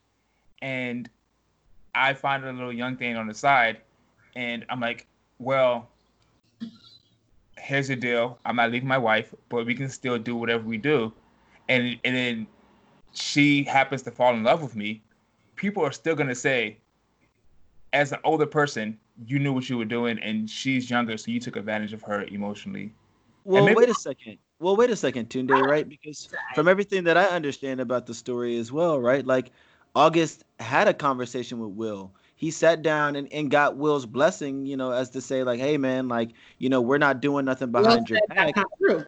and 0.63 1.09
I 1.95 2.15
find 2.15 2.45
a 2.45 2.53
little 2.53 2.73
young 2.73 2.97
thing 2.97 3.17
on 3.17 3.27
the 3.27 3.35
side, 3.35 3.79
and 4.37 4.65
I'm 4.69 4.81
like, 4.81 5.07
well, 5.39 5.89
here's 7.59 7.89
the 7.89 7.97
deal. 7.97 8.39
I'm 8.45 8.57
not 8.57 8.71
leaving 8.71 8.89
my 8.89 8.99
wife, 8.99 9.35
but 9.49 9.65
we 9.67 9.75
can 9.75 9.89
still 9.89 10.19
do 10.19 10.37
whatever 10.37 10.65
we 10.65 10.77
do, 10.79 11.13
and 11.69 11.99
and 12.05 12.17
then 12.17 12.47
she 13.13 13.63
happens 13.65 14.03
to 14.03 14.11
fall 14.11 14.35
in 14.35 14.43
love 14.43 14.63
with 14.63 14.75
me. 14.77 15.03
People 15.57 15.85
are 15.85 15.93
still 15.93 16.17
gonna 16.17 16.35
say, 16.35 16.79
as 17.93 18.11
an 18.13 18.19
older 18.25 18.47
person, 18.47 18.99
you 19.27 19.39
knew 19.39 19.53
what 19.53 19.69
you 19.71 19.79
were 19.79 19.85
doing, 19.85 20.19
and 20.19 20.51
she's 20.51 20.91
younger, 20.91 21.17
so 21.17 21.31
you 21.31 21.39
took 21.39 21.57
advantage 21.57 21.93
of 21.93 22.03
her 22.03 22.25
emotionally. 22.25 22.93
Well, 23.45 23.65
maybe- 23.65 23.77
wait 23.77 23.89
a 23.89 23.95
second. 23.95 24.39
Well, 24.61 24.77
wait 24.77 24.91
a 24.91 24.97
second, 24.97 25.29
Tunde, 25.29 25.67
right? 25.69 25.87
Because 25.89 26.29
from 26.55 26.69
everything 26.69 27.05
that 27.05 27.17
I 27.17 27.25
understand 27.25 27.81
about 27.81 28.07
the 28.07 28.15
story 28.15 28.57
as 28.57 28.73
well, 28.73 29.01
right? 29.01 29.27
Like 29.27 29.51
August 29.95 30.45
had 30.59 30.89
a 30.89 30.95
conversation 30.95 31.59
with 31.59 31.71
Will. 31.71 32.13
He 32.37 32.51
sat 32.51 32.83
down 32.83 33.17
and, 33.17 33.31
and 33.33 33.51
got 33.51 33.77
Will's 33.77 34.07
blessing, 34.07 34.67
you 34.67 34.77
know, 34.77 34.91
as 34.91 35.11
to 35.11 35.21
say, 35.21 35.43
like, 35.43 35.61
hey 35.61 35.77
man, 35.77 36.09
like, 36.09 36.31
you 36.59 36.69
know, 36.69 36.81
we're 36.81 36.99
not 36.99 37.21
doing 37.21 37.45
nothing 37.45 37.71
Will 37.71 37.83
behind 37.83 38.09
your 38.09 38.21
back. 38.29 38.37
That's 38.39 38.57
not 38.57 38.67
true. 38.81 39.05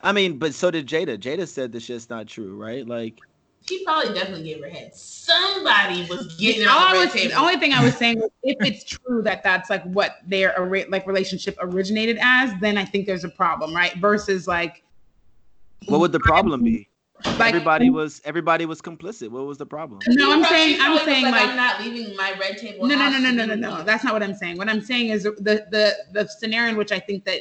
I 0.00 0.12
mean, 0.12 0.38
but 0.38 0.54
so 0.54 0.70
did 0.70 0.86
Jada. 0.86 1.18
Jada 1.18 1.46
said 1.48 1.72
the 1.72 1.80
shit's 1.80 2.10
not 2.10 2.26
true, 2.26 2.56
right? 2.56 2.86
Like, 2.86 3.20
She 3.68 3.84
probably 3.84 4.14
definitely 4.14 4.44
gave 4.44 4.62
her 4.62 4.70
head. 4.70 4.94
Somebody 4.94 6.06
was 6.08 6.36
getting 6.36 6.68
All 6.68 6.78
on 6.78 6.88
I 6.88 6.92
the 6.92 6.98
was, 7.06 7.14
red 7.14 7.30
the 7.30 7.34
only 7.34 7.56
thing 7.56 7.72
I 7.72 7.82
was 7.82 7.96
saying 7.96 8.20
was 8.20 8.30
if 8.44 8.56
it's 8.60 8.84
true 8.84 9.22
that 9.22 9.42
that's 9.42 9.70
like 9.70 9.82
what 9.84 10.18
their 10.26 10.54
like 10.88 11.06
relationship 11.06 11.56
originated 11.60 12.18
as, 12.20 12.52
then 12.60 12.78
I 12.78 12.84
think 12.84 13.06
there's 13.06 13.24
a 13.24 13.28
problem, 13.28 13.74
right? 13.74 13.96
Versus 13.96 14.46
like, 14.46 14.84
what 15.86 16.00
would 16.00 16.12
the 16.12 16.20
problem 16.20 16.62
be? 16.62 16.88
like 17.24 17.40
Everybody 17.40 17.90
was 17.90 18.20
everybody 18.24 18.66
was 18.66 18.80
complicit. 18.80 19.30
What 19.30 19.46
was 19.46 19.58
the 19.58 19.66
problem? 19.66 20.00
No, 20.08 20.32
I'm 20.32 20.44
She 20.44 20.50
saying, 20.50 20.78
I'm 20.80 21.04
saying 21.04 21.24
like, 21.24 21.32
like, 21.32 21.48
I'm 21.48 21.56
not 21.56 21.80
leaving 21.80 22.14
my 22.16 22.32
red 22.38 22.58
table. 22.58 22.86
no, 22.86 22.94
no, 22.94 23.10
no, 23.10 23.18
no, 23.18 23.30
no, 23.30 23.46
no, 23.46 23.54
no. 23.54 23.82
That's 23.82 24.04
not 24.04 24.12
what 24.12 24.22
I'm 24.22 24.34
saying. 24.34 24.58
What 24.58 24.68
I'm 24.68 24.80
saying 24.82 25.08
is 25.08 25.24
the 25.24 25.66
the 25.70 25.96
the 26.12 26.28
scenario 26.28 26.70
in 26.70 26.76
which 26.76 26.92
I 26.92 27.00
think 27.00 27.24
that 27.24 27.40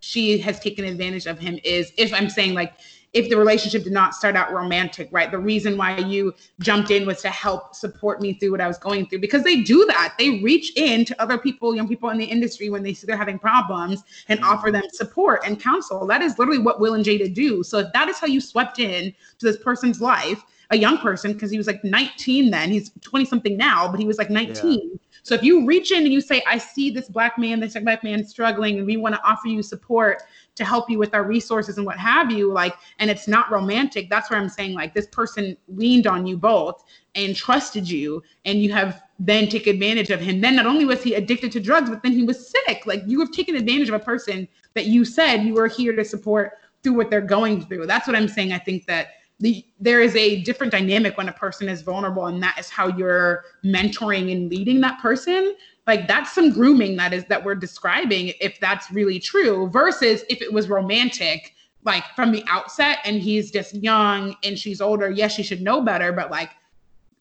she 0.00 0.38
has 0.38 0.58
taken 0.58 0.84
advantage 0.84 1.26
of 1.26 1.38
him 1.38 1.58
is 1.62 1.92
if 1.98 2.12
I'm 2.14 2.30
saying 2.30 2.54
like 2.54 2.72
if 3.12 3.28
the 3.28 3.36
relationship 3.36 3.82
did 3.82 3.92
not 3.92 4.14
start 4.14 4.36
out 4.36 4.52
romantic, 4.52 5.08
right? 5.10 5.30
The 5.30 5.38
reason 5.38 5.76
why 5.76 5.96
you 5.96 6.32
jumped 6.60 6.90
in 6.90 7.06
was 7.06 7.20
to 7.22 7.28
help 7.28 7.74
support 7.74 8.20
me 8.20 8.34
through 8.34 8.52
what 8.52 8.60
I 8.60 8.68
was 8.68 8.78
going 8.78 9.06
through 9.06 9.18
because 9.18 9.42
they 9.42 9.62
do 9.62 9.84
that. 9.86 10.14
They 10.16 10.40
reach 10.40 10.72
in 10.76 11.04
to 11.06 11.20
other 11.20 11.36
people, 11.36 11.74
young 11.74 11.88
people 11.88 12.10
in 12.10 12.18
the 12.18 12.24
industry 12.24 12.70
when 12.70 12.82
they 12.82 12.94
see 12.94 13.06
they're 13.06 13.16
having 13.16 13.38
problems 13.38 14.04
and 14.28 14.40
mm-hmm. 14.40 14.48
offer 14.48 14.70
them 14.70 14.84
support 14.92 15.42
and 15.44 15.60
counsel. 15.60 16.06
That 16.06 16.22
is 16.22 16.38
literally 16.38 16.60
what 16.60 16.80
Will 16.80 16.94
and 16.94 17.04
Jada 17.04 17.32
do. 17.32 17.64
So 17.64 17.78
if 17.78 17.92
that 17.94 18.08
is 18.08 18.18
how 18.18 18.28
you 18.28 18.40
swept 18.40 18.78
in 18.78 19.12
to 19.38 19.46
this 19.46 19.56
person's 19.56 20.00
life, 20.00 20.44
a 20.70 20.78
young 20.78 20.98
person, 20.98 21.32
because 21.32 21.50
he 21.50 21.58
was 21.58 21.66
like 21.66 21.82
19 21.82 22.50
then, 22.50 22.70
he's 22.70 22.92
20 23.00 23.24
something 23.24 23.56
now, 23.56 23.90
but 23.90 23.98
he 23.98 24.06
was 24.06 24.18
like 24.18 24.30
19. 24.30 25.00
So 25.22 25.34
if 25.34 25.42
you 25.42 25.66
reach 25.66 25.92
in 25.92 26.04
and 26.04 26.12
you 26.12 26.20
say, 26.20 26.42
I 26.46 26.58
see 26.58 26.90
this 26.90 27.08
black 27.08 27.38
man, 27.38 27.60
this 27.60 27.74
black 27.78 28.02
man 28.04 28.24
struggling, 28.24 28.78
and 28.78 28.86
we 28.86 28.96
want 28.96 29.14
to 29.14 29.22
offer 29.22 29.48
you 29.48 29.62
support 29.62 30.22
to 30.56 30.64
help 30.64 30.90
you 30.90 30.98
with 30.98 31.14
our 31.14 31.24
resources 31.24 31.76
and 31.78 31.86
what 31.86 31.98
have 31.98 32.30
you, 32.30 32.52
like, 32.52 32.74
and 32.98 33.10
it's 33.10 33.28
not 33.28 33.50
romantic, 33.50 34.10
that's 34.10 34.30
where 34.30 34.38
I'm 34.38 34.48
saying, 34.48 34.74
like, 34.74 34.94
this 34.94 35.06
person 35.06 35.56
leaned 35.68 36.06
on 36.06 36.26
you 36.26 36.36
both 36.36 36.84
and 37.14 37.34
trusted 37.34 37.88
you, 37.88 38.22
and 38.44 38.62
you 38.62 38.72
have 38.72 39.02
then 39.20 39.48
take 39.48 39.66
advantage 39.66 40.10
of 40.10 40.20
him. 40.20 40.40
Then 40.40 40.56
not 40.56 40.66
only 40.66 40.86
was 40.86 41.02
he 41.02 41.14
addicted 41.14 41.52
to 41.52 41.60
drugs, 41.60 41.90
but 41.90 42.02
then 42.02 42.12
he 42.12 42.24
was 42.24 42.48
sick. 42.50 42.86
Like 42.86 43.02
you 43.06 43.20
have 43.20 43.30
taken 43.30 43.54
advantage 43.54 43.88
of 43.88 43.94
a 43.94 44.00
person 44.00 44.48
that 44.74 44.86
you 44.86 45.04
said 45.04 45.44
you 45.44 45.54
were 45.54 45.68
here 45.68 45.94
to 45.94 46.04
support 46.04 46.52
through 46.82 46.94
what 46.94 47.10
they're 47.10 47.20
going 47.20 47.60
through. 47.66 47.86
That's 47.86 48.06
what 48.06 48.16
I'm 48.16 48.28
saying. 48.28 48.52
I 48.52 48.58
think 48.58 48.86
that 48.86 49.08
the, 49.38 49.64
there 49.78 50.00
is 50.00 50.16
a 50.16 50.42
different 50.42 50.72
dynamic 50.72 51.18
when 51.18 51.28
a 51.28 51.32
person 51.32 51.68
is 51.68 51.82
vulnerable 51.82 52.26
and 52.26 52.42
that 52.42 52.58
is 52.58 52.70
how 52.70 52.88
you're 52.88 53.44
mentoring 53.62 54.32
and 54.32 54.50
leading 54.50 54.80
that 54.80 55.00
person 55.00 55.54
like 55.90 56.06
that's 56.06 56.32
some 56.32 56.52
grooming 56.52 56.96
that 56.96 57.12
is 57.12 57.24
that 57.24 57.44
we're 57.44 57.56
describing 57.56 58.32
if 58.40 58.58
that's 58.60 58.90
really 58.92 59.18
true 59.18 59.68
versus 59.70 60.22
if 60.28 60.40
it 60.40 60.52
was 60.52 60.68
romantic 60.68 61.54
like 61.82 62.04
from 62.14 62.30
the 62.30 62.44
outset 62.46 62.98
and 63.04 63.20
he's 63.20 63.50
just 63.50 63.74
young 63.74 64.36
and 64.44 64.56
she's 64.56 64.80
older 64.80 65.10
yes 65.10 65.34
she 65.34 65.42
should 65.42 65.60
know 65.60 65.80
better 65.80 66.12
but 66.12 66.30
like 66.30 66.50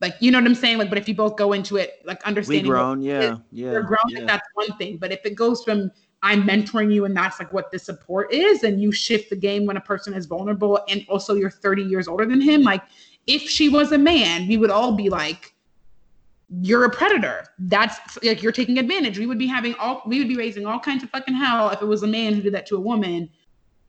like 0.01 0.13
you 0.19 0.29
know 0.29 0.37
what 0.37 0.45
i'm 0.45 0.53
saying 0.53 0.77
like 0.77 0.87
but 0.87 0.99
if 0.99 1.07
you 1.09 1.15
both 1.15 1.35
go 1.35 1.53
into 1.53 1.77
it 1.77 2.01
like 2.05 2.23
We 2.23 2.27
understanding 2.27 2.67
what 2.67 2.77
grown, 2.77 3.01
yeah, 3.01 3.37
yeah. 3.51 3.71
you're 3.71 3.81
grown, 3.81 3.97
yeah. 4.09 4.25
that's 4.25 4.47
one 4.53 4.77
thing. 4.77 4.97
But 4.97 5.11
if 5.11 5.25
it 5.25 5.35
goes 5.35 5.63
from 5.63 5.91
I'm 6.21 6.43
mentoring 6.43 6.93
you 6.93 7.05
and 7.05 7.15
that's 7.15 7.39
like 7.39 7.51
what 7.53 7.71
the 7.71 7.79
support 7.79 8.33
is, 8.33 8.63
and 8.63 8.81
you 8.81 8.91
shift 8.91 9.29
the 9.29 9.35
game 9.35 9.65
when 9.65 9.77
a 9.77 9.81
person 9.81 10.13
is 10.13 10.25
vulnerable 10.25 10.79
and 10.89 11.05
also 11.09 11.33
you're 11.33 11.49
30 11.49 11.83
years 11.83 12.07
older 12.07 12.25
than 12.25 12.41
him, 12.41 12.61
like 12.61 12.83
if 13.27 13.41
she 13.41 13.69
was 13.69 13.91
a 13.91 13.97
man, 13.97 14.47
we 14.47 14.57
would 14.57 14.69
all 14.69 14.93
be 14.93 15.09
like, 15.09 15.53
You're 16.61 16.85
a 16.85 16.89
predator. 16.89 17.45
That's 17.59 18.17
like 18.23 18.41
you're 18.41 18.51
taking 18.51 18.79
advantage. 18.79 19.19
We 19.19 19.27
would 19.27 19.37
be 19.37 19.47
having 19.47 19.75
all 19.75 20.01
we 20.05 20.19
would 20.19 20.27
be 20.27 20.35
raising 20.35 20.65
all 20.65 20.79
kinds 20.79 21.03
of 21.03 21.09
fucking 21.11 21.35
hell 21.35 21.69
if 21.69 21.81
it 21.81 21.85
was 21.85 22.01
a 22.03 22.07
man 22.07 22.33
who 22.33 22.41
did 22.41 22.53
that 22.53 22.65
to 22.67 22.75
a 22.75 22.79
woman. 22.79 23.29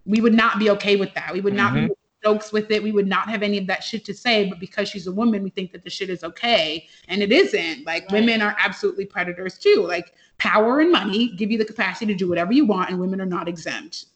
We 0.04 0.20
would 0.20 0.34
not 0.34 0.58
be 0.58 0.70
okay 0.70 0.96
with 0.96 1.14
that. 1.14 1.32
We 1.32 1.40
would 1.40 1.54
not 1.54 1.72
be 1.74 1.80
mm-hmm. 1.80 1.92
jokes 2.22 2.52
with 2.52 2.70
it. 2.70 2.82
We 2.82 2.92
would 2.92 3.06
not 3.06 3.28
have 3.28 3.42
any 3.42 3.58
of 3.58 3.66
that 3.68 3.82
shit 3.82 4.04
to 4.06 4.14
say, 4.14 4.48
but 4.48 4.58
because 4.58 4.88
she's 4.88 5.06
a 5.06 5.12
woman, 5.12 5.42
we 5.42 5.50
think 5.50 5.72
that 5.72 5.84
the 5.84 5.90
shit 5.90 6.10
is 6.10 6.22
okay. 6.24 6.86
And 7.08 7.22
it 7.22 7.32
isn't. 7.32 7.86
Like 7.86 8.04
Right. 8.04 8.20
women 8.20 8.42
are 8.42 8.56
absolutely 8.58 9.06
predators 9.06 9.58
too. 9.58 9.84
Like 9.86 10.14
power 10.38 10.80
and 10.80 10.90
money 10.90 11.32
give 11.36 11.50
you 11.50 11.58
the 11.58 11.64
capacity 11.64 12.06
to 12.12 12.14
do 12.14 12.28
whatever 12.28 12.52
you 12.52 12.66
want, 12.66 12.90
and 12.90 12.98
women 12.98 13.20
are 13.20 13.26
not 13.26 13.48
exempt. 13.48 14.06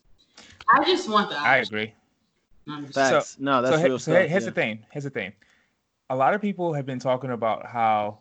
I 0.72 0.84
just 0.84 1.08
want 1.08 1.30
the. 1.30 1.38
I 1.38 1.58
agree. 1.58 1.94
I'm 2.68 2.84
just- 2.84 2.94
Facts. 2.94 3.36
no, 3.38 3.62
that's 3.62 3.76
so, 3.76 3.82
real 3.82 3.98
so 3.98 4.12
stuff. 4.12 4.28
here's 4.28 4.42
yeah. 4.42 4.50
the 4.50 4.54
thing. 4.54 4.86
Here's 4.90 5.04
the 5.04 5.10
thing. 5.10 5.32
A 6.10 6.16
lot 6.16 6.34
of 6.34 6.40
people 6.40 6.72
have 6.74 6.86
been 6.86 6.98
talking 6.98 7.30
about 7.30 7.66
how 7.66 8.18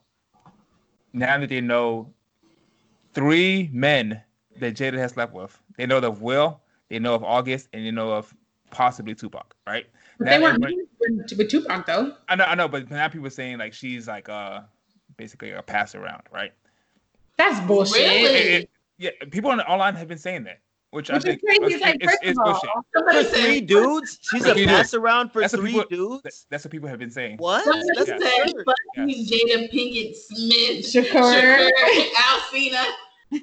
now 1.13 1.37
that 1.37 1.49
they 1.49 1.61
know 1.61 2.11
three 3.13 3.69
men 3.71 4.21
that 4.59 4.75
Jada 4.75 4.97
has 4.97 5.11
slept 5.11 5.33
with, 5.33 5.57
they 5.77 5.85
know 5.85 5.99
of 5.99 6.21
Will, 6.21 6.59
they 6.89 6.99
know 6.99 7.13
of 7.15 7.23
August, 7.23 7.69
and 7.73 7.85
they 7.85 7.91
know 7.91 8.11
of 8.11 8.33
possibly 8.71 9.13
Tupac, 9.15 9.55
right? 9.67 9.85
But 10.17 10.25
Now 10.25 10.31
they 10.37 10.43
weren't 10.43 10.61
with, 10.99 11.37
with 11.37 11.49
Tupac 11.49 11.85
though. 11.85 12.15
I 12.27 12.35
know, 12.35 12.43
I 12.45 12.55
know, 12.55 12.67
but 12.67 12.89
now 12.89 13.07
people 13.07 13.27
are 13.27 13.31
saying 13.31 13.57
like 13.59 13.73
she's 13.73 14.07
like 14.07 14.29
uh 14.29 14.61
basically 15.17 15.51
a 15.51 15.61
pass 15.61 15.95
around, 15.95 16.23
right? 16.31 16.53
That's 17.37 17.59
bullshit. 17.67 18.05
Really? 18.07 18.29
It- 18.39 18.61
it- 18.63 18.69
yeah, 18.99 19.09
people 19.31 19.49
on 19.49 19.59
online 19.61 19.95
have 19.95 20.07
been 20.07 20.19
saying 20.19 20.43
that, 20.43 20.59
which, 20.93 21.09
I 21.09 21.15
Which 21.15 21.25
is 21.25 21.29
think 21.41 21.41
crazy. 21.59 21.63
is- 21.65 21.73
It's 21.73 21.81
like, 21.81 21.95
is- 22.03 22.09
first 22.09 22.23
is 22.23 22.37
of 22.37 22.45
all, 22.45 22.61
bullshit. 23.03 23.29
For 23.31 23.35
three 23.41 23.61
dudes? 23.61 24.19
She's 24.21 24.45
a 24.45 24.53
Three 24.53 24.65
pass 24.65 24.93
around 24.93 25.31
for 25.31 25.41
That's 25.41 25.53
what 25.53 25.61
three 25.61 25.71
people- 25.73 26.19
dudes? 26.21 26.45
That's 26.49 26.63
what 26.63 26.71
people 26.71 26.87
have 26.89 26.99
been 26.99 27.11
saying. 27.11 27.37
What? 27.37 27.65
That's 27.65 28.09
Yeah. 28.09 28.17
said 28.19 28.49
absurd. 28.49 28.63
fuck 28.65 28.75
Jada 28.97 29.71
Pinkett 29.73 30.15
Smith, 30.15 30.85
Shakur. 30.85 31.69
Shakur, 31.71 32.09
Alsina. 32.13 32.85
Three 33.31 33.39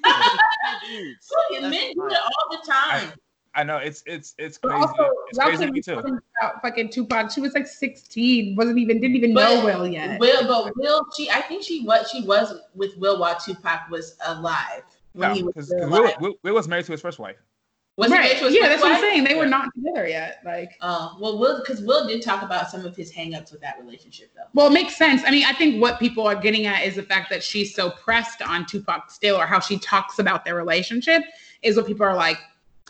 dudes. 0.87 1.29
Fucking 1.51 1.71
men 1.71 1.93
do 1.95 2.07
it 2.07 2.19
all 2.19 2.51
the 2.51 2.71
time. 2.71 3.13
I 3.53 3.65
know 3.65 3.79
it's 3.79 4.05
it's 4.07 4.37
it's 4.39 4.59
crazy. 4.59 4.77
also, 4.77 5.11
it's 5.29 5.37
y'all 5.39 5.47
crazy 5.49 5.57
to 5.59 5.65
can't 5.65 5.75
me 5.75 5.83
too. 5.83 5.95
talking 5.97 6.19
about 6.41 6.63
fucking 6.63 6.91
Tupac. 6.91 7.33
She 7.33 7.41
was 7.41 7.53
like 7.53 7.67
16, 7.67 8.55
wasn't 8.55 8.79
even 8.79 9.01
didn't 9.01 9.17
even 9.17 9.35
But 9.35 9.43
know 9.59 9.65
Will 9.65 9.89
yet. 9.89 10.21
Will, 10.21 10.47
but 10.47 10.73
Will, 10.77 11.05
she, 11.17 11.29
I 11.31 11.41
think 11.41 11.65
she 11.65 11.83
what 11.85 12.07
she 12.09 12.23
was 12.23 12.55
with 12.77 12.97
Will 12.99 13.19
while 13.19 13.37
Tupac 13.41 13.91
was 13.91 14.17
alive. 14.25 14.85
When 15.13 15.29
No, 15.31 15.35
he 15.35 15.43
was 15.43 15.53
because 15.55 15.71
Will. 15.91 16.13
Will, 16.21 16.35
Will 16.43 16.55
was 16.55 16.69
married 16.69 16.87
to 16.87 16.93
his 16.93 17.01
first 17.01 17.19
wife. 17.19 17.37
Was 17.97 18.09
he 18.11 18.15
right? 18.17 18.23
married 18.25 18.39
to 18.39 18.45
his 18.47 18.55
Yeah, 18.55 18.61
first 18.63 18.71
that's 18.71 18.83
what 18.83 18.93
I'm 18.93 19.01
saying. 19.01 19.25
They 19.25 19.35
were 19.35 19.47
not 19.47 19.69
together 19.75 20.09
yet. 20.09 20.39
Like, 20.45 20.71
Uh, 20.81 21.11
well, 21.21 21.39
Will, 21.39 21.59
because 21.61 21.83
Will 21.83 22.07
did 22.07 22.23
talk 22.23 22.43
about 22.43 22.71
some 22.71 22.87
of 22.87 22.97
his 22.97 23.13
hangups 23.13 23.53
with 23.53 23.61
that 23.61 23.79
relationship, 23.81 24.31
though. 24.35 24.45
well, 24.55 24.69
it 24.69 24.73
makes 24.73 24.97
sense. 24.97 25.23
I 25.27 25.31
mean, 25.31 25.45
I 25.45 25.53
think 25.53 25.83
what 25.83 25.99
people 25.99 26.27
are 26.27 26.37
getting 26.37 26.67
at 26.67 26.85
is 26.85 26.95
the 26.95 27.03
fact 27.03 27.29
that 27.31 27.43
she's 27.43 27.75
so 27.75 27.91
pressed 27.91 28.41
on 28.41 28.65
Tupac 28.67 29.11
still, 29.11 29.37
or 29.37 29.45
how 29.47 29.61
she 29.61 29.79
talks 29.79 30.19
about 30.19 30.45
their 30.45 30.55
relationship, 30.55 31.23
is 31.63 31.77
what 31.77 31.87
people 31.87 32.07
are 32.07 32.17
like. 32.17 32.39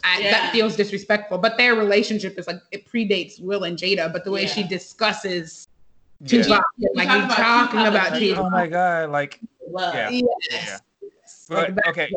I, 0.05 0.21
Yeah. 0.21 0.31
That 0.31 0.53
feels 0.53 0.77
disrespectful. 0.77 1.39
But 1.39 1.57
their 1.59 1.75
relationship 1.75 2.39
is 2.39 2.47
like 2.47 2.61
it 2.71 2.87
predates 2.87 3.39
Will 3.41 3.64
and 3.64 3.77
Jada. 3.77 4.11
But 4.12 4.25
the 4.25 4.31
way 4.31 4.43
Yeah. 4.43 4.49
she 4.49 4.62
discusses 4.62 5.66
Yeah. 6.21 6.43
Tupac, 6.43 6.64
You 6.79 6.89
like 6.95 7.09
talk 7.09 7.16
we 7.18 7.25
about 7.25 7.37
talking 7.37 7.81
about 7.81 7.93
like, 7.95 8.11
Like, 8.12 8.21
Tupac. 8.21 8.45
oh 8.45 8.51
my 8.51 8.66
god, 8.66 9.11
like 9.11 9.41
Well, 9.66 9.93
Yeah. 9.95 10.11
Yes. 10.51 10.81
Yeah. 11.51 11.57
Like 11.57 11.86
okay, 11.88 12.11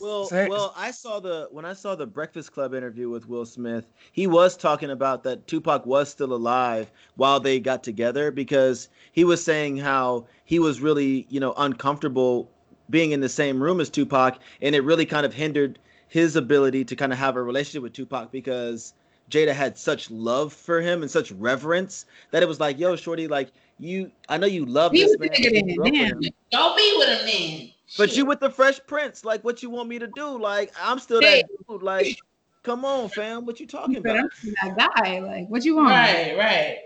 Well, 0.00 0.26
So- 0.26 0.48
well, 0.48 0.74
I 0.76 0.90
saw 0.90 1.20
the 1.20 1.48
when 1.50 1.64
I 1.64 1.72
saw 1.72 1.94
the 1.94 2.06
Breakfast 2.06 2.52
Club 2.52 2.74
interview 2.74 3.08
with 3.08 3.28
Will 3.28 3.46
Smith, 3.46 3.86
he 4.12 4.26
was 4.26 4.56
talking 4.56 4.90
about 4.90 5.22
that 5.24 5.46
Tupac 5.46 5.86
was 5.86 6.08
still 6.10 6.32
alive 6.32 6.90
while 7.16 7.40
they 7.40 7.60
got 7.60 7.82
together 7.82 8.30
because 8.30 8.88
he 9.12 9.24
was 9.24 9.42
saying 9.44 9.78
how 9.78 10.26
he 10.44 10.58
was 10.58 10.80
really, 10.80 11.26
you 11.30 11.40
know, 11.40 11.54
uncomfortable 11.56 12.50
being 12.90 13.12
in 13.12 13.20
the 13.20 13.28
same 13.28 13.62
room 13.62 13.80
as 13.80 13.88
Tupac 13.88 14.38
and 14.60 14.74
it 14.74 14.82
really 14.84 15.06
kind 15.06 15.24
of 15.24 15.32
hindered 15.32 15.78
his 16.08 16.36
ability 16.36 16.84
to 16.84 16.94
kind 16.96 17.12
of 17.12 17.18
have 17.18 17.36
a 17.36 17.42
relationship 17.42 17.82
with 17.82 17.94
Tupac 17.94 18.30
because 18.30 18.92
Jada 19.30 19.54
had 19.54 19.78
such 19.78 20.10
love 20.10 20.52
for 20.52 20.80
him 20.82 21.00
and 21.00 21.10
such 21.10 21.32
reverence 21.32 22.04
that 22.32 22.42
it 22.42 22.46
was 22.48 22.60
like, 22.60 22.78
yo, 22.78 22.96
shorty, 22.96 23.28
like 23.28 23.50
you 23.78 24.10
I 24.28 24.36
know 24.36 24.46
you 24.46 24.66
love 24.66 24.92
He 24.92 25.02
this 25.02 25.16
was 25.16 25.20
man. 25.20 25.28
bigger 25.32 25.50
than 25.54 25.68
you 25.68 25.76
grew 25.76 25.86
him. 25.86 26.22
him. 26.22 26.32
don't 26.50 26.76
be 26.76 26.94
with 26.98 27.08
him 27.20 27.26
then. 27.26 27.70
But 27.98 28.08
Shit. 28.10 28.18
you 28.18 28.24
with 28.26 28.40
the 28.40 28.50
Fresh 28.50 28.80
Prince, 28.86 29.24
like 29.24 29.42
what 29.44 29.62
you 29.62 29.70
want 29.70 29.88
me 29.88 29.98
to 29.98 30.06
do? 30.06 30.38
Like 30.38 30.72
I'm 30.80 30.98
still 30.98 31.20
that 31.20 31.44
dude. 31.68 31.82
Like, 31.82 32.18
come 32.62 32.84
on, 32.84 33.08
fam, 33.08 33.44
what 33.44 33.60
you 33.60 33.66
talking 33.66 34.00
But 34.02 34.16
about? 34.16 34.30
I'm 34.62 34.74
that 34.76 34.94
guy. 34.96 35.18
Like, 35.20 35.48
what 35.48 35.64
you 35.64 35.76
want? 35.76 35.88
right, 35.90 36.36
right. 36.38 36.78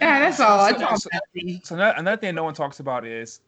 Yeah, 0.00 0.18
that's 0.20 0.40
all. 0.40 0.68
So- 0.68 0.92
It's 0.92 1.02
so- 1.04 1.10
messy. 1.34 1.60
So 1.64 1.74
another, 1.76 1.94
another 1.98 2.16
thing 2.16 2.34
no 2.34 2.44
one 2.44 2.54
talks 2.54 2.80
about 2.80 3.06
is, 3.06 3.40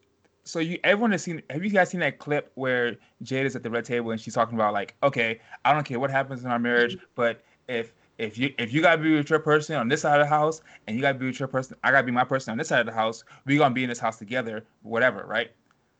so 0.44 0.60
you 0.60 0.78
everyone 0.84 1.10
has 1.10 1.22
seen. 1.24 1.42
Have 1.50 1.64
you 1.64 1.70
guys 1.70 1.90
seen 1.90 2.00
that 2.00 2.18
clip 2.20 2.52
where 2.54 2.96
Jada 3.24 3.44
is 3.46 3.56
at 3.56 3.64
the 3.64 3.70
red 3.70 3.84
table 3.84 4.12
and 4.12 4.20
she's 4.20 4.34
talking 4.34 4.54
about 4.54 4.72
like, 4.72 4.94
okay, 5.02 5.40
I 5.64 5.72
don't 5.72 5.84
care 5.84 5.98
what 5.98 6.10
happens 6.10 6.44
in 6.44 6.50
our 6.50 6.58
marriage, 6.60 6.96
but 7.16 7.42
if 7.68 7.92
if 8.18 8.38
you 8.38 8.54
if 8.56 8.72
you 8.72 8.80
gotta 8.80 9.02
be 9.02 9.16
with 9.16 9.28
your 9.28 9.40
person 9.40 9.74
on 9.74 9.88
this 9.88 10.02
side 10.02 10.20
of 10.20 10.24
the 10.24 10.30
house 10.30 10.62
and 10.86 10.94
you 10.94 11.02
gotta 11.02 11.18
be 11.18 11.26
with 11.26 11.40
your 11.40 11.48
person, 11.48 11.76
I 11.82 11.90
gotta 11.90 12.06
be 12.06 12.12
my 12.12 12.22
person 12.22 12.52
on 12.52 12.58
this 12.58 12.68
side 12.68 12.78
of 12.78 12.86
the 12.86 12.92
house. 12.92 13.24
We 13.44 13.56
gonna 13.58 13.74
be 13.74 13.82
in 13.82 13.88
this 13.88 13.98
house 13.98 14.18
together, 14.18 14.64
whatever, 14.82 15.24
right? 15.26 15.50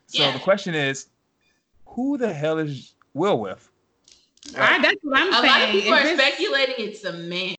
So 0.07 0.23
Yeah. 0.23 0.33
the 0.33 0.39
question 0.39 0.75
is, 0.75 1.09
who 1.87 2.19
the 2.19 2.33
hell 2.33 2.59
is 2.59 2.95
Will 3.15 3.41
with? 3.41 3.71
I, 4.57 4.79
that's 4.81 4.97
what 5.03 5.19
I'm 5.19 5.29
A 5.29 5.33
saying. 5.33 5.47
lot 5.47 5.63
of 5.63 5.71
people 5.71 5.93
If 5.93 5.99
are 5.99 6.07
it's- 6.07 6.19
speculating 6.19 6.75
it's 6.79 7.05
a 7.05 7.13
man. 7.13 7.57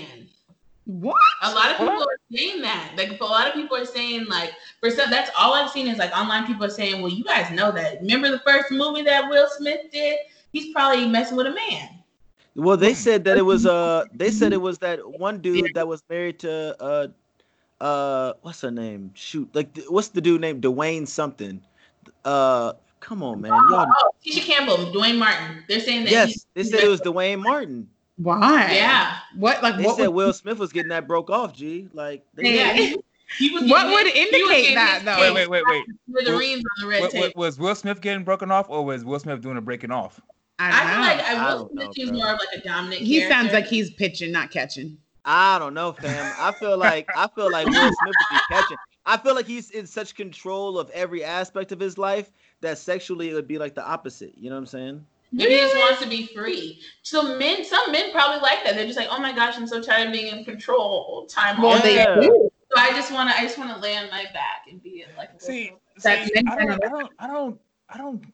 What? 0.85 1.15
A 1.41 1.53
lot 1.53 1.71
of 1.71 1.79
What? 1.79 1.89
people 1.89 2.03
are 2.03 2.19
saying 2.33 2.61
that. 2.61 2.93
Like 2.95 3.19
a 3.19 3.23
lot 3.25 3.47
of 3.47 3.53
people 3.53 3.75
are 3.75 3.85
saying 3.85 4.25
like 4.27 4.53
for 4.79 4.89
some 4.89 5.09
that's 5.09 5.29
all 5.37 5.53
I've 5.53 5.69
seen 5.69 5.87
is 5.87 5.97
like 5.97 6.15
online 6.17 6.45
people 6.47 6.63
are 6.63 6.69
saying, 6.69 7.01
Well, 7.01 7.11
you 7.11 7.25
guys 7.25 7.51
know 7.51 7.71
that. 7.73 7.99
Remember 8.01 8.29
the 8.31 8.39
first 8.39 8.71
movie 8.71 9.01
that 9.01 9.29
Will 9.29 9.47
Smith 9.57 9.91
did? 9.91 10.19
He's 10.53 10.71
probably 10.73 11.05
messing 11.07 11.35
with 11.35 11.47
a 11.47 11.53
man. 11.53 11.89
Well, 12.55 12.77
they 12.77 12.93
said 12.93 13.25
that 13.25 13.37
it 13.37 13.41
was 13.41 13.65
uh 13.65 14.05
they 14.13 14.31
said 14.31 14.53
it 14.53 14.61
was 14.61 14.77
that 14.79 14.99
one 15.19 15.39
dude 15.39 15.73
that 15.73 15.85
was 15.87 16.01
married 16.09 16.39
to 16.39 16.75
uh 16.81 17.07
uh 17.83 18.33
what's 18.41 18.61
her 18.61 18.71
name? 18.71 19.11
Shoot, 19.13 19.49
like 19.53 19.77
what's 19.89 20.07
the 20.07 20.21
dude 20.21 20.39
named 20.39 20.63
Dwayne 20.63 21.05
something? 21.05 21.61
Uh, 22.27 22.73
come 22.99 23.23
on, 23.23 23.39
man, 23.41 23.51
y'all. 23.69 23.87
Oh, 23.89 24.09
Tisha 24.25 24.41
Campbell, 24.41 24.91
Duane 24.91 25.17
Martin. 25.17 25.63
They're 25.69 25.79
saying 25.79 26.03
that 26.05 26.11
Yes, 26.11 26.27
he's- 26.29 26.45
they 26.53 26.63
said 26.63 26.83
it 26.83 26.87
was 26.89 26.99
Duane 27.01 27.39
Martin. 27.41 27.87
Why? 28.17 28.71
Yeah. 28.73 29.15
What? 29.35 29.61
Like 29.63 29.77
They 29.77 29.83
what? 29.83 29.97
said 29.97 30.07
would, 30.07 30.15
Will 30.25 30.33
Smith 30.33 30.57
was 30.57 30.73
getting 30.73 30.89
that 30.89 31.07
broke 31.07 31.29
off. 31.29 31.53
G, 31.55 31.87
like 31.93 32.25
they, 32.33 32.55
Yeah. 32.57 32.73
He, 32.73 32.97
he 33.37 33.51
was 33.51 33.63
What 33.69 33.87
would 33.87 34.07
his- 34.07 34.13
he 34.13 34.41
was 34.43 34.51
indicate 34.51 34.75
that, 34.75 35.01
though? 35.05 35.21
Wait, 35.21 35.33
wait, 35.33 35.49
wait, 35.49 35.63
wait. 35.67 35.85
with 36.07 36.25
the 36.25 36.35
rings 36.35 36.63
on 36.79 36.81
the 36.83 36.87
red 36.87 36.99
Wa- 37.01 37.05
wa- 37.05 37.11
tape. 37.27 37.35
was 37.37 37.57
Will 37.59 37.75
Smith 37.75 38.01
getting 38.01 38.23
broken 38.23 38.51
off, 38.51 38.65
or 38.69 38.83
was 38.83 39.05
Will 39.05 39.19
Smith 39.19 39.39
doing 39.41 39.57
a 39.57 39.61
breaking 39.61 39.91
off? 39.91 40.19
I 40.59 40.67
I 40.67 40.71
don't 40.71 40.89
feel 40.89 40.97
know. 40.97 41.01
like 41.07 41.19
I 41.19 41.33
I 41.35 41.53
will 41.53 41.59
don't 41.59 41.71
Smith 41.71 41.85
know, 41.85 41.91
he's 41.95 42.09
bro. 42.09 42.17
more 42.17 42.33
of 42.33 42.39
like 42.39 42.59
a 42.59 42.67
dominant 42.67 43.01
he 43.03 43.19
character. 43.19 43.35
sounds 43.35 43.53
like 43.53 43.67
he's 43.67 43.91
pitching, 43.91 44.31
not 44.31 44.49
catching. 44.51 44.97
I 45.23 45.59
don't 45.59 45.73
know, 45.75 45.91
fam. 45.93 46.33
I 46.39 46.51
feel 46.53 46.77
like 46.77 47.07
I 47.15 47.27
feel 47.35 47.51
like 47.51 47.67
Will 47.67 47.73
Smith 47.75 47.93
would 48.01 48.15
be 48.31 48.37
catching. 48.49 48.77
I 49.07 49.15
feel 49.15 49.35
like 49.35 49.47
he's 49.47 49.71
in 49.71 49.87
such 49.87 50.15
control 50.15 50.77
of 50.77 50.89
every 50.89 51.23
aspect 51.23 51.71
of 51.71 51.79
his 51.79 51.97
life 51.97 52.29
that 52.59 52.77
sexually 52.77 53.29
it 53.29 53.33
would 53.33 53.47
be 53.47 53.57
like 53.57 53.73
the 53.73 53.85
opposite. 53.85 54.37
You 54.37 54.49
know 54.49 54.57
what 54.57 54.61
I'm 54.61 54.65
saying? 54.67 55.05
Maybe 55.31 55.53
he 55.53 55.59
just 55.59 55.75
wants 55.77 56.01
to 56.01 56.09
be 56.09 56.27
free. 56.27 56.81
So 57.03 57.37
men, 57.37 57.63
some 57.63 57.91
men 57.91 58.11
probably 58.11 58.41
like 58.41 58.65
that. 58.65 58.75
They're 58.75 58.85
just 58.85 58.99
like, 58.99 59.07
oh 59.09 59.19
my 59.19 59.33
gosh, 59.33 59.55
I'm 59.57 59.65
so 59.65 59.81
tired 59.81 60.07
of 60.07 60.13
being 60.13 60.35
in 60.35 60.43
control. 60.43 61.25
Time 61.29 61.63
all 61.63 61.79
day. 61.79 61.95
Yeah. 61.95 62.21
So 62.21 62.77
I 62.77 62.89
just 62.91 63.11
want 63.13 63.29
to, 63.29 63.37
I 63.37 63.43
just 63.43 63.57
want 63.57 63.73
to 63.73 63.79
lay 63.79 63.95
on 63.95 64.09
my 64.09 64.25
back 64.33 64.65
and 64.69 64.83
be 64.83 65.03
in 65.03 65.15
like. 65.17 65.29
a 65.37 65.39
See, 65.39 65.71
see, 65.97 66.09
I 66.09 66.25
don't, 66.57 66.83
I 66.83 66.89
don't, 66.89 67.11
I 67.19 67.27
don't, 67.27 67.59
I 67.89 67.97
don't, 67.97 68.25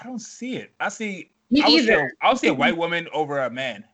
I 0.00 0.04
don't 0.04 0.20
see 0.20 0.56
it. 0.56 0.70
I 0.78 0.88
see. 0.88 1.30
Me 1.50 1.62
I 1.62 1.68
would, 1.68 1.84
say, 1.84 1.92
either. 1.92 2.12
I 2.22 2.28
would 2.28 2.38
say 2.38 2.48
a 2.48 2.54
white 2.62 2.76
woman 2.76 3.08
over 3.12 3.40
a 3.40 3.50
man. 3.50 3.84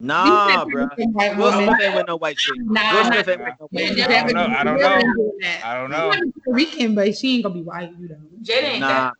Nah, 0.00 0.64
bro. 0.64 0.88
Will. 1.36 1.52
Smith 1.52 1.80
ain't 1.80 1.94
with 1.94 2.06
no 2.06 2.16
white 2.16 2.36
chick. 2.36 2.56
Nah, 2.58 2.92
Will 2.92 3.04
Smith 3.04 3.28
ain't 3.28 3.40
with 3.40 3.54
no 3.60 3.66
white 3.70 3.96
chick. 3.96 4.10
I 4.10 4.22
don't 4.22 4.32
know. 4.34 4.46
I 4.46 4.64
don't 4.64 4.78
know. 4.78 5.32
I 5.62 5.74
don't 5.74 5.90
know. 5.90 6.08
Puerto 6.08 6.30
Rican, 6.46 6.94
but 6.94 7.16
she 7.16 7.36
ain't 7.36 7.44
gonna 7.44 7.54
be 7.54 7.62
white. 7.62 7.90
You 7.98 8.08
know. 8.08 8.16
Jada 8.42 8.62
ain't 8.62 8.80
Nah, 8.80 8.88
that. 8.88 9.14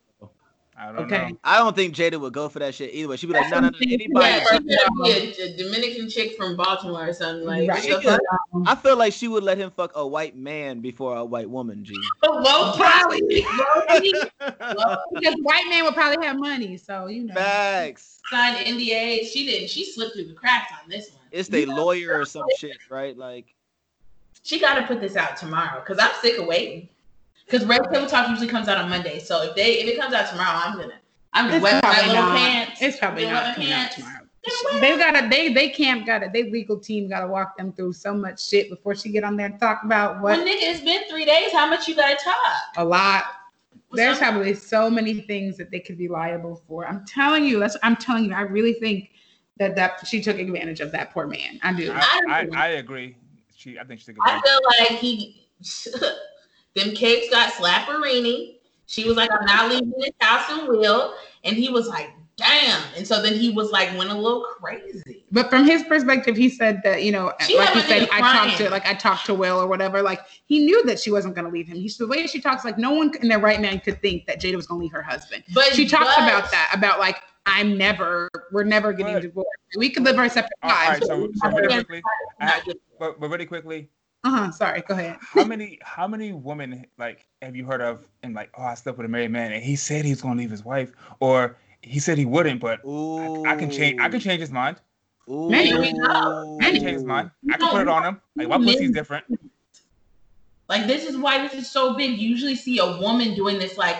I 0.77 0.91
don't 0.91 1.05
Okay. 1.05 1.29
know. 1.29 1.37
I 1.43 1.57
don't 1.59 1.73
think 1.75 1.95
Jada 1.95 2.19
would 2.19 2.33
go 2.33 2.49
for 2.49 2.59
that 2.59 2.75
shit 2.75 2.93
either. 2.93 3.15
She'd 3.15 3.27
be 3.27 3.33
like, 3.33 3.49
That's 3.49 3.53
no, 3.53 3.59
no, 3.61 3.69
no. 3.69 3.77
I'm. 3.81 3.93
Anybody. 3.93 4.25
Yeah, 4.27 4.39
she 4.39 4.59
better 4.59 4.89
be 5.03 5.41
a, 5.41 5.45
a 5.45 5.57
Dominican 5.57 6.09
chick 6.09 6.35
from 6.35 6.57
Baltimore 6.57 7.07
or 7.07 7.13
something 7.13 7.45
like. 7.45 7.69
Right. 7.69 7.89
What 7.89 8.03
the? 8.03 8.19
I 8.67 8.75
feel 8.75 8.97
like 8.97 9.13
she 9.13 9.29
would 9.29 9.43
let 9.43 9.57
him 9.57 9.71
fuck 9.71 9.91
a 9.95 10.05
white 10.05 10.35
man 10.35 10.81
before 10.81 11.15
a 11.15 11.23
white 11.23 11.49
woman. 11.49 11.85
G. 11.85 11.95
Low 12.23 12.73
Probably. 12.75 13.43
probably. 13.43 14.13
because 15.13 15.35
white 15.43 15.65
man 15.69 15.85
would 15.85 15.93
probably 15.93 16.25
have 16.25 16.37
money, 16.37 16.75
so 16.75 17.07
you 17.07 17.23
know. 17.23 17.35
Facts. 17.35 18.19
Signed 18.29 18.57
NDA. 18.65 19.25
She 19.27 19.45
didn't. 19.45 19.69
She 19.69 19.85
slipped 19.85 20.15
through 20.15 20.27
the 20.27 20.33
cracks 20.33 20.73
on 20.83 20.89
this 20.89 21.11
one. 21.11 21.21
It's 21.31 21.47
the 21.47 21.65
lawyer 21.67 22.19
or 22.19 22.25
some 22.25 22.45
shit, 22.57 22.77
right? 22.89 23.17
Like, 23.17 23.53
She 24.43 24.59
got 24.59 24.75
to 24.75 24.83
put 24.87 24.99
this 24.99 25.15
out 25.15 25.37
tomorrow 25.37 25.79
because 25.79 25.99
I'm 25.99 26.11
sick 26.21 26.37
of 26.37 26.47
waiting. 26.47 26.89
Because 27.45 27.65
Red 27.65 27.81
Table 27.91 28.07
Talk 28.07 28.29
usually 28.29 28.47
comes 28.47 28.67
out 28.67 28.77
on 28.77 28.89
Monday, 28.89 29.19
so 29.19 29.43
if 29.43 29.55
they 29.55 29.79
if 29.79 29.87
it 29.87 29.99
comes 29.99 30.13
out 30.13 30.29
tomorrow, 30.29 30.59
I'm 30.63 30.77
gonna 30.77 30.93
I'm 31.33 31.45
gonna 31.45 31.57
It's 31.57 31.63
wet 31.63 31.83
my 31.83 31.93
probably 31.93 32.09
little 32.09 32.23
not. 32.25 32.37
pants. 32.37 32.81
It's 32.81 32.97
probably 32.97 33.23
not 33.25 33.33
wet 33.33 33.47
my 33.49 33.53
coming 33.55 33.71
out 33.71 33.91
tomorrow. 33.91 34.19
They 34.79 34.95
wet- 34.95 34.99
gotta 35.13 35.27
they 35.29 35.53
they 35.53 35.69
camp 35.69 36.05
gotta 36.05 36.29
they 36.31 36.49
legal 36.51 36.79
team 36.79 37.07
gotta 37.09 37.27
walk 37.27 37.57
them 37.57 37.71
through 37.73 37.93
so 37.93 38.13
much 38.13 38.47
shit 38.47 38.69
before 38.69 38.95
she 38.95 39.09
get 39.09 39.23
on 39.23 39.35
there 39.37 39.47
and 39.47 39.59
talk 39.59 39.81
about 39.83 40.21
Well, 40.21 40.37
what 40.37 40.47
nigga, 40.47 40.57
it's 40.61 40.81
been 40.81 41.01
three 41.09 41.25
days. 41.25 41.51
How 41.51 41.67
much 41.67 41.87
you 41.87 41.95
gotta 41.95 42.15
talk? 42.15 42.35
a 42.77 42.85
lot. 42.85 43.23
There's 43.91 44.17
Some- 44.19 44.33
probably 44.33 44.53
so 44.55 44.89
many 44.89 45.21
things 45.21 45.57
that 45.57 45.71
they 45.71 45.79
could 45.79 45.97
be 45.97 46.07
liable 46.07 46.61
for. 46.67 46.87
I'm 46.87 47.05
telling 47.05 47.45
you, 47.45 47.59
that's 47.59 47.77
I'm 47.83 47.95
telling 47.95 48.25
you, 48.25 48.33
I 48.33 48.41
really 48.41 48.73
think 48.73 49.11
that 49.57 49.75
that 49.75 50.05
she 50.05 50.21
took 50.21 50.37
advantage 50.37 50.79
of 50.79 50.91
that 50.91 51.11
poor 51.11 51.27
man. 51.27 51.59
I 51.63 51.73
do. 51.73 51.91
I, 51.93 52.21
I, 52.29 52.43
don't. 52.43 52.55
I 52.55 52.67
agree. 52.69 53.15
She, 53.55 53.79
I 53.79 53.83
think 53.83 53.99
she 54.01 54.07
took 54.07 54.17
I 54.21 54.41
feel 54.41 54.59
like 54.89 54.99
he, 54.99 55.47
them 56.75 56.93
cakes 56.93 57.29
got 57.29 57.53
slapperini. 57.53 58.57
She 58.87 59.07
was 59.07 59.17
like, 59.17 59.31
I'm 59.31 59.45
not 59.45 59.69
leaving 59.71 59.93
this 59.97 60.11
house 60.19 60.45
and 60.49 60.67
will. 60.67 61.15
And 61.43 61.55
he 61.55 61.69
was 61.69 61.87
like, 61.87 62.11
damn. 62.37 62.81
And 62.95 63.07
so 63.07 63.21
then 63.21 63.33
he 63.33 63.49
was 63.49 63.71
like, 63.71 63.97
went 63.97 64.11
a 64.11 64.13
little 64.13 64.43
crazy. 64.43 65.23
But 65.31 65.49
from 65.49 65.65
his 65.65 65.83
perspective, 65.83 66.35
he 66.37 66.49
said 66.49 66.81
that 66.83 67.03
you 67.03 67.11
know, 67.11 67.33
She 67.41 67.57
like 67.57 67.69
he 67.69 67.81
said, 67.81 68.07
nigga 68.07 68.09
I 68.11 68.19
talked 68.45 68.57
to 68.57 68.69
like 68.69 68.85
I 68.85 68.93
talked 68.93 69.25
to 69.27 69.33
Will 69.33 69.59
or 69.59 69.67
whatever. 69.67 70.01
Like 70.01 70.19
he 70.45 70.65
knew 70.65 70.83
that 70.85 70.99
she 70.99 71.11
wasn't 71.11 71.35
gonna 71.35 71.49
leave 71.49 71.67
him. 71.67 71.77
He's 71.77 71.97
the 71.97 72.07
way 72.07 72.27
she 72.27 72.39
talks, 72.41 72.63
like 72.65 72.77
no 72.77 72.91
one 72.91 73.11
in 73.21 73.29
their 73.29 73.39
right 73.39 73.59
mind 73.61 73.83
could 73.83 74.01
think 74.01 74.27
that 74.27 74.39
Jada 74.41 74.55
was 74.55 74.67
gonna 74.67 74.81
leave 74.81 74.91
her 74.91 75.01
husband. 75.01 75.43
But 75.53 75.73
She 75.73 75.87
talks 75.87 76.13
but- 76.15 76.23
about 76.23 76.51
that, 76.51 76.71
about 76.73 76.99
like 76.99 77.21
I'm 77.47 77.77
never, 77.77 78.27
we're 78.51 78.63
never 78.63 78.91
getting 78.91 79.13
But- 79.13 79.21
divorced. 79.21 79.49
We 79.77 79.89
could 79.89 80.03
live 80.03 80.17
our 80.17 80.27
separate 80.29 80.51
All 80.63 80.69
right, 80.71 80.93
lives. 80.93 81.05
so, 81.07 81.29
so 81.35 81.49
really 81.49 81.67
quickly, 81.83 82.01
I- 82.39 82.61
but, 82.99 83.19
but 83.19 83.29
really 83.29 83.45
quickly, 83.45 83.89
uh 84.25 84.29
huh. 84.29 84.51
Sorry. 84.61 84.83
Go 84.87 84.93
ahead. 84.95 85.17
how 85.21 85.45
many 85.45 85.79
how 85.81 86.07
many 86.07 86.33
women 86.33 86.85
like 86.97 87.25
have 87.41 87.55
you 87.55 87.65
heard 87.65 87.81
of 87.81 88.05
and 88.23 88.33
like 88.33 88.49
oh 88.57 88.63
I 88.63 88.73
slept 88.73 88.97
with 88.97 89.05
a 89.05 89.09
married 89.09 89.31
man 89.31 89.53
and 89.53 89.63
he 89.63 89.77
said 89.77 90.03
he 90.03 90.11
was 90.11 90.21
gonna 90.21 90.39
leave 90.39 90.51
his 90.51 90.65
wife 90.65 90.91
or 91.19 91.57
he 91.81 91.99
said 91.99 92.17
he 92.17 92.25
wouldn't 92.25 92.59
but 92.59 92.79
I, 92.85 93.53
I 93.53 93.55
can 93.55 93.69
change 93.69 94.01
I 94.01 94.09
can 94.09 94.19
change 94.19 94.41
his 94.41 94.51
mind 94.51 94.77
Ooh. 95.29 95.49
Maybe. 95.49 95.71
I 95.71 96.55
can 96.59 96.81
change 96.81 96.93
his 96.93 97.03
mind 97.05 97.31
I 97.51 97.57
can 97.57 97.69
put 97.69 97.81
it 97.81 97.87
on 97.87 98.03
him 98.03 98.21
like 98.35 98.49
my 98.49 98.57
pussy's 98.57 98.91
different 98.91 99.25
Like 100.67 100.87
this 100.87 101.05
is 101.05 101.15
why 101.15 101.47
this 101.47 101.53
is 101.53 101.69
so 101.69 101.95
big. 101.95 102.19
You 102.19 102.29
usually 102.29 102.55
see 102.55 102.79
a 102.79 102.97
woman 102.97 103.35
doing 103.35 103.59
this, 103.59 103.77
like, 103.77 103.97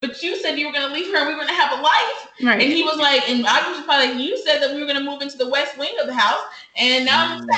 but 0.00 0.22
you 0.22 0.36
said 0.36 0.58
you 0.58 0.66
were 0.66 0.72
gonna 0.72 0.92
leave 0.92 1.10
her 1.12 1.18
and 1.18 1.28
we 1.28 1.34
were 1.34 1.40
gonna 1.40 1.54
have 1.54 1.78
a 1.78 1.82
life. 1.82 2.28
Right. 2.42 2.60
And 2.60 2.72
he 2.72 2.82
was 2.82 2.98
like, 2.98 3.28
and 3.30 3.46
I 3.46 3.70
was 3.70 3.82
probably 3.84 4.08
like, 4.08 4.18
you 4.18 4.36
said 4.36 4.60
that 4.60 4.74
we 4.74 4.80
were 4.80 4.86
gonna 4.86 5.00
move 5.04 5.22
into 5.22 5.38
the 5.38 5.48
west 5.48 5.78
wing 5.78 5.94
of 6.00 6.06
the 6.06 6.14
house, 6.14 6.42
and 6.76 7.06
now 7.06 7.24
I'm 7.24 7.40
Mm. 7.40 7.48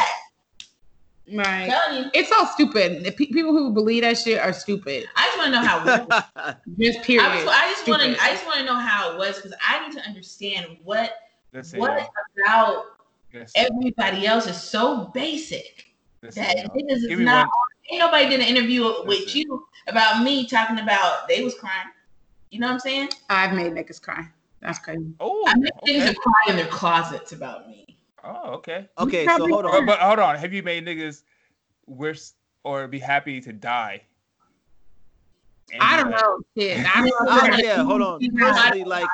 Back. 1.26 1.68
Right. 1.68 1.94
you. 1.94 2.10
It's 2.14 2.30
all 2.32 2.46
stupid. 2.46 3.04
The 3.04 3.10
pe- 3.10 3.26
people 3.26 3.52
who 3.52 3.72
believe 3.72 4.02
that 4.02 4.18
shit 4.18 4.38
are 4.38 4.52
stupid. 4.52 5.06
I 5.16 5.26
just 5.26 5.38
want 5.38 5.46
to 5.46 5.60
know 5.60 5.66
how. 5.66 5.94
It 5.94 6.08
was. 6.08 6.54
Just 6.78 7.02
period. 7.02 7.24
I, 7.24 7.36
just, 7.36 7.48
I 7.48 7.70
just 7.70 7.88
want 7.88 8.02
to. 8.02 8.22
I 8.22 8.30
just 8.30 8.46
want 8.46 8.58
to 8.58 8.64
know 8.64 8.74
how 8.74 9.12
it 9.12 9.18
was 9.18 9.36
because 9.36 9.54
I 9.66 9.86
need 9.86 9.96
to 9.96 10.06
understand 10.06 10.78
what 10.82 11.12
listen 11.52 11.78
what 11.78 11.96
y'all. 11.96 12.08
about 12.46 12.84
Listen, 13.32 13.66
everybody 13.72 14.26
else 14.26 14.46
is 14.46 14.56
so 14.60 15.10
basic 15.14 15.86
listen, 16.22 16.42
that 16.42 16.56
y'all. 16.56 16.66
niggas 16.68 16.96
is 16.96 17.06
Give 17.06 17.20
not. 17.20 17.46
one 17.46 17.50
Ain't 17.90 18.00
nobody 18.00 18.28
did 18.30 18.40
an 18.40 18.46
interview 18.46 18.84
with 19.04 19.20
Listen. 19.20 19.40
you 19.40 19.66
about 19.88 20.22
me 20.22 20.46
talking 20.46 20.78
about 20.78 21.28
they 21.28 21.44
was 21.44 21.54
crying. 21.54 21.88
You 22.50 22.60
know 22.60 22.68
what 22.68 22.74
I'm 22.74 22.80
saying? 22.80 23.08
I've 23.28 23.52
made 23.52 23.72
niggas 23.72 24.00
cry. 24.00 24.26
That's 24.60 24.78
crazy. 24.78 25.12
oh 25.20 25.44
I 25.46 25.54
made 25.56 25.70
niggas 25.86 26.02
okay. 26.02 26.12
to 26.14 26.20
cry 26.20 26.44
in 26.48 26.56
their 26.56 26.66
closets 26.66 27.32
about 27.32 27.68
me. 27.68 27.83
Oh 28.24 28.52
okay 28.54 28.88
okay, 28.98 29.26
so 29.26 29.46
hold 29.46 29.64
but, 29.64 29.74
on. 29.74 29.86
but 29.86 29.98
hold 29.98 30.18
on 30.18 30.36
have 30.36 30.52
you 30.52 30.62
made 30.62 30.84
niggas 30.86 31.22
wish 31.86 32.30
or 32.64 32.88
be 32.88 32.98
happy 32.98 33.40
to 33.40 33.52
die 33.52 34.00
And 35.72 35.82
I 35.82 35.96
don't 35.96 36.10
know. 36.10 36.40
Shit. 36.56 36.84
I 36.84 37.00
don't 37.00 37.06
know. 37.06 37.14
Oh, 37.20 37.56
yeah, 37.58 37.82
hold 37.84 38.02
on. 38.02 38.20
Personally, 38.36 38.84
like 38.84 39.08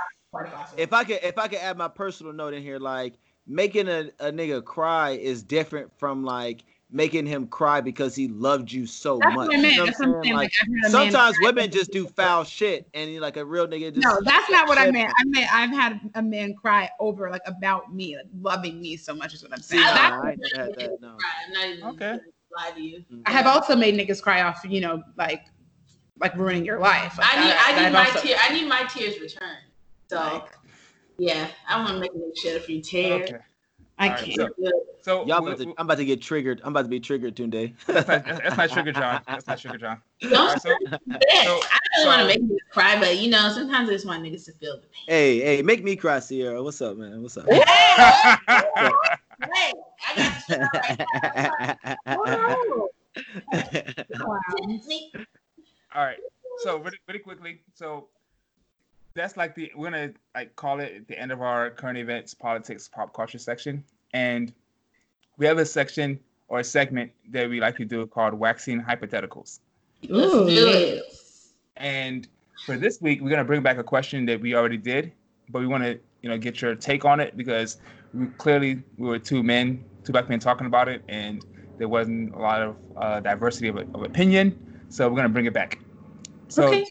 if 0.76 0.92
I 0.92 1.04
could 1.04 1.20
if 1.22 1.38
I 1.38 1.48
could 1.48 1.58
add 1.58 1.76
my 1.76 1.88
personal 1.88 2.32
note 2.32 2.54
in 2.54 2.62
here, 2.62 2.78
like 2.78 3.14
making 3.46 3.88
a, 3.88 4.10
a 4.20 4.30
nigga 4.30 4.64
cry 4.64 5.10
is 5.10 5.42
different 5.42 5.90
from 5.98 6.24
like 6.24 6.64
making 6.92 7.24
him 7.26 7.46
cry 7.46 7.80
because 7.80 8.14
he 8.16 8.26
loved 8.28 8.70
you 8.72 8.84
so 8.86 9.18
That's 9.22 9.34
much. 9.36 9.46
what 9.48 9.56
I 9.56 9.60
meant. 9.60 9.72
You 9.74 9.78
know 9.78 9.86
That's 9.86 10.00
what 10.00 10.08
what 10.08 10.16
I'm 10.16 10.18
I'm 10.18 10.24
saying? 10.24 10.34
saying. 10.34 10.36
Like 10.36 10.52
Like, 10.52 10.52
I've 10.52 10.66
had 10.66 10.68
a 10.68 11.02
man 11.04 11.12
sometimes 11.12 11.36
women 11.40 11.70
just 11.70 11.92
do 11.92 12.06
foul 12.08 12.44
shit 12.44 12.88
and 12.94 13.10
you 13.12 13.20
like 13.20 13.36
a 13.36 13.44
real 13.44 13.66
nigga 13.68 13.94
just 13.94 14.04
No, 14.04 14.18
that's 14.24 14.50
not 14.50 14.66
what 14.68 14.76
I 14.78 14.86
shed- 14.86 14.94
meant. 14.94 15.12
I 15.16 15.24
meant 15.26 15.54
I've 15.54 15.70
had 15.70 16.00
a 16.16 16.22
man 16.22 16.54
cry 16.54 16.90
over 16.98 17.30
like 17.30 17.42
about 17.46 17.94
me, 17.94 18.16
like 18.16 18.26
loving 18.40 18.80
me 18.80 18.96
so 18.96 19.14
much 19.14 19.34
is 19.34 19.42
what 19.42 19.52
I'm 19.52 19.60
saying. 19.62 19.82
nah, 19.82 19.94
That's- 19.94 20.20
I 20.24 20.30
ain't 20.30 20.40
never 20.54 20.64
had 20.70 20.78
that. 20.80 21.00
No. 21.00 21.08
Right, 21.08 21.16
I'm 21.46 21.52
not 21.52 21.66
even 21.68 21.84
Okay. 21.90 21.98
gonna 21.98 22.20
lie 22.56 22.70
to 22.74 22.80
you. 22.82 22.98
Mm-hmm. 22.98 23.22
I 23.26 23.30
have 23.32 23.46
also 23.46 23.76
made 23.76 23.94
niggas 23.94 24.20
cry 24.20 24.42
off, 24.42 24.60
you 24.68 24.80
know, 24.80 25.02
like 25.16 25.44
like 26.20 26.34
ruining 26.36 26.64
your 26.66 26.78
life. 26.80 27.16
Like, 27.18 27.28
I 27.34 27.40
need, 27.44 27.50
that- 27.50 27.74
I 27.78 27.84
need 27.86 27.92
my 27.92 28.04
also- 28.06 28.20
tear, 28.20 28.36
I 28.42 28.52
need 28.52 28.68
my 28.68 28.82
tears 28.84 29.20
returned. 29.20 29.58
So 30.08 30.16
Like, 30.16 30.48
yeah, 31.18 31.46
I 31.68 31.76
want 31.78 31.90
to 31.94 32.00
make 32.00 32.12
them 32.12 32.32
shed 32.42 32.56
a 32.56 32.60
few 32.60 32.82
tears. 32.82 33.30
okay 33.30 33.38
I 34.00 34.06
All 34.08 34.14
right, 34.14 34.24
can't. 34.24 34.36
so- 34.36 34.48
so 35.02 35.24
Y'all 35.26 35.38
about 35.46 35.58
to, 35.58 35.74
I'm 35.78 35.86
about 35.86 35.96
to 35.98 36.04
get 36.04 36.20
triggered. 36.20 36.60
I'm 36.64 36.72
about 36.72 36.82
to 36.82 36.88
be 36.88 37.00
triggered 37.00 37.34
today. 37.36 37.74
that's 37.86 38.06
not 38.08 38.24
that's 38.24 38.56
not 38.56 38.70
sugar 38.70 38.92
John 38.92 39.22
that's 39.26 39.46
not 39.46 39.58
sugar 39.60 39.78
John 39.78 40.00
All 40.24 40.28
Don't 40.30 40.48
right, 40.48 40.60
so 40.60 40.68
so- 40.68 40.76
I 41.08 41.78
don't 41.96 42.06
want 42.06 42.20
to 42.20 42.26
make 42.26 42.42
niggas 42.42 42.56
cry, 42.70 42.98
but 42.98 43.18
you 43.18 43.30
know, 43.30 43.50
sometimes 43.50 43.88
I 43.88 43.92
just 43.92 44.06
want 44.06 44.22
niggas 44.22 44.44
to 44.46 44.52
feel 44.52 44.76
the 44.76 44.82
pain. 44.88 45.04
hey, 45.06 45.40
hey, 45.40 45.62
make 45.62 45.82
me 45.84 45.96
cry, 45.96 46.18
Sierra. 46.18 46.62
What's 46.62 46.80
up, 46.82 46.96
man? 46.96 47.22
What's 47.22 47.36
up? 47.36 47.46
Hey, 47.50 47.60
I 48.78 48.94
got 50.16 50.34
the 50.34 50.40
shit 50.46 50.60
out 52.06 52.18
right 52.24 52.48
now. 53.52 54.26
Wow. 54.26 54.38
All 55.94 56.04
right. 56.04 56.18
So 56.62 56.76
really, 56.78 56.98
really 57.08 57.20
quickly. 57.20 57.62
So 57.74 58.08
that's 59.20 59.36
like 59.36 59.54
the 59.54 59.70
we're 59.76 59.90
gonna 59.90 60.12
like 60.34 60.56
call 60.56 60.80
it 60.80 61.06
the 61.08 61.18
end 61.18 61.30
of 61.30 61.42
our 61.42 61.70
current 61.70 61.98
events, 61.98 62.34
politics, 62.34 62.88
pop 62.88 63.12
culture 63.12 63.38
section, 63.38 63.84
and 64.14 64.52
we 65.36 65.46
have 65.46 65.58
a 65.58 65.66
section 65.66 66.18
or 66.48 66.60
a 66.60 66.64
segment 66.64 67.12
that 67.30 67.48
we 67.48 67.60
like 67.60 67.76
to 67.76 67.84
do 67.84 68.06
called 68.06 68.34
waxing 68.34 68.82
hypotheticals. 68.82 69.60
Ooh, 70.10 70.50
do 70.50 70.68
it. 70.68 71.02
And 71.76 72.26
for 72.66 72.76
this 72.76 73.00
week, 73.00 73.20
we're 73.20 73.30
gonna 73.30 73.44
bring 73.44 73.62
back 73.62 73.78
a 73.78 73.84
question 73.84 74.24
that 74.26 74.40
we 74.40 74.54
already 74.54 74.78
did, 74.78 75.12
but 75.50 75.60
we 75.60 75.66
want 75.66 75.84
to 75.84 75.98
you 76.22 76.28
know 76.28 76.38
get 76.38 76.60
your 76.60 76.74
take 76.74 77.04
on 77.04 77.20
it 77.20 77.36
because 77.36 77.78
we 78.14 78.26
clearly 78.38 78.82
we 78.96 79.08
were 79.08 79.18
two 79.18 79.42
men, 79.42 79.84
two 80.04 80.12
black 80.12 80.28
men 80.28 80.40
talking 80.40 80.66
about 80.66 80.88
it, 80.88 81.02
and 81.08 81.44
there 81.78 81.88
wasn't 81.88 82.34
a 82.34 82.38
lot 82.38 82.62
of 82.62 82.76
uh, 82.96 83.20
diversity 83.20 83.68
of, 83.68 83.76
of 83.76 84.02
opinion. 84.02 84.58
So 84.88 85.08
we're 85.08 85.16
gonna 85.16 85.28
bring 85.28 85.46
it 85.46 85.52
back. 85.52 85.78
So 86.48 86.66
Okay. 86.68 86.86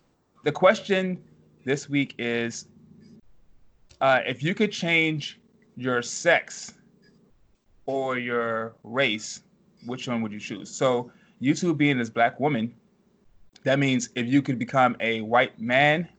the 0.46 0.52
question 0.52 1.22
this 1.70 1.88
week 1.88 2.16
is 2.18 2.66
uh, 4.02 4.22
if 4.26 4.42
you 4.42 4.56
could 4.56 4.72
change 4.72 5.40
your 5.78 6.02
sex 6.02 6.74
or 7.86 8.18
your 8.18 8.74
race, 8.84 9.44
which 9.86 10.08
one 10.08 10.24
would 10.24 10.32
you 10.32 10.40
choose? 10.40 10.68
So 10.68 11.12
you 11.40 11.54
two 11.54 11.76
being 11.76 12.00
this 12.00 12.10
black 12.10 12.40
woman, 12.40 12.74
that 13.66 13.78
means 13.78 14.10
if 14.16 14.26
you 14.26 14.42
could 14.42 14.58
become 14.58 14.98
a 15.00 15.22
white 15.22 15.60
man, 15.60 16.10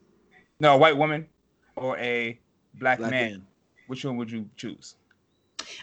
no, 0.61 0.74
a 0.74 0.78
white 0.78 0.96
woman, 0.96 1.26
or 1.74 1.98
a 1.98 2.38
black, 2.74 2.98
Black 2.98 3.11
man, 3.11 3.30
man. 3.32 3.46
which 3.88 4.05
one 4.05 4.16
would 4.18 4.30
you 4.30 4.48
choose? 4.57 4.94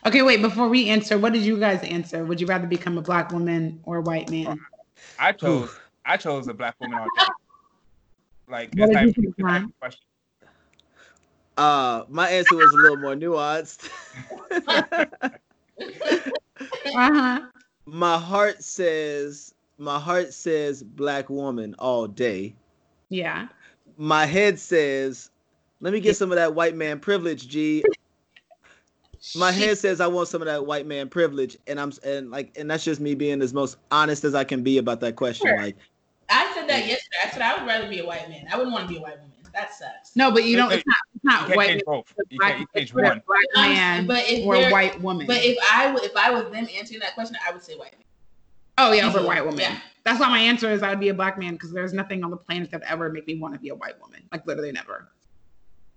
Okay, 0.05 0.21
wait. 0.21 0.41
Before 0.41 0.69
we 0.69 0.87
answer, 0.87 1.17
what 1.17 1.33
did 1.33 1.41
you 1.43 1.59
guys 1.59 1.83
answer? 1.83 2.23
Would 2.23 2.39
you 2.39 2.47
rather 2.47 2.67
become 2.67 2.97
a 2.97 3.01
black 3.01 3.33
woman 3.33 3.81
or 3.83 3.97
a 3.97 4.01
white 4.01 4.31
man? 4.31 4.61
I 5.19 5.33
chose 5.33 5.77
I 6.05 6.15
chose 6.15 6.47
a 6.47 6.53
black 6.53 6.75
woman 6.79 6.99
all 6.99 7.07
day. 7.19 7.25
Like 8.47 8.73
What 8.75 8.87
it's 8.87 8.89
did 8.89 8.93
not 8.93 9.03
you 9.03 9.09
even 9.09 9.13
think, 9.13 9.35
a 9.39 9.43
Ron? 9.43 9.73
question. 9.79 10.01
Uh, 11.57 12.03
my 12.07 12.29
answer 12.29 12.55
was 12.55 12.71
a 12.73 12.77
little 12.77 12.97
more 12.97 13.15
nuanced. 13.15 13.89
Uh 16.95 17.11
huh. 17.13 17.39
my 17.85 18.17
heart 18.17 18.63
says, 18.63 19.53
my 19.77 19.99
heart 19.99 20.33
says 20.33 20.83
black 20.83 21.29
woman 21.29 21.75
all 21.79 22.07
day. 22.07 22.55
Yeah. 23.09 23.47
My 23.97 24.25
head 24.25 24.59
says, 24.59 25.29
let 25.81 25.93
me 25.93 25.99
get 25.99 26.15
some 26.15 26.31
of 26.31 26.35
that 26.37 26.53
white 26.55 26.75
man 26.75 26.99
privilege, 26.99 27.47
G. 27.47 27.83
My 29.35 29.51
head 29.51 29.77
says 29.77 29.99
I 29.99 30.07
want 30.07 30.27
some 30.27 30.41
of 30.41 30.45
that 30.47 30.65
white 30.65 30.85
man 30.85 31.09
privilege, 31.09 31.57
and 31.67 31.79
I'm 31.79 31.91
and 32.03 32.31
like, 32.31 32.57
and 32.57 32.69
that's 32.69 32.83
just 32.83 32.99
me 33.01 33.13
being 33.13 33.41
as 33.41 33.53
most 33.53 33.77
honest 33.91 34.23
as 34.23 34.33
I 34.33 34.43
can 34.43 34.63
be 34.63 34.77
about 34.77 34.99
that 35.01 35.15
question. 35.15 35.47
Sure. 35.47 35.57
Like, 35.57 35.75
I 35.75 35.79
said 36.67 36.81
that 36.81 36.87
yesterday. 36.87 37.17
I 37.23 37.29
said 37.29 37.41
I 37.41 37.57
would 37.57 37.67
rather 37.67 37.89
be 37.89 37.99
a 37.99 38.05
white 38.05 38.29
man. 38.29 38.47
I 38.51 38.55
wouldn't 38.57 38.73
want 38.73 38.87
to 38.87 38.93
be 38.93 38.97
a 38.97 39.01
white 39.01 39.17
woman. 39.19 39.31
That 39.53 39.73
sucks. 39.73 40.15
No, 40.15 40.31
but 40.31 40.43
you 40.43 40.55
don't. 40.55 40.71
It's 40.71 40.83
not. 40.85 40.97
It's 41.15 41.23
You 41.23 41.29
not 41.29 41.39
can't 41.47 41.57
white. 41.57 41.67
change 41.69 41.83
both. 41.85 42.13
it's 42.17 42.31
You 42.31 42.37
black, 42.39 42.57
can't 42.57 42.69
it's 42.75 42.93
one. 42.93 43.03
black 43.03 43.21
um, 43.55 43.63
man 43.73 44.05
but 44.07 44.23
if 44.29 44.45
or 44.45 44.71
white 44.71 45.01
woman. 45.01 45.25
But 45.25 45.37
if 45.43 45.57
I 45.73 45.85
w- 45.87 46.05
if 46.05 46.15
I 46.15 46.29
was 46.31 46.43
them 46.51 46.67
answering 46.77 46.99
that 46.99 47.15
question, 47.15 47.37
I 47.47 47.51
would 47.51 47.63
say 47.63 47.75
white 47.75 47.93
man. 47.93 48.03
oh 48.77 48.91
yeah, 48.91 49.07
over 49.07 49.25
white 49.25 49.43
woman. 49.43 49.59
Yeah. 49.61 49.79
That's 50.03 50.19
why 50.19 50.29
my 50.29 50.39
answer 50.39 50.69
is 50.71 50.83
I 50.83 50.89
would 50.89 50.99
be 50.99 51.09
a 51.09 51.13
black 51.13 51.37
man 51.39 51.53
because 51.53 51.71
there's 51.73 51.91
nothing 51.93 52.23
on 52.23 52.29
the 52.29 52.37
planet 52.37 52.69
that 52.71 52.81
ever 52.83 53.09
make 53.09 53.25
me 53.27 53.35
want 53.39 53.53
to 53.55 53.59
be 53.59 53.69
a 53.69 53.75
white 53.75 53.99
woman. 53.99 54.21
Like 54.31 54.45
literally 54.45 54.71
never. 54.71 55.09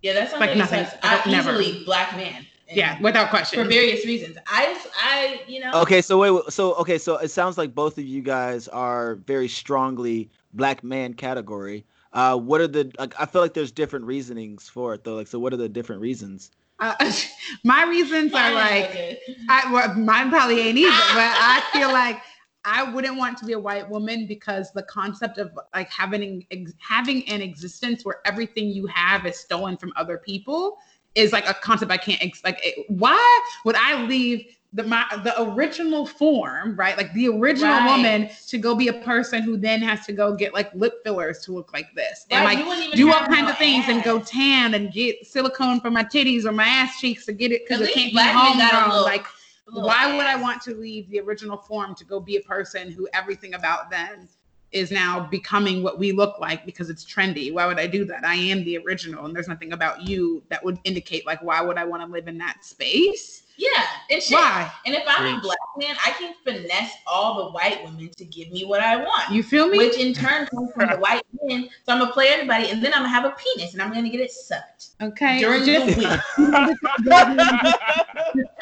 Yeah, 0.01 0.13
that's 0.13 0.33
Like 0.33 0.57
nothing. 0.57 0.85
I 1.03 1.21
Never. 1.29 1.51
easily 1.61 1.83
black 1.85 2.15
man. 2.15 2.45
Yeah, 2.73 2.99
without 3.01 3.29
question. 3.29 3.61
For 3.63 3.69
various 3.69 4.05
reasons. 4.05 4.37
I 4.47 4.81
I 5.01 5.41
you 5.47 5.59
know. 5.59 5.71
okay, 5.81 6.01
so 6.01 6.17
wait, 6.17 6.31
wait, 6.31 6.45
so 6.49 6.73
okay, 6.75 6.97
so 6.97 7.17
it 7.17 7.27
sounds 7.29 7.57
like 7.57 7.75
both 7.75 7.97
of 7.97 8.05
you 8.05 8.21
guys 8.21 8.67
are 8.69 9.15
very 9.15 9.47
strongly 9.49 10.29
black 10.53 10.83
man 10.83 11.13
category. 11.13 11.85
Uh, 12.13 12.37
what 12.37 12.61
are 12.61 12.67
the? 12.67 12.91
Like, 12.99 13.13
I 13.19 13.25
feel 13.25 13.41
like 13.41 13.53
there's 13.53 13.71
different 13.71 14.05
reasonings 14.05 14.67
for 14.67 14.93
it 14.93 15.03
though. 15.03 15.15
Like, 15.15 15.27
so 15.27 15.39
what 15.39 15.53
are 15.53 15.57
the 15.57 15.69
different 15.69 16.01
reasons? 16.01 16.51
Uh, 16.79 16.95
my 17.63 17.85
reasons 17.85 18.33
are 18.33 18.53
like. 18.53 19.19
I 19.49 19.71
well, 19.71 19.93
mine 19.95 20.29
probably 20.29 20.59
ain't 20.59 20.77
either, 20.77 20.89
but 20.89 21.35
I 21.37 21.63
feel 21.71 21.89
like 21.93 22.21
I 22.65 22.83
wouldn't 22.83 23.17
want 23.17 23.37
to 23.39 23.45
be 23.45 23.53
a 23.53 23.59
white 23.59 23.89
woman 23.89 24.27
because 24.27 24.71
the 24.73 24.83
concept 24.83 25.37
of 25.37 25.57
like 25.73 25.89
having 25.89 26.45
ex- 26.51 26.73
having 26.79 27.27
an 27.29 27.41
existence 27.41 28.03
where 28.03 28.19
everything 28.25 28.69
you 28.69 28.87
have 28.87 29.25
is 29.25 29.39
stolen 29.39 29.77
from 29.77 29.93
other 29.95 30.17
people 30.17 30.77
is 31.15 31.33
like 31.33 31.47
a 31.47 31.53
concept 31.53 31.91
I 31.91 31.97
can't 31.97 32.21
ex- 32.21 32.43
like. 32.43 32.59
It, 32.63 32.85
why 32.89 33.41
would 33.63 33.75
I 33.75 34.05
leave 34.05 34.57
the 34.73 34.83
my 34.83 35.05
the 35.23 35.41
original 35.41 36.05
form, 36.05 36.75
right? 36.75 36.97
Like 36.97 37.13
the 37.13 37.27
original 37.27 37.71
Right. 37.71 37.85
woman 37.85 38.29
to 38.47 38.57
go 38.57 38.73
be 38.75 38.87
a 38.87 38.93
person 38.93 39.41
who 39.43 39.57
then 39.57 39.81
has 39.81 40.05
to 40.05 40.13
go 40.13 40.33
get 40.35 40.53
like 40.53 40.73
lip 40.73 41.03
fillers 41.03 41.39
to 41.45 41.51
look 41.51 41.73
like 41.73 41.93
this 41.93 42.25
and 42.31 42.45
Right, 42.45 42.55
like 42.55 42.59
you 42.59 42.69
wouldn't 42.69 42.87
even 42.87 42.97
do 42.97 43.11
all 43.13 43.25
kinds 43.25 43.43
no 43.47 43.51
of 43.51 43.57
things 43.57 43.89
and 43.89 44.03
go 44.03 44.19
tan 44.19 44.73
and 44.73 44.91
get 44.93 45.25
silicone 45.25 45.81
for 45.81 45.91
my 45.91 46.03
titties 46.03 46.45
or 46.45 46.51
my 46.53 46.65
ass 46.65 46.99
cheeks 47.01 47.25
to 47.25 47.33
get 47.33 47.51
it 47.51 47.63
because 47.67 47.81
it 47.81 47.93
can't 47.93 48.13
be 48.13 48.17
homegrown. 48.19 49.03
Like, 49.03 49.25
why 49.73 50.15
would 50.15 50.25
I 50.25 50.35
want 50.35 50.61
to 50.63 50.75
leave 50.75 51.09
the 51.09 51.19
original 51.19 51.57
form 51.57 51.93
to 51.95 52.05
go 52.05 52.19
be 52.19 52.37
a 52.37 52.41
person 52.41 52.91
who 52.91 53.07
everything 53.13 53.53
about 53.55 53.89
them 53.89 54.29
is 54.71 54.89
now 54.89 55.27
becoming 55.29 55.83
what 55.83 55.99
we 55.99 56.13
look 56.13 56.39
like 56.39 56.65
because 56.65 56.89
it's 56.89 57.03
trendy. 57.03 57.51
Why 57.53 57.65
would 57.65 57.77
I 57.79 57.87
do 57.87 58.05
that? 58.05 58.25
I 58.25 58.35
am 58.35 58.63
the 58.63 58.77
original, 58.77 59.25
and 59.25 59.35
there's 59.35 59.47
nothing 59.49 59.73
about 59.73 60.07
you 60.07 60.43
that 60.49 60.63
would 60.63 60.79
indicate 60.85 61.25
like 61.25 61.41
why 61.43 61.61
would 61.61 61.77
I 61.77 61.83
want 61.83 62.03
to 62.03 62.07
live 62.09 62.27
in 62.29 62.37
that 62.37 62.63
space? 62.63 63.43
Yeah, 63.61 63.85
and 64.09 64.23
shit. 64.23 64.33
Why? 64.33 64.71
And 64.87 64.95
if 64.95 65.03
I'm 65.05 65.37
a 65.37 65.39
black 65.39 65.57
man, 65.77 65.95
I 66.03 66.11
can 66.17 66.33
finesse 66.43 66.93
all 67.05 67.45
the 67.45 67.51
white 67.51 67.83
women 67.83 68.09
to 68.17 68.25
give 68.25 68.49
me 68.49 68.65
what 68.65 68.81
I 68.81 68.95
want. 68.95 69.31
You 69.31 69.43
feel 69.43 69.69
me? 69.69 69.77
Which 69.77 69.97
in 69.97 70.15
turn 70.15 70.47
comes 70.47 70.71
from 70.73 70.89
the 70.89 70.97
white 70.97 71.21
men. 71.43 71.69
So 71.85 71.93
I'm 71.93 71.99
gonna 71.99 72.11
play 72.11 72.29
everybody, 72.29 72.71
and 72.71 72.83
then 72.83 72.91
I'm 72.91 73.01
gonna 73.03 73.09
have 73.09 73.25
a 73.25 73.35
penis, 73.37 73.73
and 73.73 73.81
I'm 73.83 73.93
gonna 73.93 74.09
get 74.09 74.19
it 74.19 74.31
sucked 74.31 74.87
okay. 74.99 75.39
during 75.39 75.63
just- 75.63 75.85
the 75.95 76.01
week 76.01 76.07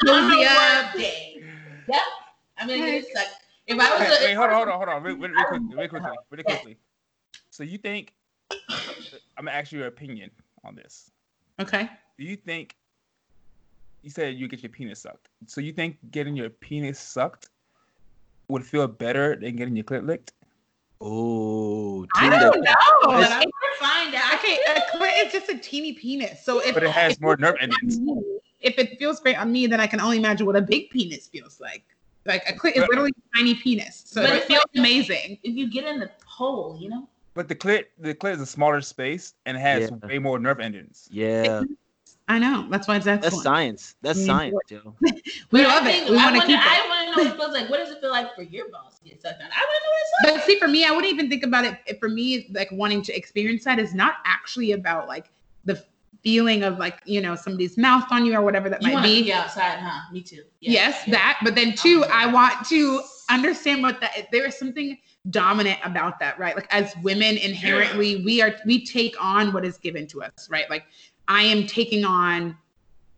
on 0.06 0.30
Cozy 0.30 0.42
a 0.42 0.48
up. 0.50 0.84
work 0.84 1.02
day. 1.02 1.44
Yep, 1.88 2.00
I'm 2.58 2.68
gonna 2.68 2.80
get 2.80 2.94
it 3.02 3.06
sucked. 3.16 3.36
If 3.66 3.78
I 3.78 3.90
was 3.90 4.00
Wait, 4.00 4.20
a, 4.20 4.24
wait, 4.26 4.34
hold 4.34 4.50
on, 4.50 4.56
hold 4.56 4.68
on, 4.68 4.76
hold 4.76 4.88
on, 4.90 5.02
really, 5.02 5.18
really, 5.18 5.32
really 5.32 5.46
quickly, 5.46 5.76
really 5.76 5.88
quickly, 5.88 6.16
really 6.30 6.44
quickly. 6.44 6.76
So 7.48 7.62
you 7.62 7.78
think? 7.78 8.12
I'm 9.38 9.46
gonna 9.46 9.52
ask 9.52 9.72
you 9.72 9.78
your 9.78 9.88
opinion 9.88 10.30
on 10.62 10.74
this. 10.74 11.10
Okay. 11.58 11.88
Do 12.18 12.24
you 12.24 12.36
think? 12.36 12.76
You 14.02 14.10
said 14.10 14.34
you 14.36 14.48
get 14.48 14.62
your 14.62 14.70
penis 14.70 15.00
sucked. 15.00 15.28
So 15.46 15.60
you 15.60 15.72
think 15.72 15.98
getting 16.10 16.34
your 16.36 16.48
penis 16.50 16.98
sucked 16.98 17.50
would 18.48 18.64
feel 18.64 18.86
better 18.86 19.36
than 19.36 19.56
getting 19.56 19.76
your 19.76 19.84
clit 19.84 20.06
licked? 20.06 20.32
Oh, 21.02 22.06
I 22.16 22.28
don't 22.28 22.60
know. 22.62 22.72
but 23.02 23.10
I'm 23.10 23.20
It's- 23.22 23.30
gonna 23.30 23.74
find 23.78 24.14
out. 24.14 24.34
okay, 24.34 24.58
a 24.68 24.80
clit 24.96 25.26
is 25.26 25.32
just 25.32 25.48
a 25.48 25.58
teeny 25.58 25.92
penis. 25.94 26.44
So 26.44 26.60
if 26.60 26.74
But 26.74 26.82
it 26.82 26.90
has 26.90 27.14
if 27.14 27.20
more 27.20 27.36
nerve 27.36 27.56
endings. 27.60 27.98
me- 28.00 28.22
If 28.60 28.78
it 28.78 28.98
feels 28.98 29.20
great 29.20 29.38
on 29.40 29.50
me, 29.50 29.66
then 29.66 29.80
I 29.80 29.86
can 29.86 30.00
only 30.00 30.18
imagine 30.18 30.44
what 30.46 30.54
a 30.56 30.60
big 30.60 30.90
penis 30.90 31.26
feels 31.28 31.58
like. 31.60 31.84
Like 32.26 32.42
a 32.46 32.52
clit 32.52 32.72
is 32.72 32.80
But- 32.82 32.90
literally 32.90 33.12
a 33.16 33.36
tiny 33.38 33.54
penis, 33.54 34.02
so 34.06 34.20
But 34.22 34.30
it 34.36 34.44
feels 34.44 34.62
like- 34.74 34.76
amazing. 34.78 35.38
if 35.42 35.54
you 35.54 35.70
get 35.70 35.84
in 35.86 35.98
the 36.00 36.10
hole, 36.26 36.76
you 36.78 36.90
know. 36.90 37.08
But 37.32 37.48
the 37.48 37.54
clit, 37.54 37.86
the 37.98 38.14
clit 38.14 38.34
is 38.34 38.40
a 38.42 38.46
smaller 38.46 38.82
space 38.82 39.32
and 39.46 39.56
has 39.56 39.88
Yeah. 39.90 40.06
way 40.08 40.18
more 40.18 40.38
nerve 40.38 40.60
endings. 40.60 41.08
Yeah, 41.10 41.62
I 42.30 42.38
know. 42.38 42.66
That's 42.70 42.86
why 42.86 42.96
it's 42.96 43.04
that's 43.04 43.42
science. 43.42 43.96
That's 44.02 44.20
Mm. 44.20 44.26
science, 44.26 44.54
yo. 44.68 44.94
we 45.00 45.10
But 45.50 45.62
love 45.62 45.82
I 45.84 45.90
it. 45.90 46.10
We 46.10 46.16
I 46.16 46.24
want 46.24 46.36
to 46.36 46.46
keep 46.46 46.60
it. 46.60 46.64
I 46.64 46.88
want 46.88 47.08
to 47.08 47.16
know 47.16 47.24
what 47.24 47.34
it 47.34 47.38
feels 47.38 47.52
like. 47.54 47.68
What 47.70 47.78
does 47.78 47.90
it 47.90 48.00
feel 48.00 48.10
like 48.10 48.34
for 48.36 48.42
your 48.42 48.68
balls 48.70 48.98
to 48.98 49.04
get 49.08 49.20
sucked 49.20 49.42
on? 49.42 49.48
I 49.50 49.66
want 49.68 49.80
to 49.80 49.84
know 49.84 49.90
what 49.92 50.00
it's 50.00 50.12
like. 50.24 50.34
But 50.34 50.46
see, 50.46 50.58
for 50.60 50.68
me, 50.68 50.84
I 50.84 50.90
wouldn't 50.92 51.12
even 51.12 51.28
think 51.28 51.42
about 51.42 51.64
it. 51.64 51.78
it- 51.86 51.98
For 51.98 52.08
me, 52.08 52.48
like 52.52 52.68
wanting 52.70 53.02
to 53.02 53.16
experience 53.16 53.64
that 53.64 53.78
is 53.80 53.94
not 53.94 54.14
actually 54.24 54.72
about 54.72 55.08
like 55.08 55.30
the 55.64 55.82
feeling 56.22 56.62
of 56.62 56.78
like 56.78 57.00
you 57.04 57.20
know 57.20 57.34
somebody's 57.34 57.76
mouth 57.76 58.04
on 58.12 58.24
you 58.26 58.34
or 58.34 58.42
whatever 58.42 58.68
that 58.68 58.80
You 58.82 58.88
might 58.88 58.94
want 58.94 59.06
to 59.06 59.10
be. 59.12 59.22
be 59.24 59.32
outside, 59.32 59.78
huh? 59.80 60.12
Me 60.12 60.22
too. 60.22 60.44
Yeah, 60.60 60.72
yes, 60.72 61.02
yeah. 61.06 61.14
that. 61.14 61.40
But 61.42 61.56
then 61.56 61.74
two, 61.74 62.04
Uh-huh. 62.04 62.12
I 62.14 62.26
want 62.32 62.64
to 62.68 63.02
understand 63.28 63.82
what 63.82 64.00
that. 64.02 64.28
There 64.30 64.46
is 64.46 64.56
something 64.56 64.96
dominant 65.30 65.80
about 65.82 66.18
that, 66.20 66.38
right? 66.38 66.54
Like 66.54 66.68
as 66.72 66.94
women, 67.02 67.36
inherently, 67.38 68.22
we 68.24 68.40
are 68.40 68.54
we 68.66 68.84
take 68.86 69.16
on 69.22 69.52
what 69.52 69.64
is 69.64 69.78
given 69.78 70.06
to 70.08 70.22
us, 70.22 70.48
right? 70.50 70.68
Like 70.70 70.84
I 71.30 71.42
am 71.42 71.66
taking 71.66 72.04
on. 72.04 72.56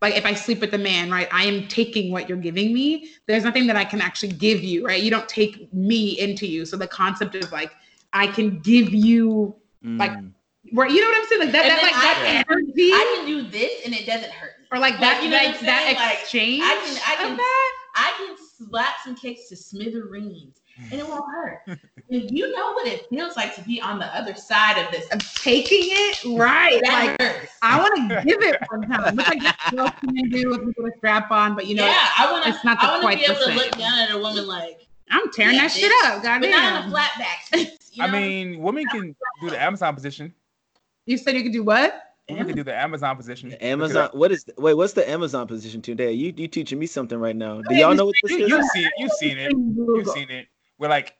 Like 0.00 0.16
if 0.16 0.26
I 0.26 0.34
sleep 0.34 0.60
with 0.60 0.74
a 0.74 0.78
man, 0.78 1.10
right, 1.10 1.28
I 1.32 1.44
am 1.44 1.66
taking 1.68 2.10
what 2.12 2.28
you're 2.28 2.36
giving 2.38 2.74
me. 2.74 3.08
There's 3.26 3.44
nothing 3.44 3.66
that 3.68 3.76
I 3.76 3.84
can 3.84 4.00
actually 4.00 4.32
give 4.32 4.60
you, 4.62 4.84
right? 4.84 5.00
You 5.00 5.10
don't 5.10 5.28
take 5.28 5.72
me 5.72 6.18
into 6.18 6.44
you. 6.46 6.66
So 6.66 6.76
the 6.76 6.88
concept 6.88 7.34
of 7.36 7.50
like 7.52 7.70
I 8.12 8.26
can 8.26 8.58
give 8.60 8.92
you 8.92 9.54
Like, 9.84 10.12
Mm. 10.12 10.32
Right, 10.74 10.90
you 10.92 11.00
know 11.00 11.08
what 11.08 11.18
I'm 11.18 11.26
saying? 11.28 11.40
Like 11.42 11.52
that, 11.52 11.64
And 11.64 11.70
that 11.72 11.80
then 11.82 11.90
like 11.90 12.00
that 12.02 12.44
I 12.48 12.52
energy, 12.52 12.90
I 12.92 13.14
can 13.16 13.26
do 13.26 13.42
this 13.50 13.84
and 13.84 13.92
it 13.94 14.06
doesn't 14.06 14.30
hurt 14.30 14.52
me. 14.60 14.66
or 14.72 14.78
like 14.78 14.92
like, 14.94 15.00
that, 15.00 15.22
you 15.22 15.28
know 15.30 15.36
what 15.36 15.46
like 15.46 15.58
I'm 15.60 15.66
that 15.66 15.82
saying? 15.82 15.96
Like, 15.96 16.18
exchange. 16.20 16.62
I 16.64 16.74
can- 16.84 17.02
I 17.06 17.12
of 17.14 17.18
can- 17.28 17.36
that. 17.36 17.72
I 17.94 18.12
can 18.18 18.36
slap 18.68 18.94
some 19.04 19.14
cakes 19.16 19.48
to 19.50 19.56
smithereens 19.56 20.61
and 20.90 21.00
it 21.00 21.06
won't 21.08 21.24
hurt. 21.32 21.78
if 22.08 22.30
you 22.32 22.50
know 22.54 22.72
what 22.72 22.86
it 22.86 23.06
feels 23.08 23.36
like 23.36 23.54
to 23.56 23.62
be 23.62 23.80
on 23.80 23.98
the 23.98 24.06
other 24.16 24.34
side 24.34 24.82
of 24.84 24.90
this, 24.90 25.06
I'm 25.12 25.18
taking 25.20 25.80
it 25.84 26.38
right. 26.38 26.80
that 26.84 27.18
Like 27.18 27.22
hurts. 27.22 27.52
I 27.62 27.78
want 27.78 28.10
to 28.10 28.22
give 28.26 28.42
it 28.42 28.56
one 28.70 28.82
time. 28.88 29.14
Look 29.14 29.28
like 29.28 29.42
that 29.42 29.70
girls 29.74 29.90
can 30.00 30.28
do 30.30 30.54
if 30.54 30.60
you 30.62 30.72
put 30.76 30.86
a 30.92 30.96
strap 30.98 31.30
on, 31.30 31.54
but 31.54 31.66
you 31.66 31.74
know, 31.74 31.86
yeah, 31.86 32.08
I 32.18 32.30
want 32.32 32.44
to. 32.44 32.50
it's 32.50 32.64
not 32.64 32.80
the- 32.80 32.86
I 32.86 33.02
want 33.02 33.12
to 33.12 33.18
be 33.18 33.24
able 33.24 33.40
to 33.40 33.52
look 33.54 33.70
down 33.78 33.98
at 34.00 34.10
a 34.10 34.18
woman 34.18 34.46
like, 34.46 34.86
I'm 35.10 35.30
tearing 35.32 35.54
Yeah, 35.56 35.62
that 35.62 35.72
shit 35.72 35.92
bitch. 36.04 36.16
up. 36.16 36.22
but 36.40 36.48
not 36.50 36.82
on 36.82 36.88
a 36.88 36.90
flat 36.90 37.10
back. 37.18 37.68
You 37.92 38.02
I 38.04 38.10
mean, 38.10 38.58
women 38.60 38.86
can 38.86 39.14
do 39.42 39.50
the 39.50 39.60
Amazon 39.60 39.94
position. 39.94 40.32
You 41.04 41.18
said 41.18 41.34
you 41.34 41.42
could 41.42 41.52
do 41.52 41.62
what? 41.62 42.14
Women 42.30 42.46
can 42.46 42.56
do 42.56 42.62
the 42.62 42.74
Amazon 42.74 43.16
position. 43.16 43.50
Look 43.50 43.58
it 43.60 43.62
Amazon. 43.64 44.04
up. 44.04 44.14
What 44.14 44.32
is? 44.32 44.46
Wait, 44.56 44.72
what's 44.74 44.94
the 44.94 45.06
Amazon 45.10 45.46
position 45.46 45.82
today? 45.82 46.12
You 46.12 46.32
you 46.34 46.48
teaching 46.48 46.78
me 46.78 46.86
something 46.86 47.18
right 47.18 47.36
now? 47.36 47.60
Do 47.60 47.74
y'all 47.74 47.94
know 47.94 48.06
what 48.06 48.14
this 48.22 48.30
You, 48.32 48.44
is? 48.44 48.48
you've 48.50 48.64
seen, 48.66 48.90
you've 48.96 49.12
seen 49.12 49.38
it. 49.38 49.52
You've 49.52 50.08
seen 50.08 50.30
it. 50.30 50.46
Where 50.82 50.90
like, 50.90 51.14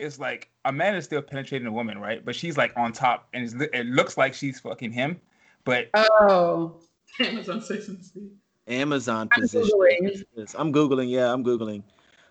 it's 0.00 0.18
like 0.18 0.50
a 0.64 0.72
man 0.72 0.96
is 0.96 1.04
still 1.04 1.22
penetrating 1.22 1.68
a 1.68 1.72
woman, 1.72 1.96
right? 2.00 2.24
But 2.24 2.34
she's 2.34 2.56
like 2.56 2.72
on 2.76 2.92
top, 2.92 3.28
and 3.32 3.44
it's, 3.44 3.54
it 3.72 3.86
looks 3.86 4.16
like 4.18 4.34
she's 4.34 4.58
fucking 4.58 4.90
him. 4.90 5.20
But 5.62 5.90
Oh, 5.94 6.80
Amazon 7.20 7.62
Sex 7.62 7.86
and 7.86 8.02
the 8.02 8.74
Amazon 8.74 9.28
I'm 9.30 9.42
position. 9.42 9.70
Googling. 9.78 10.54
I'm 10.56 10.72
googling. 10.72 11.08
Yeah, 11.08 11.32
I'm 11.32 11.44
googling. 11.44 11.84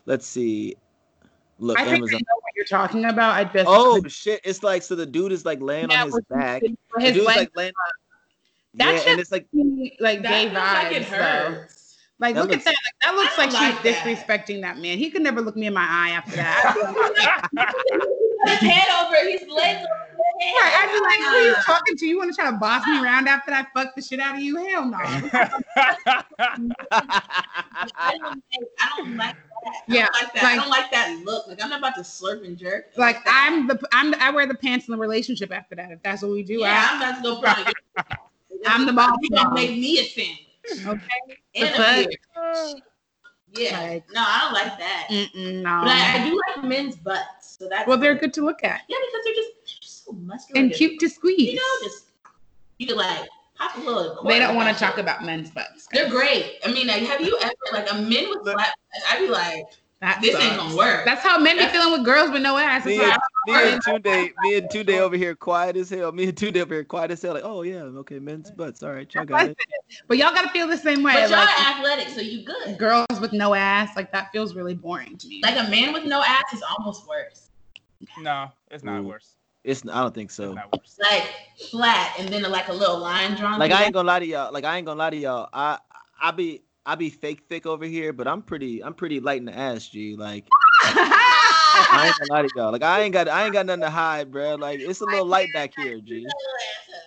Let's 0.05 0.27
see. 0.27 0.75
Look, 1.59 1.79
I 1.79 1.83
think 1.85 1.93
I 1.93 1.97
Amazon. 1.99 2.19
know 2.19 2.39
what 2.41 2.51
you're 2.57 2.65
talking 2.65 3.05
about. 3.05 3.35
I 3.35 3.45
just 3.45 3.69
Oh 3.69 4.03
shit! 4.09 4.41
It's 4.43 4.61
like 4.61 4.83
so 4.83 4.95
the 4.95 5.05
dude 5.05 5.31
is 5.31 5.45
like 5.45 5.61
laying 5.61 5.91
Yeah, 5.91 6.01
on 6.01 6.07
his 6.07 6.19
back. 6.29 6.61
for 6.89 6.99
The 6.99 7.05
his 7.05 7.13
dude's 7.13 7.25
leg, 7.27 7.37
like 7.37 7.51
laying. 7.55 7.73
That 8.73 8.91
yeah, 8.95 8.99
shit- 8.99 9.07
and 9.07 9.19
it's 9.21 9.31
like 9.31 9.47
like 10.01 10.23
That 10.23 10.29
gay 10.29 10.49
feels 10.49 10.55
like 10.55 10.91
it 10.91 11.03
vibes. 11.03 11.09
though. 11.09 11.63
Hurts. 12.19 12.19
Like, 12.19 12.35
That 12.35 12.41
look 12.41 12.51
looks- 12.51 12.65
at 12.67 12.73
that. 12.73 12.77
Like, 12.85 12.99
that 13.01 13.15
looks 13.15 13.37
I 13.37 13.45
like 13.45 13.51
she's 13.83 13.93
that. 13.93 14.03
disrespecting 14.03 14.61
that 14.61 14.77
man. 14.77 14.97
He 14.97 15.09
could 15.09 15.21
never 15.21 15.41
look 15.41 15.55
me 15.55 15.67
in 15.67 15.73
my 15.73 15.85
eye 15.89 16.11
after 16.11 16.35
that. 16.37 16.75
His 18.45 18.59
head 18.59 18.87
over 19.03 19.15
his 19.27 19.41
legs 19.49 19.49
over 19.49 20.05
his 20.37 20.45
head. 20.45 20.53
right, 20.61 20.73
I'd 20.77 20.91
be 20.93 20.99
like, 21.01 21.17
who 21.19 21.35
are 21.35 21.41
you 21.47 21.55
talking 21.65 21.95
to? 21.97 22.05
You 22.05 22.17
want 22.19 22.29
to 22.29 22.35
try 22.39 22.51
to 22.51 22.57
boss 22.57 22.85
me 22.85 23.01
around 23.01 23.27
after 23.27 23.51
I 23.51 23.65
fuck 23.73 23.95
the 23.95 24.03
shit 24.03 24.19
out 24.19 24.35
of 24.35 24.41
you? 24.41 24.57
Hell 24.57 24.85
no. 24.85 24.97
I 25.01 26.21
don't, 28.19 28.27
like- 28.27 28.69
I 28.79 28.91
don't 28.97 29.17
like 29.17 29.35
that. 29.35 29.37
I 29.65 29.81
Yeah, 29.87 30.05
don't 30.05 30.13
like 30.21 30.33
that. 30.33 30.43
like- 30.43 30.51
I 30.53 30.55
don't 30.57 30.69
like 30.69 30.91
that 30.91 31.21
look. 31.25 31.47
Like 31.47 31.63
I'm 31.63 31.69
not 31.69 31.79
about 31.79 31.95
to 31.95 32.01
slurp 32.01 32.45
and 32.45 32.55
jerk. 32.57 32.91
Like 32.97 33.17
I'm 33.25 33.65
the 33.67 33.79
I'm 33.91 34.11
the, 34.11 34.21
I 34.23 34.29
wear 34.29 34.45
the 34.45 34.53
pants 34.55 34.87
in 34.87 34.91
the 34.91 34.97
relationship 34.99 35.51
after 35.51 35.73
that. 35.75 35.89
If 35.91 36.03
that's 36.03 36.21
what 36.21 36.31
we 36.31 36.43
do, 36.43 36.59
yeah, 36.59 36.87
I'm 36.91 37.01
about 37.01 37.15
to 37.17 37.23
go 37.23 37.41
put. 37.41 37.73
I'm 38.67 38.85
the 38.85 38.93
boss 38.93 39.17
You 39.21 39.29
gonna 39.31 39.55
make 39.55 39.71
me 39.71 39.99
a 39.99 40.03
sandwich 40.03 40.39
I, 40.41 40.44
okay. 40.71 41.37
and 41.55 41.75
The 41.75 42.17
a. 42.37 42.75
Yeah, 43.57 43.79
Like- 43.79 44.03
no, 44.13 44.21
I 44.21 44.39
don't 44.41 44.53
like 44.53 44.77
that. 44.79 45.07
Mm-mm, 45.09 45.63
But 45.63 45.87
I, 45.87 46.21
I 46.23 46.29
do 46.29 46.41
like 46.57 46.65
men's 46.65 46.95
butts. 46.97 47.57
So 47.57 47.69
that's 47.69 47.87
Well, 47.87 47.97
they're 47.97 48.15
good 48.15 48.33
to 48.33 48.43
look 48.43 48.63
at 48.63 48.81
Yeah, 48.89 48.97
because 49.07 49.23
they're 49.23 49.33
just, 49.33 49.49
they're 49.55 49.81
just 49.81 50.05
so 50.05 50.11
muscular 50.11 50.61
and 50.61 50.73
cute 50.73 50.99
to 50.99 51.09
squeeze. 51.09 51.53
You 51.53 51.55
know, 51.55 51.87
just 51.87 52.05
you 52.79 52.87
could 52.87 52.97
like 52.97 53.29
pop 53.57 53.77
a 53.77 53.79
little. 53.79 54.23
They 54.25 54.39
don't 54.39 54.55
want 54.55 54.67
to 54.69 54.73
to 54.73 54.79
talk 54.79 54.97
about 54.97 55.23
men's 55.23 55.49
butts. 55.51 55.87
They're 55.91 56.09
great. 56.09 56.57
I 56.65 56.71
mean, 56.73 56.87
like, 56.87 57.03
have 57.03 57.21
you 57.21 57.37
ever 57.41 57.53
like 57.71 57.89
a 57.91 57.95
men 57.95 58.29
with 58.29 58.43
flat? 58.43 58.73
I'd 59.09 59.19
be 59.19 59.29
like, 59.29 59.63
That 60.01 60.19
this 60.21 60.35
ain't 60.35 60.57
gonna 60.57 60.75
work. 60.75 61.05
That's 61.05 61.21
how 61.21 61.39
men 61.39 61.57
be 61.57 61.65
feeling 61.67 61.93
with 61.93 62.03
girls 62.05 62.29
with 62.29 62.41
no 62.41 62.57
ass. 62.57 62.85
me 62.85 62.95
It's 62.95 63.01
and, 63.03 63.09
like, 63.09 63.19
me 63.45 63.71
and 63.71 63.81
Tunde, 63.81 64.31
me 64.41 64.57
and 64.57 64.69
Tunde 64.69 64.99
over 64.99 65.15
here 65.15 65.35
quiet 65.35 65.77
as 65.77 65.89
hell. 65.89 66.11
Me 66.11 66.25
and 66.25 66.35
Tunde 66.35 66.57
over 66.61 66.73
here 66.73 66.83
quiet 66.83 67.11
as 67.11 67.21
hell. 67.21 67.33
Like, 67.33 67.43
oh 67.45 67.61
yeah, 67.61 67.81
okay, 67.83 68.19
men's 68.19 68.51
butts. 68.51 68.83
All 68.83 68.91
right, 68.91 69.11
y'all 69.13 69.23
got 69.25 69.47
it. 69.47 69.57
but 70.07 70.17
y'all 70.17 70.33
gotta 70.33 70.49
feel 70.49 70.67
the 70.67 70.77
same 70.77 71.01
way. 71.01 71.13
but 71.13 71.29
y'all 71.29 71.39
Like, 71.39 71.59
are 71.59 71.77
athletic, 71.77 72.09
so 72.09 72.21
you 72.21 72.43
good. 72.43 72.77
girls 72.77 73.19
with 73.21 73.31
no 73.33 73.53
ass, 73.53 73.95
like 73.95 74.11
that 74.11 74.31
feels 74.31 74.53
really 74.53 74.73
boring 74.73 75.17
to 75.17 75.27
me. 75.27 75.41
Like 75.43 75.55
a 75.57 75.69
man 75.69 75.93
with 75.93 76.05
no 76.05 76.21
ass 76.21 76.43
is 76.53 76.61
almost 76.77 77.07
worse. 77.07 77.49
no, 78.17 78.51
it's 78.71 78.83
not 78.83 79.01
Ooh. 79.01 79.07
worse. 79.07 79.35
It's 79.63 79.81
I 79.91 80.01
don't 80.01 80.13
think 80.13 80.29
so. 80.29 80.51
Like 80.99 81.23
flat, 81.71 82.13
and 82.19 82.29
then 82.29 82.43
like 82.43 82.67
a 82.67 82.73
little 82.73 82.99
line 82.99 83.35
drawn. 83.35 83.59
Like 83.59 83.71
through 83.71 83.79
I 83.79 83.83
ain't 83.85 83.93
gonna 83.93 84.07
lie 84.07 84.19
to 84.19 84.25
y'all. 84.25 84.53
Like 84.53 84.63
I 84.65 84.77
ain't 84.77 84.85
gonna 84.85 84.99
lie 84.99 85.09
to 85.09 85.17
y'all. 85.17 85.49
I 85.51 85.79
I 86.21 86.31
be 86.31 86.61
I 86.85 86.95
be 86.95 87.09
fake 87.09 87.43
thick 87.49 87.65
over 87.65 87.85
here, 87.85 88.13
but 88.13 88.27
I'm 88.27 88.41
pretty 88.41 88.83
I'm 88.83 88.93
pretty 88.93 89.19
light 89.19 89.39
in 89.39 89.45
the 89.45 89.57
ass, 89.57 89.87
G. 89.87 90.15
Like 90.15 90.45
I 90.83 92.03
ain't 92.05 92.17
gonna 92.19 92.31
lie 92.31 92.41
to 92.43 92.49
y'all. 92.55 92.71
Like 92.71 92.83
I 92.83 93.01
ain't 93.01 93.13
got 93.13 93.27
I 93.27 93.45
ain't 93.45 93.53
got 93.53 93.65
nothing 93.65 93.81
to 93.81 93.89
hide, 93.89 94.31
bro. 94.31 94.55
Like 94.55 94.79
it's 94.79 95.01
a 95.01 95.05
little 95.05 95.25
light 95.25 95.51
back 95.53 95.73
here, 95.75 95.99
G. 95.99 96.27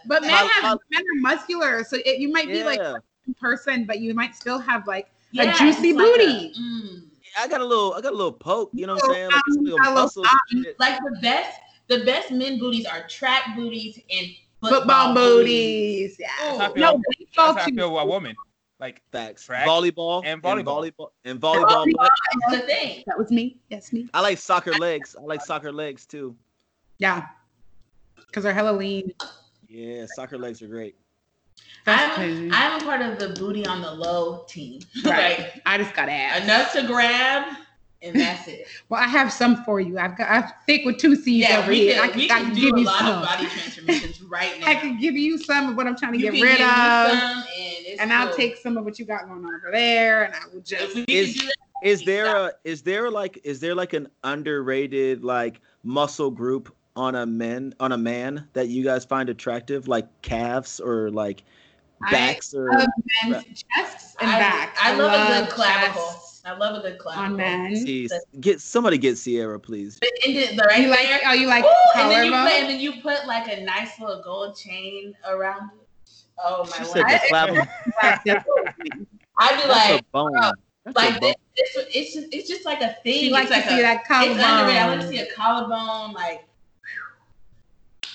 but 0.07 0.23
men 0.23 0.33
My- 0.33 0.51
have 0.63 0.79
men 0.91 1.03
are 1.03 1.21
muscular, 1.21 1.85
so 1.85 1.99
it, 2.05 2.19
you 2.19 2.31
might 2.33 2.49
be 2.49 2.65
like 2.65 2.81
Yeah. 2.81 2.97
in 3.27 3.35
person, 3.35 3.85
but 3.85 4.01
you 4.01 4.15
might 4.15 4.35
still 4.35 4.59
have 4.59 4.87
like 4.87 5.09
Yeah, 5.31 5.57
juicy 5.57 5.93
like 5.93 6.05
booty. 6.05 6.53
mm. 6.59 7.03
I 7.39 7.47
got 7.47 7.61
a 7.61 7.65
little 7.65 7.95
I 7.95 8.01
got 8.01 8.13
a 8.13 8.17
little 8.17 8.33
poke. 8.33 8.71
You 8.75 8.87
know 8.87 8.95
what 8.95 9.05
I'm 9.05 9.15
saying? 9.15 9.31
Like 9.31 9.43
a 9.47 9.51
little 9.51 9.63
a 9.63 9.79
little 9.83 9.91
muscles 9.95 10.27
and 10.51 10.65
shit. 10.65 10.81
Like 10.81 10.99
the 10.99 11.19
best, 11.23 11.61
the 11.87 12.05
best 12.05 12.33
men 12.33 12.59
booties 12.59 12.85
are 12.87 13.07
track 13.07 13.55
booties 13.55 14.01
and 14.11 14.27
football 14.61 15.15
booties. 15.15 16.17
Yeah. 16.19 16.27
Ooh. 16.27 16.47
That's 16.49 16.59
how 16.59 16.65
I 16.65 16.75
feel, 16.75 16.83
No, 16.83 16.93
that's 17.07 17.19
baseball 17.21 17.55
how 17.55 17.61
I 17.63 17.69
too. 17.71 17.77
feel 17.77 17.99
a 17.99 18.05
woman. 18.07 18.37
Like 18.81 19.03
Facts. 19.11 19.45
Track 19.45 19.67
volleyball 19.67 20.23
and 20.25 20.41
volleyball. 20.43 20.87
and 20.87 20.97
volleyball 20.97 21.09
and 21.25 21.41
volleyball. 21.41 21.87
Volleyball. 21.87 21.95
Oh, 21.99 22.09
butt. 22.49 22.53
The 22.53 22.59
thing. 22.61 23.03
That 23.07 23.19
was 23.19 23.31
me. 23.31 23.59
Yes, 23.71 23.93
me. 23.93 24.09
I 24.15 24.21
like 24.21 24.39
soccer 24.39 24.73
legs. 24.75 25.17
I 25.19 25.23
like 25.25 25.43
soccer 25.45 25.73
legs 25.73 26.07
too. 26.07 26.37
Yeah. 26.99 27.27
Because 28.15 28.45
they're 28.45 28.53
hella 28.55 28.77
lean. 28.77 29.13
Yeah, 29.69 30.07
soccer 30.15 30.39
legs 30.39 30.63
are 30.63 30.69
great. 30.69 30.95
That's 31.85 32.03
I'm, 32.11 32.15
crazy. 32.17 32.51
I'm 32.53 32.81
a 32.81 32.85
part 32.85 33.03
of 33.03 33.19
the 33.19 33.31
booty 33.31 33.67
on 33.67 33.81
the 33.83 33.91
low 33.93 34.45
team. 34.49 34.81
Right. 35.05 35.39
like 35.41 35.63
I 35.67 35.77
just 35.79 35.95
gotta 35.95 36.13
ass. 36.13 36.45
enough 36.45 36.73
to 36.75 36.87
grab, 36.87 37.57
and 38.03 38.15
that's 38.19 38.47
it. 38.47 38.69
Well, 38.89 39.01
I 39.01 39.07
have 39.09 39.33
some 39.33 39.65
for 39.65 39.81
you. 39.81 39.99
I've 39.99 40.17
got 40.17 40.31
I'm 40.31 40.45
thick 40.67 40.85
with 40.85 40.99
two 40.99 41.17
C's 41.17 41.49
Yeah, 41.49 41.59
over 41.59 41.71
we 41.71 41.79
here. 41.81 41.95
can, 41.95 42.05
I 42.05 42.09
can, 42.09 42.19
we 42.19 42.25
I 42.31 42.35
can 42.39 42.45
can 42.47 42.55
do 42.55 42.61
give 42.61 42.75
a 42.75 42.79
you 42.81 42.85
lot 42.87 42.99
some. 43.01 43.19
of 43.19 43.25
body 43.25 43.47
transformations 43.47 44.23
right 44.23 44.61
now. 44.61 44.67
I 44.69 44.75
can 44.77 45.01
give 45.01 45.15
you 45.17 45.37
some 45.39 45.71
of 45.71 45.77
what 45.77 45.87
I'm 45.87 45.97
trying 45.97 46.13
to 46.13 46.19
You 46.19 46.31
get 46.31 46.35
can 46.35 46.43
rid 46.43 46.59
give 46.59 46.67
me 46.67 46.73
of, 46.73 47.45
some, 47.97 48.03
and, 48.03 48.11
it's 48.11 48.21
and 48.21 48.29
I'll 48.29 48.35
take 48.37 48.57
some 48.57 48.77
of 48.77 48.85
what 48.85 48.99
you 48.99 49.05
got 49.05 49.27
going 49.27 49.45
on 49.45 49.55
over 49.55 49.71
there, 49.73 50.25
and 50.25 50.35
I 50.35 50.39
will 50.53 50.61
just. 50.61 50.95
we 50.95 51.05
Is- 51.09 51.35
can 51.35 51.41
do 51.43 51.47
that, 51.47 51.89
Is 51.89 52.05
there 52.05 52.37
a 52.37 52.53
is 52.65 52.83
there 52.83 53.11
like 53.11 53.39
is 53.45 53.61
there 53.61 53.75
like 53.75 53.93
an 53.93 54.09
underrated 54.25 55.23
like 55.25 55.61
muscle 55.85 56.31
group 56.31 56.75
on 56.97 57.15
a 57.15 57.25
men 57.25 57.73
on 57.79 57.93
a 57.93 57.99
man 57.99 58.49
that 58.55 58.69
you 58.69 58.83
guys 58.83 59.05
find 59.05 59.29
attractive, 59.29 59.87
like 59.87 60.07
calves 60.23 60.81
or 60.81 61.11
like 61.11 61.43
I 62.03 62.11
backs 62.11 62.55
or 62.55 62.69
love 62.73 62.89
men's 63.25 63.65
chests 63.65 64.17
and 64.21 64.31
I, 64.31 64.39
backs. 64.39 64.79
I, 64.83 64.95
love, 64.95 65.13
a 65.13 65.41
good 65.45 65.51
clavicle. 65.51 66.15
I 66.45 66.57
love 66.57 66.77
a 66.79 66.89
good 66.89 66.99
clavicle. 66.99 67.25
on 67.25 67.37
men. 67.37 67.77
See, 67.77 68.09
get 68.41 68.61
somebody 68.61 68.99
get 68.99 69.19
Sierra, 69.19 69.59
please. 69.59 69.99
But 70.01 70.11
and 70.27 70.37
then 70.37 70.57
the 70.57 70.63
right 70.65 70.83
You 70.83 70.89
like? 70.89 71.07
there. 71.07 71.21
Oh, 71.27 71.33
you 71.33 71.47
like 71.47 71.65
Ooh, 71.65 72.01
and 72.01 72.11
then 72.11 72.27
you 72.27 72.33
put 72.33 72.53
and 72.53 72.71
then 72.71 72.81
you 72.81 72.93
put 73.03 73.27
like 73.27 73.49
a 73.49 73.63
nice 73.63 73.99
little 74.01 74.23
gold 74.23 74.57
chain 74.57 75.15
around 75.29 75.71
it. 75.81 75.88
Oh 76.45 76.65
She 76.67 76.81
my 76.83 76.87
said 76.87 77.03
god! 77.03 77.11
the 77.13 77.29
clavicle. 77.29 77.67
I'd 79.41 79.57
be 79.63 79.69
That's 79.69 79.69
like, 79.69 80.01
a 80.01 80.05
bone. 80.13 80.33
bro, 80.33 80.51
That's 80.85 80.97
like 80.97 81.21
bone. 81.21 81.35
this, 81.57 81.77
it's, 81.77 81.97
it's 81.97 82.15
just 82.15 82.35
it's 82.35 82.49
just 82.49 82.65
like 82.65 82.81
a 82.83 82.97
thing. 83.03 83.25
You 83.27 83.31
like 83.31 83.45
it's 83.45 83.53
like 83.53 83.65
to 83.65 83.69
see 83.71 83.79
a, 83.79 83.83
that 83.83 84.01
It's 84.03 84.11
underrated. 84.11 84.77
I 84.83 84.89
like 84.89 85.01
to 85.01 85.09
see 85.09 85.19
a 85.19 85.33
collarbone. 85.35 86.13
Like 86.15 86.45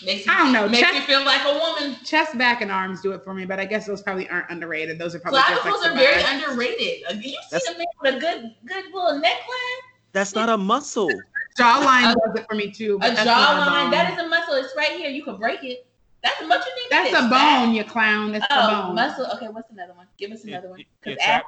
makes 0.06 0.26
you, 0.26 0.32
I 0.34 0.38
don't 0.38 0.52
know, 0.52 0.68
Makes 0.68 0.82
chest- 0.82 0.96
you 0.96 1.02
feel 1.02 1.24
like 1.24 1.42
a 1.46 1.58
woman. 1.58 1.98
Chest, 2.04 2.38
back, 2.38 2.62
and 2.62 2.72
arms 2.72 3.02
do 3.02 3.12
it 3.14 3.24
for 3.24 3.34
me, 3.34 3.46
but 3.46 3.60
I 3.60 3.66
guess 3.66 3.86
those 3.88 4.02
probably 4.02 4.28
aren't 4.30 4.50
underrated. 4.50 4.98
Those 5.00 5.16
are 5.16 5.20
probably 5.20 5.40
just 5.40 5.62
Clavicles 5.62 5.82
like 5.84 5.92
are 5.92 5.96
very 5.96 6.24
underrated. 6.24 7.04
You 7.24 7.30
see 7.32 7.36
That's- 7.52 7.74
a 7.74 7.78
man 7.78 7.86
with 8.02 8.16
a 8.16 8.20
good 8.20 8.56
good 8.66 8.86
little 8.94 9.22
neckline, 9.22 9.80
That's 10.12 10.36
not 10.36 10.50
a 10.50 10.58
muscle. 10.58 11.10
jawline 11.58 12.14
does 12.14 12.36
it 12.36 12.46
for 12.50 12.56
me 12.56 12.72
too. 12.72 12.96
a 12.98 13.00
that's 13.00 13.26
not 13.26 13.68
jawline. 13.68 13.84
bone. 13.84 13.92
That 13.92 14.14
is 14.14 14.20
a 14.20 14.28
muscle. 14.28 14.56
It's 14.56 14.74
right 14.76 14.92
here. 14.92 15.10
You 15.10 15.24
can 15.24 15.38
break 15.38 15.64
it. 15.64 15.86
That's 16.24 16.40
what 16.42 16.66
you 16.66 16.76
need. 16.76 16.88
That's 16.90 17.10
to 17.12 17.18
a 17.18 17.20
fix 17.22 17.30
that. 17.32 17.66
bone, 17.66 17.74
you 17.76 17.84
clown. 17.84 18.32
That's 18.32 18.48
the 18.48 18.56
Oh, 18.58 18.82
bone. 18.88 18.96
muscle. 18.96 19.28
Okay, 19.36 19.48
what's 19.50 19.70
another 19.72 19.94
one? 19.94 20.08
Give 20.18 20.32
us 20.32 20.44
Your- 20.46 20.58
another 20.58 20.70
one. 20.70 20.80
your- 20.80 20.88
'Cause 21.18 21.26
your 21.26 21.34
ab- 21.36 21.44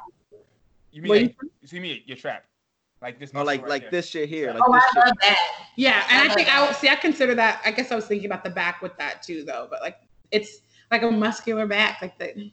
You 0.92 1.02
mean 1.02 1.12
like, 1.12 1.36
you 1.62 1.68
see 1.68 1.80
me? 1.80 2.04
Your 2.06 2.18
trap, 2.18 2.46
like 3.02 3.20
this. 3.20 3.32
Or 3.32 3.36
muscle 3.36 3.46
like 3.48 3.62
right 3.62 3.70
like 3.70 3.82
there. 3.84 3.92
this 3.92 4.10
shit 4.10 4.28
here. 4.30 4.52
Like 4.54 4.62
Oh, 4.66 4.74
this 4.74 4.84
I 4.84 4.88
shit. 4.94 5.06
love 5.06 5.18
that. 5.22 5.66
Yeah, 5.78 6.04
and 6.10 6.18
I 6.20 6.24
I, 6.24 6.28
love 6.28 6.36
think 6.36 6.48
I 6.54 6.60
that. 6.62 6.68
would 6.68 6.76
see. 6.78 6.90
I 6.90 6.96
consider 6.96 7.36
that. 7.36 7.62
I 7.66 7.72
guess 7.72 7.92
I 7.92 7.96
was 7.96 8.06
thinking 8.06 8.26
about 8.28 8.44
the 8.44 8.50
back 8.50 8.82
with 8.82 8.96
that 8.98 9.24
too, 9.24 9.44
though. 9.44 9.68
But 9.70 9.82
like, 9.82 9.98
it's 10.32 10.60
like 10.92 11.04
a 11.04 11.12
muscular 11.12 11.66
back, 11.68 12.02
like 12.02 12.18
the. 12.18 12.52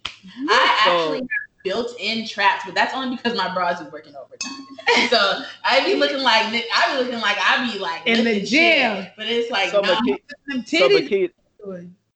I 0.48 0.82
So- 0.84 0.90
actually 0.92 1.18
have 1.18 1.28
built-in 1.64 2.26
traps, 2.26 2.64
but 2.64 2.74
that's 2.74 2.92
only 2.94 3.14
because 3.16 3.36
my 3.36 3.52
bras 3.54 3.80
be 3.80 3.88
working 3.90 4.14
overtime. 4.16 4.50
so 5.10 5.42
I 5.64 5.84
be 5.84 5.94
looking 5.94 6.18
like 6.18 6.46
I 6.74 6.96
be 6.96 7.04
looking 7.04 7.20
like 7.20 7.36
I 7.40 7.70
be 7.72 7.78
like 7.78 8.04
In 8.06 8.18
the 8.18 8.22
lifting 8.24 8.46
shit, 8.46 8.78
gym. 8.80 9.06
but 9.16 9.26
it's 9.28 9.48
like 9.50 9.70
So, 9.70 9.80
no, 9.80 9.94
Maki- 9.94 10.18
Them 10.48 10.64
so 10.66 10.88
titties. 10.88 11.32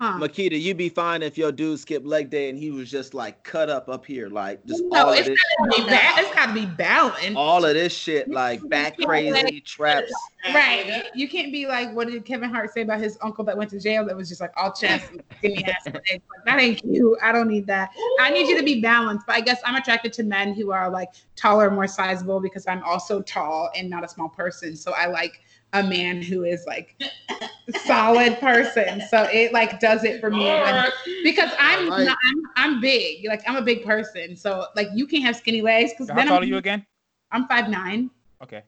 Makita, 0.01 0.13
huh? 0.13 0.19
Makita, 0.19 0.61
you'd 0.61 0.77
be 0.77 0.89
fine 0.89 1.23
if 1.23 1.39
your 1.39 1.51
dude 1.53 1.79
skipped 1.81 2.07
leg 2.07 2.29
day 2.31 2.51
and 2.51 2.59
he 2.59 2.71
was 2.71 2.91
just 2.91 3.15
like 3.15 3.43
cut 3.43 3.71
up 3.71 3.89
up 3.89 4.05
here, 4.05 4.29
like 4.29 4.65
just 4.67 4.85
No, 4.87 5.07
all 5.07 5.13
of 5.13 5.25
this, 5.25 5.41
gotta 5.59 5.83
be 5.83 5.89
ba- 5.89 6.01
It's 6.17 6.35
got 6.35 6.47
to 6.47 6.53
be 6.53 6.67
balanced. 6.67 7.37
all 7.37 7.65
of 7.65 7.75
this 7.75 7.95
shit, 7.97 8.31
like 8.31 8.67
back 8.69 8.99
crazy 8.99 9.61
traps. 9.61 10.13
Right. 10.55 11.05
You 11.15 11.29
can't 11.29 11.51
be 11.51 11.67
like, 11.67 11.93
what 11.95 12.09
did 12.09 12.25
Kevin 12.25 12.51
Hart 12.51 12.73
say 12.73 12.83
about 12.83 13.01
his 13.01 13.19
uncle 13.23 13.43
that 13.45 13.57
went 13.57 13.71
to 13.71 13.81
jail 13.81 14.05
that 14.07 14.17
was 14.17 14.29
just 14.29 14.41
like 14.41 14.53
all 14.57 14.73
chest 14.73 15.11
and 15.11 15.23
skinny 15.39 15.65
ass 15.65 15.87
legs? 15.87 15.97
Like, 16.11 16.21
that 16.45 16.61
ain't 16.61 16.83
cute. 16.83 17.19
I 17.23 17.33
don't 17.33 17.49
need 17.49 17.67
that. 17.67 17.91
I 18.21 18.31
need 18.31 18.49
you 18.49 18.57
to 18.59 18.63
be 18.65 18.81
balanced. 18.81 19.27
But 19.27 19.37
I 19.37 19.41
guess 19.41 19.61
I'm 19.65 19.75
attracted 19.77 20.13
to 20.15 20.23
men 20.23 20.55
who 20.55 20.71
are 20.73 20.91
like 20.91 21.09
taller, 21.37 21.71
more 21.71 21.87
sizable 21.89 22.41
because 22.41 22.67
I'm 22.67 22.83
also 22.85 23.23
tall 23.23 23.71
and 23.75 23.89
not 23.91 24.05
a 24.05 24.09
small 24.09 24.29
person. 24.29 24.77
So 24.77 24.93
I 24.93 25.07
like 25.07 25.41
a 25.73 25.83
man 25.83 26.23
who 26.23 26.45
is 26.45 26.65
like 26.67 27.01
solid 27.85 28.39
person. 28.39 29.03
So 29.11 29.25
it 29.33 29.53
like 29.53 29.81
does 29.81 30.05
it 30.05 30.21
for 30.21 30.31
me. 30.31 30.45
when- 30.45 30.91
because 31.25 31.51
I'm 31.59 31.91
Alright. 31.91 32.07
not, 32.07 32.19
I'm, 32.25 32.43
I'm 32.75 32.81
big. 32.81 33.27
Like 33.27 33.43
I'm 33.49 33.57
a 33.57 33.63
big 33.63 33.85
person. 33.85 34.37
So 34.37 34.67
like 34.77 34.89
you 34.95 35.07
can't 35.07 35.25
have 35.25 35.37
skinny 35.37 35.63
legs 35.63 35.93
because 35.93 36.07
So 36.09 36.13
how 36.15 36.19
then 36.21 36.29
tall 36.29 36.37
I'm, 36.39 36.43
are 36.43 36.47
you 36.47 36.57
again? 36.57 36.87
I'm 37.33 37.47
five 37.49 37.69
nine. 37.69 38.11
Okay. 38.43 38.63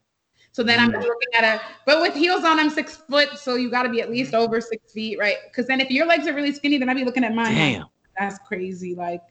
So 0.52 0.64
then 0.64 0.80
I'm 0.80 0.90
looking 0.90 1.28
at 1.36 1.44
a, 1.44 1.60
but 1.86 2.00
with 2.00 2.14
heels 2.14 2.42
on, 2.44 2.58
I'm 2.58 2.70
six 2.70 2.96
foot. 2.96 3.38
So 3.38 3.54
you 3.54 3.70
got 3.70 3.84
to 3.84 3.90
be 3.90 4.00
at 4.00 4.10
least 4.10 4.34
over 4.34 4.60
six 4.60 4.92
feet, 4.92 5.16
right? 5.18 5.36
Because 5.48 5.66
then 5.68 5.80
if 5.80 5.88
your 5.90 6.04
legs 6.06 6.26
are 6.26 6.34
really 6.34 6.52
skinny, 6.52 6.78
then 6.78 6.88
I'd 6.88 6.96
be 6.96 7.04
looking 7.04 7.22
at 7.22 7.32
mine. 7.32 7.54
like, 7.54 7.54
Damn. 7.54 7.86
that's 8.18 8.38
crazy. 8.40 8.94
Like, 8.96 9.22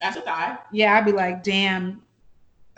That's 0.00 0.16
a 0.16 0.22
thigh. 0.22 0.56
yeah, 0.72 0.94
I'd 0.96 1.04
be 1.04 1.12
like, 1.12 1.42
damn, 1.42 2.00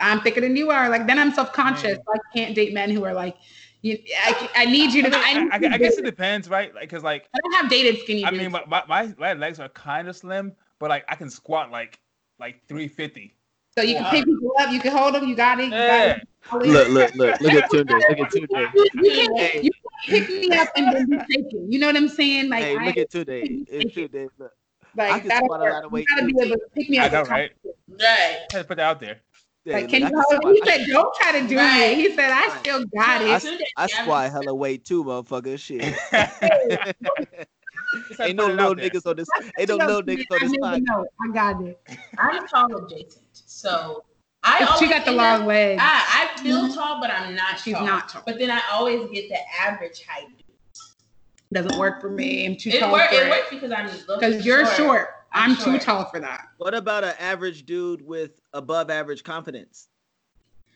I'm 0.01 0.23
thicker 0.23 0.41
than 0.41 0.57
you 0.57 0.71
are. 0.73 0.89
Like, 0.89 1.07
then 1.07 1.21
I'm 1.21 1.33
self 1.33 1.53
conscious. 1.53 1.99
Mm. 1.99 2.03
I 2.15 2.19
can't 2.37 2.55
date 2.57 2.73
men 2.75 2.91
who 2.91 3.05
are 3.05 3.15
like, 3.15 3.37
you, 3.85 3.99
I, 4.25 4.51
I 4.57 4.65
need 4.65 4.93
you 4.95 5.03
to. 5.03 5.15
I, 5.17 5.21
I, 5.53 5.59
need 5.59 5.73
I, 5.73 5.75
I 5.75 5.79
guess 5.79 5.99
it 5.99 6.05
depends, 6.05 6.49
right? 6.49 6.75
Like, 6.75 6.89
cause 6.89 7.03
like 7.03 7.29
I 7.35 7.39
don't 7.39 7.53
have 7.55 7.71
dated 7.71 8.01
skinny. 8.01 8.25
I 8.25 8.31
dudes. 8.31 8.43
mean, 8.43 8.51
my, 8.53 8.65
my 8.67 8.83
my 8.89 9.15
my 9.19 9.33
legs 9.35 9.61
are 9.61 9.69
kind 9.69 10.09
of 10.09 10.17
slim, 10.17 10.53
but 10.81 10.89
like 10.91 11.05
I 11.09 11.15
can 11.17 11.29
squat 11.31 11.71
like 11.71 11.99
like 12.41 12.67
350. 12.67 13.37
so 13.77 13.83
you 13.85 13.95
can 13.97 14.05
pick 14.11 14.25
people 14.25 14.53
up, 14.59 14.73
you 14.73 14.81
can 14.81 14.91
hold 14.97 15.15
them, 15.15 15.29
you 15.29 15.37
got 15.37 15.61
it. 15.61 15.67
You 15.67 15.71
Yeah. 15.73 16.09
got 16.09 16.17
it. 16.19 16.29
Look, 16.67 16.89
look, 16.89 17.15
look, 17.15 17.41
look 17.41 17.53
at 17.53 17.71
Tunde. 17.71 17.91
Look 17.91 18.19
at 18.21 18.31
Tunde. 18.33 18.71
You 18.75 19.29
can't, 19.37 19.65
you 19.65 19.71
can't 19.71 20.27
pick 20.29 20.29
me 20.29 20.57
up 20.57 20.69
and 20.77 20.95
then 20.95 21.07
be 21.09 21.19
taken. 21.19 21.73
You 21.73 21.79
know 21.79 21.87
what 21.87 21.97
I'm 21.97 22.09
saying? 22.09 22.51
Like, 22.51 22.65
Hey, 22.65 22.77
I, 22.77 22.85
look 22.87 22.97
at 22.99 23.11
Tunde. 23.11 23.65
It's 23.69 23.95
Tunde. 23.95 24.29
Look. 24.39 24.53
I 24.99 25.19
can 25.21 25.31
squat 25.31 25.61
a 25.61 25.65
lot 25.65 25.85
of 25.85 25.85
You 25.85 25.89
weight, 25.91 26.07
gotta 26.09 26.27
be 26.27 26.35
able 26.41 26.57
to 26.57 26.61
pick 26.75 26.89
me 26.91 26.99
I 26.99 27.07
up. 27.07 27.13
know, 27.13 27.21
with 27.23 27.31
right? 27.31 27.51
Right. 27.89 28.39
Had 28.53 28.59
to 28.59 28.65
put 28.65 28.77
that 28.77 28.85
out 28.85 29.01
there. 29.01 29.21
Hey, 29.65 29.73
Like, 29.73 29.89
can 29.89 30.03
you 30.03 30.09
hold 30.15 30.25
squat- 30.43 30.55
He 30.55 30.63
said, 30.65 30.87
"Don't 30.89 31.15
try 31.15 31.41
to 31.41 31.49
do 31.49 31.57
Right. 31.57 31.93
it." 31.93 31.97
He 31.97 32.15
said, 32.15 32.31
"I 32.31 32.55
still 32.59 32.85
got 32.95 33.23
I, 33.23 33.37
it." 33.37 33.63
I 33.79 33.87
squat 33.87 34.31
hella 34.31 34.55
weight 34.55 34.85
too, 34.85 35.03
motherfucker. 35.05 35.59
Shit. 35.59 35.81
Just 35.83 36.13
had 38.19 38.29
ain't 38.29 38.37
no 38.37 38.49
put 38.49 38.57
little 38.57 38.75
niggas 38.75 39.07
on 39.07 39.17
this. 39.17 39.29
Ain't 39.59 39.69
no 39.71 39.77
little 39.77 40.03
niggas 40.03 40.25
on 40.31 40.39
this 40.41 40.53
never 40.53 40.77
podcast. 40.77 40.81
know. 40.83 41.07
I 41.29 41.33
got 41.33 41.63
it. 41.63 41.81
I'm 42.19 42.47
tall 42.47 42.77
adjacent, 42.85 43.23
so 43.33 44.05
I 44.43 44.77
she 44.79 44.87
got 44.87 45.07
the 45.07 45.13
end 45.13 45.21
up- 45.21 45.39
long 45.39 45.47
legs. 45.49 45.81
I, 45.83 46.29
I 46.37 46.43
feel 46.43 46.69
Mhm. 46.69 46.75
tall, 46.75 47.01
but 47.01 47.11
I'm 47.11 47.35
not. 47.35 47.59
She's 47.59 47.75
tall. 47.75 47.87
not 47.87 48.11
tall. 48.11 48.23
But 48.27 48.39
then 48.39 48.51
I 48.51 48.61
always 48.73 49.09
get 49.11 49.31
the 49.31 49.39
average 49.59 50.05
height. 50.07 50.27
Doesn't 51.53 51.79
work 51.79 52.01
for 52.01 52.11
me. 52.11 52.45
I'm 52.47 52.57
too 52.57 52.71
It, 52.71 52.81
tall 52.81 52.91
work, 52.93 53.11
for 53.11 53.15
it 53.15 53.27
it. 53.27 53.31
works 53.31 53.47
because 53.49 53.71
I'm 53.71 53.89
Because 54.19 54.45
you're 54.45 54.67
short. 54.75 55.24
I'm, 55.35 55.51
I'm 55.51 55.57
too 55.57 55.79
tall 55.79 56.05
for 56.07 56.21
that. 56.21 56.49
What 56.59 56.75
about 56.75 57.05
an 57.05 57.15
average 57.19 57.67
dude 57.67 58.01
with 58.01 58.41
above 58.53 58.89
average 58.89 59.25
confidence? 59.25 59.89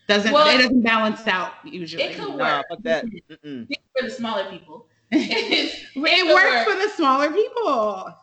Doesn't 0.09 0.32
Well- 0.32 0.48
it 0.48 0.59
doesn't 0.59 0.82
balance 0.82 1.26
out 1.26 1.52
usually? 1.64 2.02
It 2.02 2.16
could 2.16 2.35
work 2.35 2.64
fuck 2.68 2.82
that. 2.82 3.05
Mm-mm. 3.06 3.68
for 3.97 4.05
the 4.05 4.10
smaller 4.10 4.51
people. 4.51 4.86
it 5.10 5.93
could 5.94 6.35
works 6.35 6.66
work. 6.66 6.68
for 6.68 6.74
the 6.74 6.90
smaller 6.97 7.30
people. 7.30 8.14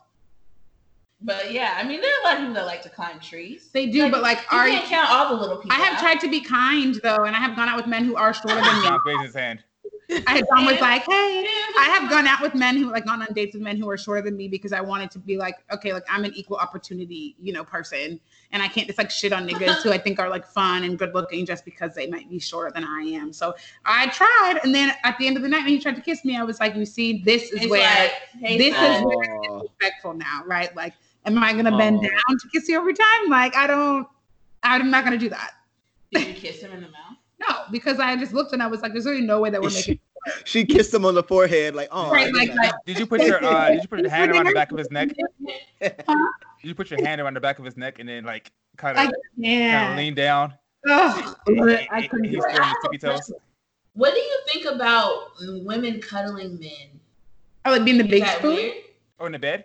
But 1.22 1.50
yeah, 1.50 1.74
I 1.76 1.84
mean, 1.84 2.00
there 2.00 2.10
are 2.10 2.20
a 2.20 2.24
lot 2.24 2.34
of 2.34 2.38
people 2.40 2.54
that 2.54 2.66
like 2.66 2.82
to 2.82 2.90
climb 2.90 3.18
trees. 3.18 3.70
They 3.72 3.86
do, 3.86 4.10
but 4.10 4.20
like, 4.20 4.38
you 4.52 4.58
are 4.58 4.68
can't 4.68 4.84
count 4.86 5.08
all 5.10 5.34
the 5.34 5.40
little 5.40 5.56
people. 5.56 5.72
I 5.72 5.80
have 5.80 5.94
out. 5.94 6.00
tried 6.00 6.20
to 6.20 6.30
be 6.30 6.40
kind 6.40 7.00
though, 7.02 7.24
and 7.24 7.34
I 7.34 7.38
have 7.40 7.56
gone 7.56 7.68
out 7.68 7.76
with 7.76 7.86
men 7.86 8.04
who 8.04 8.16
are 8.16 8.34
shorter 8.34 8.54
than 8.54 8.76
me. 8.76 8.82
John 8.82 9.00
raised 9.06 9.22
his 9.22 9.34
hand. 9.34 9.64
I 10.26 10.36
had 10.36 10.44
gone 10.52 10.66
with 10.66 10.80
like, 10.80 11.02
hey, 11.02 11.44
I 11.78 11.88
have 11.98 12.10
gone 12.10 12.26
out 12.26 12.40
with 12.40 12.54
men 12.54 12.76
who 12.76 12.90
like 12.90 13.06
gone 13.06 13.22
on 13.22 13.28
dates 13.34 13.54
with 13.54 13.62
men 13.62 13.76
who 13.76 13.88
are 13.90 13.96
shorter 13.96 14.22
than 14.22 14.36
me 14.36 14.48
because 14.48 14.72
I 14.72 14.80
wanted 14.80 15.10
to 15.12 15.18
be 15.18 15.36
like, 15.36 15.56
okay, 15.72 15.92
like 15.92 16.04
I'm 16.08 16.24
an 16.24 16.32
equal 16.34 16.56
opportunity, 16.56 17.36
you 17.40 17.52
know, 17.52 17.64
person. 17.64 18.20
And 18.52 18.62
I 18.62 18.68
can't 18.68 18.86
just 18.86 18.98
like 18.98 19.10
shit 19.10 19.32
on 19.32 19.48
niggas 19.48 19.82
who 19.82 19.92
I 19.92 19.98
think 19.98 20.18
are 20.18 20.28
like 20.28 20.46
fun 20.46 20.84
and 20.84 20.98
good 20.98 21.14
looking 21.14 21.44
just 21.44 21.64
because 21.64 21.94
they 21.94 22.06
might 22.06 22.30
be 22.30 22.38
shorter 22.38 22.70
than 22.72 22.84
I 22.84 23.02
am. 23.02 23.32
So 23.32 23.54
I 23.84 24.06
tried. 24.08 24.60
And 24.62 24.74
then 24.74 24.92
at 25.04 25.18
the 25.18 25.26
end 25.26 25.36
of 25.36 25.42
the 25.42 25.48
night, 25.48 25.64
when 25.64 25.68
he 25.68 25.78
tried 25.78 25.96
to 25.96 26.02
kiss 26.02 26.24
me, 26.24 26.36
I 26.36 26.44
was 26.44 26.60
like, 26.60 26.76
you 26.76 26.86
see, 26.86 27.22
this 27.22 27.50
is 27.52 27.62
It's 27.62 27.70
where 27.70 27.82
like, 27.82 28.12
hey, 28.40 28.58
this 28.58 28.74
is 28.74 29.04
where 29.04 29.16
it's 29.24 29.48
Aw. 29.48 29.60
disrespectful 29.60 30.14
now, 30.14 30.42
right? 30.46 30.74
Like, 30.76 30.94
am 31.24 31.42
I 31.42 31.52
gonna 31.52 31.76
bend 31.76 32.00
down 32.00 32.38
to 32.38 32.48
kiss 32.52 32.68
you 32.68 32.76
every 32.76 32.94
time? 32.94 33.28
Like, 33.28 33.56
I 33.56 33.66
don't, 33.66 34.06
I'm 34.62 34.90
not 34.90 35.04
gonna 35.04 35.18
do 35.18 35.28
that. 35.30 35.52
did 36.12 36.26
you 36.28 36.34
kiss 36.34 36.60
him 36.60 36.72
in 36.72 36.80
the 36.80 36.88
mouth? 36.88 37.05
No, 37.38 37.64
because 37.70 37.98
I 37.98 38.16
just 38.16 38.32
looked 38.32 38.52
and 38.52 38.62
I 38.62 38.66
was 38.66 38.80
like, 38.80 38.92
there's 38.92 39.06
really 39.06 39.20
no 39.20 39.40
way 39.40 39.50
that 39.50 39.60
we're 39.60 39.70
making 39.70 40.00
She 40.44 40.64
kissed 40.64 40.92
him 40.92 41.04
on 41.04 41.14
the 41.14 41.22
forehead, 41.22 41.74
like, 41.74 41.88
oh, 41.92 42.10
right, 42.10 42.32
like, 42.34 42.48
did 42.48 42.56
like 42.56 42.72
Did 42.84 42.98
you 42.98 43.06
put 43.06 43.22
your 43.22 43.44
uh, 43.44 43.70
Did 43.70 43.82
you 43.82 43.88
put 43.88 44.00
your 44.00 44.10
hand 44.10 44.32
around 44.32 44.46
the 44.46 44.54
back 44.54 44.72
of 44.72 44.78
his 44.78 44.90
neck? 44.90 45.10
that. 45.80 46.04
Did 46.06 46.68
you 46.68 46.74
put 46.74 46.90
your 46.90 47.04
hand 47.04 47.20
around 47.20 47.34
the 47.34 47.40
back 47.40 47.58
of 47.58 47.64
his 47.64 47.76
neck 47.76 47.98
and 47.98 48.08
then 48.08 48.24
like 48.24 48.50
kind 48.76 48.96
of 48.98 49.04
kind 49.04 49.14
yeah. 49.36 49.90
of 49.92 49.96
lean 49.96 50.14
down? 50.14 50.54
Ugh, 50.88 51.36
I 51.90 52.08
couldn't 52.10 52.24
He's 52.24 52.34
do 52.34 52.38
it. 52.38 52.50
still 52.50 52.62
on 52.62 52.68
his 52.68 52.76
tippy 52.82 52.98
toes. 52.98 53.32
What 53.94 54.14
do 54.14 54.20
you 54.20 54.38
think 54.52 54.66
about 54.66 55.30
women 55.64 56.00
cuddling 56.00 56.58
men? 56.58 57.00
I 57.64 57.70
like 57.70 57.84
being 57.84 57.98
the 57.98 58.04
Is 58.04 58.10
big 58.10 58.26
spoon. 58.26 58.54
weird? 58.54 58.74
Oh, 59.18 59.26
in 59.26 59.32
the 59.32 59.38
bed? 59.38 59.64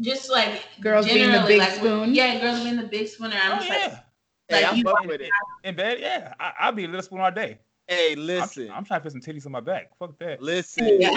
Just 0.00 0.30
like 0.30 0.62
Girls 0.80 1.06
being 1.06 1.32
the 1.32 1.44
big 1.46 1.58
like, 1.58 1.72
spoon? 1.72 2.14
Yeah, 2.14 2.40
girls 2.40 2.62
being 2.62 2.76
the 2.76 2.84
big 2.84 3.08
spoon. 3.08 3.32
And 3.32 3.40
I'm 3.40 3.52
Oh 3.52 3.56
just 3.56 3.68
like, 3.68 3.78
yeah. 3.80 4.00
Hey, 4.50 4.62
Like 4.64 4.72
I 4.72 4.82
fuck 4.82 5.04
with 5.06 5.20
it. 5.20 5.30
In 5.64 5.76
bed, 5.76 5.98
yeah. 6.00 6.34
I, 6.40 6.52
I'll 6.60 6.72
be 6.72 6.84
a 6.84 6.88
little 6.88 7.02
spoon 7.02 7.20
all 7.20 7.30
day. 7.30 7.58
Hey, 7.86 8.12
I'm, 8.12 8.18
listen, 8.20 8.70
I'm 8.70 8.84
trying 8.84 9.00
to 9.00 9.02
put 9.04 9.12
some 9.12 9.20
titties 9.20 9.46
on 9.46 9.52
my 9.52 9.60
back. 9.60 9.90
Fuck 9.98 10.18
that. 10.18 10.40
listen. 10.42 10.84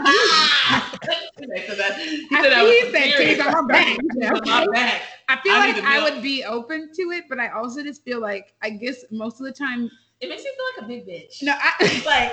He 1.39 1.47
said 1.47 1.77
that- 1.77 1.95
I 2.31 2.41
feel 2.41 2.91
said 2.91 3.37
titties 3.37 3.45
on 3.45 3.67
my 3.67 3.73
back. 3.73 3.97
Titties 3.97 4.31
on 4.35 4.47
my 4.47 4.67
back. 4.73 5.01
I 5.29 5.39
feel 5.41 5.53
I 5.53 5.71
like 5.71 5.83
I 5.83 6.03
would 6.03 6.21
be 6.21 6.43
open 6.43 6.89
to 6.93 7.01
it, 7.11 7.25
but 7.29 7.39
I 7.39 7.49
also 7.49 7.83
just 7.83 8.03
feel 8.03 8.19
like 8.21 8.53
I 8.61 8.69
guess 8.69 9.03
most 9.11 9.39
of 9.39 9.45
the 9.45 9.51
time 9.51 9.89
It 10.21 10.29
makes 10.29 10.43
me 10.43 10.49
feel 10.55 10.65
like 10.77 10.85
a 10.85 10.87
big 10.87 11.07
bitch. 11.07 11.43
No, 11.43 11.53
I, 11.57 12.01
like, 12.05 12.31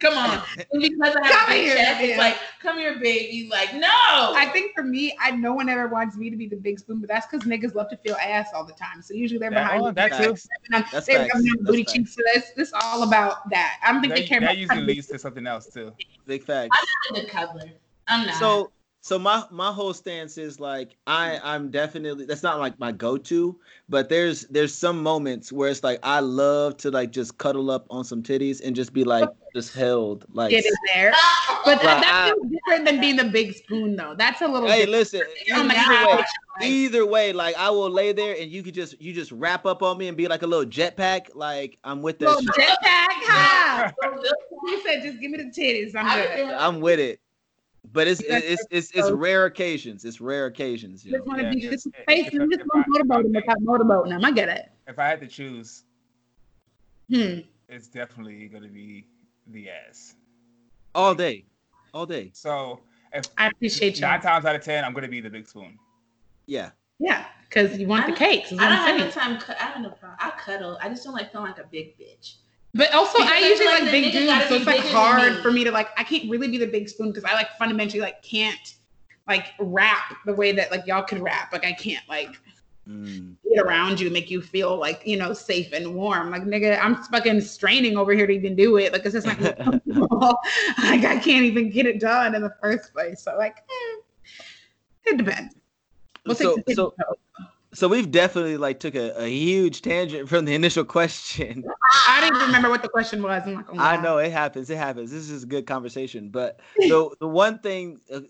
come 0.00 0.16
on. 0.18 0.42
because 0.80 1.14
I 1.16 1.26
have 1.26 1.46
Come 1.46 1.48
a 1.48 1.52
big 1.52 1.64
here, 1.64 1.76
chest, 1.76 2.00
yeah. 2.00 2.06
it's 2.06 2.18
like, 2.18 2.36
come 2.60 2.78
here, 2.78 2.98
baby. 2.98 3.48
Like, 3.50 3.74
no. 3.74 3.88
I 3.88 4.48
think 4.52 4.74
for 4.74 4.82
me, 4.82 5.16
I 5.20 5.30
no 5.30 5.52
one 5.52 5.68
ever 5.68 5.86
wants 5.88 6.16
me 6.16 6.30
to 6.30 6.36
be 6.36 6.46
the 6.48 6.56
big 6.56 6.78
spoon, 6.78 7.00
but 7.00 7.08
that's 7.08 7.26
because 7.26 7.46
niggas 7.46 7.74
love 7.74 7.88
to 7.90 7.96
feel 7.98 8.16
ass 8.16 8.48
all 8.54 8.64
the 8.64 8.72
time. 8.72 9.02
So 9.02 9.14
usually 9.14 9.38
they're 9.38 9.50
That- 9.50 9.64
behind 9.64 9.82
oh, 9.82 9.86
me. 9.86 9.92
that 9.92 10.12
too. 10.12 10.34
That's 10.70 11.06
They're 11.06 11.18
facts. 11.20 11.34
rubbing 11.34 11.52
That's 11.52 11.62
booty 11.62 11.82
facts. 11.84 11.92
cheeks. 11.92 12.14
So 12.14 12.22
that's 12.34 12.52
this 12.52 12.72
all 12.82 13.02
about 13.02 13.48
that. 13.50 13.78
I 13.84 13.92
don't 13.92 14.00
think 14.00 14.14
they 14.14 14.20
That, 14.22 14.28
care 14.28 14.40
that 14.40 14.46
about 14.46 14.58
usually 14.58 14.82
leads 14.82 15.06
to 15.08 15.18
something 15.18 15.46
else 15.46 15.66
too. 15.72 15.92
Big 16.26 16.42
facts. 16.44 16.76
I'm 16.76 17.14
not 17.14 17.18
a 17.18 17.22
good 17.22 17.30
cuddler. 17.30 17.70
I'm 18.08 18.26
not. 18.26 18.36
So 18.36 18.72
so 19.02 19.18
my 19.18 19.44
my 19.50 19.72
whole 19.72 19.94
stance 19.94 20.36
is 20.36 20.60
like 20.60 20.96
I 21.06 21.30
mm. 21.30 21.40
I'm 21.42 21.70
definitely 21.70 22.26
that's 22.26 22.42
not 22.42 22.58
like 22.58 22.78
my 22.78 22.92
go-to, 22.92 23.58
but 23.88 24.08
there's 24.10 24.42
there's 24.48 24.74
some 24.74 25.02
moments 25.02 25.50
where 25.50 25.70
it's 25.70 25.82
like 25.82 26.00
I 26.02 26.20
love 26.20 26.76
to 26.78 26.90
like 26.90 27.10
just 27.10 27.38
cuddle 27.38 27.70
up 27.70 27.86
on 27.88 28.04
some 28.04 28.22
titties 28.22 28.60
and 28.62 28.76
just 28.76 28.92
be 28.92 29.04
like 29.04 29.28
just 29.54 29.74
held 29.74 30.26
like 30.32 30.50
get 30.50 30.66
in 30.66 30.72
there. 30.92 31.12
But 31.64 31.80
that, 31.82 31.98
I- 31.98 32.00
that's 32.00 32.30
still 32.30 32.50
different 32.50 32.84
than 32.86 33.00
being 33.00 33.16
the 33.16 33.24
big 33.24 33.54
spoon, 33.54 33.96
though. 33.96 34.14
That's 34.16 34.42
a 34.42 34.48
little. 34.48 34.68
Hey, 34.68 34.86
different. 34.86 34.92
listen. 34.92 35.22
Oh 35.52 35.62
Either 35.62 36.26
way, 36.60 36.66
either 36.66 37.06
way, 37.06 37.32
like 37.32 37.56
I 37.56 37.70
will 37.70 37.90
lay 37.90 38.12
there 38.12 38.36
and 38.38 38.50
you 38.50 38.62
could 38.62 38.74
just 38.74 39.00
you 39.00 39.14
just 39.14 39.32
wrap 39.32 39.64
up 39.64 39.82
on 39.82 39.96
me 39.96 40.08
and 40.08 40.16
be 40.16 40.28
like 40.28 40.42
a 40.42 40.46
little 40.46 40.66
jetpack. 40.66 41.34
Like 41.34 41.78
I'm 41.84 42.02
with 42.02 42.18
this. 42.18 42.28
Little 42.28 42.52
jetpack, 42.52 42.76
ha! 42.84 43.92
You 44.64 44.82
said 44.82 45.02
just 45.02 45.20
give 45.20 45.30
me 45.30 45.38
the 45.38 45.44
titties. 45.44 45.94
I'm 45.94 46.06
I 46.06 46.36
good. 46.36 46.54
I'm 46.54 46.80
with 46.80 47.00
it. 47.00 47.20
But 47.92 48.06
it's 48.06 48.20
it's 48.20 48.64
it's 48.70 48.90
it's 48.92 49.10
rare 49.10 49.46
occasions. 49.46 50.04
It's 50.04 50.20
rare 50.20 50.46
occasions. 50.46 51.04
You 51.04 51.12
Just 51.12 51.24
know? 51.26 51.28
want 51.30 51.40
to 51.40 51.46
Yeah, 51.46 51.54
be 51.54 51.60
just- 51.62 51.84
just 51.84 51.96
face 52.06 52.26
if- 52.28 52.34
and 52.34 52.50
just 52.50 52.60
if 52.60 52.66
one 52.72 52.84
I- 52.84 52.88
motorboat 53.64 54.04
without. 54.06 54.24
I 54.24 54.30
get 54.32 54.48
it. 54.48 54.70
If 54.86 54.98
I 54.98 55.06
had 55.08 55.20
to 55.20 55.26
choose, 55.26 55.84
Hmm. 57.12 57.40
it's 57.68 57.88
definitely 57.88 58.48
going 58.48 58.62
to 58.62 58.68
be 58.68 59.06
the 59.48 59.70
ass. 59.70 60.14
All 60.94 61.14
day, 61.14 61.44
all 61.94 62.06
day. 62.06 62.30
So 62.34 62.80
if 63.12 63.24
I 63.38 63.48
appreciate 63.48 63.96
you. 63.96 64.02
nine 64.02 64.20
times 64.20 64.44
out 64.44 64.54
of 64.54 64.62
ten, 64.62 64.84
I'm 64.84 64.92
going 64.92 65.02
to 65.04 65.08
be 65.08 65.20
the 65.20 65.30
big 65.30 65.46
spoon. 65.48 65.78
Yeah. 66.46 66.70
Yeah, 66.98 67.26
because 67.48 67.78
you 67.78 67.86
want 67.88 68.04
I 68.04 68.06
the 68.06 68.12
don't- 68.12 68.18
cakes. 68.18 68.52
I 68.52 68.56
don't 68.56 68.62
I'm 68.62 68.72
have 68.72 68.86
saying. 68.86 68.98
no 69.00 69.10
time. 69.38 69.56
I 69.58 69.64
have 69.64 69.80
no 69.82 69.90
problem. 69.90 70.18
I 70.20 70.30
cuddle. 70.38 70.78
I 70.82 70.88
just 70.90 71.02
don't 71.02 71.14
like 71.14 71.32
feeling 71.32 71.46
like 71.50 71.58
a 71.58 71.66
big 71.66 71.98
bitch. 71.98 72.34
But 72.72 72.92
also, 72.94 73.18
Because 73.18 73.32
I 73.32 73.36
I 73.36 73.48
usually 73.48 73.66
like 73.66 73.82
like 73.82 73.90
big 73.90 74.04
nigga 74.04 74.12
dudes, 74.12 74.48
so 74.48 74.54
it's 74.54 74.66
like 74.66 74.80
hard 74.80 75.32
me. 75.36 75.42
for 75.42 75.50
me 75.50 75.64
to 75.64 75.72
like. 75.72 75.88
I 75.98 76.04
can't 76.04 76.30
really 76.30 76.46
be 76.48 76.56
the 76.58 76.66
big 76.66 76.88
spoon 76.88 77.08
because 77.08 77.24
I 77.24 77.32
like 77.34 77.48
fundamentally 77.58 78.00
like 78.00 78.22
can't 78.22 78.74
like 79.26 79.46
rap 79.58 80.14
the 80.24 80.34
way 80.34 80.52
that 80.52 80.70
like 80.70 80.86
y'all 80.86 81.02
could 81.02 81.18
rap. 81.20 81.52
Like 81.52 81.64
I 81.64 81.72
can't 81.72 82.08
like 82.08 82.28
Mm. 82.88 83.36
get 83.48 83.62
around 83.62 84.00
you 84.00 84.06
and 84.06 84.14
make 84.14 84.30
you 84.30 84.40
feel 84.40 84.76
like 84.76 85.02
you 85.06 85.16
know 85.16 85.32
safe 85.32 85.72
and 85.72 85.94
warm. 85.94 86.30
Like 86.30 86.42
nigga, 86.42 86.78
I'm 86.82 86.96
fucking 87.04 87.40
straining 87.42 87.96
over 87.96 88.12
here 88.14 88.26
to 88.26 88.32
even 88.32 88.56
do 88.56 88.78
it. 88.78 88.92
Like 88.92 89.04
it's 89.04 89.12
just 89.14 89.26
like 89.26 89.38
like 89.58 91.04
I 91.04 91.18
can't 91.22 91.44
even 91.44 91.70
get 91.70 91.86
it 91.86 92.00
done 92.00 92.34
in 92.34 92.42
the 92.42 92.52
first 92.60 92.92
place. 92.92 93.22
So 93.22 93.36
like, 93.36 93.58
eh, 93.58 94.00
it 95.06 95.16
depends. 95.18 95.54
We'll 96.24 96.34
So- 96.34 96.56
take 96.56 96.64
the 96.66 96.74
so- 96.74 96.94
so, 96.98 97.46
So 97.72 97.86
we've 97.88 98.10
definitely 98.10 98.56
like 98.56 98.80
took 98.80 98.94
a, 98.94 99.12
a 99.16 99.28
huge 99.28 99.82
tangent 99.82 100.28
from 100.28 100.44
the 100.44 100.54
initial 100.54 100.84
question. 100.84 101.64
I 102.08 102.20
didn't 102.20 102.40
remember 102.40 102.68
what 102.68 102.82
the 102.82 102.88
question 102.88 103.22
was. 103.22 103.42
I'm 103.46 103.54
not 103.54 103.66
gonna 103.66 103.82
I 103.82 103.96
know 103.96 104.18
it 104.18 104.32
happens. 104.32 104.70
It 104.70 104.76
happens. 104.76 105.10
This 105.10 105.30
is 105.30 105.44
a 105.44 105.46
good 105.46 105.66
conversation. 105.66 106.30
But 106.30 106.60
the 106.86 107.14
the 107.20 107.28
one 107.28 107.58
thing 107.60 108.00
uh, 108.12 108.20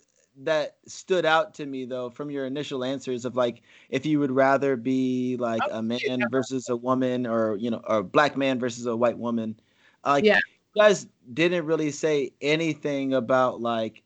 that 0.42 0.76
stood 0.86 1.24
out 1.24 1.54
to 1.54 1.66
me 1.66 1.84
though 1.86 2.10
from 2.10 2.30
your 2.30 2.46
initial 2.46 2.84
answers 2.84 3.24
of 3.24 3.36
like 3.36 3.62
if 3.88 4.06
you 4.06 4.18
would 4.20 4.30
rather 4.30 4.76
be 4.76 5.36
like 5.38 5.66
Oh, 5.66 5.78
a 5.78 5.82
man 5.82 6.28
versus 6.30 6.68
a 6.68 6.76
woman 6.76 7.26
or 7.26 7.56
you 7.56 7.70
know 7.70 7.80
or 7.84 7.98
a 7.98 8.04
black 8.04 8.36
man 8.36 8.58
versus 8.58 8.86
a 8.86 8.96
white 8.96 9.18
woman, 9.18 9.58
like 10.04 10.26
Yeah. 10.26 10.40
you 10.74 10.82
guys 10.82 11.06
didn't 11.32 11.64
really 11.66 11.90
say 11.90 12.32
anything 12.40 13.14
about 13.14 13.60
like 13.60 14.02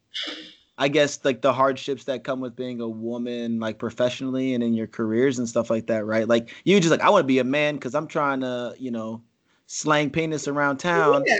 I 0.76 0.88
guess 0.88 1.24
like 1.24 1.40
the 1.40 1.52
hardships 1.52 2.04
that 2.04 2.24
come 2.24 2.40
with 2.40 2.56
being 2.56 2.80
a 2.80 2.88
woman, 2.88 3.60
like 3.60 3.78
professionally 3.78 4.54
and 4.54 4.62
in 4.62 4.74
your 4.74 4.88
careers 4.88 5.38
and 5.38 5.48
stuff 5.48 5.70
like 5.70 5.86
that, 5.86 6.04
right? 6.04 6.26
Like 6.26 6.52
you 6.64 6.78
just 6.80 6.90
like 6.90 7.00
I 7.00 7.10
want 7.10 7.22
to 7.22 7.26
be 7.26 7.38
a 7.38 7.44
man 7.44 7.76
because 7.76 7.94
I'm 7.94 8.08
trying 8.08 8.40
to, 8.40 8.74
you 8.78 8.90
know, 8.90 9.22
slang 9.66 10.10
penis 10.10 10.48
around 10.48 10.78
town 10.78 11.24
Yeah. 11.26 11.38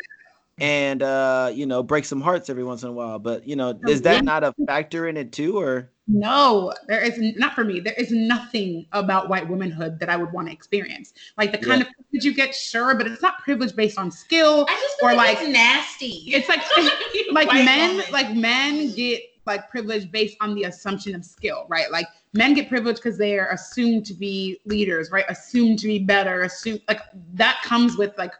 And 0.58 1.02
uh, 1.02 1.50
you 1.52 1.66
know, 1.66 1.82
break 1.82 2.04
some 2.04 2.20
hearts 2.20 2.48
every 2.50 2.64
once 2.64 2.82
in 2.82 2.88
a 2.88 2.92
while. 2.92 3.18
But 3.18 3.46
you 3.46 3.56
know, 3.56 3.78
is 3.86 4.02
that 4.02 4.24
not 4.24 4.44
a 4.44 4.54
factor 4.66 5.08
in 5.08 5.16
it 5.16 5.32
too, 5.32 5.58
or 5.58 5.90
No, 6.06 6.72
there 6.86 7.00
is 7.00 7.18
not 7.36 7.54
for 7.54 7.64
me. 7.64 7.80
There 7.80 7.94
is 7.94 8.10
nothing 8.10 8.86
about 8.92 9.28
white 9.28 9.48
womanhood 9.48 9.98
that 10.00 10.08
I 10.08 10.16
would 10.16 10.32
want 10.32 10.48
to 10.48 10.52
experience. 10.52 11.12
Like 11.38 11.50
the 11.52 11.58
kind 11.58 11.80
Yeah. 11.80 11.86
of 11.88 11.92
privilege 11.94 12.24
you 12.24 12.34
get, 12.34 12.54
sure, 12.54 12.94
but 12.94 13.06
it's 13.06 13.22
not 13.22 13.38
privilege 13.38 13.74
based 13.74 13.98
on 13.98 14.10
skill. 14.10 14.66
I 14.68 14.74
just 14.74 14.96
Or 15.02 15.14
like, 15.14 15.38
like- 15.38 15.38
it's 15.40 15.48
nasty. 15.52 16.24
It's 16.28 16.48
like 16.48 16.60
like 17.32 17.48
White 17.48 17.64
men, 17.64 17.90
woman. 17.96 18.12
like 18.12 18.34
men 18.34 18.92
get 18.94 19.22
like 19.46 19.68
privilege 19.70 20.10
based 20.10 20.36
on 20.40 20.54
the 20.54 20.64
assumption 20.64 21.14
of 21.14 21.22
skill, 21.24 21.66
right? 21.68 21.90
Like 21.90 22.06
men 22.32 22.54
get 22.54 22.68
privilege 22.68 22.96
because 22.96 23.18
they 23.18 23.38
are 23.38 23.50
assumed 23.50 24.06
to 24.06 24.14
be 24.14 24.58
leaders, 24.64 25.10
right? 25.10 25.24
Assumed 25.28 25.78
to 25.80 25.86
be 25.86 25.98
better, 25.98 26.42
assumed 26.42 26.80
like 26.88 27.00
that 27.34 27.60
comes 27.62 27.96
with 27.98 28.16
like 28.16 28.32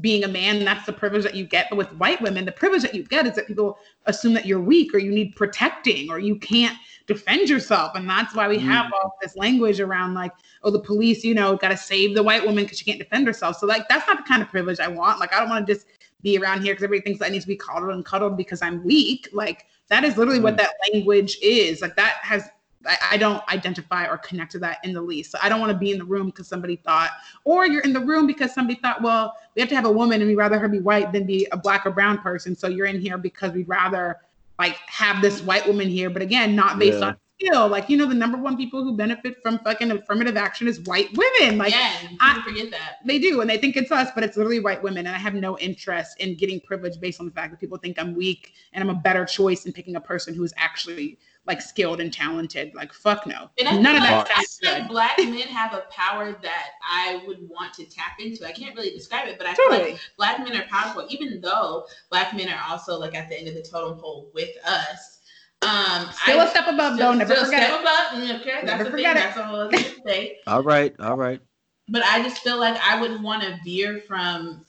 being 0.00 0.24
a 0.24 0.28
man. 0.28 0.64
That's 0.64 0.86
the 0.86 0.92
privilege 0.92 1.24
that 1.24 1.34
you 1.34 1.44
get. 1.44 1.68
But 1.70 1.76
with 1.76 1.92
white 1.94 2.20
women, 2.20 2.44
the 2.44 2.52
privilege 2.52 2.82
that 2.82 2.94
you 2.94 3.02
get 3.02 3.26
is 3.26 3.34
that 3.34 3.46
people 3.46 3.78
assume 4.06 4.34
that 4.34 4.46
you're 4.46 4.60
weak 4.60 4.94
or 4.94 4.98
you 4.98 5.10
need 5.10 5.34
protecting 5.36 6.10
or 6.10 6.18
you 6.18 6.36
can't 6.36 6.76
defend 7.06 7.48
yourself. 7.48 7.92
And 7.94 8.08
that's 8.08 8.34
why 8.34 8.48
we 8.48 8.58
mm. 8.58 8.62
have 8.62 8.92
all 8.92 9.16
this 9.20 9.36
language 9.36 9.80
around 9.80 10.14
like, 10.14 10.32
oh, 10.62 10.70
the 10.70 10.78
police, 10.78 11.24
you 11.24 11.34
know, 11.34 11.56
got 11.56 11.68
to 11.68 11.76
save 11.76 12.14
the 12.14 12.22
white 12.22 12.44
woman 12.44 12.64
because 12.64 12.78
she 12.78 12.84
can't 12.84 12.98
defend 12.98 13.26
herself. 13.26 13.56
So 13.56 13.66
like 13.66 13.88
that's 13.88 14.06
not 14.06 14.18
the 14.18 14.24
kind 14.24 14.42
of 14.42 14.48
privilege 14.48 14.78
I 14.78 14.88
want. 14.88 15.18
Like 15.18 15.32
I 15.34 15.40
don't 15.40 15.48
want 15.48 15.66
to 15.66 15.74
just 15.74 15.86
be 16.22 16.38
around 16.38 16.62
here 16.62 16.74
because 16.74 16.84
everybody 16.84 17.04
thinks 17.04 17.24
I 17.24 17.30
need 17.30 17.40
to 17.40 17.48
be 17.48 17.56
coddled 17.56 17.92
and 17.92 18.04
cuddled 18.04 18.36
because 18.36 18.62
I'm 18.62 18.84
weak. 18.84 19.28
Like 19.32 19.66
that 19.88 20.04
is 20.04 20.16
literally 20.16 20.40
what 20.40 20.54
mm. 20.54 20.58
that 20.58 20.74
language 20.92 21.38
is. 21.42 21.80
Like 21.80 21.96
that 21.96 22.16
has 22.22 22.48
I, 22.88 22.96
I 23.12 23.16
don't 23.16 23.42
identify 23.52 24.06
or 24.06 24.18
connect 24.18 24.52
to 24.52 24.58
that 24.60 24.78
in 24.84 24.92
the 24.92 25.00
least. 25.02 25.30
So 25.32 25.38
I 25.42 25.48
don't 25.48 25.60
want 25.60 25.72
to 25.72 25.78
be 25.78 25.92
in 25.92 25.98
the 25.98 26.04
room 26.04 26.26
because 26.26 26.48
somebody 26.48 26.76
thought, 26.76 27.10
or 27.44 27.66
you're 27.66 27.82
in 27.82 27.92
the 27.92 28.00
room 28.00 28.26
because 28.26 28.52
somebody 28.52 28.78
thought, 28.80 29.02
well, 29.02 29.34
we 29.54 29.60
have 29.60 29.68
to 29.68 29.76
have 29.76 29.84
a 29.84 29.90
woman 29.92 30.20
and 30.20 30.28
we'd 30.28 30.36
rather 30.36 30.58
her 30.58 30.68
be 30.68 30.80
white 30.80 31.12
than 31.12 31.24
be 31.24 31.46
a 31.52 31.56
black 31.56 31.86
or 31.86 31.90
brown 31.90 32.18
person. 32.18 32.56
So 32.56 32.68
you're 32.68 32.86
in 32.86 33.00
here 33.00 33.18
because 33.18 33.52
we'd 33.52 33.68
rather 33.68 34.18
like 34.58 34.76
have 34.86 35.22
this 35.22 35.40
white 35.42 35.66
woman 35.66 35.88
here, 35.88 36.10
but 36.10 36.22
again, 36.22 36.56
not 36.56 36.78
based 36.78 36.98
Yeah. 36.98 37.06
on 37.08 37.16
skill. 37.40 37.68
Like, 37.68 37.88
you 37.88 37.96
know, 37.96 38.06
the 38.06 38.14
number 38.14 38.36
one 38.36 38.56
people 38.56 38.82
who 38.82 38.96
benefit 38.96 39.40
from 39.40 39.60
fucking 39.60 39.92
affirmative 39.92 40.36
action 40.36 40.66
is 40.66 40.80
white 40.80 41.08
women. 41.16 41.56
Like 41.58 41.70
yeah, 41.72 41.92
I- 42.20 42.42
forget 42.42 42.68
that. 42.72 42.96
they 43.04 43.20
do, 43.20 43.40
and 43.40 43.48
they 43.48 43.58
think 43.58 43.76
it's 43.76 43.92
us, 43.92 44.08
but 44.12 44.24
it's 44.24 44.36
literally 44.36 44.58
white 44.58 44.82
women. 44.82 45.06
And 45.06 45.14
I 45.14 45.18
have 45.20 45.34
no 45.34 45.56
interest 45.58 46.18
in 46.18 46.34
getting 46.34 46.58
privilege 46.60 46.98
based 47.00 47.20
on 47.20 47.26
the 47.26 47.32
fact 47.32 47.52
that 47.52 47.60
people 47.60 47.78
think 47.78 47.96
I'm 48.00 48.16
weak 48.16 48.54
and 48.72 48.82
I'm 48.82 48.90
a 48.90 48.98
better 49.00 49.24
choice 49.24 49.66
in 49.66 49.72
picking 49.72 49.94
a 49.94 50.00
person 50.00 50.34
who 50.34 50.42
is 50.42 50.52
actually 50.56 51.18
like 51.48 51.60
skilled 51.60 52.00
and 52.00 52.12
talented. 52.12 52.72
Like 52.74 52.92
fuck 52.92 53.26
no, 53.26 53.50
And 53.58 53.82
none 53.82 53.96
of 53.96 54.02
that 54.02 54.28
like, 54.28 54.38
I 54.38 54.44
feel 54.44 54.72
like 54.72 54.88
black 54.88 55.18
men 55.18 55.48
have 55.48 55.74
a 55.74 55.84
power 55.90 56.32
that 56.42 56.66
I 56.88 57.22
would 57.26 57.48
want 57.48 57.72
to 57.74 57.84
tap 57.86 58.20
into. 58.20 58.46
I 58.46 58.52
can't 58.52 58.76
really 58.76 58.90
describe 58.90 59.26
it, 59.26 59.38
but 59.38 59.46
I 59.48 59.54
feel 59.54 59.70
like 59.70 59.80
Totally. 59.80 59.98
black 60.16 60.38
men 60.40 60.54
are 60.56 60.66
powerful, 60.66 61.06
even 61.08 61.40
though 61.40 61.86
black 62.10 62.36
men 62.36 62.48
are 62.50 62.60
also 62.68 62.98
like 62.98 63.14
at 63.16 63.28
the 63.28 63.36
end 63.38 63.48
of 63.48 63.54
the 63.54 63.62
totem 63.62 63.98
pole 63.98 64.30
with 64.34 64.50
us. 64.64 65.16
Um, 65.62 66.08
Still 66.12 66.40
I, 66.40 66.44
a 66.44 66.48
step 66.50 66.68
above, 66.68 66.94
still- 66.94 67.12
though. 67.12 67.18
Never 67.18 67.34
still 67.34 67.44
forget 67.46 67.62
step 67.64 67.80
it. 67.80 67.80
above. 67.80 68.30
mm, 68.30 68.40
Okay, 68.40 68.50
that's 68.52 68.66
Never 68.66 68.84
the 68.84 68.90
forget 68.90 69.16
thing. 69.16 69.22
it. 69.22 69.26
That's 69.26 69.36
a 69.38 69.42
whole 69.44 69.56
other 69.60 69.76
thing. 69.78 70.34
all 70.46 70.62
right, 70.62 70.94
all 71.00 71.16
right. 71.16 71.40
But 71.88 72.04
I 72.04 72.22
just 72.22 72.42
feel 72.42 72.58
like 72.58 72.76
I 72.84 73.00
would 73.00 73.22
want 73.22 73.42
to 73.42 73.58
veer 73.64 73.98
from 74.06 74.64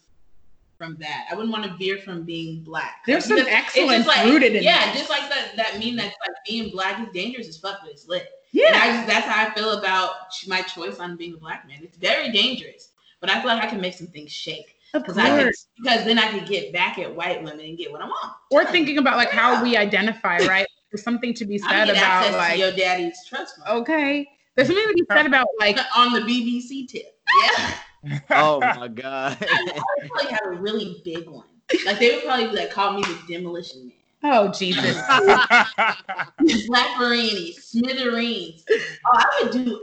from 0.80 0.96
that. 1.00 1.28
I 1.30 1.36
wouldn't 1.36 1.52
want 1.52 1.66
to 1.66 1.78
veer 1.78 1.98
from 1.98 2.24
being 2.24 2.64
black. 2.64 3.04
There's 3.06 3.26
some 3.26 3.38
excellence 3.38 4.08
like, 4.08 4.26
rooted 4.26 4.48
in 4.48 4.54
that. 4.54 4.64
yeah, 4.64 4.86
that. 4.86 4.96
just 4.98 5.10
like 5.10 5.30
that 5.30 5.52
that 5.58 5.74
meme 5.74 5.98
that's 5.98 6.16
like 6.26 6.36
being 6.48 6.72
black 6.72 7.06
is 7.06 7.14
dangerous 7.14 7.48
as 7.48 7.58
fuck, 7.58 7.80
but 7.84 7.92
it's 7.92 8.08
lit. 8.08 8.22
And 8.22 8.30
Yeah, 8.54 8.80
I 8.82 8.96
just, 8.96 9.08
that's 9.08 9.28
how 9.28 9.46
I 9.46 9.54
feel 9.54 9.78
about 9.78 10.12
my 10.48 10.62
choice 10.62 10.98
on 10.98 11.18
being 11.18 11.36
a 11.36 11.38
black 11.38 11.68
man. 11.68 11.80
It's 11.84 11.98
very 11.98 12.32
dangerous, 12.32 12.94
but 13.20 13.30
I 13.30 13.40
feel 13.42 13.52
like 13.52 13.64
I 13.64 13.68
can 13.68 13.82
make 13.82 13.94
some 13.94 14.08
things 14.08 14.32
shake 14.32 14.78
of 14.94 15.04
because 15.04 15.18
I 15.18 15.38
could, 15.38 15.54
because 15.78 16.06
then 16.06 16.18
I 16.18 16.32
could 16.32 16.48
get 16.48 16.74
back 16.74 16.98
at 16.98 17.14
white 17.14 17.44
women 17.44 17.60
and 17.60 17.78
get 17.78 17.92
what 17.92 18.02
I 18.02 18.06
want. 18.06 18.34
Or 18.50 18.66
thinking 18.66 18.98
about 18.98 19.18
like 19.18 19.30
how 19.30 19.62
we 19.62 19.76
identify, 19.76 20.38
right? 20.40 20.66
There's 20.92 21.04
something 21.04 21.34
to 21.36 21.46
be 21.46 21.60
said 21.60 21.90
about 21.90 22.34
like, 22.34 22.58
your 22.58 22.72
daddy's 22.72 23.24
trust 23.28 23.58
fund 23.58 23.82
okay, 23.82 24.28
there's 24.56 24.70
something 24.70 24.88
to 24.88 24.94
be 24.94 25.06
said 25.12 25.26
about 25.26 25.46
like, 25.60 25.78
on 25.96 26.14
the 26.14 26.22
BBC 26.22 26.88
tip. 26.88 27.20
Yeah, 27.44 27.74
Oh 28.32 28.60
my 28.76 28.88
god. 28.88 29.38
I 29.42 29.64
would 29.98 30.10
probably 30.10 30.32
had 30.32 30.46
a 30.46 30.52
really 30.52 31.02
big 31.04 31.28
one. 31.28 31.46
Like 31.86 32.00
they 32.00 32.16
would 32.16 32.24
probably 32.24 32.48
like 32.48 32.72
call 32.72 32.94
me 32.94 33.02
the 33.04 33.20
demolition 33.28 33.92
man. 34.24 34.34
oh 34.34 34.52
Jesus, 34.52 34.98
Slapperini, 36.48 37.54
smithereens. 37.54 38.66
Oh, 38.70 39.12
I 39.14 39.26
would 39.44 39.52
do 39.52 39.82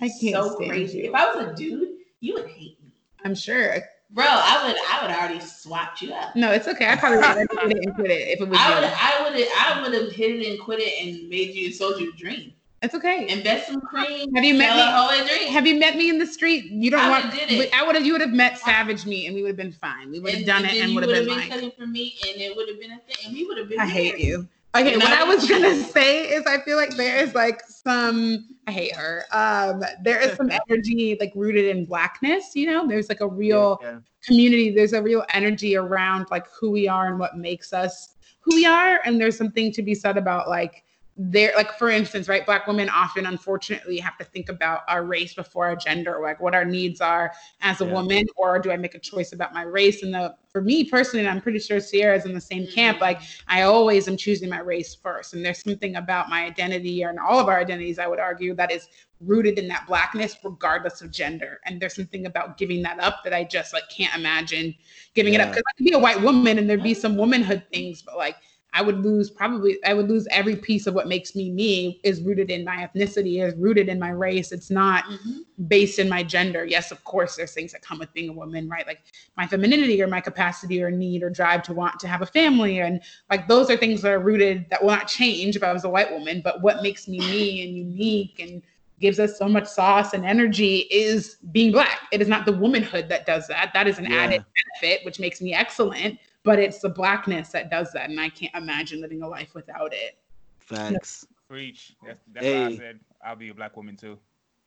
I 0.00 0.06
ah, 0.06 0.18
can't 0.20 0.34
so 0.34 0.54
stand 0.56 0.70
crazy. 0.70 0.98
you. 0.98 1.04
If 1.10 1.14
I 1.14 1.34
was 1.34 1.46
a 1.46 1.54
dude, 1.54 1.88
you 2.20 2.34
would 2.34 2.48
hate 2.48 2.82
me. 2.82 2.92
I'm 3.24 3.34
sure. 3.34 3.76
Bro, 4.10 4.26
I 4.26 4.66
would 4.66 4.76
I 4.90 5.06
would 5.06 5.16
already 5.16 5.40
swapped 5.40 6.02
you 6.02 6.12
up. 6.12 6.34
No, 6.36 6.50
it's 6.50 6.68
okay. 6.68 6.86
I 6.86 6.96
probably 6.96 7.18
would 7.18 7.26
have 7.26 7.36
hit 7.36 7.48
it 7.70 7.84
and 7.86 7.94
quit 7.94 8.10
it 8.10 8.28
if 8.28 8.40
it 8.40 8.48
was 8.48 8.58
I 8.60 8.74
would 8.74 8.82
you. 8.82 8.94
I 8.94 9.22
would 9.22 9.48
I 9.56 9.82
would 9.82 10.02
have 10.02 10.12
hit 10.12 10.40
it 10.40 10.50
and 10.50 10.60
quit 10.60 10.80
it 10.80 11.06
and 11.06 11.28
made 11.30 11.54
you 11.54 11.72
sold 11.72 12.00
you 12.00 12.12
a 12.12 12.16
dream. 12.16 12.52
It's 12.82 12.94
okay. 12.96 13.28
Invest 13.28 13.68
some 13.68 13.80
cream. 13.80 14.34
Have 14.34 14.44
you 14.44 14.54
met 14.54 14.74
me? 14.74 14.82
a 14.82 14.84
hoe 14.86 15.08
a 15.22 15.26
drink. 15.26 15.50
Have 15.50 15.66
you 15.66 15.78
met 15.78 15.96
me 15.96 16.08
in 16.10 16.18
the 16.18 16.26
street? 16.26 16.64
You 16.64 16.90
don't 16.90 17.00
I 17.00 17.10
want. 17.10 17.32
did 17.32 17.50
it. 17.50 17.72
I 17.72 17.86
would 17.86 17.94
have. 17.94 18.04
You 18.04 18.12
would 18.12 18.20
have 18.20 18.32
met 18.32 18.58
Savage 18.58 19.06
me, 19.06 19.26
and 19.26 19.34
we 19.36 19.42
would 19.42 19.48
have 19.50 19.56
been 19.56 19.70
fine. 19.72 20.10
We 20.10 20.18
would 20.18 20.34
have 20.34 20.44
done 20.46 20.64
it, 20.64 20.72
then 20.72 20.80
and 20.82 20.90
you 20.90 20.94
would 20.96 21.04
have 21.04 21.12
been 21.12 21.26
been 21.28 21.36
like, 21.38 21.48
cutting 21.50 21.70
for 21.78 21.86
me, 21.86 22.14
and 22.28 22.40
it 22.40 22.56
would 22.56 22.68
have 22.68 22.80
been 22.80 22.90
a 22.92 22.98
thing, 22.98 23.16
and 23.26 23.34
we 23.34 23.44
would 23.46 23.56
have 23.58 23.68
been. 23.68 23.78
I 23.78 23.86
hate 23.86 24.18
you. 24.18 24.48
Okay, 24.74 24.94
And 24.94 25.02
what 25.02 25.12
I 25.12 25.20
I 25.20 25.24
was 25.24 25.42
was- 25.42 25.48
gonna 25.50 25.76
say 25.76 26.24
is 26.28 26.44
I 26.46 26.58
feel 26.62 26.76
like 26.76 26.96
there 26.96 27.22
is 27.22 27.34
like 27.34 27.60
some 27.68 28.48
I 28.66 28.72
hate 28.72 28.96
her. 28.96 29.24
Um, 29.30 29.84
there 30.02 30.18
is 30.20 30.36
some 30.36 30.50
energy 30.68 31.16
like 31.20 31.32
rooted 31.36 31.66
in 31.76 31.84
blackness, 31.84 32.56
you 32.56 32.66
know. 32.66 32.88
There's 32.88 33.08
like 33.08 33.20
a 33.20 33.28
real 33.28 33.78
Yeah. 33.82 33.98
community, 34.24 34.74
there's 34.74 34.92
a 34.94 35.02
real 35.02 35.24
energy 35.34 35.76
around 35.76 36.26
like 36.30 36.46
who 36.58 36.70
we 36.72 36.88
are 36.88 37.06
and 37.08 37.18
what 37.20 37.36
makes 37.36 37.72
us 37.72 38.16
who 38.40 38.56
we 38.56 38.64
are. 38.66 38.98
And 39.04 39.20
there's 39.20 39.36
something 39.36 39.70
to 39.72 39.82
be 39.82 39.94
said 39.94 40.16
about 40.16 40.48
like 40.48 40.82
there, 41.30 41.52
like 41.56 41.78
for 41.78 41.88
instance, 41.88 42.28
right, 42.28 42.44
black 42.44 42.66
women 42.66 42.88
often 42.88 43.26
unfortunately 43.26 43.98
have 43.98 44.16
to 44.18 44.24
think 44.24 44.48
about 44.48 44.80
our 44.88 45.04
race 45.04 45.34
before 45.34 45.66
our 45.66 45.76
gender, 45.76 46.18
like 46.22 46.40
what 46.40 46.54
our 46.54 46.64
needs 46.64 47.00
are 47.00 47.32
as 47.60 47.80
a 47.80 47.84
Yeah. 47.84 47.92
woman, 47.92 48.26
or 48.36 48.58
do 48.58 48.72
I 48.72 48.76
make 48.76 48.94
a 48.94 48.98
choice 48.98 49.32
about 49.32 49.52
my 49.52 49.62
race? 49.62 50.02
And 50.02 50.12
the 50.12 50.34
for 50.48 50.60
me 50.60 50.84
personally, 50.84 51.26
I'm 51.26 51.40
pretty 51.40 51.60
sure 51.60 51.80
Sierra's 51.80 52.24
in 52.24 52.34
the 52.34 52.40
same 52.40 52.66
camp, 52.66 53.00
like 53.00 53.20
mm. 53.20 53.42
I 53.46 53.62
always 53.62 54.08
am 54.08 54.16
choosing 54.16 54.48
my 54.48 54.60
race 54.60 54.94
first. 54.94 55.34
And 55.34 55.44
there's 55.44 55.62
something 55.62 55.96
about 55.96 56.28
my 56.28 56.44
identity 56.44 57.02
and 57.02 57.18
all 57.18 57.38
of 57.38 57.48
our 57.48 57.58
identities, 57.58 57.98
I 57.98 58.06
would 58.06 58.20
argue, 58.20 58.54
that 58.56 58.72
is 58.72 58.88
rooted 59.20 59.58
in 59.58 59.68
that 59.68 59.86
blackness, 59.86 60.36
regardless 60.42 61.00
of 61.00 61.10
gender. 61.10 61.60
And 61.64 61.80
there's 61.80 61.94
something 61.94 62.26
about 62.26 62.58
giving 62.58 62.82
that 62.82 62.98
up 63.00 63.22
that 63.24 63.32
I 63.32 63.44
just 63.44 63.72
like 63.72 63.88
can't 63.88 64.14
imagine 64.16 64.74
giving 65.14 65.34
it 65.34 65.40
up. 65.40 65.50
Because 65.50 65.62
I 65.68 65.72
could 65.76 65.86
be 65.86 65.92
a 65.92 65.98
white 65.98 66.20
woman 66.20 66.58
and 66.58 66.68
there'd 66.68 66.82
be 66.82 66.94
some 66.94 67.16
womanhood 67.16 67.64
things, 67.72 68.02
but 68.02 68.16
like 68.16 68.36
I 68.74 68.80
would 68.82 69.04
lose 69.04 69.30
probably 69.30 69.78
I 69.84 69.92
would 69.92 70.08
lose 70.08 70.26
every 70.30 70.56
piece 70.56 70.86
of 70.86 70.94
what 70.94 71.06
makes 71.06 71.34
me 71.36 71.50
me 71.50 72.00
is 72.04 72.22
rooted 72.22 72.50
in 72.50 72.64
my 72.64 72.88
ethnicity, 72.88 73.46
is 73.46 73.54
rooted 73.56 73.88
in 73.88 73.98
my 73.98 74.10
race. 74.10 74.50
It's 74.50 74.70
not 74.70 75.04
Mhm. 75.04 75.44
based 75.68 75.98
in 75.98 76.08
my 76.08 76.22
gender. 76.22 76.64
Yes, 76.64 76.90
of 76.90 77.04
course, 77.04 77.36
there's 77.36 77.52
things 77.52 77.72
that 77.72 77.82
come 77.82 77.98
with 77.98 78.12
being 78.14 78.30
a 78.30 78.32
woman, 78.32 78.68
right? 78.68 78.86
Like 78.86 79.00
my 79.36 79.46
femininity 79.46 80.02
or 80.02 80.06
my 80.06 80.20
capacity 80.20 80.82
or 80.82 80.90
need 80.90 81.22
or 81.22 81.28
drive 81.30 81.62
to 81.64 81.74
want 81.74 82.00
to 82.00 82.08
have 82.08 82.22
a 82.22 82.26
family. 82.26 82.80
And 82.80 83.02
like 83.30 83.46
those 83.46 83.70
are 83.70 83.76
things 83.76 84.00
that 84.02 84.12
are 84.12 84.18
rooted 84.18 84.66
that 84.70 84.82
will 84.82 84.90
not 84.90 85.06
change 85.06 85.54
if 85.54 85.62
I 85.62 85.72
was 85.72 85.84
a 85.84 85.90
white 85.90 86.10
woman. 86.10 86.40
But 86.42 86.62
what 86.62 86.82
makes 86.82 87.06
me 87.08 87.18
me 87.18 87.62
and 87.66 87.76
unique 87.76 88.40
and 88.40 88.62
gives 89.00 89.18
us 89.18 89.36
so 89.36 89.48
much 89.48 89.66
sauce 89.66 90.14
and 90.14 90.24
energy 90.24 90.86
is 90.90 91.36
being 91.50 91.72
black. 91.72 92.02
It 92.12 92.22
is 92.22 92.28
not 92.28 92.46
the 92.46 92.52
womanhood 92.52 93.08
that 93.08 93.26
does 93.26 93.48
that. 93.48 93.72
That 93.74 93.86
is 93.88 93.98
an 93.98 94.06
Yeah. 94.06 94.22
added 94.22 94.44
benefit, 94.80 95.04
which 95.04 95.18
makes 95.18 95.40
me 95.42 95.52
excellent. 95.52 96.18
But 96.44 96.58
it's 96.58 96.80
the 96.80 96.88
blackness 96.88 97.50
that 97.50 97.70
does 97.70 97.92
that. 97.92 98.10
And 98.10 98.20
I 98.20 98.28
can't 98.28 98.54
imagine 98.54 99.00
living 99.00 99.22
a 99.22 99.28
life 99.28 99.54
without 99.54 99.92
it. 99.92 100.18
Facts. 100.58 101.26
Preach. 101.48 101.94
That's, 102.04 102.24
that's 102.32 102.46
why 102.46 102.64
I 102.64 102.76
said 102.76 103.00
I'll 103.24 103.36
be 103.36 103.50
a 103.50 103.54
black 103.54 103.76
woman 103.76 103.96
too. 103.96 104.18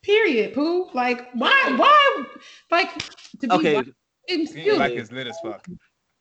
Period. 0.02 0.54
Pooh. 0.54 0.88
Like, 0.94 1.28
why? 1.34 1.74
Why? 1.76 2.24
Like, 2.70 2.96
to 3.40 3.48
be 3.48 3.50
Okay, 3.50 3.72
black, 3.74 3.86
Being 4.28 4.76
black 4.76 4.92
is 4.92 5.10
lit 5.12 5.26
as 5.26 5.38
fuck. 5.42 5.66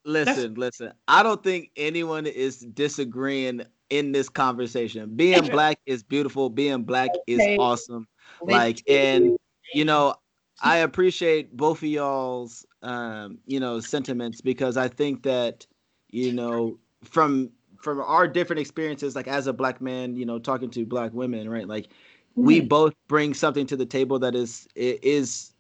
listen, 0.06 0.56
listen. 0.56 0.92
I 1.08 1.24
don't 1.24 1.44
think 1.44 1.72
anyone 1.78 2.26
is 2.26 2.60
disagreeing 2.60 3.62
in 3.90 4.12
this 4.12 4.28
conversation. 4.28 5.16
Being 5.16 5.46
black 5.48 5.80
is 5.86 6.04
beautiful. 6.04 6.50
Being 6.50 6.84
black 6.84 7.12
is 7.28 7.58
awesome. 7.60 8.08
Like, 8.42 8.82
and 8.90 9.38
you 9.74 9.86
know, 9.86 10.16
I 10.62 10.78
appreciate 10.78 11.56
both 11.56 11.80
of 11.80 11.90
y'all's 11.90 12.66
um, 12.82 13.40
you 13.46 13.60
know, 13.60 13.80
sentiments 13.80 14.42
because 14.42 14.78
I 14.78 14.88
think 14.88 15.24
that, 15.24 15.66
you 16.10 16.32
know, 16.32 16.78
from 17.04 17.52
from 17.82 18.00
our 18.02 18.28
different 18.28 18.60
experiences, 18.60 19.16
like 19.16 19.28
as 19.28 19.48
a 19.48 19.54
black 19.54 19.82
man, 19.82 20.16
you 20.16 20.26
know, 20.26 20.40
talking 20.40 20.70
to 20.72 20.86
black 20.86 21.14
women, 21.14 21.50
right? 21.50 21.68
Like 21.68 21.90
we 22.36 22.62
Mhm. 22.62 22.70
both 22.70 22.94
bring 23.08 23.34
something 23.34 23.66
to 23.68 23.76
the 23.76 23.86
table 23.86 24.20
that 24.20 24.36
is 24.36 24.68
is 24.76 25.52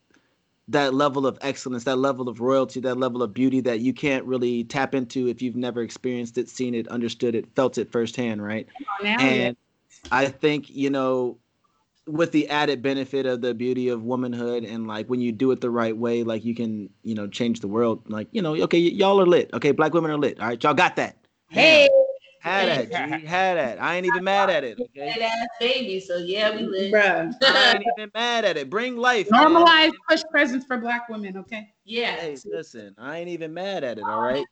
that 0.68 0.94
level 0.94 1.28
of 1.28 1.38
excellence, 1.42 1.84
that 1.84 1.98
level 1.98 2.28
of 2.28 2.40
royalty, 2.40 2.80
that 2.80 2.98
level 2.98 3.22
of 3.22 3.34
beauty 3.34 3.62
that 3.62 3.82
you 3.82 3.94
can't 3.94 4.26
really 4.26 4.64
tap 4.64 4.96
into 4.96 5.28
if 5.28 5.42
you've 5.42 5.56
never 5.56 5.82
experienced 5.82 6.38
it, 6.40 6.50
seen 6.50 6.74
it, 6.74 6.88
understood 6.88 7.36
it, 7.36 7.48
felt 7.56 7.78
it 7.78 7.92
firsthand, 7.92 8.44
right? 8.44 8.68
And 9.20 9.56
I 10.12 10.28
think, 10.28 10.70
you 10.70 10.90
know, 10.90 11.38
with 12.07 12.32
the 12.32 12.48
added 12.49 12.82
benefit 12.82 13.26
of 13.26 13.41
the 13.41 13.53
beauty 13.53 13.90
of 13.90 14.03
womanhood 14.03 14.64
and 14.64 14.88
like 14.88 15.07
when 15.07 15.22
you 15.22 15.32
do 15.32 15.52
it 15.52 15.61
the 15.61 15.69
right 15.69 15.95
way, 15.95 16.23
like 16.23 16.45
you 16.45 16.53
can, 16.56 16.90
you 17.03 17.15
know, 17.15 17.27
change 17.27 17.61
the 17.61 17.68
world. 17.68 18.10
Like, 18.10 18.27
you 18.32 18.41
know, 18.41 18.56
okay, 18.64 18.80
y- 18.82 18.95
y'all 18.95 19.19
are 19.19 19.26
lit. 19.26 19.49
Okay, 19.53 19.72
black 19.72 19.94
women 19.94 20.11
are 20.11 20.18
lit. 20.18 20.40
All 20.40 20.48
right, 20.48 20.64
y'all 20.64 20.73
got 20.73 20.95
that. 20.98 21.18
hey, 21.49 21.90
Had 22.41 22.68
that, 22.69 22.91
G. 22.91 23.26
Had 23.26 23.57
that. 23.57 23.82
I 23.82 23.95
ain't 23.95 24.06
even 24.06 24.23
mad 24.23 24.52
at 24.52 24.64
it. 24.64 24.80
Okay. 24.80 25.14
Dead 25.14 25.22
ass 25.22 25.48
baby. 25.60 25.99
So 25.99 26.18
yeah, 26.18 26.56
we 26.56 26.64
live. 26.64 26.94
bruh. 26.94 27.34
I 27.41 27.73
ain't 27.73 27.86
even 27.98 28.11
mad 28.14 28.45
at 28.45 28.57
it. 28.57 28.69
Bring 28.69 28.98
life. 28.98 29.30
man. 29.32 29.49
Normalize 29.49 29.91
push 30.07 30.22
presents 30.30 30.65
for 30.65 30.77
black 30.77 31.10
women, 31.10 31.38
okay? 31.38 31.73
Yeah. 31.86 32.15
Hey, 32.18 32.38
listen, 32.45 32.94
I 32.99 33.18
ain't 33.18 33.30
even 33.30 33.53
mad 33.53 33.84
at 33.84 33.98
it. 33.98 34.03
All 34.07 34.22
right. 34.22 34.45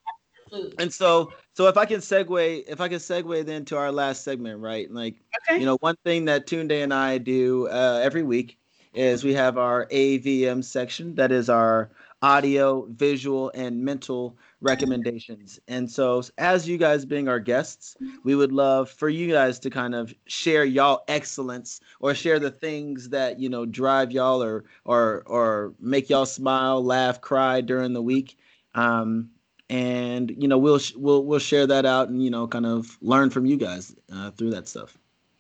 Food. 0.54 0.76
And 0.78 0.94
so, 0.94 1.34
so 1.54 1.68
if 1.68 1.78
I 1.78 1.86
can 1.86 2.00
segue, 2.00 2.64
if 2.68 2.80
I 2.80 2.88
can 2.88 3.00
segue 3.00 3.46
then 3.46 3.66
to 3.66 3.78
our 3.78 3.92
last 3.92 4.24
segment, 4.24 4.60
right? 4.60 4.90
Like, 4.92 5.16
Okay. 5.50 5.60
you 5.60 5.66
know, 5.66 5.78
one 5.82 5.96
thing 6.06 6.26
that 6.26 6.46
Tunde 6.46 6.84
and 6.84 6.94
I 6.94 7.18
do 7.18 7.68
uh, 7.68 8.00
every 8.04 8.24
week 8.24 8.58
is 8.94 9.24
we 9.24 9.34
have 9.34 9.58
our 9.58 9.88
AVM 9.88 10.64
section. 10.64 11.16
That 11.16 11.32
is 11.32 11.50
our 11.50 11.90
audio, 12.22 12.86
visual, 12.92 13.52
and 13.56 13.84
mental 13.84 14.38
recommendations. 14.62 15.60
And 15.68 15.90
so, 15.90 16.22
as 16.38 16.68
you 16.68 16.78
guys 16.78 17.04
being 17.04 17.28
our 17.28 17.40
guests, 17.40 17.98
we 18.24 18.36
would 18.36 18.52
love 18.52 18.90
for 18.90 19.10
you 19.10 19.32
guys 19.32 19.60
to 19.60 19.70
kind 19.72 19.96
of 19.96 20.14
share 20.28 20.64
y'all 20.64 21.04
excellence 21.08 21.82
or 22.00 22.14
share 22.14 22.40
the 22.40 22.52
things 22.52 23.10
that 23.10 23.40
you 23.40 23.50
know 23.50 23.66
drive 23.66 24.12
y'all 24.12 24.42
or 24.42 24.64
or 24.86 25.24
or 25.26 25.74
make 25.80 26.10
y'all 26.10 26.26
smile, 26.26 26.84
laugh, 26.84 27.22
cry 27.22 27.62
during 27.62 27.94
the 27.94 28.02
week. 28.04 28.38
Um, 28.76 29.30
and 29.70 30.32
you 30.38 30.48
know 30.48 30.58
we'll 30.58 30.80
sh- 30.80 30.94
we'll 30.96 31.26
we'll 31.26 31.40
share 31.40 31.66
that 31.68 31.86
out 31.86 32.10
and 32.10 32.24
you 32.24 32.30
know 32.30 32.48
kind 32.48 32.66
of 32.66 32.98
learn 33.02 33.30
from 33.30 33.46
you 33.46 33.58
guys 33.58 33.96
uh, 34.14 34.32
through 34.32 34.52
that 34.52 34.68
stuff. 34.68 34.98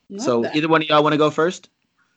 Love 0.10 0.22
so 0.22 0.42
that. 0.42 0.56
either 0.56 0.68
one 0.68 0.82
of 0.82 0.88
y'all 0.88 1.04
want 1.04 1.14
to 1.14 1.18
go 1.18 1.30
first? 1.30 1.70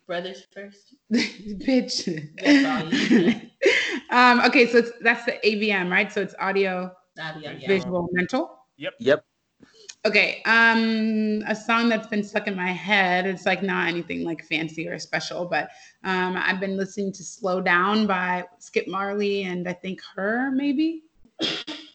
Brothers 0.07 0.47
first. 0.53 0.95
bitch. 1.13 2.31
That's 2.41 2.85
all 2.85 2.93
you 2.93 3.41
um, 4.11 4.41
okay, 4.43 4.67
so 4.67 4.79
it's, 4.79 4.93
that's 5.01 5.25
the 5.25 5.33
AVM, 5.45 5.91
right? 5.91 6.13
So 6.13 6.21
it's 6.21 6.35
audio, 6.39 6.93
Nah, 7.17 7.33
yeah, 7.41 7.53
yeah. 7.59 7.67
visual, 7.67 8.09
mental. 8.13 8.59
Yep. 8.77 8.95
Yep. 9.01 9.25
Okay, 10.05 10.41
um, 10.45 11.43
a 11.49 11.57
song 11.57 11.89
that's 11.89 12.07
been 12.07 12.23
stuck 12.23 12.47
in 12.47 12.55
my 12.55 12.71
head. 12.71 13.27
It's 13.27 13.45
like 13.45 13.63
not 13.63 13.89
anything 13.89 14.23
like 14.23 14.45
fancy 14.45 14.87
or 14.87 14.99
special, 15.01 15.47
but 15.47 15.71
um, 16.05 16.37
I've 16.37 16.61
been 16.61 16.77
listening 16.77 17.13
to 17.15 17.25
"Slow 17.25 17.61
Down" 17.61 18.07
by 18.07 18.45
Skip 18.59 18.87
Marley 18.87 19.45
and 19.45 19.69
I 19.69 19.73
think 19.73 19.99
H.E.R. 19.99 20.53
maybe. 20.53 21.03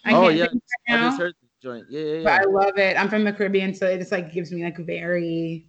I 0.05 0.13
Oh, 0.13 0.29
yeah. 0.29 0.47
I 0.89 0.97
just 0.97 1.19
heard 1.19 1.35
the 1.41 1.47
joint. 1.61 1.85
Yeah, 1.89 2.01
yeah, 2.01 2.23
but. 2.23 2.41
I 2.41 2.43
love 2.45 2.77
it. 2.77 2.97
I'm 2.97 3.09
from 3.09 3.23
the 3.23 3.33
Caribbean, 3.33 3.73
so 3.73 3.87
it 3.87 3.99
just 3.99 4.11
like 4.11 4.33
gives 4.33 4.51
me 4.51 4.63
like 4.63 4.77
very 4.77 5.67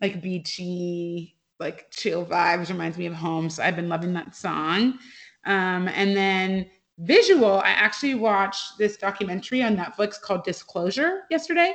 like 0.00 0.20
beachy, 0.20 1.36
like 1.58 1.90
chill 1.90 2.24
vibes. 2.24 2.68
Reminds 2.68 2.98
me 2.98 3.06
of 3.06 3.14
home. 3.14 3.48
So 3.48 3.62
I've 3.62 3.76
been 3.76 3.88
loving 3.88 4.12
that 4.14 4.34
song. 4.34 4.98
Um, 5.44 5.88
and 5.88 6.16
then 6.16 6.66
visual, 6.98 7.60
I 7.60 7.70
actually 7.70 8.14
watched 8.14 8.78
this 8.78 8.96
documentary 8.96 9.62
on 9.62 9.76
Netflix 9.76 10.20
called 10.20 10.44
Disclosure 10.44 11.22
yesterday, 11.30 11.72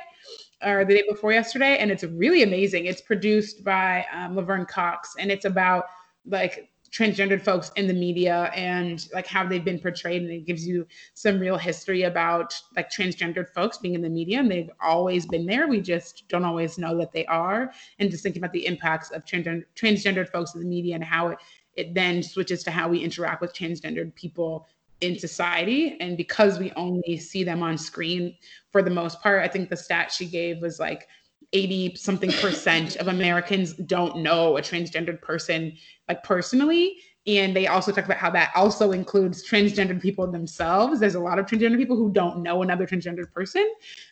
or 0.64 0.84
the 0.84 0.96
day 0.96 1.04
before 1.08 1.32
yesterday, 1.32 1.78
and 1.78 1.90
it's 1.90 2.04
really 2.04 2.44
amazing. 2.44 2.86
It's 2.86 3.02
produced 3.02 3.64
by 3.64 4.06
um, 4.14 4.36
Laverne 4.36 4.66
Cox, 4.66 5.16
and 5.18 5.32
it's 5.32 5.46
about 5.46 5.86
like 6.26 6.71
transgendered 6.92 7.42
folks 7.42 7.72
in 7.78 7.88
the 7.88 7.94
media 7.94 8.52
and 8.54 9.08
like 9.14 9.26
how 9.26 9.48
they've 9.48 9.64
been 9.64 9.80
portrayed 9.80 10.22
and 10.22 10.32
it 10.32 10.46
gives 10.46 10.68
you 10.68 10.86
some 11.14 11.40
real 11.40 11.58
history 11.58 12.04
about 12.04 12.54
like 12.76 12.90
transgendered 12.90 13.50
folks 13.50 13.78
being 13.78 13.96
in 13.96 14.02
the 14.02 14.10
media 14.10 14.40
and 14.40 14.52
they've 14.52 14.70
always 14.82 15.26
been 15.26 15.46
there. 15.46 15.68
We 15.68 15.80
just 15.80 16.28
don't 16.28 16.44
always 16.44 16.78
know 16.78 16.98
that 16.98 17.14
they 17.14 17.26
are. 17.28 17.72
And 18.00 18.12
just 18.12 18.24
thinking 18.24 18.42
about 18.42 18.54
the 18.54 18.66
impacts 18.66 19.12
of 19.12 19.26
transgender 19.26 19.64
transgendered 19.76 20.30
folks 20.30 20.54
in 20.54 20.62
the 20.62 20.68
media 20.68 20.96
and 20.96 21.04
how 21.04 21.30
it 21.30 21.40
it 21.78 21.94
then 21.94 22.22
switches 22.22 22.64
to 22.64 22.72
how 22.72 22.90
we 22.90 23.00
interact 23.00 23.42
with 23.42 23.54
transgendered 23.54 24.14
people 24.16 24.68
in 25.00 25.18
society. 25.18 25.96
And 26.02 26.18
because 26.18 26.60
we 26.60 26.74
only 26.74 27.18
see 27.18 27.46
them 27.46 27.64
on 27.64 27.78
screen 27.78 28.36
for 28.72 28.82
the 28.82 28.90
most 28.90 29.22
part 29.22 29.44
i 29.44 29.48
think 29.48 29.70
the 29.70 29.78
stat 29.78 30.12
she 30.12 30.26
gave 30.26 30.62
was 30.62 30.80
like 30.80 31.08
80 31.54 31.96
something 31.96 32.32
percent 32.32 32.96
of 32.98 33.08
americans 33.08 33.74
don't 33.74 34.18
know 34.18 34.58
a 34.58 34.62
transgendered 34.62 35.22
person 35.22 35.74
like 36.08 36.24
personally. 36.24 36.98
And 37.28 37.56
they 37.56 37.68
also 37.68 37.92
talk 37.92 38.06
about 38.06 38.18
how 38.18 38.32
that 38.32 38.52
also 38.56 38.92
includes 38.94 39.48
transgendered 39.48 40.02
people 40.02 40.26
themselves. 40.32 41.00
There's 41.00 41.14
a 41.16 41.20
lot 41.20 41.38
of 41.38 41.46
transgender 41.46 41.78
people 41.78 41.96
who 41.96 42.12
don't 42.12 42.42
know 42.42 42.64
another 42.64 42.88
transgendered 42.88 43.32
person. 43.32 43.72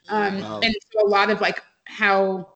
Um, 0.09 0.41
Wow. 0.41 0.59
and 0.61 0.75
so 0.91 1.07
a 1.07 1.09
lot 1.09 1.31
of 1.31 1.41
like 1.41 1.63
how 1.85 2.53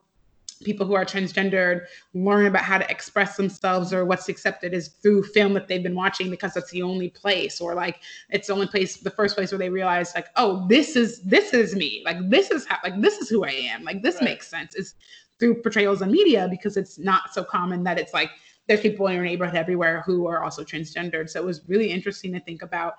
people 0.64 0.86
who 0.86 0.94
are 0.94 1.06
transgendered 1.06 1.86
learn 2.14 2.46
about 2.46 2.64
how 2.64 2.78
to 2.78 2.90
express 2.90 3.38
themselves 3.38 3.94
or 3.94 4.06
what's 4.06 4.30
accepted 4.30 4.74
is 4.74 4.88
through 4.88 5.24
film 5.24 5.54
that 5.54 5.68
they've 5.68 5.84
been 5.84 5.96
watching 5.96 6.30
because 6.30 6.54
that's 6.54 6.72
the 6.72 6.82
only 6.82 7.10
place 7.10 7.62
or 7.62 7.76
like 7.76 8.02
it's 8.30 8.48
the 8.48 8.54
only 8.54 8.68
place 8.68 8.98
the 8.98 9.12
first 9.12 9.36
place 9.36 9.52
where 9.52 9.60
they 9.60 9.70
realize 9.70 10.14
like 10.16 10.28
oh 10.36 10.66
this 10.68 10.96
is 10.96 11.22
this 11.24 11.54
is 11.54 11.76
me 11.76 12.02
like 12.06 12.18
this 12.30 12.52
is 12.52 12.66
how 12.66 12.78
like 12.84 13.00
this 13.02 13.18
is 13.18 13.30
who 13.30 13.44
i 13.44 13.52
am 13.52 13.84
like 13.84 14.02
this 14.02 14.16
Right. 14.16 14.26
makes 14.26 14.48
sense 14.48 14.76
is 14.76 14.96
through 15.40 15.62
portrayals 15.62 16.02
in 16.02 16.12
media 16.12 16.48
because 16.50 16.78
it's 16.78 16.98
not 16.98 17.34
so 17.34 17.44
common 17.44 17.84
that 17.84 18.00
it's 18.00 18.14
like 18.14 18.30
there's 18.68 18.82
people 18.82 19.08
in 19.08 19.16
your 19.16 19.26
neighborhood 19.26 19.56
everywhere 19.56 20.04
who 20.06 20.28
are 20.28 20.44
also 20.44 20.64
transgendered. 20.64 21.30
So 21.30 21.40
it 21.42 21.46
was 21.46 21.68
really 21.68 21.92
interesting 21.92 22.32
to 22.34 22.40
think 22.40 22.62
about 22.62 22.94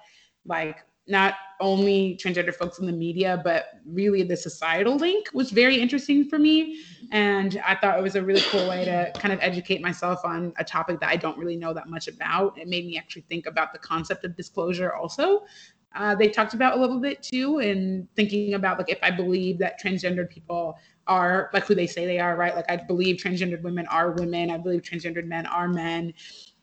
like 0.45 0.85
not 1.07 1.35
only 1.61 2.19
transgender 2.23 2.55
folks 2.55 2.79
in 2.79 2.87
the 2.87 2.93
media, 2.93 3.41
but 3.45 3.67
really 3.87 4.23
the 4.23 4.37
societal 4.37 4.97
link 4.97 5.29
was 5.35 5.51
very 5.51 5.79
interesting 5.79 6.29
for 6.29 6.39
me. 6.39 6.81
And 7.13 7.61
I 7.65 7.75
thought 7.75 7.99
it 7.99 8.03
was 8.03 8.17
a 8.17 8.23
really 8.23 8.41
cool 8.51 8.69
way 8.69 8.85
to 8.85 9.13
kind 9.19 9.33
of 9.33 9.39
educate 9.43 9.83
myself 9.83 10.25
on 10.25 10.53
a 10.59 10.65
topic 10.65 11.01
that 11.01 11.11
I 11.11 11.17
don't 11.17 11.39
really 11.39 11.57
know 11.57 11.75
that 11.75 11.89
much 11.89 12.09
about. 12.09 12.59
It 12.59 12.69
made 12.69 12.87
me 12.87 12.99
actually 12.99 13.23
think 13.29 13.47
about 13.47 13.73
the 13.73 13.79
concept 13.79 14.25
of 14.25 14.35
disclosure 14.37 14.95
also. 14.95 15.45
Uh, 15.95 16.15
they 16.15 16.29
talked 16.29 16.55
about 16.55 16.77
a 16.77 16.81
little 16.81 16.99
bit 16.99 17.23
too, 17.23 17.59
and 17.59 18.09
thinking 18.17 18.55
about 18.55 18.79
like 18.79 18.91
if 18.91 18.99
I 19.03 19.13
believe 19.13 19.59
that 19.59 19.81
transgendered 19.81 20.29
people 20.29 20.77
are 21.07 21.51
like 21.53 21.67
who 21.67 21.75
they 21.75 21.87
say 21.87 22.05
they 22.05 22.19
are, 22.19 22.35
right? 22.35 22.57
Like 22.57 22.69
I 22.69 22.77
believe 22.77 23.17
transgendered 23.17 23.63
women 23.63 23.87
are 23.87 24.11
women. 24.13 24.51
I 24.51 24.59
believe 24.59 24.83
transgendered 24.83 25.27
men 25.27 25.47
are 25.47 25.69
men. 25.69 26.15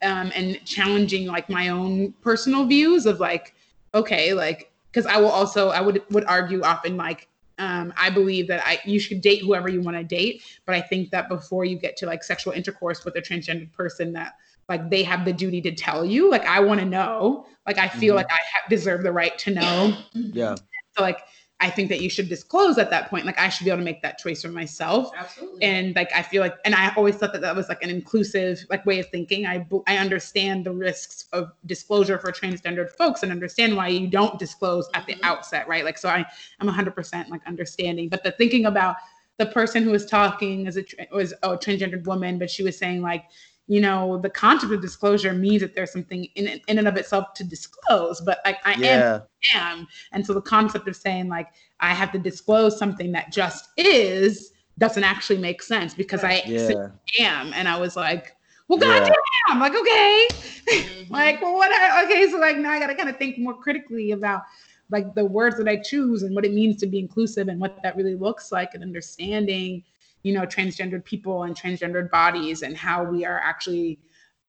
Um, 0.02 0.32
and 0.36 0.60
challenging 0.66 1.28
like 1.28 1.48
my 1.48 1.70
own 1.70 2.14
personal 2.22 2.66
views 2.66 3.06
of 3.06 3.20
like, 3.20 3.54
okay, 3.94 4.34
like 4.34 4.72
because 4.92 5.06
I 5.06 5.18
will 5.18 5.30
also 5.30 5.70
I 5.70 5.82
would 5.82 6.02
would 6.12 6.26
argue 6.26 6.62
often 6.64 6.98
like 6.98 7.28
um, 7.60 7.94
I 7.96 8.10
believe 8.10 8.48
that 8.48 8.66
I 8.66 8.80
you 8.86 9.00
should 9.00 9.22
date 9.22 9.42
whoever 9.42 9.70
you 9.70 9.82
want 9.82 9.98
to 9.98 10.04
date, 10.04 10.44
but 10.66 10.76
I 10.76 10.82
think 10.82 11.12
that 11.12 11.30
before 11.30 11.66
you 11.66 11.78
get 11.78 11.96
to 11.98 12.06
like 12.06 12.24
sexual 12.24 12.54
intercourse 12.54 13.06
with 13.06 13.16
a 13.16 13.22
transgendered 13.22 13.72
person, 13.72 14.14
that 14.14 14.34
like 14.68 14.90
they 14.90 15.04
have 15.04 15.26
the 15.26 15.34
duty 15.34 15.62
to 15.62 15.72
tell 15.72 16.06
you. 16.06 16.30
Like 16.30 16.46
I 16.46 16.60
want 16.60 16.80
to 16.80 16.86
know. 16.86 17.46
Like 17.68 17.78
I 17.78 17.88
feel 17.88 18.12
mm-hmm. 18.12 18.18
like 18.18 18.32
I 18.32 18.40
ha- 18.52 18.68
deserve 18.70 19.04
the 19.04 19.12
right 19.12 19.38
to 19.40 19.52
know. 19.52 19.98
Yeah. 20.14 20.56
So 20.98 21.04
like 21.04 21.20
I 21.62 21.70
think 21.70 21.90
that 21.90 22.02
you 22.02 22.10
should 22.10 22.28
disclose 22.28 22.80
at 22.80 22.90
that 22.90 23.10
point. 23.10 23.26
Like 23.26 23.40
I 23.40 23.48
should 23.48 23.66
be 23.66 23.70
able 23.70 23.80
to 23.80 23.86
make 23.86 24.02
that 24.02 24.18
choice 24.18 24.42
for 24.42 24.50
myself. 24.50 25.12
Absolutely. 25.16 25.64
And 25.64 25.96
like 25.96 26.12
I 26.14 26.24
feel 26.24 26.42
like, 26.42 26.56
and 26.66 26.74
I 26.74 26.92
always 26.96 27.16
thought 27.16 27.34
that 27.34 27.42
that 27.42 27.56
was 27.56 27.70
like 27.70 27.84
an 27.84 27.92
inclusive 27.92 28.66
like 28.70 28.84
way 28.86 29.00
of 29.00 29.08
thinking. 29.10 29.46
I 29.46 29.66
I 29.86 29.98
understand 29.98 30.66
the 30.66 30.72
risks 30.72 31.26
of 31.34 31.52
disclosure 31.68 32.18
for 32.18 32.32
transgendered 32.32 32.92
folks 32.94 33.22
and 33.22 33.32
understand 33.32 33.78
why 33.78 33.90
you 33.90 34.08
don't 34.08 34.40
disclose 34.40 34.90
at 34.96 35.06
the 35.06 35.14
mm-hmm. 35.14 35.24
outset, 35.24 35.68
right? 35.68 35.86
Like 35.86 36.00
so 36.00 36.10
I 36.10 36.26
I'm 36.60 36.68
100% 36.68 37.30
like 37.30 37.42
understanding. 37.46 38.10
But 38.10 38.24
the 38.24 38.32
thinking 38.32 38.66
about 38.66 38.96
the 39.38 39.46
person 39.46 39.84
who 39.84 39.92
was 39.92 40.06
talking 40.06 40.68
as 40.68 40.78
a 40.78 40.86
was 41.12 41.34
a 41.44 41.50
transgendered 41.58 42.06
woman, 42.06 42.40
but 42.40 42.50
she 42.50 42.64
was 42.64 42.78
saying 42.78 43.02
like 43.02 43.26
you 43.68 43.80
know, 43.80 44.18
the 44.18 44.30
concept 44.30 44.74
of 44.74 44.82
disclosure 44.82 45.34
means 45.34 45.62
that 45.62 45.76
there's 45.76 45.92
something 45.92 46.26
in 46.36 46.60
in 46.68 46.78
and 46.78 46.88
of 46.88 46.98
itself 46.98 47.34
to 47.36 47.44
disclose, 47.44 48.22
but 48.22 48.40
like 48.46 48.58
I 48.66 48.74
yeah. 48.76 49.22
am, 49.54 49.80
am. 49.80 49.88
And 50.12 50.26
so 50.26 50.34
the 50.34 50.42
concept 50.42 50.88
of 50.88 50.96
saying 50.96 51.30
like 51.30 51.50
I 51.80 51.94
have 51.94 52.12
to 52.12 52.20
disclose 52.20 52.78
something 52.78 53.12
that 53.14 53.32
just 53.32 53.70
is 53.78 54.52
doesn't 54.78 55.04
actually 55.04 55.38
make 55.38 55.62
sense 55.62 55.94
because 55.94 56.24
I 56.24 56.42
yeah. 56.46 56.90
am. 57.20 57.54
And 57.54 57.68
I 57.68 57.78
was 57.78 57.96
like, 57.96 58.36
well, 58.68 58.80
goddamn, 58.80 59.14
yeah. 59.50 59.60
like, 59.60 59.76
okay. 59.76 60.28
Mm-hmm. 60.32 61.14
like, 61.14 61.42
well, 61.42 61.56
what 61.56 61.72
I, 61.72 62.04
okay, 62.06 62.30
so 62.30 62.38
like 62.38 62.58
now 62.58 62.72
I 62.72 62.80
gotta 62.80 62.96
kind 62.96 63.10
of 63.10 63.18
think 63.18 63.38
more 63.38 63.54
critically 63.54 64.12
about 64.12 64.42
like 64.90 65.14
the 65.16 65.26
words 65.26 65.58
that 65.58 65.68
I 65.68 65.78
choose 65.78 66.24
and 66.24 66.36
what 66.36 66.46
it 66.46 66.54
means 66.54 66.78
to 66.78 66.88
be 66.88 67.00
inclusive 67.00 67.48
and 67.48 67.60
what 67.60 67.82
that 67.84 67.96
really 67.96 68.16
looks 68.16 68.52
like 68.52 68.74
and 68.74 68.84
understanding 68.84 69.84
you 70.24 70.34
know 70.34 70.42
transgendered 70.42 71.04
people 71.04 71.44
and 71.44 71.56
transgendered 71.56 72.10
bodies 72.12 72.62
and 72.62 72.78
how 72.78 73.04
we 73.04 73.26
are 73.26 73.40
actually 73.40 74.00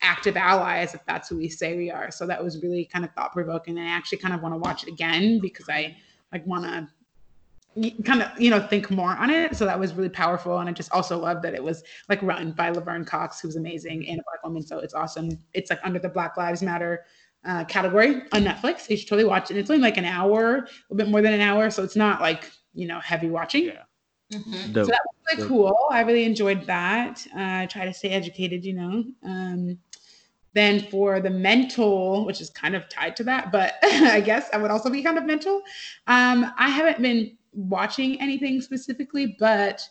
active 0.03 0.37
allies 0.37 0.95
if 0.95 1.05
that's 1.07 1.29
who 1.29 1.37
we 1.37 1.49
say 1.49 1.77
we 1.77 1.91
are. 1.91 2.11
So 2.11 2.27
that 2.27 2.43
was 2.43 2.63
really 2.63 2.85
kind 2.85 3.05
of 3.05 3.13
thought 3.13 3.33
provoking 3.33 3.79
and 3.79 3.87
i 3.87 3.91
actually 3.91 4.19
kind 4.19 4.35
of 4.35 4.43
want 4.43 4.55
to 4.55 4.59
watch 4.59 4.83
it 4.83 4.89
again 4.89 5.39
because 5.39 5.69
i 5.69 5.97
like 6.33 6.47
want 6.47 6.65
to 6.65 6.89
kind 8.05 8.21
of 8.21 8.39
you 8.39 8.51
know 8.51 8.61
think 8.61 8.91
more 8.91 9.13
on 9.13 9.31
it. 9.31 9.57
So 9.57 9.65
that 9.65 9.79
was 9.79 9.95
really 9.95 10.11
powerful 10.11 10.59
and 10.59 10.69
i 10.69 10.73
just 10.73 10.93
also 10.93 11.19
love 11.19 11.41
that 11.43 11.55
it 11.55 11.63
was 11.63 11.83
like 12.09 12.21
run 12.23 12.53
by 12.53 12.71
laverne 12.71 13.05
cox 13.05 13.41
who's 13.41 13.57
amazing 13.57 14.09
and 14.09 14.21
a 14.21 14.23
black 14.25 14.45
woman. 14.45 14.63
So 14.63 14.79
it's 14.79 14.95
awesome. 14.95 15.39
It's 15.55 15.71
like 15.71 15.81
under 15.83 15.99
the 15.99 16.09
black 16.09 16.37
lives 16.37 16.63
matter 16.63 17.05
uh, 17.45 17.65
category 17.65 18.23
on 18.33 18.45
netflix. 18.45 18.89
You 18.89 18.97
should 18.97 19.09
totally 19.09 19.29
watch 19.29 19.45
it. 19.45 19.51
And 19.51 19.61
it's 19.61 19.71
only 19.71 19.83
like 19.83 19.97
an 19.97 20.05
hour 20.05 20.57
a 20.57 20.61
little 20.91 20.97
bit 20.97 21.09
more 21.09 21.23
than 21.23 21.33
an 21.33 21.41
hour. 21.41 21.71
So 21.71 21.83
it's 21.83 21.97
not 21.97 22.21
like 22.21 22.51
you 22.75 22.87
know 22.87 23.01
heavy 23.01 23.29
watching. 23.29 23.65
Yeah 23.67 23.83
Mm-hmm. 24.33 24.75
So 24.75 24.87
that 24.87 25.01
was 25.05 25.37
really 25.37 25.49
cool. 25.49 25.89
I 25.91 26.01
really 26.01 26.25
enjoyed 26.25 26.67
that. 26.67 27.25
Uh, 27.35 27.63
I 27.63 27.67
try 27.67 27.85
to 27.85 27.93
stay 27.93 28.11
educated, 28.11 28.65
you 28.65 28.75
know. 28.75 29.05
Um, 29.25 29.79
then 30.55 30.81
for 30.91 31.21
the 31.21 31.31
mental, 31.31 32.27
which 32.27 32.41
is 32.41 32.51
kind 32.51 32.75
of 32.75 32.89
tied 32.89 33.17
to 33.17 33.25
that, 33.25 33.51
but 33.53 33.75
I 33.83 34.21
guess 34.21 34.49
I 34.53 34.59
would 34.59 34.71
also 34.71 34.91
be 34.91 35.03
kind 35.03 35.19
of 35.19 35.25
mental. 35.25 35.63
Um, 36.07 36.53
I 36.59 36.69
haven't 36.69 37.01
been 37.01 37.37
watching 37.53 38.21
anything 38.21 38.61
specifically, 38.61 39.37
but 39.39 39.83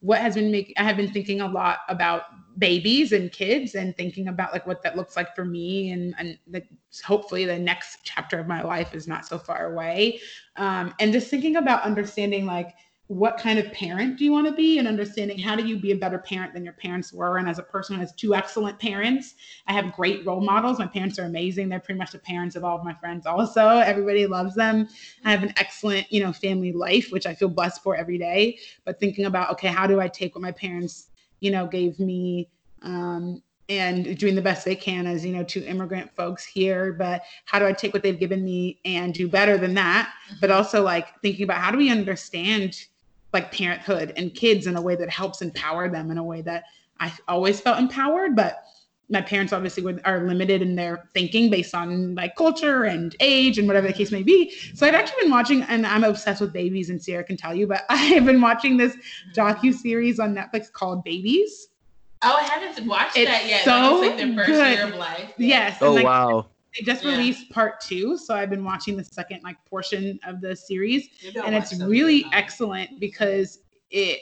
what 0.00 0.18
has 0.18 0.34
been 0.34 0.50
making 0.50 0.74
I 0.78 0.84
have 0.84 0.96
been 0.96 1.12
thinking 1.12 1.42
a 1.42 1.48
lot 1.48 1.80
about 1.88 2.22
babies 2.58 3.12
and 3.12 3.30
kids 3.30 3.74
and 3.74 3.96
thinking 3.96 4.28
about 4.28 4.52
like 4.52 4.66
what 4.66 4.82
that 4.82 4.96
looks 4.96 5.14
like 5.14 5.34
for 5.34 5.44
me 5.44 5.90
and 5.92 6.14
and 6.18 6.38
the, 6.46 6.62
hopefully 7.04 7.44
the 7.44 7.58
next 7.58 7.98
chapter 8.02 8.38
of 8.38 8.46
my 8.46 8.62
life 8.62 8.94
is 8.94 9.06
not 9.06 9.26
so 9.26 9.38
far 9.38 9.72
away. 9.72 10.20
Um, 10.56 10.94
and 11.00 11.12
just 11.12 11.28
thinking 11.28 11.56
about 11.56 11.82
understanding 11.82 12.46
like 12.46 12.74
what 13.10 13.36
kind 13.38 13.58
of 13.58 13.72
parent 13.72 14.16
do 14.16 14.24
you 14.24 14.30
want 14.30 14.46
to 14.46 14.52
be 14.52 14.78
and 14.78 14.86
understanding 14.86 15.36
how 15.36 15.56
do 15.56 15.66
you 15.66 15.76
be 15.76 15.90
a 15.90 15.96
better 15.96 16.16
parent 16.16 16.54
than 16.54 16.62
your 16.62 16.74
parents 16.74 17.12
were. 17.12 17.38
And 17.38 17.48
as 17.48 17.58
a 17.58 17.62
person 17.64 17.96
who 17.96 18.00
has 18.02 18.12
two 18.12 18.36
excellent 18.36 18.78
parents 18.78 19.34
i 19.66 19.72
have 19.72 19.92
great 19.94 20.24
role 20.24 20.40
models. 20.40 20.78
My 20.78 20.86
parents 20.86 21.18
are 21.18 21.24
amazing. 21.24 21.68
They're 21.68 21.80
pretty 21.80 21.98
much 21.98 22.12
the 22.12 22.20
parents 22.20 22.54
of 22.54 22.62
all 22.62 22.78
of 22.78 22.84
my 22.84 22.94
friends 22.94 23.26
also. 23.26 23.66
Everybody 23.66 24.28
loves 24.28 24.54
them. 24.54 24.86
I 25.24 25.32
have 25.32 25.42
an 25.42 25.52
excellent 25.56 26.06
you 26.12 26.22
know 26.22 26.32
family 26.32 26.70
life 26.70 27.08
which 27.10 27.26
i 27.26 27.34
feel 27.34 27.48
blessed 27.48 27.82
for 27.82 27.96
every 27.96 28.16
day. 28.16 28.60
But 28.84 29.00
thinking 29.00 29.24
about 29.24 29.50
okay 29.54 29.68
how 29.68 29.88
do 29.88 30.00
i 30.00 30.06
take 30.06 30.36
what 30.36 30.42
my 30.42 30.52
parents 30.52 31.08
you 31.40 31.50
know 31.50 31.66
gave 31.66 31.98
me 31.98 32.48
um, 32.82 33.42
and 33.68 34.16
doing 34.18 34.36
the 34.36 34.42
best 34.42 34.64
they 34.64 34.76
can 34.76 35.08
as 35.08 35.26
you 35.26 35.32
know 35.32 35.42
two 35.42 35.64
immigrant 35.64 36.14
folks 36.14 36.44
here. 36.44 36.92
But 36.92 37.22
how 37.44 37.58
do 37.58 37.66
i 37.66 37.72
take 37.72 37.92
what 37.92 38.04
they've 38.04 38.20
given 38.20 38.44
me 38.44 38.78
and 38.84 39.12
do 39.12 39.28
better 39.28 39.58
than 39.58 39.74
that? 39.74 40.12
But 40.40 40.50
mm-hmm. 40.50 40.58
also 40.58 40.84
like 40.84 41.20
thinking 41.22 41.42
about 41.42 41.58
how 41.58 41.72
do 41.72 41.78
we 41.78 41.90
understand 41.90 42.78
like 43.32 43.52
parenthood 43.52 44.12
and 44.16 44.34
kids 44.34 44.66
in 44.66 44.76
a 44.76 44.80
way 44.80 44.96
that 44.96 45.10
helps 45.10 45.42
empower 45.42 45.88
them 45.88 46.10
in 46.10 46.18
a 46.18 46.24
way 46.24 46.42
that 46.42 46.64
I 46.98 47.12
always 47.28 47.60
felt 47.60 47.78
empowered, 47.78 48.36
but 48.36 48.64
my 49.10 49.20
parents 49.20 49.52
obviously 49.52 49.82
were, 49.82 50.00
are 50.04 50.26
limited 50.26 50.62
in 50.62 50.76
their 50.76 51.08
thinking 51.14 51.50
based 51.50 51.74
on 51.74 52.14
like 52.14 52.36
culture 52.36 52.84
and 52.84 53.14
age 53.20 53.58
and 53.58 53.66
whatever 53.66 53.88
the 53.88 53.92
case 53.92 54.12
may 54.12 54.22
be. 54.22 54.54
So 54.74 54.86
I've 54.86 54.94
actually 54.94 55.22
been 55.22 55.32
watching, 55.32 55.62
and 55.62 55.86
I'm 55.86 56.04
obsessed 56.04 56.40
with 56.40 56.52
babies, 56.52 56.90
and 56.90 57.02
Sierra 57.02 57.24
can 57.24 57.36
tell 57.36 57.54
you, 57.54 57.66
but 57.66 57.82
I've 57.90 58.24
been 58.24 58.40
watching 58.40 58.76
this 58.76 58.96
docu 59.34 59.74
series 59.74 60.20
on 60.20 60.34
Netflix 60.34 60.70
called 60.70 61.02
Babies. 61.02 61.68
Oh, 62.22 62.36
I 62.36 62.42
haven't 62.42 62.86
watched 62.86 63.16
it's 63.16 63.30
that 63.30 63.46
yet. 63.46 63.64
So 63.64 64.00
like 64.00 64.16
their 64.18 64.34
first 64.34 64.46
good. 64.46 64.78
year 64.78 64.88
of 64.88 64.94
life. 64.94 65.32
Yes. 65.38 65.78
Oh 65.80 65.94
like, 65.94 66.04
wow. 66.04 66.46
They 66.76 66.84
just 66.84 67.04
Yeah. 67.04 67.12
released 67.12 67.50
part 67.50 67.80
two, 67.80 68.16
so 68.16 68.34
I've 68.34 68.50
been 68.50 68.64
watching 68.64 68.96
the 68.96 69.04
second 69.04 69.42
like 69.42 69.56
portion 69.64 70.18
of 70.24 70.40
the 70.40 70.54
series 70.54 71.08
and 71.44 71.54
it's 71.54 71.80
really 71.80 72.24
excellent 72.32 73.00
because 73.00 73.60
it 73.90 74.20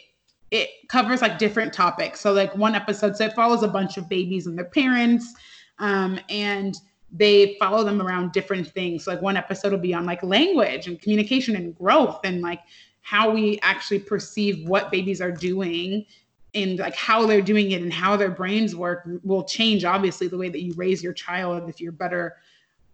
it 0.50 0.70
covers 0.88 1.20
like 1.20 1.36
different 1.38 1.74
topics. 1.74 2.20
So 2.20 2.32
like 2.32 2.56
one 2.56 2.74
episode 2.74 3.16
so 3.16 3.26
it 3.26 3.34
follows 3.34 3.62
a 3.62 3.68
bunch 3.68 3.98
of 3.98 4.08
babies 4.08 4.46
and 4.46 4.56
their 4.56 4.64
parents 4.64 5.34
um, 5.78 6.18
and 6.28 6.76
they 7.10 7.56
follow 7.58 7.84
them 7.84 8.02
around 8.02 8.32
different 8.32 8.66
things. 8.66 9.04
So, 9.04 9.12
like 9.12 9.22
one 9.22 9.36
episode 9.36 9.72
will 9.72 9.78
be 9.78 9.94
on 9.94 10.04
like 10.04 10.22
language 10.22 10.86
and 10.86 11.00
communication 11.00 11.56
and 11.56 11.74
growth 11.74 12.20
and 12.24 12.40
like 12.42 12.60
how 13.00 13.30
we 13.30 13.58
actually 13.62 14.00
perceive 14.00 14.68
what 14.68 14.90
babies 14.90 15.20
are 15.20 15.32
doing 15.32 16.04
and 16.54 16.78
like 16.78 16.94
how 16.94 17.26
they're 17.26 17.42
doing 17.42 17.72
it 17.72 17.82
and 17.82 17.92
how 17.92 18.16
their 18.16 18.30
brains 18.30 18.74
work 18.74 19.08
will 19.22 19.44
change 19.44 19.84
obviously 19.84 20.28
the 20.28 20.38
way 20.38 20.48
that 20.48 20.62
you 20.62 20.72
raise 20.74 21.02
your 21.02 21.12
child 21.12 21.68
if 21.68 21.80
you're 21.80 21.92
better 21.92 22.36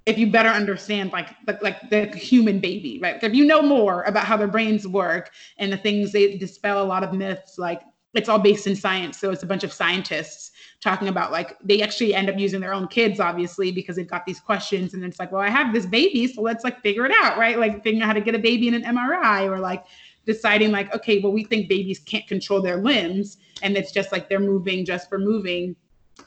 if 0.06 0.18
you 0.18 0.30
better 0.30 0.50
understand 0.50 1.12
like 1.12 1.30
like, 1.46 1.62
like 1.62 1.90
the 1.90 2.06
human 2.06 2.58
baby 2.58 2.98
right? 3.02 3.22
If 3.22 3.34
you 3.34 3.44
know 3.44 3.62
more 3.62 4.02
about 4.02 4.24
how 4.24 4.36
their 4.36 4.48
brains 4.48 4.86
work 4.86 5.30
and 5.58 5.72
the 5.72 5.76
things 5.76 6.12
they 6.12 6.36
dispel 6.36 6.82
a 6.82 6.84
lot 6.84 7.02
of 7.04 7.12
myths 7.12 7.58
like 7.58 7.82
it's 8.12 8.28
all 8.28 8.38
based 8.38 8.68
in 8.68 8.76
science. 8.76 9.18
So 9.18 9.32
it's 9.32 9.42
a 9.42 9.46
bunch 9.46 9.64
of 9.64 9.72
scientists 9.72 10.52
talking 10.80 11.08
about 11.08 11.32
like 11.32 11.56
they 11.64 11.82
actually 11.82 12.14
end 12.14 12.30
up 12.30 12.38
using 12.38 12.60
their 12.60 12.72
own 12.72 12.86
kids 12.86 13.18
obviously 13.18 13.72
because 13.72 13.96
they've 13.96 14.06
got 14.06 14.24
these 14.24 14.40
questions. 14.40 14.94
And 14.94 15.04
it's 15.04 15.18
like 15.18 15.32
well 15.32 15.40
i 15.40 15.48
have 15.48 15.72
this 15.72 15.86
baby 15.86 16.26
so 16.28 16.42
let's 16.42 16.64
like 16.64 16.80
figure 16.82 17.06
it 17.06 17.12
out 17.22 17.38
right? 17.38 17.58
Like 17.58 17.82
figuring 17.82 18.02
out 18.02 18.08
how 18.08 18.12
to 18.12 18.20
get 18.20 18.34
a 18.34 18.38
baby 18.38 18.68
in 18.68 18.74
an 18.74 18.82
mri 18.82 19.50
or 19.50 19.58
like 19.58 19.84
deciding 20.26 20.70
like 20.72 20.94
okay 20.94 21.20
well 21.20 21.32
we 21.32 21.44
think 21.44 21.68
babies 21.68 21.98
can't 22.00 22.26
control 22.26 22.60
their 22.62 22.78
limbs 22.78 23.38
and 23.62 23.76
it's 23.76 23.92
just 23.92 24.12
like 24.12 24.28
they're 24.28 24.40
moving 24.40 24.84
just 24.84 25.08
for 25.08 25.18
moving 25.18 25.76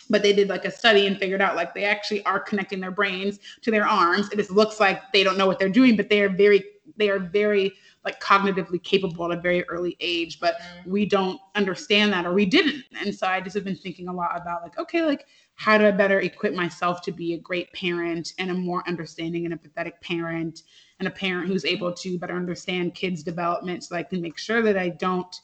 but 0.10 0.22
they 0.22 0.34
did 0.34 0.50
like 0.50 0.66
a 0.66 0.72
study 0.72 1.08
and 1.08 1.18
figured 1.18 1.42
out 1.42 1.56
like 1.56 1.74
they 1.74 1.84
actually 1.84 2.24
are 2.26 2.40
connecting 2.40 2.80
their 2.80 2.92
brains 2.92 3.40
to 3.62 3.72
their 3.72 3.88
arms. 3.88 4.30
It 4.32 4.38
just 4.38 4.52
looks 4.52 4.80
like 4.80 5.02
they 5.12 5.24
don't 5.24 5.38
know 5.38 5.48
what 5.48 5.60
they're 5.60 5.70
doing, 5.70 5.96
but 5.96 6.10
they 6.10 6.22
are 6.22 6.30
very 6.30 6.64
they 6.96 7.10
are 7.10 7.20
very 7.20 7.74
like 8.06 8.22
cognitively 8.22 8.82
capable 8.82 9.30
at 9.32 9.38
a 9.38 9.42
very 9.42 9.68
early 9.68 9.98
age. 10.00 10.40
But 10.40 10.56
mm-hmm. 10.56 10.92
we 10.92 11.06
don't 11.06 11.40
understand 11.56 12.14
that 12.14 12.26
or 12.26 12.34
we 12.34 12.46
didn't. 12.46 12.84
And 13.02 13.14
so 13.14 13.28
I 13.28 13.42
just 13.42 13.56
have 13.56 13.66
been 13.66 13.76
thinking 13.76 14.08
a 14.08 14.14
lot 14.14 14.40
about 14.40 14.62
like, 14.64 14.78
okay, 14.78 15.04
like 15.04 15.26
how 15.56 15.78
do 15.78 15.86
I 15.86 15.92
better 15.92 16.20
equip 16.22 16.54
myself 16.54 17.02
to 17.02 17.12
be 17.12 17.34
a 17.34 17.40
great 17.40 17.72
parent 17.74 18.34
and 18.40 18.52
a 18.52 18.54
more 18.54 18.84
understanding 18.88 19.46
and 19.46 19.54
empathetic 19.54 20.00
parent 20.02 20.62
and 21.00 21.08
a 21.08 21.12
parent 21.12 21.48
who's 21.48 21.66
able 21.66 21.94
to 21.94 22.18
better 22.18 22.36
understand 22.36 22.96
kids' 22.96 23.24
development 23.24 23.84
so 23.84 23.96
I 23.96 24.04
can 24.04 24.22
make 24.22 24.38
sure 24.38 24.62
that 24.62 24.78
I 24.78 24.90
don't 24.90 25.40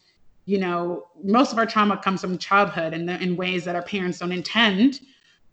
you 0.45 0.57
know, 0.57 1.07
most 1.23 1.53
of 1.53 1.57
our 1.57 1.65
trauma 1.65 1.97
comes 1.97 2.21
from 2.21 2.38
childhood 2.38 2.93
and 2.93 3.09
in 3.09 3.38
ways 3.38 3.63
that 3.65 3.75
our 3.75 3.81
parents 3.81 4.19
don't 4.19 4.31
intend 4.31 4.99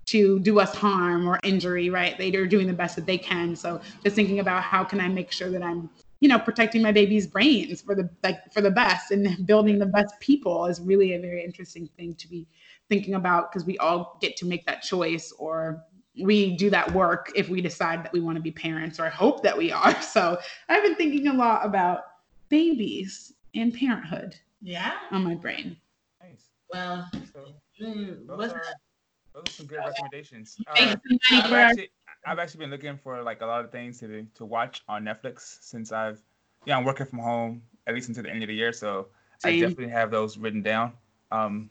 to 0.06 0.40
do 0.40 0.58
us 0.58 0.74
harm 0.74 1.28
or 1.28 1.38
injury, 1.44 1.90
right? 1.90 2.18
They're 2.18 2.46
doing 2.46 2.66
the 2.66 2.72
best 2.72 2.96
that 2.96 3.06
they 3.06 3.18
can. 3.18 3.54
So 3.54 3.80
just 4.02 4.16
thinking 4.16 4.40
about 4.40 4.62
how 4.62 4.82
can 4.82 5.00
I 5.00 5.08
make 5.08 5.30
sure 5.30 5.50
that 5.50 5.62
I'm, 5.62 5.88
you 6.18 6.28
know, 6.28 6.38
protecting 6.38 6.82
my 6.82 6.90
baby's 6.90 7.26
brains 7.26 7.80
for 7.80 7.94
the 7.94 8.10
like 8.24 8.52
for 8.52 8.60
the 8.60 8.70
best 8.70 9.12
and 9.12 9.46
building 9.46 9.78
the 9.78 9.86
best 9.86 10.18
people 10.18 10.66
is 10.66 10.80
really 10.80 11.14
a 11.14 11.20
very 11.20 11.44
interesting 11.44 11.88
thing 11.96 12.14
to 12.16 12.28
be 12.28 12.48
thinking 12.88 13.14
about 13.14 13.52
because 13.52 13.64
we 13.64 13.78
all 13.78 14.18
get 14.20 14.36
to 14.38 14.46
make 14.46 14.66
that 14.66 14.82
choice 14.82 15.32
or 15.38 15.84
we 16.20 16.56
do 16.56 16.70
that 16.70 16.92
work 16.92 17.30
if 17.36 17.48
we 17.48 17.60
decide 17.60 18.04
that 18.04 18.12
we 18.12 18.20
want 18.20 18.36
to 18.36 18.42
be 18.42 18.50
parents 18.50 18.98
or 18.98 19.08
hope 19.08 19.42
that 19.42 19.56
we 19.56 19.70
are. 19.72 19.94
So 20.02 20.38
I've 20.68 20.82
been 20.82 20.96
thinking 20.96 21.28
a 21.28 21.32
lot 21.34 21.64
about 21.64 22.02
babies 22.48 23.32
and 23.54 23.72
parenthood 23.72 24.34
Yeah. 24.60 24.92
on 25.10 25.22
my 25.24 25.34
brain. 25.34 25.76
Nice. 26.22 26.50
Well, 26.72 27.08
So 27.32 27.54
mm, 27.80 28.26
those 28.26 28.38
what's 28.38 28.52
are, 28.52 28.62
those 29.34 29.44
are 29.46 29.50
some 29.50 29.66
good 29.66 29.78
recommendations. 29.86 30.58
Thank 30.74 30.90
Uh, 30.92 30.96
you 31.04 31.18
so 31.22 31.34
much 31.36 31.44
I've 31.44 31.50
for 31.50 31.56
our- 31.56 31.60
actually, 31.62 31.90
I've 32.26 32.38
actually 32.38 32.58
been 32.60 32.70
looking 32.70 32.98
for 32.98 33.22
like 33.22 33.40
a 33.40 33.46
lot 33.46 33.64
of 33.64 33.70
things 33.70 34.00
to 34.00 34.26
to 34.34 34.44
watch 34.44 34.82
on 34.88 35.04
Netflix 35.04 35.58
since 35.62 35.90
I've 35.92 36.20
yeah 36.66 36.76
I'm 36.76 36.84
working 36.84 37.06
from 37.06 37.20
home 37.20 37.62
at 37.86 37.94
least 37.94 38.08
until 38.08 38.24
the 38.24 38.30
end 38.30 38.42
of 38.42 38.48
the 38.48 38.54
year, 38.54 38.72
so 38.72 39.06
I 39.44 39.52
definitely 39.52 39.88
have 39.88 40.10
those 40.10 40.36
written 40.36 40.62
down. 40.62 40.92
Um, 41.32 41.70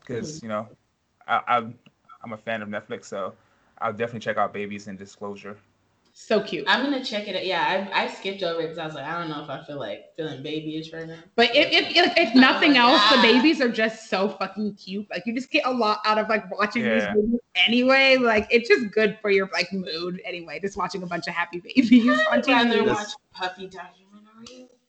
because 0.00 0.42
you 0.42 0.48
know, 0.48 0.68
I, 1.26 1.40
I'm 1.48 1.78
I'm 2.22 2.32
a 2.32 2.36
fan 2.36 2.60
of 2.62 2.68
Netflix, 2.68 3.04
so 3.06 3.32
I'll 3.80 3.92
definitely 3.92 4.20
check 4.20 4.36
out 4.36 4.52
Babies 4.52 4.88
and 4.88 4.98
Disclosure. 4.98 5.56
So 6.20 6.42
cute. 6.42 6.64
I'm 6.66 6.82
gonna 6.82 7.04
check 7.04 7.28
it. 7.28 7.36
out. 7.36 7.46
Yeah, 7.46 7.88
I, 7.94 8.04
I 8.04 8.08
skipped 8.08 8.42
over 8.42 8.58
it 8.60 8.64
because 8.64 8.78
I 8.78 8.86
was 8.86 8.94
like, 8.96 9.04
I 9.04 9.20
don't 9.20 9.30
know 9.30 9.40
if 9.44 9.48
I 9.48 9.62
feel 9.64 9.78
like 9.78 10.16
feeling 10.16 10.42
babyish 10.42 10.92
right 10.92 11.06
now. 11.06 11.20
But 11.36 11.54
if, 11.54 11.70
if, 11.72 11.96
if, 11.96 12.12
if 12.16 12.34
nothing 12.34 12.72
Oh 12.76 12.82
my 12.82 12.92
else, 12.92 13.10
the 13.10 13.22
babies 13.22 13.60
are 13.60 13.68
just 13.68 14.10
so 14.10 14.30
fucking 14.30 14.74
cute. 14.74 15.06
Like 15.10 15.22
you 15.26 15.34
just 15.34 15.48
get 15.50 15.64
a 15.64 15.70
lot 15.70 16.00
out 16.04 16.18
of 16.18 16.28
like 16.28 16.50
watching 16.50 16.82
Yeah. 16.82 16.94
these 16.94 17.06
babies 17.06 17.40
anyway. 17.54 18.16
Like 18.16 18.48
it's 18.50 18.68
just 18.68 18.90
good 18.90 19.16
for 19.22 19.30
your 19.30 19.48
like 19.52 19.72
mood 19.72 20.20
anyway. 20.24 20.58
Just 20.58 20.76
watching 20.76 21.04
a 21.04 21.06
bunch 21.06 21.28
of 21.28 21.34
happy 21.34 21.60
babies 21.60 21.88
I'd 22.32 22.44
rather 22.48 22.82
TV. 22.82 22.86
watch 22.88 23.08
puppy 23.32 23.68
documentary. 23.68 24.07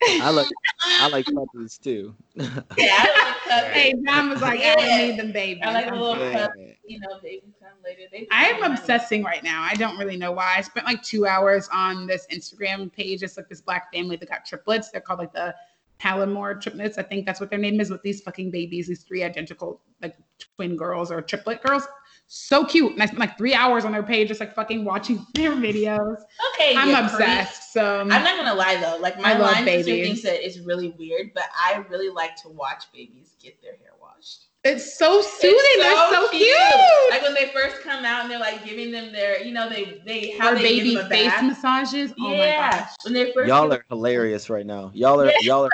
I 0.03 0.29
like 0.29 0.47
I 0.83 1.07
like 1.07 1.25
puppies 1.33 1.77
too. 1.77 2.15
Yeah, 2.35 3.05
I 3.05 3.23
like 3.25 3.63
puppy. 3.65 3.79
Hey, 3.79 3.93
John 4.05 4.29
was 4.29 4.41
like, 4.41 4.61
I 4.61 4.75
don't 4.75 4.97
need 5.07 5.19
them 5.19 5.31
babies. 5.31 5.63
I 5.65 5.73
like 5.73 5.87
a 5.91 5.95
little 5.95 6.17
Yeah. 6.17 6.47
pup. 6.47 6.51
You 6.85 6.99
know, 6.99 7.19
baby 7.21 7.53
come 7.59 7.69
later. 7.83 8.03
They 8.11 8.27
I'm 8.31 8.63
obsessing 8.71 9.23
right 9.23 9.43
now. 9.43 9.61
I 9.61 9.75
don't 9.75 9.97
really 9.97 10.17
know 10.17 10.31
why. 10.31 10.55
I 10.57 10.61
spent 10.61 10.85
like 10.85 11.03
two 11.03 11.25
hours 11.27 11.69
on 11.73 12.07
this 12.07 12.25
Instagram 12.31 12.91
page. 12.91 13.23
It's 13.23 13.37
like 13.37 13.49
this 13.49 13.61
black 13.61 13.93
family 13.93 14.15
that 14.15 14.29
got 14.29 14.45
triplets. 14.45 14.89
They're 14.89 15.01
called 15.01 15.19
like 15.19 15.33
the 15.33 15.53
Palomore 15.99 16.59
triplets. 16.59 16.97
I 16.97 17.03
think 17.03 17.25
that's 17.25 17.39
what 17.39 17.49
their 17.49 17.59
name 17.59 17.79
is 17.81 17.89
with 17.89 18.01
these 18.01 18.21
fucking 18.21 18.51
babies, 18.51 18.87
these 18.87 19.03
three 19.03 19.23
identical 19.23 19.81
like 20.01 20.15
twin 20.55 20.75
girls 20.77 21.11
or 21.11 21.21
triplet 21.21 21.61
girls. 21.61 21.87
So 22.31 22.63
cute. 22.63 22.93
And 22.93 23.01
I 23.01 23.07
spent 23.07 23.19
like 23.19 23.39
three 23.39 23.55
hours 23.55 23.85
on 23.85 23.91
their 23.91 24.03
page 24.03 24.27
just 24.27 24.39
like 24.39 24.53
fucking 24.53 24.85
watching 24.85 25.25
their 25.33 25.51
videos. 25.53 26.15
Okay, 26.53 26.75
I'm 26.77 26.89
you 26.89 26.95
obsessed. 26.95 27.73
So. 27.73 28.01
I'm 28.01 28.07
not 28.07 28.37
gonna 28.37 28.53
lie 28.53 28.75
though, 28.79 28.97
like 29.01 29.19
my 29.19 29.31
I 29.31 29.33
love 29.33 29.51
line 29.53 29.65
sister 29.65 29.85
babies. 29.91 30.05
thinks 30.07 30.21
that 30.23 30.45
it's 30.45 30.59
really 30.59 30.89
weird, 30.99 31.31
but 31.33 31.45
I 31.55 31.83
really 31.89 32.09
like 32.09 32.35
to 32.43 32.49
watch 32.49 32.83
babies 32.93 33.33
get 33.41 33.59
their 33.63 33.71
hair 33.77 33.93
washed. 33.99 34.45
it's 34.63 34.95
so 34.99 35.21
soothing. 35.21 35.57
It's 35.57 35.83
they're 35.83 36.19
so 36.19 36.29
cute. 36.29 37.09
Like 37.09 37.23
when 37.23 37.33
they 37.33 37.47
first 37.51 37.81
come 37.81 38.05
out 38.05 38.21
and 38.21 38.29
they're 38.31 38.39
like 38.39 38.63
giving 38.63 38.91
them 38.91 39.11
their, 39.11 39.41
you 39.43 39.51
know, 39.51 39.67
they 39.67 39.99
they 40.05 40.37
how 40.37 40.51
Or 40.51 40.55
they 40.55 40.61
baby 40.61 40.91
give 40.91 40.97
them 40.99 41.05
a 41.07 41.09
face 41.09 41.31
bath. 41.31 41.43
massages. 41.63 42.13
Oh 42.19 42.29
my 42.29 42.35
yeah, 42.35 42.79
gosh. 42.81 42.91
when 43.05 43.13
they 43.13 43.33
first 43.33 43.47
Y'all 43.47 43.73
are 43.73 43.83
hilarious 43.89 44.51
right 44.51 44.67
now. 44.67 44.91
Y'all 44.93 45.19
are 45.19 45.31
y'all 45.41 45.65
are. 45.65 45.69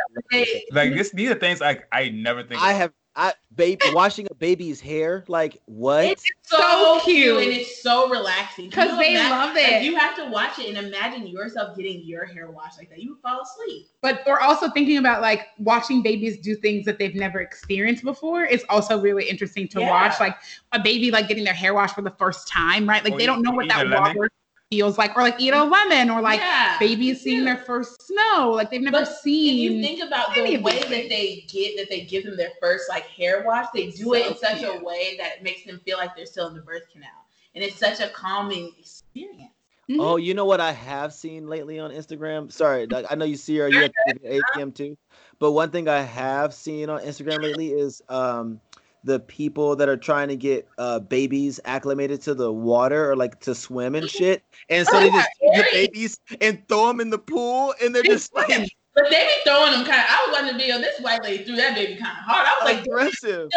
Like 0.72 0.94
this, 0.94 1.10
these 1.12 1.30
are 1.32 1.36
things 1.36 1.60
like 1.60 1.86
I 1.92 2.10
never 2.10 2.44
think. 2.44 2.62
I 2.62 2.72
of. 2.72 2.78
have 2.78 2.94
I 3.18 3.34
babe 3.56 3.80
washing 3.94 4.28
a 4.30 4.36
baby's 4.36 4.82
hair. 4.82 5.24
Like 5.30 5.62
what? 5.66 6.04
It's 6.06 6.26
so, 6.44 6.58
So 6.58 7.00
cute. 7.06 7.16
cute. 7.38 7.44
and 7.44 7.52
it's 7.62 7.82
so 7.82 8.10
relaxing. 8.10 8.70
because 8.70 8.98
they 9.00 9.12
imagine- 9.16 9.30
love 9.32 9.56
like, 9.56 9.72
it. 9.72 9.84
you 9.84 9.96
have 9.96 10.16
to 10.18 10.26
watch 10.26 10.60
it 10.60 10.76
and 10.76 10.86
imagine 10.88 11.26
yourself 11.26 11.78
getting 11.78 12.04
your 12.06 12.26
hair 12.26 12.52
washed 12.52 12.78
like 12.78 12.90
that. 12.90 13.00
You 13.02 13.12
would 13.12 13.22
fall 13.22 13.42
asleep. 13.42 13.88
but 14.02 14.22
we're 14.28 14.40
also 14.42 14.70
thinking 14.72 14.98
about 14.98 15.22
like 15.22 15.48
watching 15.60 16.02
babies 16.02 16.38
do 16.40 16.56
things 16.56 16.84
that 16.86 17.00
they've 17.00 17.16
never 17.16 17.40
experienced 17.40 18.04
before 18.04 18.44
is 18.44 18.66
also 18.70 19.00
really 19.00 19.24
interesting 19.30 19.68
to 19.70 19.80
Yeah. 19.80 19.90
watch 19.90 20.20
like 20.20 20.36
a 20.74 20.80
baby 20.80 21.10
like 21.10 21.28
getting 21.30 21.44
their 21.46 21.54
hair 21.54 21.74
washed 21.74 21.96
for 21.96 22.02
the 22.02 22.12
first 22.12 22.48
time 22.50 22.88
right 22.88 23.04
like 23.04 23.14
Or 23.14 23.18
they 23.18 23.26
don't 23.26 23.42
know 23.42 23.52
what 23.52 23.68
that 23.70 23.86
a 23.86 23.90
lemon. 23.90 24.18
water 24.18 24.32
feels 24.72 24.98
like 24.98 25.16
or 25.16 25.22
like 25.22 25.40
eat 25.40 25.54
a 25.54 25.64
lemon 25.64 26.10
or 26.10 26.22
like 26.22 26.40
yeah. 26.40 26.78
babies 26.80 27.22
seeing 27.22 27.40
Yeah. 27.40 27.56
their 27.56 27.64
first 27.64 28.02
snow 28.02 28.52
like 28.52 28.72
they've 28.72 28.82
never 28.82 28.98
But 28.98 29.10
If 29.10 29.18
seen 29.20 29.58
you 29.58 29.82
think 29.82 30.02
about 30.04 30.36
any 30.38 30.58
the 30.58 30.64
way 30.64 30.80
that 30.80 30.90
they 30.90 31.46
get 31.48 31.78
that 31.78 31.90
they 31.90 32.02
give 32.02 32.26
them 32.26 32.36
their 32.38 32.52
first 32.60 32.90
like 32.90 33.06
hair 33.06 33.44
wash, 33.46 33.68
they 33.74 33.92
do 33.92 34.14
it 34.16 34.28
in 34.28 34.34
So 34.34 34.40
such 34.42 34.64
a 34.64 34.84
way 34.84 35.16
that 35.18 35.38
it 35.38 35.44
makes 35.44 35.66
them 35.66 35.80
feel 35.86 35.98
like 35.98 36.16
they're 36.16 36.26
still 36.26 36.48
in 36.48 36.56
the 36.56 36.62
birth 36.62 36.90
canal, 36.92 37.10
and 37.54 37.64
it's 37.64 37.78
such 37.78 38.00
a 38.00 38.10
calming 38.10 38.74
experience. 38.80 39.52
Mhm. 39.90 39.98
Oh, 40.00 40.16
you 40.16 40.34
know 40.34 40.46
what 40.46 40.60
I 40.60 40.72
have 40.72 41.14
seen 41.14 41.48
lately 41.48 41.80
on 41.80 41.92
Instagram? 41.92 42.52
Sorry, 42.52 42.88
like, 42.88 43.06
I 43.10 43.16
know 43.16 43.26
you 43.26 43.36
see 43.38 43.58
her. 43.58 43.70
You 43.70 43.84
at 43.84 43.92
ATM 44.08 44.74
too, 44.74 44.98
but 45.38 45.52
one 45.52 45.70
thing 45.70 45.88
I 45.88 46.02
have 46.02 46.56
seen 46.56 46.90
on 46.90 47.02
Instagram 47.02 47.42
lately 47.44 47.72
is 47.72 48.02
um 48.10 48.60
the 49.06 49.20
people 49.22 49.76
that 49.78 49.88
are 49.88 49.96
trying 49.98 50.28
to 50.28 50.36
get 50.36 50.68
uh 50.78 51.00
babies 51.00 51.60
acclimated 51.64 52.22
to 52.24 52.34
the 52.34 52.52
water 52.52 53.10
or 53.10 53.16
like 53.16 53.40
to 53.42 53.56
swim 53.56 53.96
and 53.96 54.10
shit, 54.18 54.44
and 54.70 54.86
so 54.88 55.00
they 55.00 55.10
just 55.10 55.30
take 55.42 55.56
the 55.56 55.66
babies 55.72 56.20
and 56.42 56.68
throw 56.68 56.88
them 56.88 57.00
in 57.00 57.10
the 57.12 57.18
pool, 57.20 57.74
and 57.82 57.96
they're 57.96 58.04
just 58.04 58.34
like 58.36 58.48
But 58.96 59.06
they 59.10 59.24
be 59.26 59.50
throwing 59.50 59.72
them 59.74 59.86
kind 59.86 60.00
of. 60.00 60.06
I 60.10 60.26
was 60.28 60.34
watching 60.40 60.58
the 60.58 60.64
video. 60.64 60.80
This 60.80 61.00
white 61.02 61.22
lady 61.24 61.44
threw 61.44 61.56
that 61.58 61.76
baby 61.76 61.94
kind 62.02 62.18
of 62.18 62.24
hard. 62.26 62.48
I 62.48 62.64
was 62.64 62.74
like, 62.76 62.86
aggressive. 62.86 63.50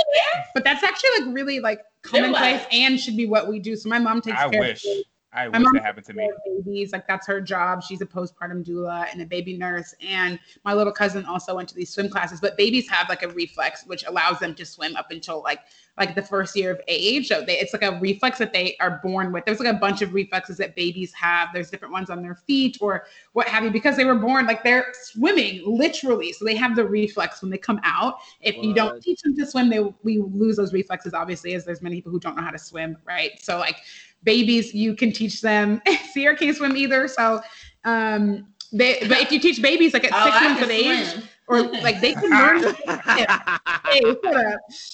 but 0.54 0.64
that's 0.64 0.82
actually 0.84 1.10
like 1.20 1.34
really 1.34 1.60
like 1.60 1.80
commonplace 2.02 2.60
like- 2.62 2.74
and 2.74 2.98
should 3.00 3.16
be 3.16 3.26
what 3.26 3.48
we 3.48 3.58
do 3.58 3.74
so 3.76 3.88
my 3.88 3.98
mom 3.98 4.20
takes 4.20 4.36
I 4.38 4.48
care 4.48 4.60
wish. 4.60 4.84
of 4.84 4.90
I 5.32 5.48
wish 5.48 5.62
that 5.74 5.82
happened 5.82 6.06
to 6.06 6.14
me. 6.14 6.30
babies. 6.44 6.92
Like 6.92 7.06
that's 7.06 7.26
her 7.26 7.40
job. 7.40 7.82
She's 7.82 8.00
a 8.00 8.06
postpartum 8.06 8.66
doula 8.66 9.06
and 9.12 9.20
a 9.20 9.26
baby 9.26 9.56
nurse. 9.56 9.94
And 10.00 10.38
my 10.64 10.72
little 10.72 10.92
cousin 10.92 11.26
also 11.26 11.54
went 11.54 11.68
to 11.68 11.74
these 11.74 11.90
swim 11.90 12.08
classes. 12.08 12.40
But 12.40 12.56
babies 12.56 12.88
have 12.88 13.08
like 13.08 13.22
a 13.22 13.28
reflex 13.28 13.84
which 13.86 14.04
allows 14.06 14.38
them 14.38 14.54
to 14.54 14.64
swim 14.64 14.96
up 14.96 15.10
until 15.10 15.42
like 15.42 15.60
like 15.98 16.14
the 16.14 16.22
first 16.22 16.56
year 16.56 16.70
of 16.70 16.80
age. 16.88 17.28
So 17.28 17.42
they, 17.44 17.58
it's 17.58 17.72
like 17.72 17.82
a 17.82 17.98
reflex 17.98 18.38
that 18.38 18.52
they 18.52 18.76
are 18.80 19.00
born 19.02 19.32
with. 19.32 19.44
There's 19.44 19.58
like 19.58 19.68
a 19.74 19.78
bunch 19.78 20.00
of 20.00 20.14
reflexes 20.14 20.56
that 20.58 20.76
babies 20.76 21.12
have. 21.14 21.48
There's 21.52 21.70
different 21.70 21.92
ones 21.92 22.08
on 22.08 22.22
their 22.22 22.36
feet 22.36 22.78
or 22.80 23.04
what 23.32 23.48
have 23.48 23.64
you 23.64 23.70
because 23.70 23.96
they 23.96 24.04
were 24.04 24.14
born 24.14 24.46
like 24.46 24.62
they're 24.62 24.86
swimming 25.02 25.62
literally. 25.66 26.32
So 26.32 26.44
they 26.44 26.56
have 26.56 26.74
the 26.74 26.86
reflex 26.86 27.42
when 27.42 27.50
they 27.50 27.58
come 27.58 27.80
out. 27.84 28.14
If 28.40 28.56
you 28.56 28.72
don't 28.72 29.02
teach 29.02 29.20
them 29.22 29.36
to 29.36 29.44
swim, 29.44 29.68
they 29.68 29.80
we 30.02 30.18
lose 30.18 30.56
those 30.56 30.72
reflexes. 30.72 31.12
Obviously, 31.12 31.54
as 31.54 31.64
there's 31.66 31.82
many 31.82 31.96
people 31.96 32.12
who 32.12 32.20
don't 32.20 32.36
know 32.36 32.42
how 32.42 32.50
to 32.50 32.58
swim, 32.58 32.96
right? 33.04 33.32
So 33.42 33.58
like 33.58 33.76
babies, 34.22 34.74
you 34.74 34.94
can 34.94 35.12
teach 35.12 35.40
them. 35.40 35.80
Sierra 36.12 36.36
can't 36.36 36.56
swim 36.56 36.76
either, 36.76 37.08
so 37.08 37.40
um, 37.84 38.46
they. 38.72 38.98
But 39.00 39.18
if 39.18 39.32
you 39.32 39.40
teach 39.40 39.62
babies 39.62 39.94
like 39.94 40.04
at 40.04 40.12
oh, 40.14 40.24
six 40.24 40.40
months 40.42 40.62
of 40.62 40.70
age, 40.70 41.06
swim. 41.08 41.22
or 41.48 41.62
like 41.82 42.00
they 42.00 42.14
can 42.14 42.30
learn. 42.30 42.74
hey. 43.04 44.04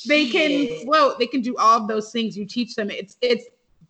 They 0.06 0.28
can 0.28 0.84
float. 0.84 1.18
They 1.18 1.26
can 1.26 1.40
do 1.40 1.56
all 1.56 1.80
of 1.80 1.88
those 1.88 2.12
things. 2.12 2.36
You 2.36 2.46
teach 2.46 2.74
them. 2.74 2.90
It's 2.90 3.16
it's 3.20 3.44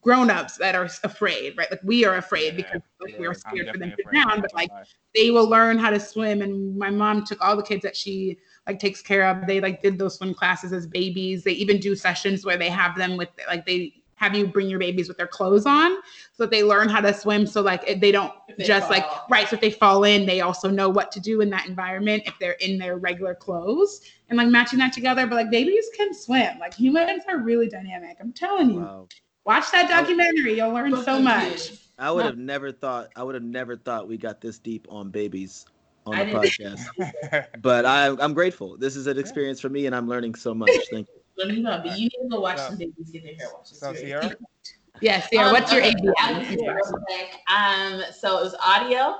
grown-ups 0.05 0.59
that 0.59 0.75
are 0.75 0.89
afraid, 1.03 1.57
right? 1.57 1.71
Like 1.71 1.81
we 1.83 2.05
are 2.05 2.17
afraid 2.17 2.57
because 2.57 2.83
like, 3.01 3.19
we're 3.19 3.33
scared 3.33 3.71
for 3.73 3.79
them 3.79 3.91
to 3.97 4.03
drown. 4.11 4.43
But 4.43 4.55
like 4.55 4.71
they 5.15 5.31
will 5.31 5.49
learn 5.49 5.79
how 5.79 5.91
to 5.91 5.99
swim 5.99 6.43
and 6.43 6.77
my 6.79 6.91
mom 6.91 7.25
took 7.25 7.43
all 7.43 7.57
the 7.57 7.63
kids 7.63 7.83
that 7.83 7.97
she 7.97 8.39
like 8.67 8.79
takes 8.79 9.01
care 9.01 9.27
of 9.27 9.47
they 9.47 9.61
like 9.61 9.83
did 9.83 9.99
those 9.99 10.17
swim 10.17 10.35
classes 10.35 10.73
as 10.73 10.87
babies 10.87 11.45
they 11.45 11.53
even 11.53 11.79
do 11.79 11.95
sessions 11.95 12.45
where 12.45 12.57
they 12.57 12.69
have 12.69 12.97
them 12.97 13.17
with 13.17 13.29
like 13.47 13.67
they 13.67 13.93
have 14.25 14.35
you 14.35 14.47
bring 14.47 14.69
your 14.69 14.79
babies 14.79 15.07
with 15.09 15.17
their 15.17 15.27
clothes 15.27 15.67
on 15.67 15.97
so 16.33 16.45
that 16.45 16.51
they 16.51 16.63
learn 16.63 16.89
how 16.89 17.01
to 17.01 17.13
swim 17.13 17.47
so 17.47 17.61
like 17.61 18.01
they 18.01 18.11
don't 18.11 18.33
they 18.57 18.65
just 18.65 18.91
like 18.91 19.05
right 19.29 19.49
so 19.49 19.55
if 19.55 19.61
they 19.61 19.71
fall 19.71 20.05
in 20.05 20.27
they 20.27 20.41
also 20.41 20.71
know 20.71 20.89
what 20.89 21.13
to 21.13 21.21
do 21.21 21.41
in 21.41 21.51
that 21.51 21.67
environment 21.67 22.23
if 22.27 22.39
they're 22.39 22.53
in 22.53 22.79
their 22.79 22.97
regular 22.97 23.35
clothes 23.35 24.01
and 24.29 24.39
like 24.39 24.49
matching 24.49 24.79
that 24.79 24.93
together 24.93 25.27
but 25.27 25.35
like 25.35 25.51
babies 25.51 25.87
can 25.97 26.15
swim 26.15 26.59
like 26.59 26.73
humans 26.75 27.23
are 27.29 27.39
really 27.39 27.69
dynamic 27.69 28.17
i'm 28.21 28.33
telling 28.33 28.71
you 28.71 28.81
wow. 28.81 29.07
watch 29.45 29.71
that 29.71 29.89
documentary 29.89 30.57
you'll 30.57 30.73
learn 30.73 30.97
so 31.03 31.19
much. 31.19 31.73
I 31.99 32.11
would 32.11 32.23
No. 32.23 32.27
have 32.27 32.39
never 32.39 32.73
thought. 32.73 33.11
I 33.15 33.23
would 33.23 33.35
have 33.35 33.45
never 33.45 33.77
thought 33.77 34.09
we 34.09 34.17
got 34.17 34.41
this 34.41 34.59
deep 34.59 34.87
on 34.91 35.11
babies 35.11 35.65
on 36.07 36.17
I 36.17 36.25
the 36.25 36.33
podcast. 36.33 37.53
But 37.63 37.87
I, 37.87 38.09
I'm 38.09 38.35
grateful. 38.35 38.77
This 38.77 38.97
is 38.97 39.07
an 39.07 39.19
experience 39.19 39.61
for 39.61 39.69
me, 39.69 39.87
and 39.87 39.95
I'm 39.95 40.09
learning 40.09 40.35
so 40.35 40.55
much. 40.55 40.73
Thank 40.91 41.09
you. 41.15 41.24
Let 41.37 41.49
me 41.49 41.61
know, 41.61 41.81
but 41.85 41.99
you 41.99 42.05
need 42.05 42.13
to 42.23 42.29
go 42.31 42.41
watch 42.41 42.59
So- 42.59 42.69
some 42.69 42.79
babies 42.79 43.11
get 43.11 43.25
their 43.25 43.35
hair 43.35 43.49
washed. 43.55 43.77
So 43.77 43.93
Sierra, 43.95 44.35
yes 45.01 45.29
yeah 45.33 45.47
Um, 45.47 45.53
what's 45.53 45.73
your 45.73 45.83
okay, 45.83 45.95
ABM? 45.95 46.13
I'll 46.19 46.41
do 46.41 46.47
it 46.51 46.71
real 46.71 47.05
quick. 47.07 47.35
Um, 47.49 48.03
so 48.13 48.39
it 48.39 48.43
was 48.45 48.55
audio. 48.65 49.17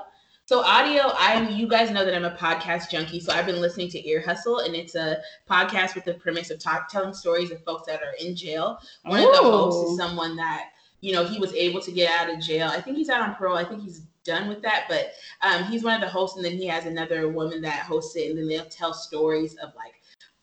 So 0.47 0.61
audio, 0.61 1.11
I'm 1.17 1.49
you 1.55 1.67
guys 1.67 1.89
know 1.89 2.05
that 2.05 2.13
I'm 2.13 2.23
a 2.25 2.35
podcast 2.35 2.91
junkie, 2.91 3.19
so 3.19 3.33
I've 3.33 3.47
been 3.47 3.59
listening 3.59 3.89
to 3.89 4.07
Ear 4.07 4.21
Hustle, 4.23 4.59
and 4.59 4.75
it's 4.75 4.93
a 4.93 5.17
podcast 5.49 5.95
with 5.95 6.05
the 6.05 6.13
premise 6.13 6.51
of 6.51 6.59
talk, 6.59 6.87
telling 6.87 7.15
stories 7.15 7.49
of 7.49 7.63
folks 7.63 7.87
that 7.87 8.01
are 8.03 8.13
in 8.19 8.35
jail. 8.35 8.77
One 9.05 9.21
of 9.21 9.31
the 9.31 9.39
hosts 9.41 9.91
is 9.91 9.97
someone 9.97 10.35
that 10.35 10.65
you 11.01 11.13
know 11.13 11.25
he 11.25 11.39
was 11.39 11.51
able 11.53 11.81
to 11.81 11.91
get 11.91 12.11
out 12.11 12.31
of 12.31 12.39
jail. 12.39 12.69
I 12.69 12.79
think 12.79 12.95
he's 12.95 13.09
out 13.09 13.27
on 13.27 13.33
parole. 13.33 13.57
I 13.57 13.63
think 13.63 13.81
he's 13.81 14.01
done 14.23 14.47
with 14.47 14.61
that, 14.61 14.85
but 14.87 15.13
um, 15.41 15.63
he's 15.65 15.83
one 15.83 15.95
of 15.95 16.01
the 16.01 16.07
hosts, 16.09 16.35
and 16.37 16.45
then 16.45 16.53
he 16.53 16.67
has 16.67 16.85
another 16.85 17.27
woman 17.27 17.61
that 17.63 17.79
hosts 17.79 18.15
it, 18.15 18.29
and 18.29 18.37
then 18.37 18.47
they'll 18.47 18.65
tell 18.65 18.93
stories 18.93 19.55
of 19.55 19.73
like 19.75 19.95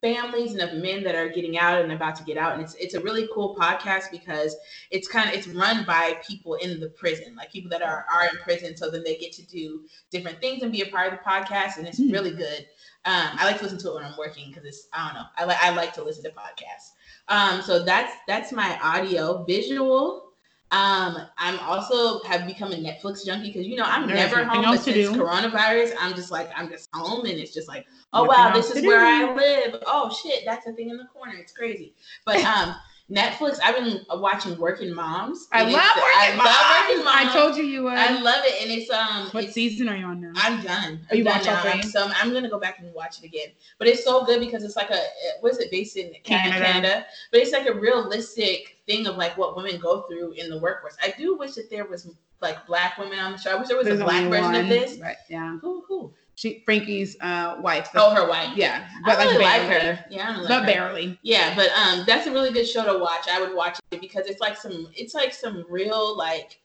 families 0.02 0.52
and 0.54 0.62
of 0.62 0.74
men 0.82 1.04
that 1.04 1.14
are 1.16 1.28
getting 1.30 1.58
out 1.58 1.80
and 1.82 1.92
about 1.92 2.16
to 2.16 2.24
get 2.24 2.36
out. 2.36 2.54
And 2.54 2.62
it's 2.62 2.74
it's 2.74 2.94
a 2.94 3.00
really 3.00 3.28
cool 3.34 3.56
podcast 3.56 4.10
because 4.12 4.56
it's 4.90 5.08
kind 5.08 5.28
of 5.30 5.34
it's 5.36 5.48
run 5.48 5.84
by 5.86 6.16
people 6.26 6.54
in 6.56 6.80
the 6.80 6.88
prison 6.90 7.36
like 7.36 7.50
people 7.52 7.70
that 7.70 7.82
are 7.82 8.06
are 8.12 8.24
in 8.24 8.36
prison. 8.42 8.76
So 8.76 8.90
then 8.90 9.04
they 9.04 9.16
get 9.16 9.32
to 9.34 9.46
do 9.46 9.82
different 10.10 10.40
things 10.40 10.62
and 10.62 10.72
be 10.72 10.82
a 10.82 10.86
part 10.86 11.12
of 11.12 11.18
the 11.18 11.24
podcast 11.24 11.78
and 11.78 11.86
it's 11.88 12.02
Hmm. 12.02 12.10
really 12.10 12.32
good. 12.32 12.66
Um 13.04 13.30
i 13.38 13.44
like 13.46 13.58
to 13.58 13.64
listen 13.64 13.78
to 13.80 13.90
it 13.90 13.94
when 13.94 14.04
i'm 14.04 14.16
working 14.18 14.48
because 14.48 14.64
it's 14.64 14.88
i 14.92 15.06
don't 15.06 15.14
know 15.14 15.26
i 15.36 15.44
like 15.44 15.58
i 15.62 15.70
like 15.70 15.92
to 15.94 16.04
listen 16.04 16.24
to 16.24 16.30
podcasts. 16.30 16.92
Um 17.28 17.62
so 17.62 17.84
that's 17.84 18.12
that's 18.26 18.52
my 18.52 18.78
audio 18.82 19.44
visual 19.44 20.31
um, 20.72 21.18
I'm 21.36 21.58
also 21.60 22.22
have 22.24 22.46
become 22.46 22.72
a 22.72 22.76
Netflix 22.76 23.26
junkie 23.26 23.48
because 23.48 23.66
you 23.66 23.76
know 23.76 23.84
I'm 23.84 24.06
There's 24.06 24.32
never 24.32 24.42
home, 24.44 24.64
but 24.64 24.80
since 24.80 24.96
do. 24.96 25.12
coronavirus, 25.12 25.92
I'm 26.00 26.14
just 26.14 26.30
like 26.30 26.50
I'm 26.56 26.70
just 26.70 26.88
home, 26.94 27.26
and 27.26 27.38
it's 27.38 27.52
just 27.52 27.68
like, 27.68 27.86
oh 28.14 28.24
Nothing 28.24 28.44
wow, 28.44 28.54
this 28.54 28.70
is 28.70 28.86
where 28.86 29.00
do. 29.00 29.04
I 29.04 29.34
live. 29.34 29.82
Oh 29.86 30.10
shit, 30.10 30.44
that's 30.46 30.66
a 30.66 30.72
thing 30.72 30.88
in 30.88 30.96
the 30.96 31.04
corner. 31.04 31.34
It's 31.38 31.52
crazy. 31.52 31.92
But 32.24 32.36
um, 32.44 32.74
Netflix, 33.10 33.58
I've 33.62 33.74
been 33.74 34.00
watching 34.12 34.56
Working 34.58 34.94
Moms. 34.94 35.46
I 35.52 35.64
love 35.64 35.72
Working 35.72 35.82
I 35.84 36.36
love 36.36 36.88
Working 36.88 37.04
Moms. 37.04 37.24
Moms. 37.24 37.36
I 37.36 37.38
told 37.38 37.56
you 37.58 37.64
you 37.64 37.82
would. 37.82 37.92
I 37.92 38.18
love 38.22 38.42
it, 38.46 38.62
and 38.62 38.72
it's 38.72 38.90
um, 38.90 39.28
what 39.32 39.44
it's, 39.44 39.52
season 39.52 39.90
are 39.90 39.96
you 39.96 40.06
on 40.06 40.22
now? 40.22 40.32
I'm 40.36 40.62
done. 40.62 41.00
Oh, 41.10 41.14
you 41.14 41.20
I'm 41.20 41.34
watched 41.34 41.44
done 41.44 41.66
now. 41.66 41.72
I'm, 41.72 41.82
so 41.82 42.10
I'm 42.16 42.32
gonna 42.32 42.48
go 42.48 42.58
back 42.58 42.78
and 42.78 42.94
watch 42.94 43.18
it 43.18 43.26
again. 43.26 43.48
But 43.78 43.88
it's 43.88 44.04
so 44.04 44.24
good 44.24 44.40
because 44.40 44.64
it's 44.64 44.76
like 44.76 44.88
a 44.88 45.02
what 45.40 45.52
is 45.52 45.58
it 45.58 45.70
based 45.70 45.98
in? 45.98 46.14
Canada. 46.24 46.64
Canada, 46.64 47.06
but 47.30 47.40
it's 47.42 47.52
like 47.52 47.66
a 47.66 47.74
realistic 47.74 48.71
thing 48.86 49.06
of 49.06 49.16
like 49.16 49.36
what 49.38 49.56
women 49.56 49.78
go 49.80 50.02
through 50.02 50.32
in 50.32 50.48
the 50.50 50.58
workforce. 50.58 50.96
I 51.02 51.14
do 51.16 51.36
wish 51.36 51.52
that 51.52 51.70
there 51.70 51.84
was 51.86 52.10
like 52.40 52.66
black 52.66 52.98
women 52.98 53.18
on 53.18 53.32
the 53.32 53.38
show. 53.38 53.52
I 53.52 53.54
wish 53.56 53.68
there 53.68 53.76
was 53.76 53.86
There's 53.86 54.00
a 54.00 54.04
black 54.04 54.28
version 54.28 54.44
one, 54.44 54.54
of 54.56 54.68
this. 54.68 54.96
but 54.96 55.16
yeah. 55.28 55.58
Who 55.60 55.84
who? 55.86 56.12
She 56.34 56.62
Frankie's 56.64 57.16
uh 57.20 57.56
wife. 57.60 57.90
Oh, 57.94 58.14
her 58.14 58.26
wife. 58.28 58.56
yeah, 58.56 58.88
I 59.04 59.06
but 59.06 59.18
like 59.18 59.28
really 59.28 59.44
like 59.44 59.62
her. 59.62 60.04
Yeah, 60.10 60.30
I 60.30 60.32
don't 60.32 60.38
like 60.44 60.48
But 60.48 60.60
her. 60.60 60.66
barely. 60.66 61.18
Yeah, 61.22 61.54
but 61.54 61.70
um, 61.72 62.04
that's 62.06 62.26
a 62.26 62.32
really 62.32 62.50
good 62.52 62.66
show 62.66 62.84
to 62.90 62.98
watch. 62.98 63.28
I 63.30 63.38
would 63.40 63.54
watch 63.54 63.78
it 63.90 64.00
because 64.00 64.26
it's 64.26 64.40
like 64.40 64.56
some, 64.56 64.88
it's 64.96 65.14
like 65.14 65.34
some 65.34 65.64
real 65.68 66.16
like 66.16 66.58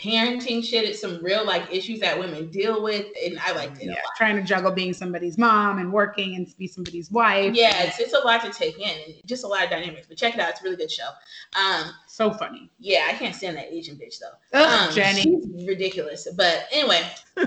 parenting 0.00 0.64
shit. 0.64 0.84
It's 0.84 1.00
some 1.00 1.22
real 1.22 1.44
like 1.44 1.72
issues 1.72 2.00
that 2.00 2.18
women 2.18 2.50
deal 2.50 2.82
with, 2.82 3.06
and 3.24 3.38
I 3.40 3.52
liked 3.52 3.78
it 3.78 3.86
Yeah, 3.86 3.92
a 3.92 3.94
lot. 3.94 4.02
trying 4.16 4.36
to 4.36 4.42
juggle 4.42 4.70
being 4.72 4.92
somebody's 4.92 5.36
mom 5.38 5.78
and 5.78 5.92
working 5.92 6.36
and 6.36 6.46
be 6.56 6.66
somebody's 6.66 7.10
wife. 7.10 7.54
Yeah, 7.54 7.82
it's, 7.84 7.98
it's 8.00 8.14
a 8.14 8.18
lot 8.20 8.42
to 8.44 8.50
take 8.50 8.78
in, 8.78 8.88
and 9.06 9.14
just 9.26 9.44
a 9.44 9.46
lot 9.46 9.64
of 9.64 9.70
dynamics. 9.70 10.06
But 10.08 10.16
check 10.16 10.34
it 10.34 10.40
out; 10.40 10.50
it's 10.50 10.60
a 10.60 10.64
really 10.64 10.76
good 10.76 10.90
show. 10.90 11.08
Um, 11.60 11.90
so 12.06 12.32
funny. 12.32 12.70
yeah, 12.78 13.06
I 13.08 13.12
can't 13.14 13.34
stand 13.34 13.56
that 13.56 13.72
Asian 13.72 13.96
bitch 13.96 14.18
though. 14.20 14.58
Ugh, 14.58 14.88
Um, 14.88 14.94
Jenny. 14.94 15.22
she's 15.22 15.66
ridiculous. 15.66 16.26
But 16.36 16.66
anyway, 16.72 17.02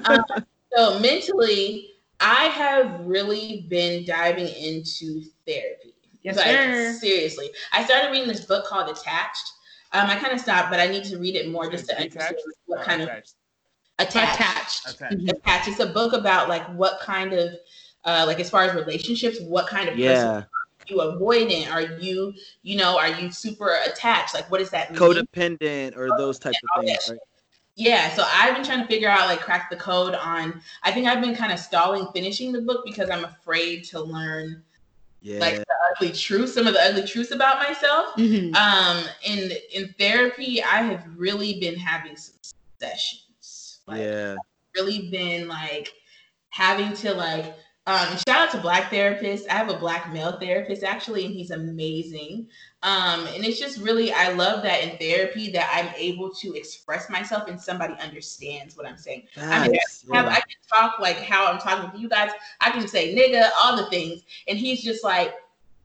um, 0.06 0.24
so 0.76 1.00
mentally, 1.00 1.90
I 2.20 2.46
have 2.46 3.02
really 3.06 3.66
been 3.70 4.06
diving 4.06 4.48
into 4.48 5.24
therapy. 5.48 5.94
Yes, 6.22 6.38
like, 6.38 6.46
sir. 6.46 6.98
Seriously, 7.02 7.50
I 7.74 7.84
started 7.84 8.12
reading 8.12 8.30
this 8.30 8.46
book 8.46 8.66
called 8.66 8.90
Attached. 8.90 9.52
Um, 9.94 10.10
I 10.10 10.16
kind 10.16 10.34
of 10.34 10.40
stopped, 10.40 10.72
but 10.72 10.80
I 10.80 10.88
need 10.88 11.04
to 11.06 11.18
read 11.18 11.36
it 11.36 11.50
more 11.50 11.70
just 11.70 11.88
to 11.90 11.96
understand 11.96 12.36
what 12.66 12.80
Oh, 12.80 12.84
kind 12.84 13.02
of 13.04 13.10
attached. 13.10 13.36
attached. 14.00 14.40
Attached. 14.40 14.96
Attached. 14.96 15.18
Mhm. 15.18 15.30
Attached. 15.30 15.68
It's 15.68 15.80
a 15.80 15.86
book 15.86 16.14
about 16.14 16.50
like 16.50 16.66
what 16.70 17.00
kind 17.00 17.34
of, 17.34 17.54
uh, 18.06 18.24
like 18.26 18.40
as 18.40 18.50
far 18.50 18.64
as 18.64 18.74
relationships, 18.74 19.40
what 19.42 19.68
kind 19.68 19.88
of 19.88 19.94
person 19.94 20.02
Yeah, 20.02 20.38
are 20.40 20.48
you 20.88 20.98
avoidant? 20.98 21.72
Are 21.72 21.82
you, 21.82 22.34
you 22.64 22.76
know, 22.76 22.98
are 22.98 23.10
you 23.10 23.32
super 23.32 23.78
attached? 23.86 24.34
Like, 24.34 24.50
what 24.50 24.58
does 24.58 24.72
that 24.72 24.92
mean? 24.92 25.00
codependent 25.00 25.96
or 25.96 26.10
those 26.18 26.40
types 26.40 26.58
of 26.76 26.84
things. 26.84 27.10
Right? 27.12 27.20
Yeah, 27.76 28.14
so 28.16 28.24
I've 28.28 28.56
been 28.56 28.64
trying 28.64 28.82
to 28.82 28.88
figure 28.88 29.10
out 29.10 29.28
like 29.28 29.42
crack 29.42 29.70
the 29.70 29.76
code 29.76 30.16
on. 30.16 30.62
I 30.84 30.92
think 30.92 31.08
I've 31.08 31.22
been 31.22 31.36
kind 31.36 31.52
of 31.52 31.60
stalling 31.60 32.08
finishing 32.14 32.52
the 32.52 32.62
book 32.62 32.84
because 32.86 33.10
I'm 33.10 33.26
afraid 33.26 33.84
to 33.86 34.00
learn 34.00 34.64
Yeah, 35.22 35.40
like 35.40 35.56
the 35.58 35.73
ugly 35.96 36.12
truth, 36.12 36.52
some 36.52 36.68
of 36.68 36.74
the 36.74 36.82
ugly 36.82 37.06
truths 37.06 37.32
about 37.32 37.58
myself. 37.60 38.16
Mhm. 38.16 38.56
Um, 38.56 39.04
in 39.26 39.52
in 39.74 39.94
therapy, 40.00 40.62
I 40.64 40.82
have 40.82 41.06
really 41.16 41.60
been 41.60 41.76
having 41.76 42.16
some 42.16 42.36
sessions. 42.80 43.80
Like, 43.88 44.02
yeah, 44.02 44.36
really 44.76 45.10
been 45.10 45.48
like 45.48 45.92
having 46.50 46.94
to 46.94 47.14
like 47.14 47.56
um 47.86 48.08
shout 48.28 48.48
out 48.48 48.52
to 48.52 48.58
black 48.60 48.90
therapists 48.90 49.44
i 49.50 49.54
have 49.54 49.70
a 49.70 49.78
black 49.78 50.14
male 50.14 50.40
therapist 50.40 50.84
actually 50.84 51.26
and 51.26 51.34
he's 51.34 51.52
amazing 51.52 52.48
um 52.82 53.28
and 53.28 53.44
it's 53.44 53.60
just 53.60 53.78
really 53.80 54.14
i 54.14 54.32
love 54.32 54.64
that 54.64 54.82
in 54.84 54.98
therapy 54.98 55.52
that 55.52 55.70
i'm 55.74 55.94
able 55.98 56.32
to 56.32 56.54
express 56.54 57.10
myself 57.10 57.50
and 57.50 57.60
somebody 57.60 57.94
understands 57.96 58.78
what 58.78 58.86
i'm 58.86 58.96
saying 58.96 59.24
I 59.36 59.68
mean, 59.68 59.76
Facts, 59.76 60.06
have. 60.14 60.28
I 60.28 60.36
can 60.36 60.58
talk 60.72 61.00
like 61.00 61.18
how 61.18 61.52
I'm 61.52 61.60
talking 61.60 61.92
to 61.92 61.98
you 61.98 62.10
guys. 62.10 62.32
I 62.62 62.72
can 62.72 62.88
say 62.88 63.16
nigga, 63.16 63.50
all 63.60 63.78
the 63.78 63.90
things, 63.90 64.24
and 64.48 64.58
he's 64.58 64.84
just 64.84 65.04
like, 65.04 65.34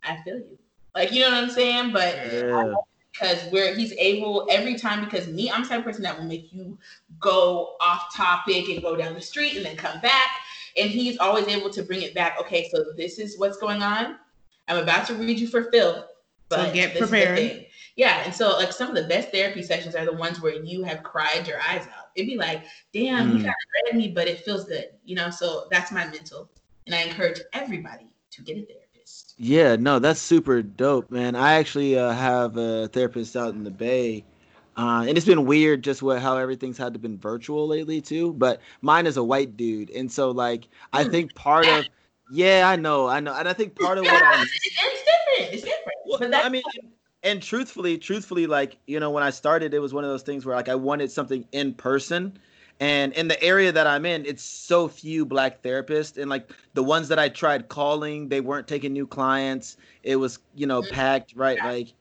I 0.05 0.16
feel 0.23 0.37
you, 0.37 0.59
like 0.95 1.12
you 1.12 1.20
know 1.20 1.31
what 1.31 1.45
I'm 1.45 1.51
saying. 1.51 1.93
But 1.93 2.16
yeah. 2.33 2.75
because 3.12 3.41
where 3.51 3.75
he's 3.75 3.93
able 3.95 4.47
every 4.51 4.77
time, 4.77 5.05
because 5.05 5.27
me, 5.29 5.51
I'm 5.51 5.62
the 5.62 5.69
type 5.69 5.79
of 5.81 5.85
person 5.85 6.03
that 6.05 6.19
will 6.19 6.27
make 6.27 6.53
you 6.53 6.79
go 7.20 7.77
off 7.81 8.15
topic 8.15 8.69
and 8.69 8.83
go 8.83 8.97
down 8.97 9.15
the 9.15 9.20
street 9.20 9.57
and 9.57 9.65
then 9.65 9.77
come 9.77 10.01
back, 10.01 10.29
and 10.77 10.91
he's 10.91 11.19
always 11.19 11.47
able 11.49 11.70
to 11.70 11.83
bring 11.83 12.03
it 12.03 12.15
back. 12.15 12.39
Okay, 12.41 12.69
so 12.70 12.85
this 12.97 13.19
is 13.19 13.39
what's 13.39 13.59
going 13.59 13.83
on. 13.83 14.16
I'm 14.69 14.79
about 14.79 15.07
to 15.09 15.15
read 15.15 15.39
you 15.39 15.49
for 15.49 15.70
Phil, 15.70 16.05
but 16.49 16.75
get 16.75 16.95
is 16.95 17.01
the 17.01 17.07
prepared. 17.07 17.66
Yeah, 17.97 18.23
and 18.25 18.33
so 18.33 18.51
like 18.51 18.73
some 18.73 18.91
of 18.91 18.95
the 18.95 19.09
best 19.09 19.33
therapy 19.33 19.62
sessions 19.62 19.97
are 19.97 20.05
the 20.05 20.12
ones 20.12 20.41
where 20.41 20.55
you 20.62 20.85
have 20.85 21.03
cried 21.03 21.49
your 21.49 21.59
eyes 21.61 21.83
out. 21.83 22.11
It'd 22.15 22.29
be 22.29 22.37
like, 22.37 22.62
damn, 22.93 23.31
you 23.31 23.39
Mm. 23.39 23.45
kind 23.45 23.49
of 23.49 23.93
read 23.93 23.97
me, 23.97 24.09
but 24.09 24.29
it 24.29 24.41
feels 24.41 24.65
good, 24.66 24.91
you 25.05 25.16
know. 25.16 25.31
So 25.31 25.66
that's 25.70 25.91
my 25.91 26.07
mental, 26.07 26.49
and 26.87 26.95
I 26.95 27.03
encourage 27.03 27.41
everybody 27.53 28.07
to 28.31 28.43
get 28.43 28.57
it 28.57 28.69
therapist. 28.69 28.88
Yeah, 29.37 29.77
no, 29.77 29.99
that's 30.01 30.21
super 30.21 30.63
dope, 30.63 31.11
man. 31.11 31.37
I 31.37 31.55
actually 31.55 31.97
uh, 31.99 32.11
have 32.13 32.57
a 32.57 32.89
therapist 32.89 33.37
out 33.37 33.55
in 33.55 33.63
the 33.63 33.71
Bay, 33.71 34.25
uh, 34.77 35.05
and 35.09 35.17
it's 35.17 35.27
been 35.27 35.47
weird 35.47 35.83
just 35.85 36.03
what 36.03 36.21
how 36.21 36.37
everything's 36.39 36.77
had 36.79 36.93
to 36.95 36.99
been 36.99 37.19
virtual 37.19 37.69
lately 37.69 38.01
too. 38.01 38.33
But 38.33 38.61
mine 38.83 39.07
is 39.07 39.17
a 39.17 39.23
white 39.25 39.57
dude, 39.57 39.91
and 39.91 40.11
so 40.11 40.31
like 40.33 40.69
I 40.93 41.05
Hmm. 41.05 41.11
think 41.11 41.35
part 41.35 41.69
of 41.69 41.87
yeah, 42.29 42.69
I 42.69 42.77
know, 42.77 43.07
I 43.07 43.21
know, 43.21 43.35
and 43.35 43.49
I 43.49 43.53
think 43.53 43.77
part 43.77 43.99
of 43.99 44.09
what 44.09 44.23
I'm 44.25 44.51
it's, 44.65 44.65
different. 45.05 45.55
It's 45.55 45.63
different. 45.63 45.99
Well, 46.05 46.21
but 46.31 46.45
I 46.45 46.49
mean, 46.49 46.63
and 47.23 47.43
truthfully, 47.43 47.99
truthfully, 47.99 48.47
like 48.47 48.79
you 48.87 49.01
know, 49.01 49.11
when 49.11 49.23
I 49.23 49.31
started, 49.31 49.75
it 49.75 49.81
was 49.81 49.95
one 49.95 50.05
of 50.05 50.11
those 50.11 50.23
things 50.23 50.45
where 50.47 50.57
like 50.57 50.69
I 50.69 50.75
wanted 50.75 51.11
something 51.11 51.47
in 51.53 51.75
person, 51.75 52.39
and 52.81 53.13
in 53.15 53.29
the 53.29 53.43
area 53.43 53.73
that 53.73 53.87
I'm 53.87 54.07
in, 54.07 54.25
it's 54.25 54.43
so 54.43 54.89
few 54.89 55.27
black 55.27 55.63
therapists, 55.63 56.17
and 56.17 56.31
like 56.31 56.53
the 56.75 56.83
ones 56.83 57.09
that 57.09 57.19
I 57.19 57.29
tried 57.29 57.69
calling, 57.69 58.29
they 58.29 58.41
weren't 58.41 58.69
taking 58.69 58.93
new 58.93 59.07
clients. 59.07 59.77
It 60.03 60.17
was 60.17 60.39
you 60.55 60.67
know 60.67 60.83
packed, 60.83 61.35
right? 61.35 61.59
Like, 61.63 61.93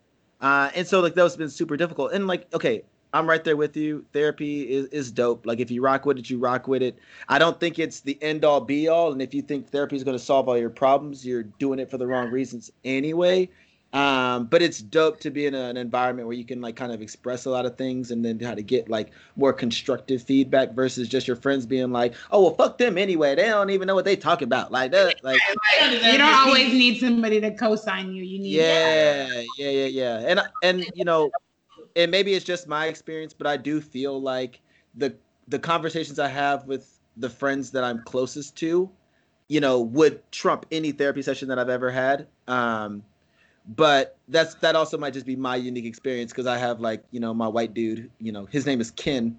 uh, 0.41 0.69
and 0.75 0.85
so 0.85 0.99
like 0.99 1.15
that 1.15 1.23
was 1.23 1.35
been 1.35 1.49
super 1.49 1.77
difficult. 1.77 2.11
And 2.13 2.27
like, 2.27 2.53
okay, 2.53 2.83
I'm 3.13 3.27
right 3.27 3.43
there 3.43 3.57
with 3.57 3.75
you. 3.75 4.05
Therapy 4.13 4.63
is 4.63 4.87
is 4.87 5.11
dope. 5.11 5.45
Like 5.45 5.59
if 5.59 5.71
you 5.71 5.81
rock 5.81 6.05
with 6.05 6.19
it, 6.19 6.29
you 6.29 6.37
rock 6.37 6.67
with 6.67 6.83
it. 6.83 6.99
I 7.27 7.39
don't 7.39 7.59
think 7.59 7.79
it's 7.79 8.01
the 8.01 8.17
end 8.21 8.45
all 8.45 8.61
be 8.61 8.87
all. 8.87 9.11
And 9.11 9.21
if 9.21 9.33
you 9.33 9.41
think 9.41 9.67
therapy 9.69 9.95
is 9.95 10.03
going 10.03 10.17
to 10.17 10.23
solve 10.23 10.47
all 10.47 10.57
your 10.57 10.69
problems, 10.69 11.25
you're 11.25 11.43
doing 11.43 11.79
it 11.79 11.89
for 11.89 11.97
the 11.97 12.05
wrong 12.05 12.29
reasons 12.29 12.71
anyway. 12.83 13.49
Um, 13.93 14.45
but 14.45 14.61
it's 14.61 14.79
dope 14.79 15.19
to 15.21 15.31
be 15.31 15.45
in 15.45 15.55
a, 15.55 15.69
an 15.69 15.77
environment 15.77 16.27
where 16.27 16.35
you 16.35 16.43
can 16.43 16.59
like 16.59 16.75
kind 16.75 16.91
of 16.91 17.01
express 17.01 17.45
a 17.45 17.49
lot 17.49 17.65
of 17.65 17.77
things 17.77 18.11
and 18.11 18.23
then 18.23 18.39
how 18.39 18.53
to 18.53 18.61
get 18.61 18.89
like 18.89 19.11
more 19.37 19.53
constructive 19.53 20.21
feedback 20.21 20.73
versus 20.73 21.07
just 21.07 21.25
your 21.25 21.37
friends 21.37 21.65
being 21.65 21.91
like, 21.91 22.13
oh 22.31 22.43
well, 22.43 22.55
fuck 22.55 22.77
them 22.77 22.97
anyway. 22.97 23.33
They 23.35 23.45
don't 23.45 23.69
even 23.69 23.87
know 23.87 23.95
what 23.95 24.03
they 24.05 24.17
talk 24.17 24.41
about. 24.41 24.71
Like 24.71 24.91
that, 24.91 25.15
like 25.23 25.39
You 25.79 26.17
don't 26.17 26.33
always 26.33 26.73
need 26.73 26.99
somebody 26.99 27.39
to 27.39 27.51
co-sign 27.55 28.13
you. 28.13 28.23
You 28.23 28.39
need 28.39 28.55
yeah, 28.55 29.43
yeah, 29.57 29.69
yeah, 29.69 29.85
yeah. 29.85 30.17
And 30.27 30.41
and 30.63 30.85
you 30.93 31.05
know, 31.05 31.31
and 31.95 32.11
maybe 32.11 32.33
it's 32.33 32.45
just 32.45 32.67
my 32.67 32.87
experience, 32.87 33.33
but 33.33 33.47
I 33.47 33.55
do 33.55 33.79
feel 33.79 34.21
like 34.21 34.59
the 34.95 35.15
the 35.47 35.59
conversations 35.59 36.19
I 36.19 36.27
have 36.27 36.65
with 36.65 36.99
the 37.15 37.29
friends 37.29 37.71
that 37.71 37.83
I'm 37.83 38.03
closest 38.03 38.55
to, 38.57 38.89
you 39.47 39.59
know, 39.61 39.79
would 39.79 40.29
trump 40.31 40.65
any 40.71 40.91
therapy 40.91 41.21
session 41.21 41.47
that 41.47 41.57
I've 41.57 41.69
ever 41.69 41.89
had. 41.89 42.27
Um, 42.47 43.03
but 43.75 44.17
that's 44.27 44.55
that 44.55 44.75
also 44.75 44.97
might 44.97 45.13
just 45.13 45.25
be 45.25 45.35
my 45.35 45.55
unique 45.55 45.85
experience 45.85 46.31
because 46.31 46.47
I 46.47 46.57
have 46.57 46.79
like 46.79 47.03
you 47.11 47.19
know 47.19 47.33
my 47.33 47.47
white 47.47 47.73
dude, 47.73 48.09
you 48.19 48.31
know, 48.31 48.45
his 48.45 48.65
name 48.65 48.79
is 48.79 48.91
Ken. 48.91 49.37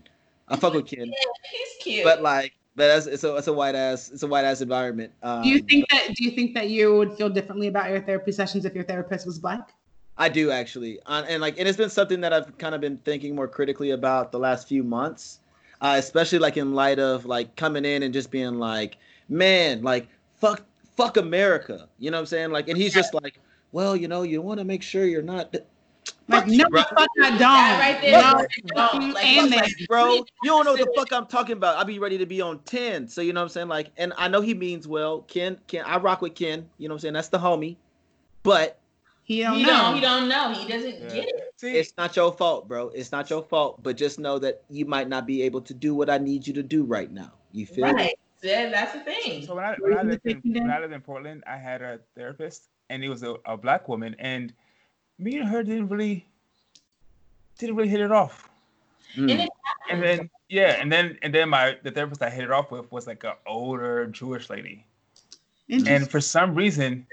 I 0.48 0.56
fuck 0.56 0.74
with 0.74 0.86
Ken, 0.86 1.12
he's 1.50 1.68
cute. 1.82 2.04
but 2.04 2.22
like, 2.22 2.54
but 2.74 2.88
that's 2.88 3.06
it's 3.06 3.24
a 3.24 3.36
it's 3.36 3.48
a 3.48 3.52
white 3.52 3.74
ass 3.74 4.10
it's 4.10 4.22
a 4.22 4.26
white 4.26 4.44
ass 4.44 4.60
environment. 4.60 5.12
Um, 5.22 5.42
Do 5.42 5.48
you 5.48 5.60
think 5.60 5.88
that 5.90 6.14
do 6.14 6.24
you 6.24 6.30
think 6.32 6.54
that 6.54 6.68
you 6.68 6.94
would 6.96 7.12
feel 7.14 7.28
differently 7.28 7.68
about 7.68 7.90
your 7.90 8.00
therapy 8.00 8.32
sessions 8.32 8.64
if 8.64 8.74
your 8.74 8.84
therapist 8.84 9.26
was 9.26 9.38
black? 9.38 9.72
I 10.20 10.28
do 10.28 10.50
actually, 10.50 10.98
uh, 11.06 11.24
and 11.28 11.40
like, 11.40 11.58
and 11.58 11.68
it's 11.68 11.78
been 11.78 11.90
something 11.90 12.20
that 12.22 12.32
I've 12.32 12.58
kind 12.58 12.74
of 12.74 12.80
been 12.80 12.98
thinking 12.98 13.36
more 13.36 13.46
critically 13.46 13.92
about 13.92 14.32
the 14.32 14.38
last 14.38 14.66
few 14.66 14.82
months, 14.82 15.38
uh, 15.80 15.94
especially 15.96 16.40
like 16.40 16.56
in 16.56 16.74
light 16.74 16.98
of 16.98 17.24
like 17.24 17.54
coming 17.54 17.84
in 17.84 18.02
and 18.02 18.12
just 18.12 18.32
being 18.32 18.58
like, 18.58 18.96
man, 19.28 19.82
like 19.82 20.08
fuck, 20.40 20.62
fuck 20.96 21.16
America, 21.18 21.88
you 21.98 22.10
know 22.10 22.16
what 22.16 22.22
I'm 22.22 22.26
saying? 22.26 22.50
Like, 22.50 22.68
and 22.68 22.76
he's 22.76 22.92
just 22.92 23.14
like, 23.14 23.38
well, 23.72 23.96
you 23.96 24.08
know, 24.08 24.22
you 24.22 24.40
want 24.42 24.58
to 24.58 24.64
make 24.64 24.82
sure 24.82 25.04
you're 25.04 25.22
not, 25.22 25.52
Like, 26.28 26.44
Fuck 26.44 26.46
no, 26.48 26.68
bro. 26.68 26.82
fuck 26.82 27.08
I 27.22 27.30
don't. 27.30 27.38
That 27.38 27.78
right 27.80 28.00
there, 28.02 28.12
No, 28.22 28.32
like, 28.34 28.48
no, 28.74 29.00
you 29.00 29.14
like, 29.14 29.24
and 29.24 29.50
fuck 29.52 29.62
that. 29.62 29.70
that. 29.78 29.88
bro, 29.88 30.14
you 30.14 30.24
don't 30.44 30.64
know 30.64 30.72
what 30.72 30.80
the 30.80 30.92
fuck 30.94 31.12
I'm 31.12 31.26
talking 31.26 31.54
about. 31.54 31.76
I'll 31.76 31.84
be 31.86 31.98
ready 31.98 32.18
to 32.18 32.26
be 32.26 32.40
on 32.42 32.58
ten, 32.60 33.08
so 33.08 33.20
you 33.22 33.32
know 33.32 33.40
what 33.40 33.44
I'm 33.44 33.48
saying? 33.50 33.68
Like, 33.68 33.90
and 33.96 34.12
I 34.16 34.28
know 34.28 34.40
he 34.42 34.52
means 34.54 34.86
well. 34.86 35.20
Ken, 35.22 35.58
Ken, 35.66 35.84
I 35.86 35.96
rock 35.98 36.20
with 36.20 36.34
Ken. 36.34 36.68
You 36.78 36.88
know 36.88 36.94
what 36.94 36.98
I'm 36.98 37.00
saying? 37.00 37.14
That's 37.14 37.28
the 37.28 37.38
homie. 37.38 37.76
but 38.42 38.78
He 39.24 39.40
don't 39.42 39.56
He 39.56 39.62
know. 39.62 39.68
don't, 39.68 39.94
he 39.94 40.00
don't 40.00 40.28
know. 40.28 40.52
He 40.52 40.68
doesn't 40.68 41.00
Yeah. 41.00 41.08
get 41.08 41.28
it. 41.28 41.52
See, 41.56 41.72
it's 41.76 41.92
not 41.98 42.14
your 42.16 42.32
fault, 42.32 42.68
bro. 42.68 42.88
It's 42.90 43.10
not 43.10 43.28
your 43.30 43.42
fault. 43.42 43.82
But 43.82 43.96
just 43.96 44.18
know 44.18 44.38
that 44.38 44.62
you 44.70 44.84
might 44.86 45.08
not 45.08 45.26
be 45.26 45.42
able 45.42 45.60
to 45.62 45.74
do 45.74 45.94
what 45.94 46.08
I 46.08 46.18
need 46.18 46.46
you 46.46 46.52
to 46.54 46.62
do 46.62 46.84
right 46.84 47.10
now. 47.10 47.32
You 47.52 47.66
feel 47.66 47.86
me? 47.86 47.92
Right. 47.94 48.18
Yeah, 48.42 48.70
that's 48.70 48.92
the 48.92 49.00
thing. 49.00 49.44
So 49.44 49.54
when 49.54 49.64
I, 49.64 49.74
when 49.80 49.98
I, 49.98 50.02
lived 50.02 50.24
in, 50.24 50.40
when 50.44 50.70
I 50.70 50.78
lived 50.80 50.92
in 50.92 51.00
Portland, 51.00 51.42
I 51.46 51.56
had 51.56 51.82
a 51.82 51.98
therapist, 52.14 52.68
and 52.90 53.04
it 53.04 53.08
was 53.08 53.22
a, 53.22 53.36
a 53.44 53.56
black 53.56 53.88
woman, 53.88 54.14
and 54.18 54.52
me 55.18 55.36
and 55.38 55.48
her 55.48 55.62
didn't 55.62 55.88
really 55.88 56.26
didn't 57.58 57.76
really 57.76 57.88
hit 57.88 58.00
it 58.00 58.12
off. 58.12 58.48
Mm. 59.16 59.48
And 59.90 60.02
then 60.02 60.30
yeah, 60.48 60.76
and 60.80 60.90
then 60.92 61.18
and 61.22 61.34
then 61.34 61.48
my 61.48 61.76
the 61.82 61.90
therapist 61.90 62.22
I 62.22 62.30
hit 62.30 62.44
it 62.44 62.50
off 62.50 62.70
with 62.70 62.90
was 62.92 63.06
like 63.06 63.24
an 63.24 63.32
older 63.46 64.06
Jewish 64.06 64.48
lady, 64.50 64.86
and 65.70 66.08
for 66.10 66.20
some 66.20 66.54
reason, 66.54 67.06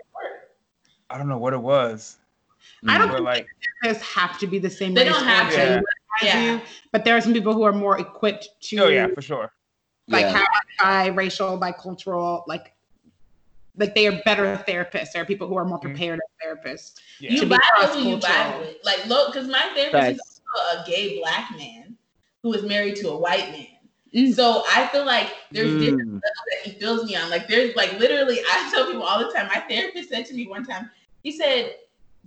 I 1.10 1.18
don't 1.18 1.28
know 1.28 1.38
what 1.38 1.54
it 1.54 1.62
was. 1.62 2.18
I 2.88 2.98
don't 2.98 3.10
think 3.10 3.22
like 3.22 3.48
therapists 3.84 4.02
have 4.02 4.38
to 4.40 4.48
be 4.48 4.60
the 4.60 4.70
same 4.70 4.94
They 4.94 5.06
race 5.06 5.14
don't 5.14 5.26
have 5.26 5.50
to. 5.52 5.56
gender 5.56 5.84
Yeah. 6.22 6.54
you, 6.56 6.62
but 6.92 7.04
there 7.06 7.16
are 7.18 7.22
some 7.22 7.34
people 7.34 7.54
who 7.54 7.64
are 7.64 7.72
more 7.74 8.00
equipped 8.00 8.50
to 8.64 8.78
oh 8.80 8.88
yeah, 8.90 9.08
for 9.14 9.22
sure. 9.22 9.52
like 10.08 10.26
Yeah. 10.26 10.44
have 10.80 11.16
biracial, 11.16 11.60
bicultural, 11.60 12.44
like 12.48 12.75
like 13.78 13.96
they 13.96 14.08
are 14.08 14.22
better 14.26 14.64
therapists. 14.68 15.12
There 15.14 15.22
are 15.22 15.26
people 15.26 15.48
who 15.48 15.56
are 15.58 15.66
more 15.66 15.80
Mhm. 15.80 15.82
prepared 15.82 16.20
as 16.20 16.48
therapists. 16.48 16.94
Yeah. 17.20 17.32
You 17.32 17.40
To 17.42 17.46
be 17.46 17.50
buy 17.50 17.56
it 17.58 17.90
who 17.90 18.10
you 18.10 18.18
buy 18.18 18.28
cross-cultural. 18.28 18.74
Like, 18.84 19.06
look, 19.08 19.34
because 19.34 19.48
my 19.48 19.62
therapist 19.76 20.22
is 20.22 20.42
also 20.56 20.82
a 20.82 20.86
gay 20.90 21.20
black 21.20 21.52
man 21.58 21.98
who 22.44 22.54
is 22.54 22.64
married 22.64 22.96
to 22.98 23.10
a 23.10 23.18
white 23.18 23.52
man. 23.52 23.68
Mm. 24.14 24.34
So 24.34 24.64
I 24.70 24.88
feel 24.88 25.06
like 25.06 25.30
there's 25.52 25.72
different 25.74 26.08
Mm. 26.10 26.22
levels 26.22 26.46
that 26.52 26.60
he 26.72 26.80
feels 26.80 27.06
me 27.06 27.16
on. 27.18 27.30
Like, 27.30 27.48
there's 27.48 27.76
like 27.76 28.00
literally, 28.00 28.40
I 28.40 28.70
tell 28.74 28.86
people 28.86 29.04
all 29.04 29.20
the 29.20 29.32
time. 29.34 29.48
My 29.48 29.60
therapist 29.62 30.10
said 30.10 30.26
to 30.28 30.34
me 30.34 30.48
one 30.48 30.66
time, 30.66 30.90
he 31.24 31.32
said, 31.32 31.76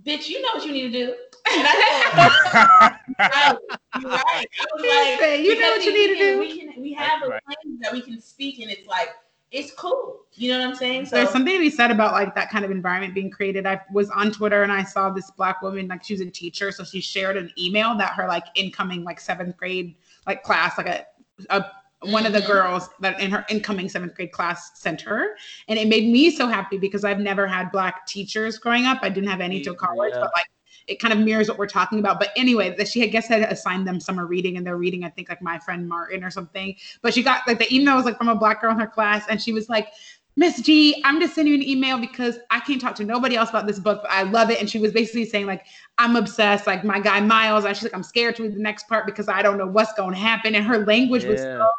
"Bitch, 0.03 0.27
you 0.29 0.41
know 0.41 0.49
what 0.53 0.65
you 0.65 0.71
need 0.71 0.91
to 0.91 1.05
do." 1.05 1.15
And 1.51 1.65
I 1.67 1.73
said, 1.73 2.91
"Right, 3.19 3.57
you're 3.99 4.09
right." 4.11 4.47
I 4.61 4.65
was 4.75 4.85
like, 4.85 5.19
said, 5.19 5.39
"You 5.43 5.59
know 5.59 5.71
what 5.71 5.83
you 5.83 5.93
need 5.93 6.07
to 6.09 6.15
do." 6.15 6.39
We 6.39 6.59
can, 6.59 6.81
we 6.81 6.93
have 6.93 7.23
a 7.23 7.27
Right. 7.27 7.41
language 7.47 7.81
that 7.81 7.91
we 7.91 8.01
can 8.01 8.21
speak, 8.21 8.59
and 8.59 8.69
it's 8.69 8.87
like, 8.87 9.09
it's 9.51 9.71
cool. 9.73 10.21
You 10.35 10.51
know 10.51 10.59
what 10.59 10.69
I'm 10.69 10.75
saying? 10.75 11.05
So 11.07 11.15
There's 11.15 11.29
something 11.31 11.53
to 11.53 11.59
be 11.59 11.69
said 11.69 11.91
about 11.91 12.13
like 12.13 12.35
that 12.35 12.49
kind 12.49 12.63
of 12.63 12.71
environment 12.71 13.13
being 13.13 13.31
created. 13.31 13.65
I 13.65 13.81
was 13.91 14.09
on 14.11 14.31
Twitter 14.31 14.63
and 14.63 14.71
I 14.71 14.83
saw 14.83 15.09
this 15.09 15.31
black 15.31 15.61
woman, 15.61 15.87
like 15.87 16.03
she 16.03 16.13
was 16.13 16.21
a 16.21 16.29
teacher, 16.29 16.71
so 16.71 16.83
she 16.83 17.01
shared 17.01 17.35
an 17.35 17.51
email 17.57 17.97
that 17.97 18.13
her 18.13 18.27
like 18.27 18.45
incoming 18.55 19.03
like 19.03 19.19
seventh 19.19 19.57
grade 19.57 19.95
like 20.27 20.43
class, 20.43 20.77
like 20.77 20.87
a, 20.87 21.05
a 21.49 21.65
one 22.03 22.25
of 22.25 22.31
the 22.31 22.39
Mhm. 22.39 22.47
girls 22.47 22.89
that 23.01 23.19
in 23.19 23.29
her 23.31 23.45
incoming 23.49 23.89
seventh 23.89 24.15
grade 24.15 24.31
class 24.31 24.79
sent 24.79 25.01
her, 25.01 25.35
and 25.67 25.77
it 25.77 25.87
made 25.89 26.09
me 26.09 26.31
so 26.31 26.47
happy 26.47 26.77
because 26.77 27.03
I've 27.03 27.19
never 27.19 27.45
had 27.45 27.71
black 27.71 28.05
teachers 28.05 28.57
growing 28.57 28.85
up. 28.85 28.99
I 29.01 29.09
didn't 29.09 29.29
have 29.29 29.41
any 29.41 29.61
till 29.61 29.75
college, 29.75 30.13
Yeah. 30.13 30.21
but 30.21 30.31
like 30.35 30.45
it 30.89 30.99
kind 30.99 31.13
of 31.13 31.19
mirrors 31.19 31.47
what 31.47 31.57
we're 31.57 31.67
talking 31.67 31.99
about. 31.99 32.19
But 32.19 32.29
anyway, 32.35 32.75
that 32.77 32.87
she 32.87 32.99
had 32.99 33.11
guess 33.11 33.27
had 33.27 33.41
assigned 33.43 33.87
them 33.87 33.99
summer 33.99 34.25
reading, 34.25 34.57
and 34.57 34.65
they're 34.65 34.77
reading 34.77 35.03
I 35.03 35.09
think 35.09 35.29
like 35.29 35.41
My 35.41 35.59
Friend 35.59 35.87
Martin 35.87 36.23
or 36.23 36.31
something. 36.31 36.75
But 37.01 37.13
she 37.13 37.23
got 37.23 37.47
like 37.47 37.59
the 37.59 37.73
email 37.73 37.95
was 37.95 38.05
like 38.05 38.17
from 38.17 38.29
a 38.29 38.35
black 38.35 38.61
girl 38.61 38.71
in 38.71 38.79
her 38.79 38.87
class, 38.87 39.25
and 39.29 39.41
she 39.41 39.53
was 39.53 39.69
like. 39.69 39.87
Miss 40.35 40.61
G, 40.61 41.01
I'm 41.03 41.19
just 41.19 41.35
sending 41.35 41.53
you 41.53 41.59
an 41.59 41.67
email 41.67 41.99
because 41.99 42.39
I 42.49 42.61
can't 42.61 42.79
talk 42.79 42.95
to 42.95 43.03
nobody 43.03 43.35
else 43.35 43.49
about 43.49 43.67
this 43.67 43.77
book, 43.77 44.03
but 44.03 44.11
I 44.11 44.23
love 44.23 44.49
it. 44.49 44.57
And 44.61 44.69
she 44.69 44.79
was 44.79 44.93
basically 44.93 45.25
saying, 45.25 45.47
like, 45.47 45.65
I'm 45.97 46.15
obsessed, 46.15 46.65
like 46.65 46.85
my 46.85 47.01
guy 47.01 47.19
Miles. 47.19 47.65
And 47.65 47.75
she's 47.75 47.83
like, 47.83 47.93
I'm 47.93 48.03
scared 48.03 48.37
to 48.37 48.43
read 48.43 48.55
the 48.55 48.59
next 48.59 48.87
part 48.87 49.05
because 49.05 49.27
I 49.27 49.41
don't 49.41 49.57
know 49.57 49.67
what's 49.67 49.91
going 49.93 50.13
to 50.13 50.19
happen. 50.19 50.55
And 50.55 50.65
her 50.65 50.85
language 50.85 51.25
was 51.25 51.41
Yeah. 51.41 51.57
so 51.57 51.69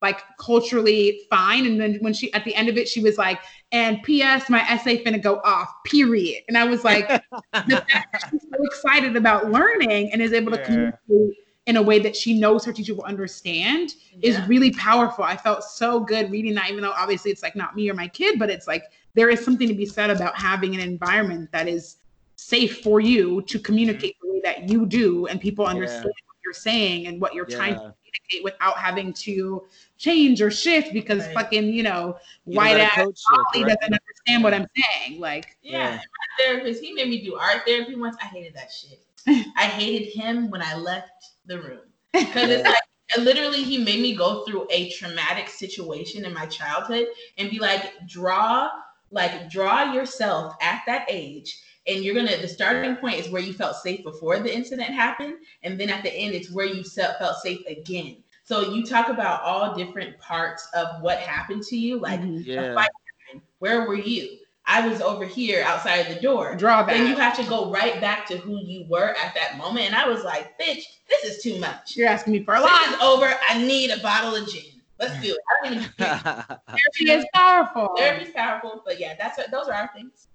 like 0.00 0.20
culturally 0.38 1.22
fine. 1.30 1.66
And 1.66 1.80
then 1.80 1.98
when 2.00 2.12
she 2.12 2.32
at 2.32 2.44
the 2.44 2.54
end 2.54 2.68
of 2.68 2.76
it, 2.76 2.88
she 2.88 3.00
was 3.00 3.18
like, 3.18 3.40
and 3.72 4.02
P.S. 4.02 4.48
My 4.48 4.60
essay 4.68 5.02
finna 5.02 5.20
go 5.20 5.40
off, 5.44 5.68
period. 5.84 6.42
And 6.48 6.56
I 6.56 6.64
was 6.64 6.84
like, 6.84 7.08
the 7.52 7.84
fact 7.90 8.12
that 8.12 8.28
she's 8.30 8.42
so 8.42 8.64
excited 8.64 9.16
about 9.16 9.50
learning 9.50 10.12
and 10.12 10.22
is 10.22 10.32
able 10.32 10.52
to 10.52 10.58
Yeah. 10.58 10.64
communicate 10.64 11.44
in 11.66 11.76
a 11.76 11.82
way 11.82 11.98
that 11.98 12.16
she 12.16 12.38
knows 12.38 12.64
her 12.64 12.72
teacher 12.72 12.94
will 12.94 13.04
understand 13.04 13.94
is 14.22 14.40
really 14.48 14.70
powerful. 14.72 15.22
I 15.22 15.36
felt 15.36 15.62
so 15.62 16.00
good 16.00 16.30
reading 16.30 16.54
that, 16.54 16.70
even 16.70 16.82
though 16.82 16.92
obviously 16.92 17.30
it's 17.30 17.42
like 17.42 17.54
not 17.54 17.76
me 17.76 17.90
or 17.90 17.94
my 17.94 18.08
kid, 18.08 18.38
but 18.38 18.48
it's 18.48 18.66
like 18.66 18.84
there 19.12 19.28
is 19.28 19.44
something 19.44 19.68
to 19.68 19.74
be 19.74 19.84
said 19.84 20.08
about 20.08 20.34
having 20.34 20.74
an 20.74 20.80
environment 20.80 21.52
that 21.52 21.68
is 21.68 21.96
safe 22.36 22.80
for 22.80 23.00
you 23.00 23.42
to 23.42 23.58
communicate 23.58 24.16
mm-hmm. 24.16 24.28
the 24.28 24.34
way 24.34 24.40
that 24.44 24.70
you 24.70 24.86
do 24.86 25.26
and 25.26 25.42
people 25.42 25.66
understand 25.66 26.04
what 26.04 26.36
you're 26.42 26.54
saying 26.54 27.06
and 27.06 27.20
what 27.20 27.34
you're 27.34 27.44
trying 27.44 27.74
to 27.74 27.82
Yeah. 27.82 27.90
Communicate 28.12 28.44
without 28.44 28.76
having 28.78 29.12
to 29.14 29.64
change 29.98 30.40
or 30.40 30.50
shift 30.50 30.92
because 30.92 31.24
Right. 31.26 31.34
fucking, 31.34 31.72
you 31.72 31.82
know, 31.82 32.18
You 32.46 32.56
white 32.56 32.72
gotta 32.78 32.84
ass 32.84 32.94
coach 32.96 33.20
Molly 33.30 33.44
shift, 33.44 33.54
right? 33.54 33.76
doesn't 33.80 34.00
understand 34.00 34.44
what 34.44 34.54
I'm 34.54 34.66
saying. 34.76 35.20
Like, 35.20 35.56
Yeah, 35.62 35.78
Yeah. 35.78 35.90
my 35.96 36.44
therapist, 36.44 36.82
he 36.82 36.92
made 36.92 37.08
me 37.08 37.22
do 37.22 37.36
art 37.36 37.62
therapy 37.66 37.94
once. 37.96 38.16
I 38.20 38.26
hated 38.26 38.54
that 38.54 38.70
shit. 38.72 39.00
I 39.56 39.64
hated 39.66 40.08
him 40.12 40.50
when 40.50 40.62
I 40.62 40.74
left 40.76 41.10
the 41.46 41.60
room 41.60 41.80
because 42.12 42.50
it's 42.50 42.64
like 42.64 42.82
literally 43.18 43.62
he 43.62 43.78
made 43.78 44.00
me 44.00 44.14
go 44.14 44.44
through 44.44 44.66
a 44.70 44.90
traumatic 44.90 45.48
situation 45.48 46.24
in 46.24 46.32
my 46.34 46.46
childhood 46.46 47.06
and 47.38 47.50
be 47.50 47.58
like, 47.58 48.06
draw, 48.06 48.70
like 49.10 49.50
draw 49.50 49.92
yourself 49.92 50.54
at 50.60 50.82
that 50.86 51.06
age. 51.10 51.60
And 51.88 52.04
you're 52.04 52.14
gonna. 52.14 52.36
The 52.36 52.48
starting 52.48 52.96
point 52.96 53.18
is 53.18 53.30
where 53.30 53.42
you 53.42 53.52
felt 53.52 53.76
safe 53.76 54.04
before 54.04 54.38
the 54.40 54.54
incident 54.54 54.90
happened, 54.90 55.34
and 55.62 55.80
then 55.80 55.88
at 55.90 56.02
the 56.02 56.12
end, 56.12 56.34
it's 56.34 56.50
where 56.52 56.66
you 56.66 56.84
felt 56.84 57.36
safe 57.42 57.64
again. 57.66 58.18
So 58.44 58.72
you 58.72 58.84
talk 58.84 59.08
about 59.08 59.42
all 59.42 59.74
different 59.74 60.18
parts 60.18 60.68
of 60.74 61.02
what 61.02 61.18
happened 61.18 61.62
to 61.64 61.76
you, 61.76 61.98
like 62.00 62.20
mhm. 62.20 62.40
a 62.40 62.42
Yeah. 62.42 62.74
fight 62.74 62.90
happened. 63.26 63.42
Where 63.58 63.86
were 63.86 63.94
you? 63.94 64.38
I 64.70 64.86
was 64.86 65.00
over 65.00 65.24
here 65.24 65.64
outside 65.64 65.96
of 66.06 66.14
the 66.14 66.20
door. 66.20 66.54
draw 66.54 66.82
that. 66.82 66.92
Then 66.92 67.06
you 67.08 67.16
have 67.16 67.34
to 67.38 67.44
go 67.44 67.70
right 67.70 67.98
back 68.02 68.26
to 68.26 68.36
who 68.36 68.58
you 68.62 68.84
were 68.88 69.14
at 69.16 69.34
that 69.34 69.56
moment. 69.56 69.86
And 69.86 69.94
I 69.94 70.06
was 70.06 70.24
like, 70.24 70.58
bitch, 70.60 70.82
this 71.08 71.24
is 71.24 71.42
too 71.42 71.58
much. 71.58 71.96
You're 71.96 72.08
asking 72.08 72.34
me 72.34 72.44
for 72.44 72.54
a 72.54 72.58
This 72.60 72.66
lot. 72.70 72.88
is 72.88 72.94
over. 73.00 73.34
I 73.48 73.58
need 73.66 73.90
a 73.90 73.98
bottle 74.00 74.34
of 74.36 74.46
gin. 74.48 74.62
Let's 74.98 75.18
do 75.22 75.32
it. 75.32 75.38
I 75.48 75.68
don't 75.68 75.78
even 75.78 75.90
Therapy 75.98 77.10
is 77.10 77.24
powerful. 77.34 77.94
Therapy's 77.96 78.32
powerful, 78.32 78.82
but 78.84 79.00
yeah, 79.00 79.14
that's 79.18 79.38
what 79.38 79.50
those 79.50 79.68
are 79.68 79.74
our 79.74 79.90
things. 79.94 80.27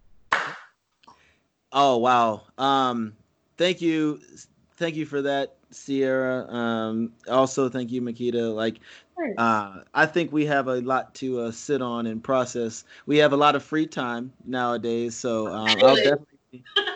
Oh 1.73 1.97
wow. 1.97 2.43
Um, 2.57 3.15
thank 3.57 3.81
you, 3.81 4.21
thank 4.77 4.95
you 4.95 5.05
for 5.05 5.21
that, 5.23 5.55
Sierra. 5.71 6.47
Um, 6.53 7.13
also 7.29 7.69
thank 7.69 7.91
you, 7.91 8.01
Makita. 8.01 8.53
Like, 8.55 8.79
uh, 9.37 9.81
I 9.93 10.05
think 10.07 10.31
we 10.31 10.45
have 10.47 10.67
a 10.67 10.81
lot 10.81 11.15
to 11.15 11.41
uh, 11.41 11.51
sit 11.51 11.81
on 11.81 12.07
and 12.07 12.23
process. 12.23 12.85
We 13.07 13.17
have 13.19 13.33
a 13.33 13.37
lot 13.37 13.55
of 13.55 13.63
free 13.63 13.87
time 13.87 14.33
nowadays, 14.45 15.15
so 15.15 15.47
um, 15.47 15.83
I'll 15.83 15.95
definitely. 15.97 16.27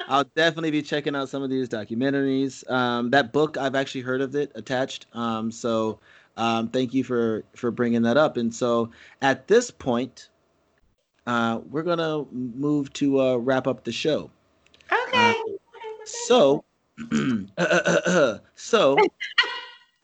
I'll 0.09 0.25
definitely 0.35 0.71
be 0.71 0.81
checking 0.83 1.15
out 1.15 1.29
some 1.29 1.43
of 1.43 1.49
these 1.49 1.69
documentaries. 1.69 2.69
Um, 2.71 3.09
that 3.11 3.33
book, 3.33 3.57
I've 3.57 3.75
actually 3.75 4.01
heard 4.01 4.21
of 4.21 4.35
it 4.35 4.51
attached. 4.55 5.07
Um, 5.13 5.51
so 5.51 5.99
um, 6.37 6.69
thank 6.69 6.93
you 6.93 7.03
for 7.03 7.43
for 7.55 7.71
bringing 7.71 8.03
that 8.03 8.17
up. 8.17 8.37
And 8.37 8.53
so 8.53 8.91
at 9.21 9.47
this 9.47 9.71
point, 9.71 10.29
uh, 11.27 11.61
we're 11.69 11.83
gonna 11.83 12.25
move 12.31 12.93
to 12.93 13.21
uh, 13.21 13.35
wrap 13.37 13.67
up 13.67 13.83
the 13.83 13.91
show. 13.91 14.31
Okay. 14.91 15.33
So, 16.05 16.63
so 18.55 18.97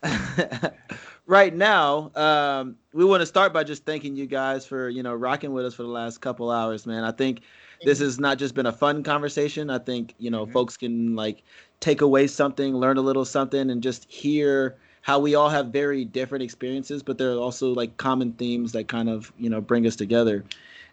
right 1.25 1.53
now, 1.55 2.11
um, 2.15 2.75
we 2.93 3.05
want 3.05 3.21
to 3.21 3.25
start 3.25 3.53
by 3.53 3.63
just 3.63 3.85
thanking 3.85 4.15
you 4.15 4.25
guys 4.25 4.65
for 4.65 4.89
you 4.89 5.03
know 5.03 5.13
rocking 5.13 5.53
with 5.53 5.65
us 5.65 5.73
for 5.73 5.83
the 5.83 5.89
last 5.89 6.19
couple 6.19 6.51
hours, 6.51 6.85
man. 6.85 7.03
I 7.03 7.11
think 7.11 7.41
this 7.83 7.99
has 7.99 8.19
not 8.19 8.37
just 8.37 8.55
been 8.55 8.65
a 8.65 8.71
fun 8.71 9.03
conversation. 9.03 9.69
I 9.69 9.79
think 9.79 10.15
you 10.17 10.29
know 10.29 10.45
Mhm. 10.45 10.51
folks 10.51 10.77
can 10.77 11.15
like 11.15 11.43
take 11.79 12.01
away 12.01 12.27
something, 12.27 12.75
learn 12.75 12.97
a 12.97 13.01
little 13.01 13.25
something, 13.25 13.69
and 13.69 13.81
just 13.81 14.09
hear 14.11 14.75
how 15.01 15.19
we 15.19 15.35
all 15.35 15.49
have 15.49 15.67
very 15.67 16.05
different 16.05 16.43
experiences, 16.43 17.03
but 17.03 17.17
there 17.17 17.31
are 17.31 17.37
also 17.37 17.73
like 17.73 17.97
common 17.97 18.33
themes 18.33 18.71
that 18.73 18.87
kind 18.87 19.09
of 19.09 19.31
you 19.37 19.49
know 19.49 19.61
bring 19.61 19.85
us 19.87 19.95
together. 19.95 20.43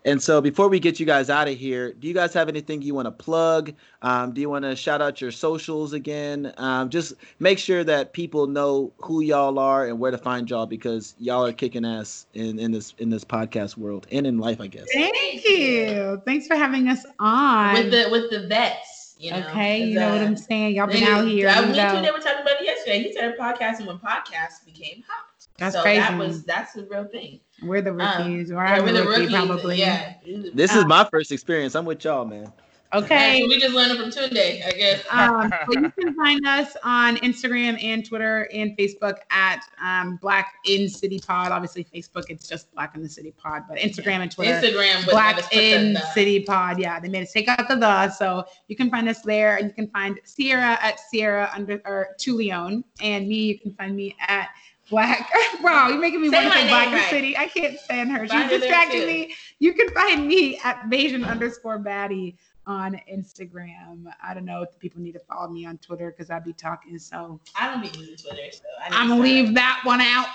And 0.05 0.23
so, 0.23 0.41
before 0.41 0.69
we 0.69 0.81
get 0.81 0.99
you 0.99 1.05
guys 1.05 1.29
out 1.29 1.47
of 1.47 1.57
here, 1.59 1.93
do 1.93 2.09
you 2.09 2.15
guys 2.15 2.33
have 2.33 2.49
anything 2.49 2.81
you 2.81 2.95
want 2.95 3.07
to 3.07 3.13
plug? 3.13 3.75
Um, 4.01 4.33
do 4.33 4.41
you 4.41 4.49
want 4.49 4.65
to 4.65 4.75
shout 4.75 5.03
out 5.03 5.21
your 5.21 5.31
socials 5.31 5.93
again? 5.93 6.55
Um, 6.57 6.89
just 6.89 7.13
make 7.39 7.59
sure 7.59 7.85
that 7.85 8.15
people 8.15 8.47
know 8.47 8.93
who 8.99 9.21
y'all 9.21 9.59
are 9.59 9.87
and 9.87 9.99
where 9.99 10.11
to 10.11 10.17
find 10.17 10.49
y'all 10.49 10.65
because 10.65 11.15
y'all 11.19 11.45
are 11.45 11.53
kicking 11.53 11.85
ass 11.85 12.27
in, 12.33 12.59
in 12.59 12.73
this 12.73 12.95
in 12.99 13.11
this 13.11 13.25
podcast 13.25 13.77
world 13.77 14.07
and 14.11 14.27
in 14.27 14.39
life, 14.39 14.59
I 14.61 14.69
guess. 14.69 14.87
Thank 14.91 15.45
you. 15.45 16.23
Thanks 16.25 16.47
for 16.47 16.57
having 16.57 16.89
us 16.89 17.05
on. 17.19 17.75
With 17.75 17.91
the 17.91 18.09
with 18.11 18.31
the 18.31 18.47
vets, 18.47 19.17
you 19.19 19.33
know. 19.33 19.47
okay, 19.49 19.85
you 19.85 19.95
know 19.97 20.13
what 20.13 20.23
uh, 20.23 20.25
I'm 20.25 20.37
saying. 20.37 20.77
Y'all 20.77 20.87
been 20.87 21.03
niggas- 21.03 21.09
out 21.09 21.29
here. 21.29 21.49
I, 21.51 21.61
you 21.61 21.67
me 21.67 21.73
too. 21.73 21.79
know. 21.79 22.03
They 22.03 22.11
were 22.11 22.19
talking 22.19 22.41
about 22.41 22.59
it 22.59 22.65
yesterday. 22.65 23.03
He 23.03 23.13
started 23.13 23.39
podcasting 23.39 23.87
when 23.87 23.99
podcasts 23.99 24.65
became 24.65 25.05
hot. 25.07 25.27
That's 25.59 25.75
so 25.75 25.83
crazy. 25.83 26.01
That 26.01 26.19
was 26.19 26.43
that's 26.45 26.73
the 26.73 26.85
real 26.85 27.05
thing. 27.05 27.41
We're 27.63 27.83
the 27.83 27.91
Um, 27.91 27.97
rookies. 27.99 28.51
or 28.51 28.55
yeah, 28.55 28.75
I'm 28.75 28.85
we're 28.85 28.93
the 28.93 29.03
rookie, 29.05 29.21
rookies. 29.23 29.37
probably. 29.37 29.79
Yeah. 29.79 30.15
This 30.55 30.75
Uh, 30.75 30.79
is 30.81 30.87
my 30.87 31.07
first 31.11 31.31
experience. 31.33 31.75
I'm 31.75 31.85
with 31.85 32.03
y'all, 32.05 32.25
man. 32.25 32.53
Okay. 32.93 33.43
So 33.43 33.47
we 33.47 33.61
just 33.61 33.73
learned 33.73 33.93
it 33.93 33.99
from 34.01 34.11
Tunde, 34.11 34.67
I 34.67 34.73
guess. 34.73 35.05
um, 35.13 35.49
but 35.69 35.77
you 35.81 35.91
can 35.93 36.13
find 36.17 36.45
us 36.45 36.77
on 36.83 37.19
Instagram 37.19 37.81
and 37.81 38.05
Twitter 38.05 38.49
and 38.53 38.77
Facebook 38.77 39.19
at 39.31 39.61
um, 39.81 40.17
Black 40.17 40.55
in 40.67 40.89
City 40.89 41.21
Pod. 41.25 41.53
Obviously, 41.53 41.85
Facebook 41.95 42.25
it's 42.31 42.49
just 42.49 42.73
Black 42.75 42.97
in 42.97 43.03
the 43.05 43.09
City 43.09 43.33
Pod, 43.41 43.63
but 43.69 43.79
Instagram 43.79 44.23
and 44.23 44.33
Twitter. 44.33 44.61
Instagram, 44.61 45.09
Black 45.09 45.53
in 45.53 45.99
City 46.15 46.41
Pod. 46.41 46.81
Yeah, 46.81 46.99
they 46.99 47.09
made 47.09 47.23
us 47.23 47.33
take 47.33 47.47
out 47.47 47.69
the 47.69 47.77
the. 47.77 48.09
So 48.09 48.45
you 48.67 48.75
can 48.75 48.91
find 48.91 49.09
us 49.09 49.21
there, 49.23 49.59
and 49.59 49.69
you 49.69 49.73
can 49.73 49.87
find 49.87 50.19
Sierra 50.25 50.77
at 50.83 50.99
Sierra 50.99 51.49
under 51.55 51.81
or 51.85 52.09
Tulione, 52.19 52.83
and 53.01 53.29
me. 53.29 53.37
You 53.37 53.59
can 53.61 53.73
find 53.75 53.95
me 53.95 54.17
at 54.27 54.49
Black. 54.91 55.31
wow, 55.63 55.89
you're 55.89 56.01
making 56.01 56.21
me 56.21 56.29
Say 56.31 56.43
want 56.45 56.53
to 56.53 56.61
say 56.61 56.69
Black 56.69 56.85
name 56.87 56.95
in 56.95 57.01
right. 57.01 57.11
City. 57.11 57.37
I 57.39 57.47
can't 57.49 57.79
stand 57.79 58.11
her. 58.13 58.25
She's 58.25 58.31
Find 58.33 58.43
her 58.45 58.49
there 58.51 58.59
distracting 58.59 59.07
me. 59.07 59.35
You 59.61 59.73
can 59.73 59.89
find 59.91 60.27
me 60.27 60.59
at 60.65 60.83
Bayesian 60.91 61.27
underscore 61.27 61.79
baddie 61.79 62.35
on 62.67 63.01
Instagram. 63.13 64.05
I 64.23 64.35
don't 64.35 64.45
know 64.45 64.63
if 64.63 64.79
people 64.79 65.01
need 65.01 65.13
to 65.13 65.21
follow 65.21 65.49
me 65.49 65.65
on 65.65 65.79
Twitter 65.79 66.11
because 66.11 66.31
I'd 66.31 66.45
be 66.45 66.53
talking. 66.53 66.99
So 66.99 67.41
I 67.59 67.71
don't 67.71 67.81
be 67.81 67.99
using 67.99 68.17
Twitter, 68.17 68.51
so 68.53 68.63
I 68.83 68.89
I'm 68.91 69.09
gonna 69.09 69.23
leave 69.23 69.55
that 69.55 69.81
one 69.85 70.01
out. 70.01 70.27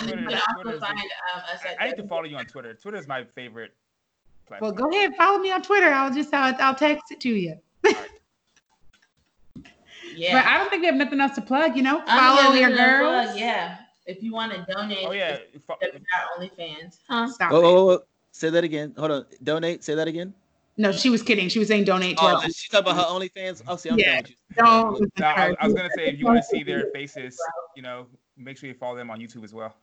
And 0.00 0.08
then 0.08 0.18
Twitter- 0.24 0.30
can 0.30 0.40
also 0.48 0.62
Twitter's 0.62 0.80
the- 0.80 0.86
find 0.86 0.98
um, 0.98 1.42
us 1.52 1.60
I 1.80 1.86
need 1.88 1.96
to 1.96 2.06
follow 2.06 2.24
you 2.24 2.36
on 2.36 2.46
Twitter. 2.46 2.74
Twitter 2.74 2.98
is 2.98 3.08
my 3.08 3.24
favorite 3.34 3.72
Well, 4.60 4.72
go 4.72 4.90
ahead, 4.90 5.14
follow 5.16 5.38
me 5.38 5.50
on 5.50 5.62
Twitter. 5.62 5.88
I'll 5.90 6.12
just 6.12 6.32
I'll, 6.34 6.54
I'll 6.60 6.74
text 6.74 7.10
it 7.10 7.20
to 7.20 7.30
you. 7.30 7.56
Yeah. 10.14 10.42
But 10.42 10.46
I 10.50 10.58
don't 10.58 10.68
think 10.68 10.82
we 10.82 10.86
have 10.86 10.94
nothing 10.96 11.20
else 11.20 11.34
to 11.36 11.40
plug. 11.40 11.74
You 11.76 11.82
know, 11.82 12.02
follow 12.06 12.52
your 12.54 12.68
there's 12.68 12.78
girls. 12.78 13.26
plug, 13.28 13.38
Yeah. 13.38 13.78
If 14.06 14.22
you 14.22 14.32
want 14.32 14.52
to 14.52 14.64
donate, 14.72 15.06
Oh 15.06 15.12
yeah, 15.12 15.38
it's 15.52 15.64
fo- 15.66 15.76
OnlyFans. 16.38 16.98
Huh? 17.08 17.28
Stop 17.28 17.52
Oh, 17.52 17.60
it. 17.60 17.64
oh, 17.64 17.90
oh, 17.90 18.00
say 18.32 18.50
that 18.50 18.64
again. 18.64 18.94
Hold 18.98 19.10
on. 19.12 19.26
Donate. 19.42 19.84
Say 19.84 19.94
that 19.94 20.08
again. 20.08 20.34
No, 20.76 20.90
she 20.90 21.10
was 21.10 21.22
kidding. 21.22 21.48
She 21.48 21.58
was 21.58 21.68
saying 21.68 21.84
donate 21.84 22.16
to 22.16 22.22
Oh, 22.24 22.26
our. 22.36 22.42
she's 22.44 22.68
talking 22.68 22.90
about 22.92 22.96
her 22.96 23.14
OnlyFans. 23.14 23.62
Oh, 23.68 23.76
see, 23.76 23.90
I'm 23.90 23.98
Yeah. 23.98 24.22
done 24.22 24.30
you. 24.30 24.36
Don't. 24.56 25.18
no, 25.18 25.26
I. 25.26 25.54
I 25.60 25.64
was 25.66 25.74
gonna 25.74 25.90
say 25.94 26.06
if 26.08 26.18
you 26.18 26.24
want 26.26 26.38
to 26.38 26.42
see 26.44 26.62
their 26.62 26.86
faces, 26.92 27.38
you 27.76 27.82
know, 27.82 28.06
make 28.36 28.56
sure 28.58 28.68
you 28.68 28.74
follow 28.74 28.96
them 28.96 29.10
on 29.10 29.20
YouTube 29.20 29.44
as 29.44 29.52
well. 29.54 29.74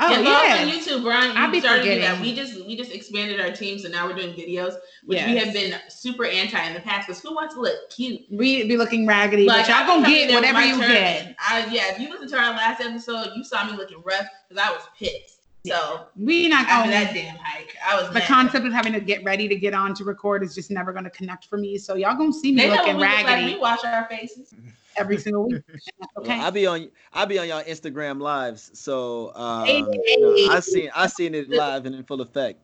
Oh 0.00 0.10
yeah, 0.10 0.30
us 0.30 0.60
on. 0.60 0.98
YouTube, 1.00 1.02
Brian. 1.02 1.36
I'll 1.36 1.50
We 1.50 1.54
be 1.54 1.60
started 1.60 1.82
to 1.82 2.00
that. 2.00 2.20
We 2.20 2.34
just 2.34 2.64
we 2.66 2.76
just 2.76 2.92
expanded 2.92 3.40
our 3.40 3.50
team, 3.50 3.78
so 3.78 3.88
now 3.88 4.06
we're 4.06 4.14
doing 4.14 4.34
videos, 4.34 4.74
which 5.04 5.24
we 5.24 5.36
have 5.36 5.52
been 5.52 5.74
super 5.88 6.24
anti 6.24 6.62
in 6.66 6.74
the 6.74 6.80
past. 6.80 7.08
Because 7.08 7.20
who 7.20 7.34
wants 7.34 7.54
to 7.54 7.60
look 7.60 7.90
cute? 7.90 8.20
We 8.30 8.64
be 8.68 8.76
looking 8.76 9.06
raggedy, 9.06 9.46
but 9.46 9.68
y'all 9.68 9.86
gonna 9.86 10.06
get 10.06 10.32
whatever 10.32 10.60
you 10.64 10.78
my 10.78 10.86
get. 10.86 11.36
I, 11.40 11.66
yeah, 11.72 11.92
if 11.92 11.98
you 11.98 12.10
listen 12.10 12.28
to 12.28 12.38
our 12.38 12.52
last 12.52 12.80
episode, 12.80 13.30
you 13.34 13.42
saw 13.42 13.64
me 13.64 13.76
looking 13.76 14.00
rough 14.04 14.26
because 14.48 14.64
I 14.64 14.70
was 14.70 14.82
pissed. 14.96 15.37
So 15.66 16.06
We 16.16 16.48
not 16.48 16.66
after 16.68 16.90
going. 16.90 17.04
that 17.04 17.12
damn 17.14 17.36
hike, 17.36 17.74
I 17.84 18.00
was 18.00 18.08
The 18.08 18.20
mad. 18.20 18.28
concept 18.28 18.66
of 18.66 18.72
having 18.72 18.92
to 18.92 19.00
get 19.00 19.22
ready 19.24 19.48
to 19.48 19.56
get 19.56 19.74
on 19.74 19.94
to 19.96 20.04
record 20.04 20.42
is 20.42 20.54
just 20.54 20.70
never 20.70 20.92
gonna 20.92 21.10
connect 21.10 21.46
for 21.46 21.58
me. 21.58 21.76
So 21.78 21.94
y'all 21.96 22.16
gonna 22.16 22.32
see 22.32 22.52
me 22.52 22.62
They 22.62 22.70
looking 22.70 22.96
what 22.96 23.02
we 23.02 23.02
look 23.02 23.10
like. 23.24 23.26
raggedy 23.26 23.54
We 23.54 23.60
wash 23.60 23.84
our 23.84 24.06
faces. 24.08 24.54
every 24.96 25.18
single 25.18 25.48
week. 25.48 25.62
Well, 26.16 26.24
Okay. 26.24 26.38
I 26.40 26.50
be 26.50 26.66
on 26.66 26.90
I'll 27.12 27.26
be 27.26 27.38
on 27.38 27.48
y'all 27.48 27.62
Instagram 27.64 28.20
lives, 28.20 28.70
so 28.78 29.32
um, 29.34 29.66
Hey, 29.66 29.78
you 29.78 30.20
know, 30.20 30.52
I 30.52 30.60
seen 30.60 30.90
I 30.94 31.06
seen 31.06 31.34
it 31.34 31.48
live 31.48 31.86
and 31.86 31.94
in 31.94 32.04
full 32.04 32.20
effect. 32.20 32.60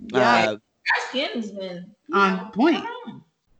Yeah. 0.00 0.20
Uh, 0.20 0.50
Our 0.52 0.58
skin's 1.08 1.50
been 1.52 1.94
On 2.12 2.36
know, 2.36 2.50
point. 2.52 2.84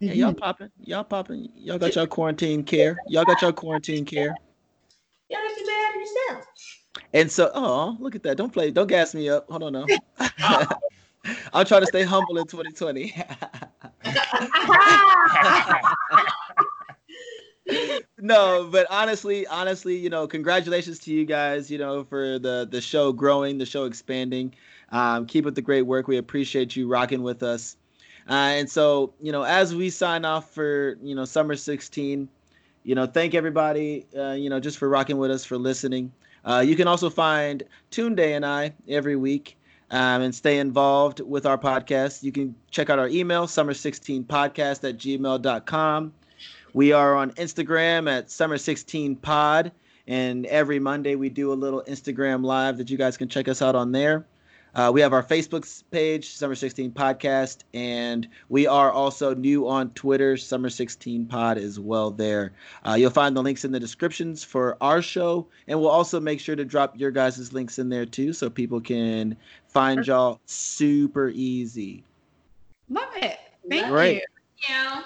Yeah, 0.01 0.13
y'all 0.13 0.35
popping, 0.35 0.71
y'all 0.85 1.05
popping, 1.05 1.49
y'all 1.57 1.79
got 1.79 1.95
your 1.95 2.07
quarantine 2.07 2.65
care, 2.65 2.97
y'all 3.09 3.25
got 3.25 3.41
your 3.41 3.53
quarantine 3.53 4.05
care, 4.05 4.35
Y'all 5.31 5.41
just 5.49 5.61
be 5.61 5.65
bad 5.67 5.95
yourself. 5.95 6.47
And 7.15 7.33
so 7.33 7.51
oh 7.55 7.97
look 7.99 8.15
at 8.15 8.23
that, 8.25 8.37
don't 8.37 8.53
play, 8.53 8.71
don't 8.71 8.89
gas 8.89 9.15
me 9.15 9.31
up, 9.31 9.49
hold 9.49 9.63
on 9.63 9.73
now. 9.73 9.87
I'll 11.55 11.65
try 11.65 11.81
to 11.81 11.87
stay 11.87 12.03
humble 12.03 12.37
in 12.37 12.47
2020. 12.47 13.15
no, 18.21 18.69
but 18.71 18.87
honestly, 18.91 19.47
honestly, 19.47 19.97
you 19.97 20.11
know, 20.11 20.27
congratulations 20.27 20.99
to 21.01 21.13
you 21.13 21.25
guys, 21.25 21.71
you 21.71 21.79
know, 21.79 22.05
for 22.05 22.39
the 22.39 22.69
the 22.71 22.81
show 22.81 23.13
growing, 23.13 23.59
the 23.59 23.67
show 23.67 23.85
expanding. 23.85 24.55
Um, 24.91 25.27
keep 25.27 25.47
up 25.47 25.55
the 25.55 25.63
great 25.63 25.83
work. 25.83 26.07
We 26.09 26.19
appreciate 26.19 26.77
you 26.77 26.89
rocking 26.89 27.23
with 27.23 27.43
us. 27.43 27.77
Uh, 28.29 28.33
and 28.33 28.71
so, 28.71 29.13
you 29.21 29.33
know, 29.33 29.43
as 29.43 29.75
we 29.75 29.91
sign 29.91 30.25
off 30.25 30.51
for 30.53 30.99
you 31.03 31.15
know 31.15 31.25
summer 31.25 31.57
16, 31.57 32.29
you 32.85 32.95
know, 32.95 33.07
thank 33.07 33.35
everybody, 33.35 34.07
uh, 34.17 34.33
you 34.33 34.51
know, 34.51 34.61
just 34.61 34.79
for 34.79 34.89
rocking 34.89 35.19
with 35.19 35.31
us, 35.31 35.45
for 35.45 35.57
listening. 35.57 36.13
Uh, 36.45 36.65
you 36.67 36.77
can 36.77 36.87
also 36.87 37.11
find 37.11 37.63
Tunde 37.91 38.21
and 38.21 38.45
I 38.45 38.75
every 38.89 39.17
week 39.17 39.57
um, 39.91 40.23
and 40.23 40.35
stay 40.35 40.59
involved 40.59 41.21
with 41.21 41.47
our 41.47 41.59
podcast. 41.59 42.23
You 42.23 42.33
can 42.33 42.55
check 42.71 42.91
out 42.91 42.99
our 42.99 43.09
email, 43.09 43.47
summer16podcast 43.47 44.89
at 44.89 44.99
gmail.com. 44.99 46.13
We 46.73 46.93
are 46.93 47.15
on 47.15 47.31
Instagram 47.33 48.11
at 48.11 48.27
summer16pod. 48.27 49.71
And 50.07 50.45
every 50.47 50.79
Monday 50.79 51.15
we 51.15 51.31
do 51.31 51.53
a 51.53 51.55
little 51.55 51.83
Instagram 51.89 52.45
live 52.45 52.77
that 52.79 52.91
you 52.91 52.99
guys 52.99 53.17
can 53.17 53.29
check 53.29 53.49
us 53.49 53.63
out 53.63 53.75
on 53.75 53.93
there. 53.93 54.27
Uh, 54.75 54.91
we 54.93 55.01
have 55.01 55.13
our 55.13 55.23
Facebook 55.23 55.83
page, 55.91 56.31
Summer 56.31 56.55
16 56.55 56.91
Podcast, 56.91 57.59
and 57.75 58.29
we 58.49 58.67
are 58.67 58.91
also 58.91 59.35
new 59.35 59.69
on 59.69 59.91
Twitter, 59.91 60.37
Summer 60.37 60.69
16 60.69 61.27
Pod 61.27 61.59
as 61.59 61.79
well. 61.79 62.11
There, 62.11 62.53
uh, 62.87 62.95
you'll 62.95 63.11
find 63.11 63.37
the 63.37 63.43
links 63.43 63.65
in 63.65 63.71
the 63.71 63.79
descriptions 63.79 64.43
for 64.43 64.77
our 64.81 65.01
show, 65.01 65.47
and 65.69 65.79
we'll 65.79 65.91
also 65.91 66.19
make 66.19 66.41
sure 66.41 66.57
to 66.57 66.65
drop 66.65 66.99
your 66.99 67.13
guys' 67.13 67.53
links 67.53 67.79
in 67.79 67.89
there 67.89 68.07
too, 68.07 68.33
so 68.33 68.51
people 68.51 68.81
can 68.81 69.37
find 69.69 70.05
y'all 70.07 70.41
super 70.47 71.29
easy. 71.29 72.03
Love 72.89 73.11
it. 73.17 73.39
Thank 73.69 73.89
Great. 73.89 74.17
you. 74.17 74.23
Yeah. 74.69 75.03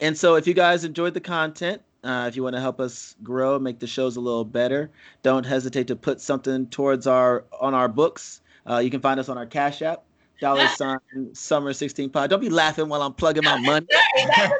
And 0.00 0.16
so, 0.16 0.36
if 0.36 0.46
you 0.46 0.54
guys 0.54 0.84
enjoyed 0.84 1.14
the 1.14 1.20
content, 1.20 1.82
uh, 2.04 2.26
if 2.28 2.36
you 2.36 2.42
want 2.42 2.56
to 2.56 2.60
help 2.60 2.80
us 2.80 3.14
grow, 3.22 3.58
make 3.58 3.78
the 3.78 3.86
shows 3.86 4.16
a 4.16 4.20
little 4.20 4.44
better, 4.44 4.90
don't 5.22 5.44
hesitate 5.44 5.86
to 5.88 5.96
put 5.96 6.20
something 6.20 6.66
towards 6.68 7.06
our 7.06 7.44
on 7.60 7.74
our 7.74 7.88
books. 7.88 8.40
Uh, 8.68 8.78
you 8.78 8.90
can 8.90 9.00
find 9.00 9.18
us 9.20 9.28
on 9.28 9.36
our 9.38 9.46
Cash 9.46 9.82
App, 9.82 10.02
dollar 10.40 10.66
sign 10.76 10.98
Summer 11.32 11.72
16 11.72 12.10
Pod. 12.10 12.30
Don't 12.30 12.40
be 12.40 12.50
laughing 12.50 12.88
while 12.88 13.02
I'm 13.02 13.12
plugging 13.14 13.44
my 13.44 13.56
money. 13.56 13.86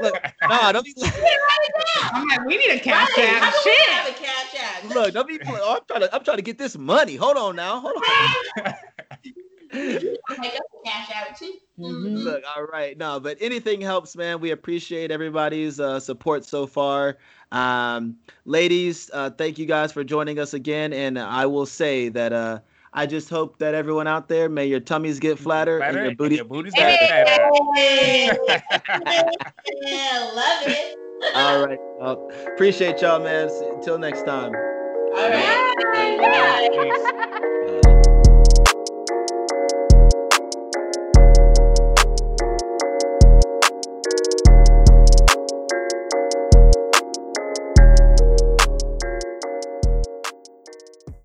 Look, 0.01 0.15
no, 0.49 0.73
don't 0.73 0.85
be. 0.85 0.95
I'm 2.15 2.27
like, 2.29 2.45
we 2.45 2.57
need 2.59 2.70
a 2.70 2.79
cash 2.81 3.09
Right. 3.16 3.27
app. 3.29 3.43
How 3.43 3.51
do 3.51 3.57
we 3.65 3.73
Shit. 3.74 3.89
have 3.91 4.09
a 4.09 4.12
cash 4.12 4.55
app? 4.61 4.95
Look, 4.95 5.15
don't 5.15 5.29
be. 5.29 5.39
pl- 5.39 5.57
Oh, 5.61 5.74
I'm 5.77 5.81
trying 5.89 6.01
to. 6.01 6.15
I'm 6.15 6.24
trying 6.24 6.37
to 6.39 6.43
get 6.43 6.59
this 6.59 6.77
money. 6.77 7.16
Hold 7.16 7.37
on 7.37 7.57
now. 7.57 7.81
Hold 7.81 7.97
on. 7.97 8.74
Make 9.74 10.05
up 10.05 10.20
a 10.37 10.89
cash 10.89 11.11
app 11.15 11.39
too. 11.39 11.53
Mhm. 11.79 12.24
Look, 12.24 12.43
all 12.55 12.65
right, 12.65 12.97
no, 12.99 13.19
but 13.19 13.39
anything 13.41 13.81
helps, 13.81 14.15
man. 14.15 14.41
We 14.41 14.51
appreciate 14.51 15.11
everybody's 15.11 15.81
uh, 15.81 15.99
support 16.01 16.45
so 16.45 16.66
far. 16.66 17.16
Um, 17.51 18.16
ladies, 18.45 19.11
uh, 19.15 19.31
thank 19.31 19.59
you 19.59 19.65
guys 19.66 19.91
for 19.91 20.05
joining 20.05 20.39
us 20.39 20.53
again, 20.53 20.93
and 20.93 21.19
I 21.19 21.47
will 21.47 21.65
say 21.66 22.11
that 22.11 22.33
uh, 22.35 22.59
I 22.94 23.06
just 23.06 23.31
hope 23.31 23.59
that 23.59 23.74
everyone 23.74 24.06
out 24.06 24.28
there, 24.28 24.48
may 24.51 24.66
your 24.66 24.81
tummies 24.81 25.19
get 25.19 25.39
flatter, 25.39 25.78
Flatter 25.78 25.97
and 25.98 26.02
your 26.02 26.09
and 26.10 26.16
booties. 26.19 26.36
your 26.39 26.44
booties 26.47 26.74
Hey. 26.74 26.97
get 27.01 27.09
fatter. 27.09 27.48
Yeah, 29.82 30.31
love 30.35 30.66
it. 30.66 30.97
All 31.35 31.59
right, 31.59 31.78
well, 31.98 32.28
appreciate 32.55 33.01
y'all, 33.01 33.20
man. 33.20 33.48
Until 33.74 33.98
next 33.98 34.24
time. 34.24 34.52
All 34.55 35.31
right. 35.31 36.19
Bye. 36.19 36.69
Peace. 36.73 37.12
Bye. 37.12 37.40